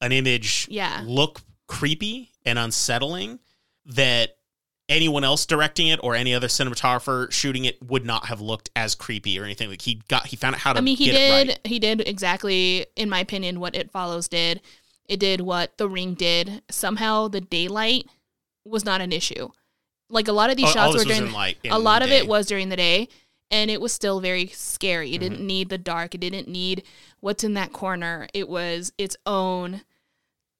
an 0.00 0.12
image 0.12 0.66
Yeah. 0.70 1.02
look 1.06 1.40
creepy 1.66 2.30
and 2.44 2.58
unsettling 2.58 3.38
that 3.86 4.36
anyone 4.88 5.22
else 5.22 5.46
directing 5.46 5.86
it 5.86 6.00
or 6.02 6.16
any 6.16 6.34
other 6.34 6.48
cinematographer 6.48 7.30
shooting 7.30 7.64
it 7.64 7.80
would 7.82 8.04
not 8.04 8.26
have 8.26 8.40
looked 8.40 8.70
as 8.74 8.94
creepy 8.96 9.38
or 9.38 9.44
anything. 9.44 9.68
Like 9.70 9.82
he 9.82 10.02
got, 10.08 10.26
he 10.26 10.36
found 10.36 10.56
out 10.56 10.60
how 10.62 10.72
to. 10.72 10.78
I 10.78 10.80
mean, 10.82 10.96
he 10.96 11.10
did. 11.10 11.48
Right. 11.48 11.60
He 11.64 11.78
did 11.78 12.00
exactly, 12.08 12.86
in 12.96 13.08
my 13.08 13.20
opinion, 13.20 13.60
what 13.60 13.76
It 13.76 13.90
Follows 13.92 14.26
did. 14.26 14.60
It 15.08 15.20
did 15.20 15.40
what 15.40 15.76
The 15.78 15.88
Ring 15.88 16.14
did. 16.14 16.62
Somehow, 16.70 17.28
the 17.28 17.40
daylight 17.40 18.06
was 18.64 18.84
not 18.84 19.00
an 19.00 19.12
issue. 19.12 19.48
Like 20.08 20.28
a 20.28 20.32
lot 20.32 20.50
of 20.50 20.56
these 20.56 20.66
all 20.66 20.72
shots 20.92 20.98
were 20.98 21.04
during. 21.04 21.26
in 21.28 21.32
light. 21.32 21.58
a 21.70 21.78
lot 21.78 22.00
the 22.00 22.04
of 22.06 22.10
day. 22.10 22.18
it 22.18 22.26
was 22.26 22.46
during 22.46 22.68
the 22.68 22.76
day, 22.76 23.08
and 23.50 23.70
it 23.70 23.80
was 23.80 23.92
still 23.92 24.20
very 24.20 24.46
scary. 24.48 25.10
It 25.10 25.20
Mm-hmm. 25.20 25.28
didn't 25.34 25.46
need 25.46 25.68
the 25.68 25.78
dark. 25.78 26.14
It 26.14 26.20
didn't 26.20 26.48
need 26.48 26.82
what's 27.20 27.44
in 27.44 27.54
that 27.54 27.72
corner. 27.72 28.26
It 28.34 28.48
was 28.48 28.92
its 28.98 29.16
own 29.26 29.82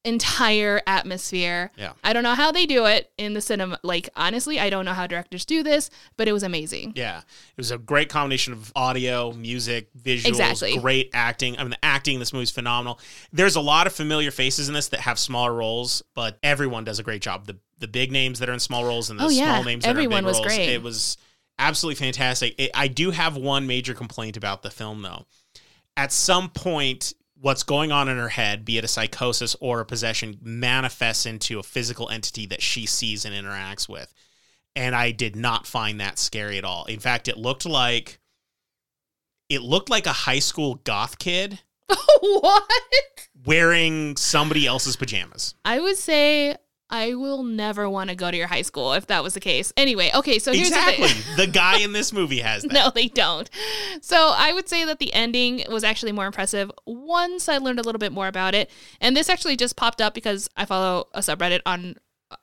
entire 0.03 0.81
atmosphere. 0.87 1.71
Yeah. 1.77 1.93
I 2.03 2.13
don't 2.15 2.23
know 2.23 2.35
how 2.35 2.53
they 2.53 2.65
do 2.65 2.87
it 2.87 3.13
in 3.19 3.35
the 3.35 3.41
cinema. 3.43 3.79
Like 3.83 4.09
honestly, 4.17 4.59
I 4.59 4.71
don't 4.71 4.85
know 4.87 4.95
how 4.95 5.07
directors 5.07 5.45
do 5.45 5.63
this, 5.63 5.91
but 6.17 6.27
it 6.27 6.33
was 6.33 6.43
amazing. 6.43 6.95
Yeah, 6.97 7.19
it 7.19 7.25
was 7.59 7.71
a 7.71 7.77
great 7.77 8.09
combination 8.09 8.55
of 8.55 8.73
audio, 8.75 9.33
music, 9.33 9.91
visuals, 9.95 10.27
Exactly. 10.29 10.79
great 10.79 11.11
acting. 11.13 11.59
I 11.59 11.63
mean, 11.65 11.71
the 11.71 11.85
acting 11.85 12.15
in 12.15 12.21
this 12.21 12.33
movie 12.33 12.45
is 12.45 12.51
phenomenal. 12.51 12.99
There's 13.33 13.57
a 13.57 13.61
lot 13.61 13.87
of 13.87 13.93
familiar 13.93 14.31
faces 14.31 14.69
in 14.69 14.75
this 14.75 14.89
that 14.89 15.01
have 15.01 15.19
smaller 15.19 15.53
roles, 15.53 16.03
but 16.15 16.39
everyone 16.43 16.85
does 16.85 16.99
a 16.99 17.03
great 17.03 17.21
job. 17.21 17.47
The 17.47 17.59
the 17.81 17.89
big 17.89 18.13
names 18.13 18.39
that 18.39 18.49
are 18.49 18.53
in 18.53 18.61
small 18.61 18.85
roles 18.85 19.11
and 19.11 19.19
the 19.19 19.25
Oh, 19.25 19.29
yeah. 19.29 19.53
small 19.55 19.65
names 19.65 19.85
that 19.85 19.91
Everyone 19.91 20.17
are 20.17 20.19
in 20.19 20.25
was 20.27 20.39
big 20.39 20.47
roles. 20.47 20.57
great. 20.57 20.69
It 20.71 20.83
was 20.83 21.17
absolutely 21.59 22.05
fantastic. 22.05 22.55
It, 22.59 22.71
I 22.75 22.89
do 22.89 23.11
have 23.11 23.37
one 23.37 23.67
major 23.67 23.95
complaint 23.95 24.37
about 24.37 24.63
the 24.63 24.71
film, 24.71 25.03
though. 25.03 25.27
At 25.97 26.13
some 26.13 26.49
point, 26.51 27.13
what's 27.41 27.63
going 27.63 27.91
on 27.91 28.09
in 28.09 28.17
her 28.17 28.29
head, 28.29 28.65
be 28.65 28.79
it 28.79 28.85
a 28.85 28.89
psychosis 28.89 29.57
or 29.61 29.81
a 29.81 29.85
possession, 29.87 30.39
manifests 30.41 31.27
into 31.27 31.59
a 31.59 31.63
physical 31.63 32.09
entity 32.11 32.47
that 32.47 32.63
she 32.63 32.87
sees 32.87 33.25
and 33.25 33.35
interacts 33.35 33.89
with 33.89 34.13
and 34.77 34.95
I 34.95 35.11
did 35.11 35.35
not 35.35 35.67
find 35.67 36.01
that 36.01 36.17
scary 36.17 36.57
at 36.57 36.65
all. 36.65 36.85
In 36.85 37.01
fact, 37.01 37.27
it 37.27 37.37
looked 37.37 37.67
like 37.67 38.21
it 39.49 39.63
looked 39.63 39.91
like 39.91 40.07
a 40.07 40.13
high 40.13 40.39
school 40.39 40.77
goth 40.85 41.19
kid 41.19 41.59
what? 42.21 42.71
wearing 43.45 44.17
somebody 44.17 44.67
else's 44.67 44.95
pajamas. 44.95 45.55
I 45.65 45.81
would 45.81 45.97
say 45.97 46.57
I 46.91 47.15
will 47.15 47.45
never 47.45 47.89
want 47.89 48.11
to 48.11 48.17
go 48.17 48.31
to 48.31 48.37
your 48.37 48.49
high 48.49 48.63
school 48.63 48.93
if 48.95 49.07
that 49.07 49.23
was 49.23 49.35
the 49.35 49.41
case. 49.41 49.73
Anyway, 49.77 50.11
okay, 50.15 50.39
so 50.39 50.53
here's 50.53 50.69
exactly. 50.69 51.07
the 51.37 51.37
the 51.47 51.47
guy 51.47 51.79
in 51.79 51.93
this 51.93 52.13
movie 52.13 52.41
has 52.41 52.63
that. 52.65 52.73
No, 52.73 52.91
they 52.91 53.07
don't. 53.07 53.49
So 54.03 54.35
I 54.37 54.53
would 54.53 54.69
say 54.69 54.85
that 54.85 54.99
the 54.99 55.15
ending 55.15 55.65
was 55.71 55.85
actually 55.85 56.13
more 56.13 56.27
impressive 56.27 56.71
once 56.87 57.49
I 57.49 57.59
learned 57.59 57.79
a 57.79 57.83
little 57.83 58.01
bit 58.01 58.13
more 58.13 58.27
about 58.27 58.55
it. 58.55 58.71
And 59.01 59.17
this 59.17 59.29
actually 59.29 59.57
just 59.57 59.77
popped 59.77 60.01
up 60.01 60.15
because 60.15 60.51
I 60.57 60.65
follow 60.65 61.09
a 61.15 61.21
subreddit 61.21 61.61
on 61.65 61.97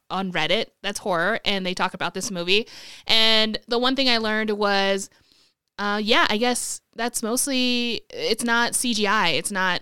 on 0.10 0.32
Reddit 0.32 0.68
that's 0.82 1.00
horror, 1.00 1.40
and 1.46 1.66
they 1.66 1.74
talk 1.74 1.94
about 1.94 2.14
this 2.14 2.32
movie. 2.32 2.68
And 3.06 3.58
the 3.68 3.80
one 3.80 3.96
thing 3.96 4.10
I 4.10 4.18
learned 4.18 4.52
was, 4.52 5.10
uh, 5.78 6.00
yeah, 6.02 6.26
I 6.30 6.38
guess 6.38 6.82
that's 6.96 7.22
mostly 7.22 8.02
it's 8.10 8.44
not 8.44 8.74
CGI. 8.74 9.38
It's 9.38 9.52
not 9.52 9.82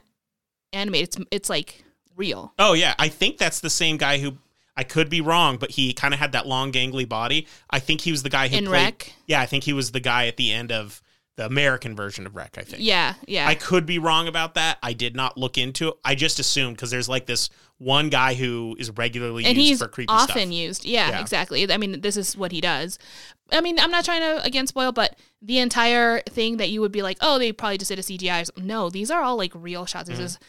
animated. 0.74 1.08
It's 1.08 1.28
it's 1.32 1.50
like 1.50 1.84
real. 2.16 2.54
Oh 2.60 2.74
yeah, 2.74 2.96
I 3.00 3.10
think 3.10 3.38
that's 3.38 3.60
the 3.60 3.70
same 3.70 3.98
guy 3.98 4.20
who 4.20 4.38
I 4.78 4.84
could 4.84 5.10
be 5.10 5.22
wrong, 5.22 5.58
but 5.58 5.72
he 5.72 5.94
kind 5.94 6.14
of 6.14 6.20
had 6.20 6.34
that 6.34 6.46
long 6.48 6.72
gangly 6.72 7.08
body. 7.08 7.48
I 7.70 7.80
think 7.80 8.02
he 8.02 8.12
was 8.12 8.24
the 8.24 8.30
guy 8.30 8.48
who 8.50 8.58
In 8.58 8.66
played, 8.66 8.84
Rec? 8.84 9.14
Yeah, 9.28 9.40
I 9.42 9.46
think 9.46 9.64
he 9.64 9.74
was 9.74 9.92
the 9.92 10.00
guy 10.02 10.28
at 10.28 10.38
the 10.38 10.52
end 10.52 10.72
of 10.72 11.02
the 11.38 11.46
American 11.46 11.96
version 11.96 12.26
of 12.26 12.36
Rec. 12.36 12.58
I 12.58 12.62
think. 12.64 12.82
Yeah, 12.84 13.14
yeah. 13.28 13.48
I 13.48 13.56
could 13.56 13.86
be 13.86 14.00
wrong 14.00 14.28
about 14.28 14.54
that. 14.56 14.78
I 14.84 14.94
did 14.94 15.16
not 15.16 15.38
look 15.38 15.58
into 15.58 15.90
it. 15.90 15.94
I 16.04 16.16
just 16.16 16.40
assumed 16.40 16.76
because 16.78 16.92
there's 16.92 17.10
like 17.10 17.26
this 17.26 17.50
one 17.78 18.08
guy 18.10 18.34
who 18.36 18.76
is 18.80 18.90
regularly 18.92 19.44
and 19.46 19.58
used 19.58 19.68
he's 19.68 19.80
for 19.80 19.88
creepy 19.90 20.08
often 20.10 20.36
stuff. 20.48 20.52
used. 20.52 20.86
Yeah, 20.86 21.10
Yeah. 21.10 21.20
exactly. 21.22 21.70
I 21.72 21.78
mean, 21.78 22.00
this 22.02 22.16
is 22.16 22.38
what 22.38 22.54
he 22.54 22.62
does. 22.62 22.98
I 23.52 23.60
mean, 23.62 23.78
I'm 23.80 23.92
not 23.92 24.06
trying 24.06 24.22
to 24.22 24.42
again 24.44 24.66
spoil, 24.68 24.92
but 24.94 25.18
the 25.42 25.60
entire 25.60 26.22
thing 26.22 26.58
that 26.58 26.70
you 26.70 26.80
would 26.82 26.92
be 26.94 27.02
like, 27.02 27.18
oh, 27.22 27.38
they 27.38 27.52
probably 27.52 27.78
just 27.78 27.90
did 27.90 28.00
a 28.00 28.02
CGI. 28.02 28.50
No, 28.58 28.90
these 28.90 29.12
are 29.12 29.22
all 29.22 29.36
like 29.38 29.52
real 29.54 29.86
shots. 29.86 30.08
This 30.10 30.20
Mm. 30.20 30.24
is 30.24 30.40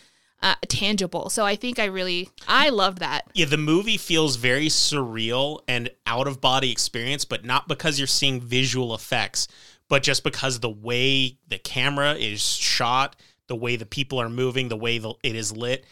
uh, 0.42 0.54
tangible. 0.68 1.30
So 1.30 1.44
I 1.44 1.56
think 1.56 1.78
I 1.78 1.86
really, 1.86 2.30
I 2.46 2.68
love 2.68 2.98
that. 2.98 3.26
Yeah, 3.34 3.46
the 3.46 3.56
movie 3.56 3.96
feels 3.96 4.36
very 4.36 4.66
surreal 4.66 5.60
and 5.66 5.90
out 6.06 6.26
of 6.26 6.40
body 6.40 6.70
experience, 6.70 7.24
but 7.24 7.44
not 7.44 7.68
because 7.68 7.98
you're 7.98 8.06
seeing 8.06 8.40
visual 8.40 8.94
effects, 8.94 9.48
but 9.88 10.02
just 10.02 10.24
because 10.24 10.60
the 10.60 10.70
way 10.70 11.38
the 11.48 11.58
camera 11.58 12.14
is 12.14 12.40
shot, 12.40 13.16
the 13.46 13.56
way 13.56 13.76
the 13.76 13.86
people 13.86 14.20
are 14.20 14.28
moving, 14.28 14.68
the 14.68 14.76
way 14.76 14.98
the, 14.98 15.14
it 15.22 15.36
is 15.36 15.56
lit 15.56 15.84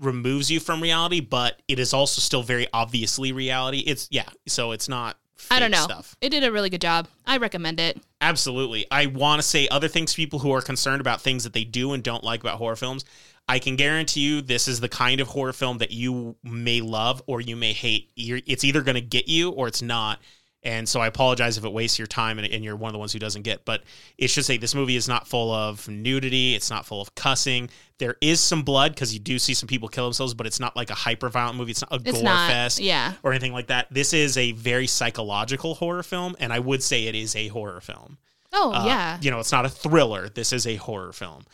removes 0.00 0.50
you 0.50 0.58
from 0.58 0.80
reality, 0.80 1.20
but 1.20 1.60
it 1.68 1.78
is 1.78 1.92
also 1.92 2.20
still 2.20 2.42
very 2.42 2.66
obviously 2.72 3.32
reality. 3.32 3.80
It's 3.80 4.08
yeah, 4.10 4.28
so 4.48 4.72
it's 4.72 4.88
not 4.88 5.18
I 5.50 5.60
don't 5.60 5.70
know. 5.70 5.82
stuff. 5.82 6.16
It 6.20 6.30
did 6.30 6.44
a 6.44 6.52
really 6.52 6.70
good 6.70 6.80
job. 6.80 7.08
I 7.26 7.36
recommend 7.36 7.80
it. 7.80 8.00
Absolutely. 8.20 8.86
I 8.90 9.06
want 9.06 9.40
to 9.40 9.46
say 9.46 9.68
other 9.68 9.88
things 9.88 10.12
to 10.12 10.16
people 10.16 10.40
who 10.40 10.52
are 10.52 10.60
concerned 10.60 11.00
about 11.00 11.20
things 11.20 11.44
that 11.44 11.52
they 11.52 11.64
do 11.64 11.92
and 11.92 12.02
don't 12.02 12.24
like 12.24 12.40
about 12.40 12.58
horror 12.58 12.76
films. 12.76 13.04
I 13.50 13.58
can 13.58 13.74
guarantee 13.76 14.20
you 14.20 14.42
this 14.42 14.68
is 14.68 14.78
the 14.80 14.88
kind 14.88 15.20
of 15.20 15.26
horror 15.28 15.52
film 15.52 15.78
that 15.78 15.90
you 15.90 16.36
may 16.44 16.80
love 16.80 17.20
or 17.26 17.40
you 17.40 17.56
may 17.56 17.72
hate. 17.72 18.10
It's 18.16 18.62
either 18.64 18.80
going 18.82 18.94
to 18.94 19.00
get 19.00 19.26
you 19.28 19.50
or 19.50 19.66
it's 19.68 19.82
not. 19.82 20.20
And 20.62 20.86
so 20.86 21.00
I 21.00 21.06
apologize 21.06 21.56
if 21.56 21.64
it 21.64 21.72
wastes 21.72 21.98
your 21.98 22.06
time 22.06 22.38
and, 22.38 22.46
and 22.46 22.62
you're 22.62 22.76
one 22.76 22.90
of 22.90 22.92
the 22.92 22.98
ones 22.98 23.12
who 23.14 23.18
doesn't 23.18 23.42
get. 23.42 23.64
But 23.64 23.82
it 24.18 24.28
should 24.28 24.44
say 24.44 24.56
this 24.58 24.74
movie 24.74 24.94
is 24.94 25.08
not 25.08 25.26
full 25.26 25.52
of 25.52 25.88
nudity. 25.88 26.54
It's 26.54 26.68
not 26.70 26.84
full 26.84 27.00
of 27.00 27.14
cussing. 27.14 27.70
There 27.98 28.16
is 28.20 28.40
some 28.40 28.62
blood 28.62 28.92
because 28.94 29.12
you 29.14 29.20
do 29.20 29.38
see 29.38 29.54
some 29.54 29.66
people 29.68 29.88
kill 29.88 30.04
themselves, 30.04 30.34
but 30.34 30.46
it's 30.46 30.60
not 30.60 30.76
like 30.76 30.90
a 30.90 30.94
hyper 30.94 31.28
violent 31.30 31.56
movie. 31.56 31.70
It's 31.70 31.80
not 31.80 31.92
a 31.92 32.02
It's 32.04 32.12
gore 32.18 32.22
not. 32.24 32.50
fest 32.50 32.78
Yeah. 32.78 33.14
or 33.22 33.32
anything 33.32 33.52
like 33.54 33.68
that. 33.68 33.86
This 33.90 34.12
is 34.12 34.36
a 34.36 34.52
very 34.52 34.86
psychological 34.86 35.74
horror 35.74 36.02
film, 36.02 36.36
and 36.38 36.52
I 36.52 36.58
would 36.58 36.82
say 36.82 37.06
it 37.06 37.14
is 37.14 37.34
a 37.34 37.48
horror 37.48 37.80
film. 37.80 38.18
Oh 38.52 38.72
Uh, 38.74 38.84
yeah. 38.84 39.18
You 39.22 39.30
know, 39.30 39.38
it's 39.40 39.52
not 39.52 39.64
a 39.64 39.68
thriller. 39.70 40.28
This 40.28 40.52
is 40.52 40.66
a 40.66 40.76
horror 40.76 41.12
film. 41.14 41.44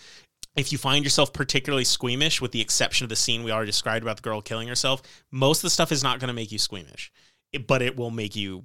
If 0.56 0.72
you 0.72 0.78
find 0.78 1.04
yourself 1.04 1.32
particularly 1.32 1.84
squeamish, 1.84 2.40
with 2.40 2.52
the 2.52 2.60
exception 2.60 3.04
of 3.04 3.08
the 3.10 3.16
scene 3.16 3.42
we 3.44 3.52
already 3.52 3.66
described 3.68 4.02
about 4.02 4.16
the 4.16 4.22
girl 4.22 4.40
killing 4.40 4.68
herself, 4.68 5.02
most 5.30 5.58
of 5.58 5.62
the 5.62 5.70
stuff 5.70 5.92
is 5.92 6.02
not 6.02 6.18
going 6.18 6.28
to 6.28 6.34
make 6.34 6.50
you 6.52 6.58
squeamish, 6.58 7.12
It- 7.52 7.66
but 7.66 7.82
it 7.82 7.96
will 7.96 8.10
make 8.10 8.34
you. 8.36 8.64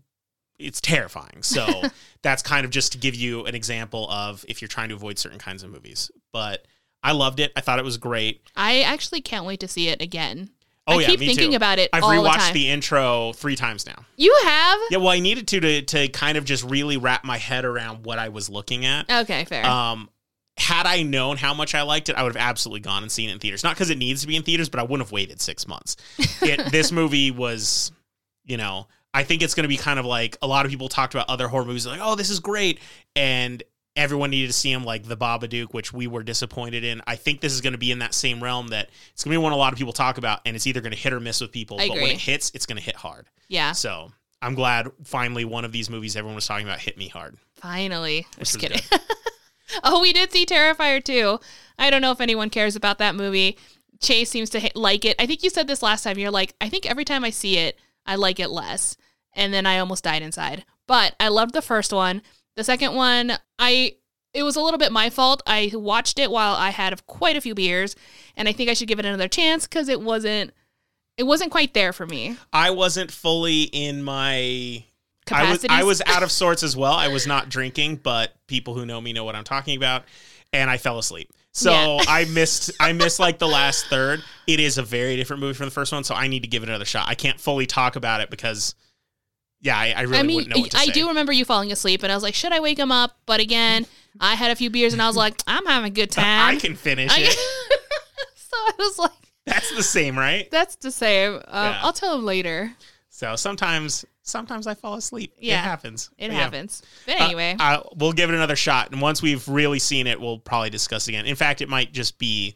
It's 0.57 0.80
terrifying. 0.80 1.41
So 1.41 1.65
that's 2.22 2.43
kind 2.43 2.65
of 2.65 2.72
just 2.72 2.91
to 2.91 2.97
give 2.99 3.15
you 3.15 3.45
an 3.45 3.55
example 3.55 4.09
of 4.11 4.45
if 4.47 4.61
you're 4.61 4.68
trying 4.69 4.89
to 4.89 4.95
avoid 4.95 5.18
certain 5.18 5.39
kinds 5.39 5.63
of 5.63 5.72
movies. 5.72 6.11
But 6.31 6.65
I 7.03 7.13
loved 7.13 7.39
it. 7.39 7.51
I 7.55 7.61
thought 7.61 7.80
it 7.80 7.85
was 7.85 7.97
great. 7.97 8.41
I 8.55 8.81
actually 8.81 9.22
can't 9.22 9.45
wait 9.45 9.59
to 9.61 9.68
see 9.68 9.88
it 9.88 10.01
again. 10.03 10.51
Oh 10.88 10.97
I 10.97 11.01
yeah, 11.01 11.07
keep 11.07 11.19
me 11.19 11.26
thinking 11.27 11.51
too. 11.51 11.55
about 11.57 11.77
it 11.80 11.89
I've 11.93 12.03
all 12.03 12.09
the 12.23 12.30
rewatched 12.30 12.38
time. 12.38 12.53
the 12.53 12.69
intro 12.69 13.34
three 13.34 13.55
times 13.55 13.85
now. 13.88 14.05
You 14.18 14.35
have? 14.43 14.80
Yeah, 14.91 14.97
well, 14.99 15.09
I 15.09 15.19
needed 15.19 15.47
to 15.49 15.59
to 15.61 15.81
to 15.81 16.07
kind 16.09 16.38
of 16.38 16.45
just 16.45 16.63
really 16.63 16.97
wrap 16.97 17.23
my 17.26 17.38
head 17.38 17.65
around 17.65 18.03
what 18.05 18.19
I 18.19 18.30
was 18.30 18.47
looking 18.49 18.85
at. 18.85 19.09
Okay, 19.09 19.45
fair. 19.45 19.65
Um, 19.65 20.09
had 20.57 20.86
I 20.86 21.03
known 21.03 21.38
how 21.38 21.53
much 21.53 21.73
I 21.76 21.82
liked 21.82 22.10
it, 22.10 22.15
I 22.15 22.23
would 22.23 22.36
have 22.36 22.41
absolutely 22.41 22.82
gone 22.82 23.03
and 23.03 23.11
seen 23.11 23.30
it 23.30 23.34
in 23.34 23.40
theaters. 23.40 23.64
Not 23.64 23.76
because 23.76 23.90
it 23.90 23.98
needs 23.98 24.22
to 24.22 24.28
be 24.28 24.36
in 24.36 24.44
theaters, 24.44 24.69
but 24.69 24.80
I 24.80 24.84
wouldn't 24.84 25.02
have 25.07 25.11
waited 25.11 25.41
six 25.41 25.68
months. 25.68 25.95
It, 26.41 26.65
this 26.72 26.91
movie 26.91 27.32
was, 27.32 27.91
you 28.44 28.57
know, 28.57 28.88
I 29.14 29.23
think 29.23 29.41
it's 29.41 29.53
going 29.53 29.64
to 29.64 29.69
be 29.69 29.78
kind 29.78 29.99
of 29.99 30.06
like 30.06 30.38
a 30.41 30.48
lot 30.48 30.65
of 30.65 30.72
people 30.72 30.90
talked 30.90 31.14
about 31.14 31.30
other 31.30 31.48
horror 31.48 31.65
movies, 31.65 31.86
like, 31.88 31.99
oh, 32.02 32.15
this 32.15 32.30
is 32.30 32.40
great, 32.40 32.80
and 33.15 33.61
everyone 33.95 34.30
needed 34.30 34.48
to 34.48 34.53
see 34.53 34.72
him, 34.72 34.84
like 34.84 35.03
The 35.03 35.18
Babadook, 35.18 35.73
which 35.73 35.91
we 35.91 36.07
were 36.07 36.23
disappointed 36.23 36.84
in. 36.84 37.02
I 37.07 37.15
think 37.15 37.41
this 37.41 37.53
is 37.53 37.61
going 37.61 37.73
to 37.73 37.80
be 37.80 37.91
in 37.91 37.99
that 37.99 38.14
same 38.14 38.41
realm 38.41 38.69
that 38.69 38.90
it's 39.14 39.23
going 39.23 39.34
to 39.34 39.40
be 39.40 39.44
one 39.44 39.52
a 39.52 39.57
lot 39.57 39.73
of 39.73 39.80
people 39.80 39.94
talk 39.94 40.18
about, 40.18 40.40
and 40.45 40.56
it's 40.56 40.68
either 40.68 40.82
going 40.82 40.94
to 40.94 40.98
hit 40.98 41.11
or 41.11 41.19
miss 41.19 41.41
with 41.41 41.52
people. 41.52 41.80
I 41.80 41.88
but 41.88 41.95
when 41.95 42.11
it 42.11 42.19
hits, 42.19 42.52
it's 42.53 42.65
going 42.65 42.78
to 42.78 42.84
hit 42.84 42.95
hard. 42.95 43.28
yeah. 43.49 43.73
So 43.73 44.11
I'm 44.41 44.56
glad 44.56 44.91
finally 45.03 45.45
one 45.45 45.65
of 45.65 45.72
these 45.72 45.90
movies 45.90 46.15
everyone 46.15 46.36
was 46.36 46.48
talking 46.48 46.65
about 46.68 46.80
hit 46.80 46.98
me 46.98 47.07
hard. 47.10 47.38
Finally. 47.56 48.26
Just 48.40 48.60
kidding. 48.60 48.82
oh, 49.84 50.02
we 50.02 50.14
did 50.14 50.31
see 50.31 50.45
Terrifier 50.45 51.03
too. 51.03 51.39
I 51.77 51.89
don't 51.89 52.02
know 52.02 52.11
if 52.11 52.22
anyone 52.22 52.49
cares 52.49 52.76
about 52.76 52.98
that 52.99 53.15
movie. 53.15 53.57
Chase 53.99 54.30
seems 54.30 54.49
to 54.52 54.60
hit, 54.60 54.76
like 54.76 55.06
it. 55.06 55.15
I 55.19 55.26
think 55.26 55.43
you 55.43 55.49
said 55.49 55.68
this 55.68 55.84
last 55.84 56.03
time. 56.03 56.18
You're 56.18 56.31
like, 56.31 56.56
I 56.60 56.69
think 56.69 56.89
every 56.89 57.06
time 57.06 57.23
I 57.23 57.30
see 57.30 57.57
it, 57.57 57.77
I 58.06 58.15
like 58.15 58.39
it 58.39 58.49
less. 58.49 58.98
And 59.34 59.53
then 59.53 59.65
I 59.65 59.80
almost 59.80 60.03
died 60.03 60.22
inside. 60.22 60.65
But 60.88 61.15
I 61.19 61.27
loved 61.30 61.53
the 61.53 61.61
first 61.61 61.93
one. 61.93 62.22
The 62.56 62.64
second 62.64 62.95
one, 62.95 63.34
I 63.60 63.95
it 64.34 64.43
was 64.43 64.56
a 64.56 64.61
little 64.61 64.77
bit 64.77 64.91
my 64.91 65.10
fault. 65.10 65.43
I 65.45 65.72
watched 65.73 66.19
it 66.19 66.31
while 66.31 66.56
I 66.56 66.69
had 66.69 67.06
quite 67.06 67.35
a 67.35 67.41
few 67.41 67.53
beers, 67.53 67.95
and 68.35 68.48
I 68.48 68.53
think 68.53 68.69
I 68.69 68.73
should 68.73 68.88
give 68.88 68.99
it 68.99 69.06
another 69.06 69.27
chance 69.27 69.68
because 69.68 69.89
it 69.89 70.02
wasn't 70.02 70.52
it 71.18 71.23
wasn't 71.23 71.52
quite 71.52 71.73
there 71.73 71.93
for 71.93 72.06
me. 72.06 72.38
I 72.52 72.72
wasn't 72.72 73.11
fully 73.11 73.64
in 73.64 74.03
my 74.03 74.85
I 75.32 75.52
was 75.52 75.66
I 75.70 75.84
was 75.84 76.02
out 76.06 76.24
of 76.24 76.32
sorts 76.32 76.64
as 76.64 76.76
well. 76.78 76.94
I 76.94 77.08
was 77.10 77.26
not 77.28 77.49
drinking, 77.49 77.98
but 77.98 78.34
people 78.48 78.74
who 78.74 78.86
know 78.86 78.99
me 79.02 79.14
know 79.14 79.24
what 79.24 79.36
I'm 79.36 79.44
talking 79.44 79.78
about, 79.78 80.03
and 80.53 80.70
I 80.70 80.78
fell 80.78 80.98
asleep. 80.99 81.30
So 81.53 81.72
Yeah. 81.72 82.03
I 82.08 82.26
missed 82.26 82.72
I 82.80 82.94
missed 82.94 83.20
like 83.20 83.38
the 83.40 83.48
last 83.48 83.88
third. 83.88 84.24
It 84.48 84.60
is 84.60 84.78
a 84.78 84.84
very 84.84 85.16
different 85.18 85.41
movie 85.41 85.53
from 85.53 85.66
the 85.66 85.72
first 85.72 85.91
one, 85.91 86.03
so 86.03 86.16
I 86.16 86.28
need 86.28 86.44
to 86.44 86.48
give 86.48 86.64
it 86.64 86.70
another 86.70 86.86
shot. 86.86 87.08
I 87.10 87.16
can't 87.16 87.40
fully 87.40 87.66
talk 87.66 87.95
about 87.95 88.22
it 88.22 88.30
because 88.30 88.76
yeah, 89.64 89.78
I, 89.78 89.91
I 89.95 90.02
really 90.02 90.18
I 90.18 90.24
mean, 90.24 90.36
wouldn't 90.38 90.56
know 90.56 90.62
what 90.62 90.72
to 90.72 90.78
I 90.78 90.86
say. 90.86 90.91
do 90.91 91.08
remember 91.10 91.32
you 91.32 91.45
falling 91.45 91.72
asleep, 91.72 92.02
and 92.03 92.12
I 92.12 92.16
was 92.16 92.24
like, 92.24 92.34
should 92.34 92.52
I 92.52 92.60
wake 92.62 92.80
him 92.80 92.91
up? 92.91 93.18
But 93.28 93.40
again, 93.41 93.86
I 94.20 94.34
had 94.34 94.49
a 94.49 94.56
few 94.56 94.70
beers, 94.72 94.94
and 94.94 95.02
I 95.02 95.08
was 95.08 95.16
like, 95.16 95.36
I'm 95.45 95.66
having 95.68 95.91
a 95.91 95.94
good 95.94 96.10
time. 96.12 96.56
I 96.56 96.60
can 96.60 96.76
finish 96.76 97.12
I- 97.12 97.20
it. 97.22 97.32
so 98.36 98.58
I 98.58 98.72
was 98.80 98.98
like, 98.98 99.12
That's 99.45 99.76
the 99.76 99.84
same, 99.84 100.18
right? 100.18 100.49
that's 100.49 100.78
the 100.78 100.91
same. 100.91 101.36
Um, 101.36 101.41
Yeah. 101.52 101.80
I'll 101.84 101.94
tell 101.94 102.16
him 102.18 102.26
later. 102.26 102.72
So 103.10 103.36
sometimes 103.36 104.03
sometimes 104.32 104.66
I 104.68 104.74
fall 104.74 104.95
asleep. 104.95 105.34
Yeah. 105.40 105.60
It 105.60 105.64
happens. 105.64 106.10
It 106.18 106.30
But 106.30 106.34
yeah. 106.34 106.40
happens. 106.41 106.82
But 107.06 107.22
Uh, 107.22 107.24
anyway, 107.26 107.56
uh, 107.60 107.82
we'll 107.95 108.14
give 108.14 108.30
it 108.30 108.36
another 108.36 108.56
shot, 108.56 108.91
and 108.91 109.02
once 109.02 109.22
we've 109.22 109.48
really 109.48 109.80
seen 109.80 110.08
it, 110.08 110.20
we'll 110.20 110.40
probably 110.40 110.70
discuss 110.72 111.08
again. 111.08 111.26
In 111.26 111.36
fact, 111.36 111.62
it 111.62 111.70
might 111.70 111.91
just 111.91 112.18
be 112.18 112.56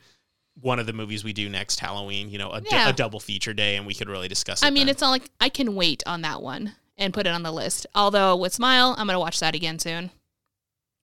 one 0.61 0.79
of 0.79 0.85
the 0.85 0.93
movies 0.93 1.23
we 1.23 1.33
do 1.33 1.49
next 1.49 1.79
Halloween. 1.79 2.29
You 2.29 2.37
know, 2.37 2.49
a, 2.51 2.61
Yeah. 2.61 2.89
a 2.89 2.93
double 2.93 3.19
feature 3.19 3.53
day, 3.53 3.75
and 3.75 3.85
we 3.85 3.93
could 3.93 4.07
really 4.09 4.27
discuss. 4.29 4.63
it 4.63 4.65
I 4.65 4.69
mean, 4.69 4.85
then. 4.87 4.89
it's 4.93 5.01
not 5.01 5.09
like 5.11 5.29
I 5.41 5.49
can 5.49 5.75
wait 5.75 6.01
on 6.05 6.21
that 6.21 6.41
one 6.41 6.73
and 6.97 7.13
put 7.13 7.27
it 7.27 7.31
on 7.31 7.43
the 7.43 7.51
list. 7.51 7.85
Although 7.93 8.37
with 8.37 8.53
Smile, 8.53 8.95
I'm 8.97 9.05
gonna 9.05 9.19
watch 9.19 9.39
that 9.41 9.53
again 9.53 9.77
soon. 9.79 10.11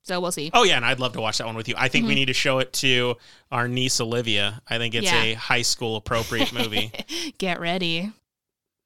So 0.05 0.19
we'll 0.21 0.33
see. 0.33 0.51
Oh 0.53 0.65
yeah, 0.65 0.77
and 0.77 0.85
I'd 0.85 0.99
love 0.99 1.13
to 1.13 1.21
watch 1.21 1.39
that 1.39 1.47
one 1.47 1.55
with 1.55 1.69
you. 1.69 1.75
I 1.79 1.87
think 1.89 2.07
we 2.07 2.13
Mhm. 2.13 2.17
need 2.17 2.25
to 2.27 2.33
show 2.33 2.59
it 2.59 2.73
to 2.75 3.17
our 3.53 3.69
niece 3.69 4.01
Olivia. 4.01 4.61
I 4.69 4.79
think 4.79 4.95
it's 4.97 5.07
Yeah. 5.07 5.23
a 5.23 5.35
high 5.35 5.63
school 5.63 5.95
appropriate 5.95 6.53
movie. 6.53 6.91
Get 7.39 7.61
ready. 7.61 8.11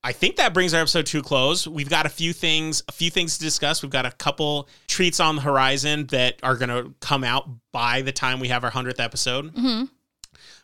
I 0.07 0.13
think 0.13 0.37
that 0.37 0.55
brings 0.55 0.73
our 0.73 0.81
episode 0.81 1.07
to 1.07 1.19
a 1.19 1.23
close. 1.23 1.67
We've 1.67 1.89
got 1.89 2.07
a 2.07 2.09
few 2.09 2.33
things, 2.33 2.81
a 2.87 2.93
few 2.93 3.11
things 3.11 3.39
to 3.39 3.45
discuss. 3.45 3.83
We've 3.83 3.91
got 3.91 4.07
a 4.07 4.13
couple 4.13 4.69
treats 4.87 5.19
on 5.19 5.35
the 5.35 5.43
horizon 5.43 6.07
that 6.07 6.39
are 6.45 6.55
going 6.55 6.69
to 6.69 6.95
come 7.01 7.25
out 7.25 7.49
by 7.73 8.03
the 8.03 8.13
time 8.13 8.39
we 8.39 8.47
have 8.49 8.63
our 8.63 8.71
hundredth 8.71 9.01
episode. 9.01 9.51
hmm 9.51 9.85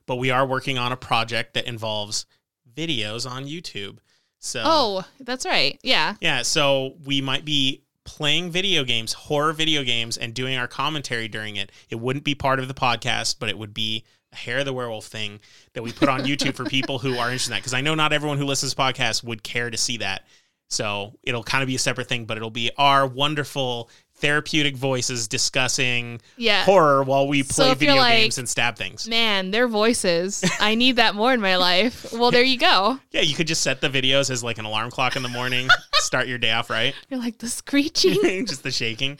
But 0.07 0.17
we 0.17 0.31
are 0.31 0.47
working 0.47 0.79
on 0.79 0.93
a 0.93 0.97
project 0.97 1.55
that 1.55 1.67
involves 1.67 2.25
videos 2.73 3.29
on 3.29 3.45
YouTube. 3.47 3.99
So 4.39 4.63
Oh, 4.65 5.05
that's 5.19 5.45
right. 5.45 5.77
Yeah. 5.83 6.15
yeah, 6.21 6.43
so 6.43 6.95
we 7.05 7.21
might 7.21 7.45
be 7.45 7.83
playing 8.05 8.53
video 8.53 8.85
games, 8.85 9.13
horror 9.13 9.53
video 9.53 9.83
games, 9.83 10.17
and 10.17 10.35
doing 10.35 10.57
our 10.57 10.69
commentary 10.69 11.27
during 11.27 11.57
it. 11.57 11.73
It 11.91 11.97
wouldn't 11.97 12.25
be 12.25 12.37
part 12.37 12.61
of 12.61 12.69
the 12.69 12.75
podcast, 12.75 13.37
but 13.41 13.49
it 13.49 13.59
would 13.59 13.75
be 13.75 14.05
hair 14.33 14.59
of 14.59 14.65
the 14.65 14.73
werewolf 14.73 15.07
thing 15.07 15.41
that 15.75 15.83
we 15.83 15.93
put 15.93 16.09
on 16.09 16.21
YouTube 16.23 16.55
for 16.55 16.65
people 16.65 16.99
who 16.99 17.19
are 17.19 17.27
interested 17.29 17.51
in 17.51 17.55
that. 17.57 17.61
Because 17.61 17.75
I 17.75 17.81
know 17.81 17.95
not 17.95 18.13
everyone 18.13 18.39
who 18.39 18.45
listens 18.47 18.75
to 18.75 18.81
podcasts 18.81 19.23
would 19.23 19.43
care 19.43 19.71
to 19.71 19.77
see 19.77 19.99
that. 19.99 20.27
So 20.69 21.13
it'll 21.23 21.43
kind 21.45 21.63
of 21.63 21.67
be 21.67 21.75
a 21.75 21.79
separate 21.79 22.09
thing, 22.09 22.25
but 22.25 22.39
it'll 22.39 22.49
be 22.51 22.71
our 22.79 23.07
wonderful 23.07 23.91
therapeutic 24.17 24.75
voices 24.77 25.29
discussing 25.29 26.21
Yeah. 26.39 26.65
horror 26.65 27.03
while 27.03 27.27
we 27.29 27.43
play 27.43 27.67
you're 27.67 27.75
video 27.75 27.97
like- 27.97 28.17
games 28.23 28.39
and 28.39 28.49
stab 28.49 28.77
things. 28.77 29.07
Man, 29.07 29.51
their 29.51 29.69
voices. 29.69 30.43
I 30.61 30.75
need 30.77 30.97
that 30.97 31.15
more 31.15 31.35
in 31.35 31.41
my 31.43 31.57
life. 31.57 32.11
Well, 32.13 32.31
there 32.31 32.43
you 32.45 32.57
go. 32.57 33.01
Yeah, 33.11 33.21
you 33.21 33.35
could 33.35 33.49
just 33.49 33.61
set 33.63 33.81
the 33.83 33.91
videos 33.91 34.31
as 34.31 34.43
like 34.43 34.57
an 34.59 34.65
alarm 34.65 34.91
clock 34.91 35.15
in 35.17 35.23
the 35.23 35.29
morning, 35.29 35.69
start 35.95 36.27
your 36.27 36.39
day 36.39 36.53
off 36.53 36.71
right. 36.71 36.95
You're 37.11 37.21
like 37.21 37.37
the 37.39 37.49
screeching. 37.49 38.47
just 38.47 38.63
the 38.63 38.71
shaking. 38.71 39.19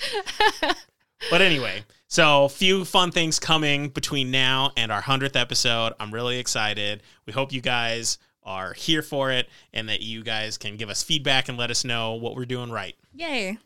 but 1.31 1.43
anyway, 1.43 1.85
so 2.13 2.47
few 2.47 2.85
fun 2.85 3.11
things 3.11 3.39
coming 3.39 3.89
between 3.89 4.31
now 4.31 4.71
and 4.77 4.93
our 4.93 5.01
100th 5.01 5.35
episode. 5.35 5.95
I'm 5.99 6.13
really 6.13 6.39
excited. 6.39 7.03
We 7.25 7.33
hope 7.33 7.55
you 7.55 7.63
guys 7.63 8.19
are 8.43 8.75
here 8.75 9.01
for 9.01 9.31
it 9.31 9.49
and 9.73 9.89
that 9.89 10.03
you 10.03 10.23
guys 10.23 10.59
can 10.59 10.77
give 10.77 10.91
us 10.91 11.03
feedback 11.03 11.49
and 11.49 11.57
let 11.57 11.71
us 11.71 11.87
know 11.87 12.13
what 12.13 12.37
we're 12.37 12.45
doing 12.45 12.71
right. 12.71 12.95
Yay. 13.15 13.57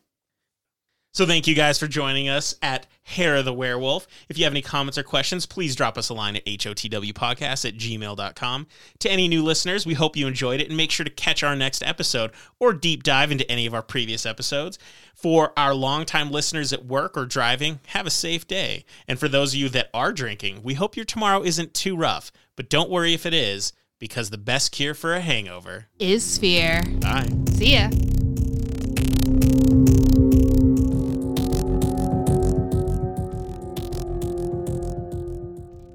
So 1.17 1.25
thank 1.25 1.47
you 1.47 1.55
guys 1.55 1.79
for 1.79 1.87
joining 1.87 2.29
us 2.29 2.53
at 2.61 2.85
Hair 3.01 3.37
of 3.37 3.45
the 3.45 3.51
Werewolf. 3.51 4.05
If 4.29 4.37
you 4.37 4.43
have 4.43 4.53
any 4.53 4.61
comments 4.61 4.99
or 4.99 5.03
questions, 5.03 5.47
please 5.47 5.75
drop 5.75 5.97
us 5.97 6.09
a 6.09 6.13
line 6.13 6.35
at 6.35 6.45
hotwpodcast 6.45 7.67
at 7.67 7.75
gmail.com. 7.75 8.67
To 8.99 9.11
any 9.11 9.27
new 9.27 9.43
listeners, 9.43 9.83
we 9.83 9.95
hope 9.95 10.15
you 10.15 10.27
enjoyed 10.27 10.61
it 10.61 10.67
and 10.67 10.77
make 10.77 10.91
sure 10.91 11.03
to 11.05 11.09
catch 11.09 11.41
our 11.41 11.55
next 11.55 11.81
episode 11.81 12.33
or 12.59 12.71
deep 12.71 13.01
dive 13.01 13.31
into 13.31 13.49
any 13.49 13.65
of 13.65 13.73
our 13.73 13.81
previous 13.81 14.27
episodes. 14.27 14.77
For 15.15 15.53
our 15.57 15.73
longtime 15.73 16.29
listeners 16.29 16.71
at 16.71 16.85
work 16.85 17.17
or 17.17 17.25
driving, 17.25 17.79
have 17.87 18.05
a 18.05 18.11
safe 18.11 18.47
day. 18.47 18.85
And 19.07 19.17
for 19.17 19.27
those 19.27 19.55
of 19.55 19.59
you 19.59 19.69
that 19.69 19.89
are 19.95 20.13
drinking, 20.13 20.61
we 20.61 20.75
hope 20.75 20.95
your 20.95 21.03
tomorrow 21.03 21.41
isn't 21.41 21.73
too 21.73 21.97
rough, 21.97 22.31
but 22.55 22.69
don't 22.69 22.91
worry 22.91 23.15
if 23.15 23.25
it 23.25 23.33
is, 23.33 23.73
because 23.97 24.29
the 24.29 24.37
best 24.37 24.71
cure 24.71 24.93
for 24.93 25.15
a 25.15 25.21
hangover 25.21 25.87
Is 25.97 26.37
fear. 26.37 26.83
Bye. 27.01 27.27
See 27.55 27.73
ya. 27.73 27.89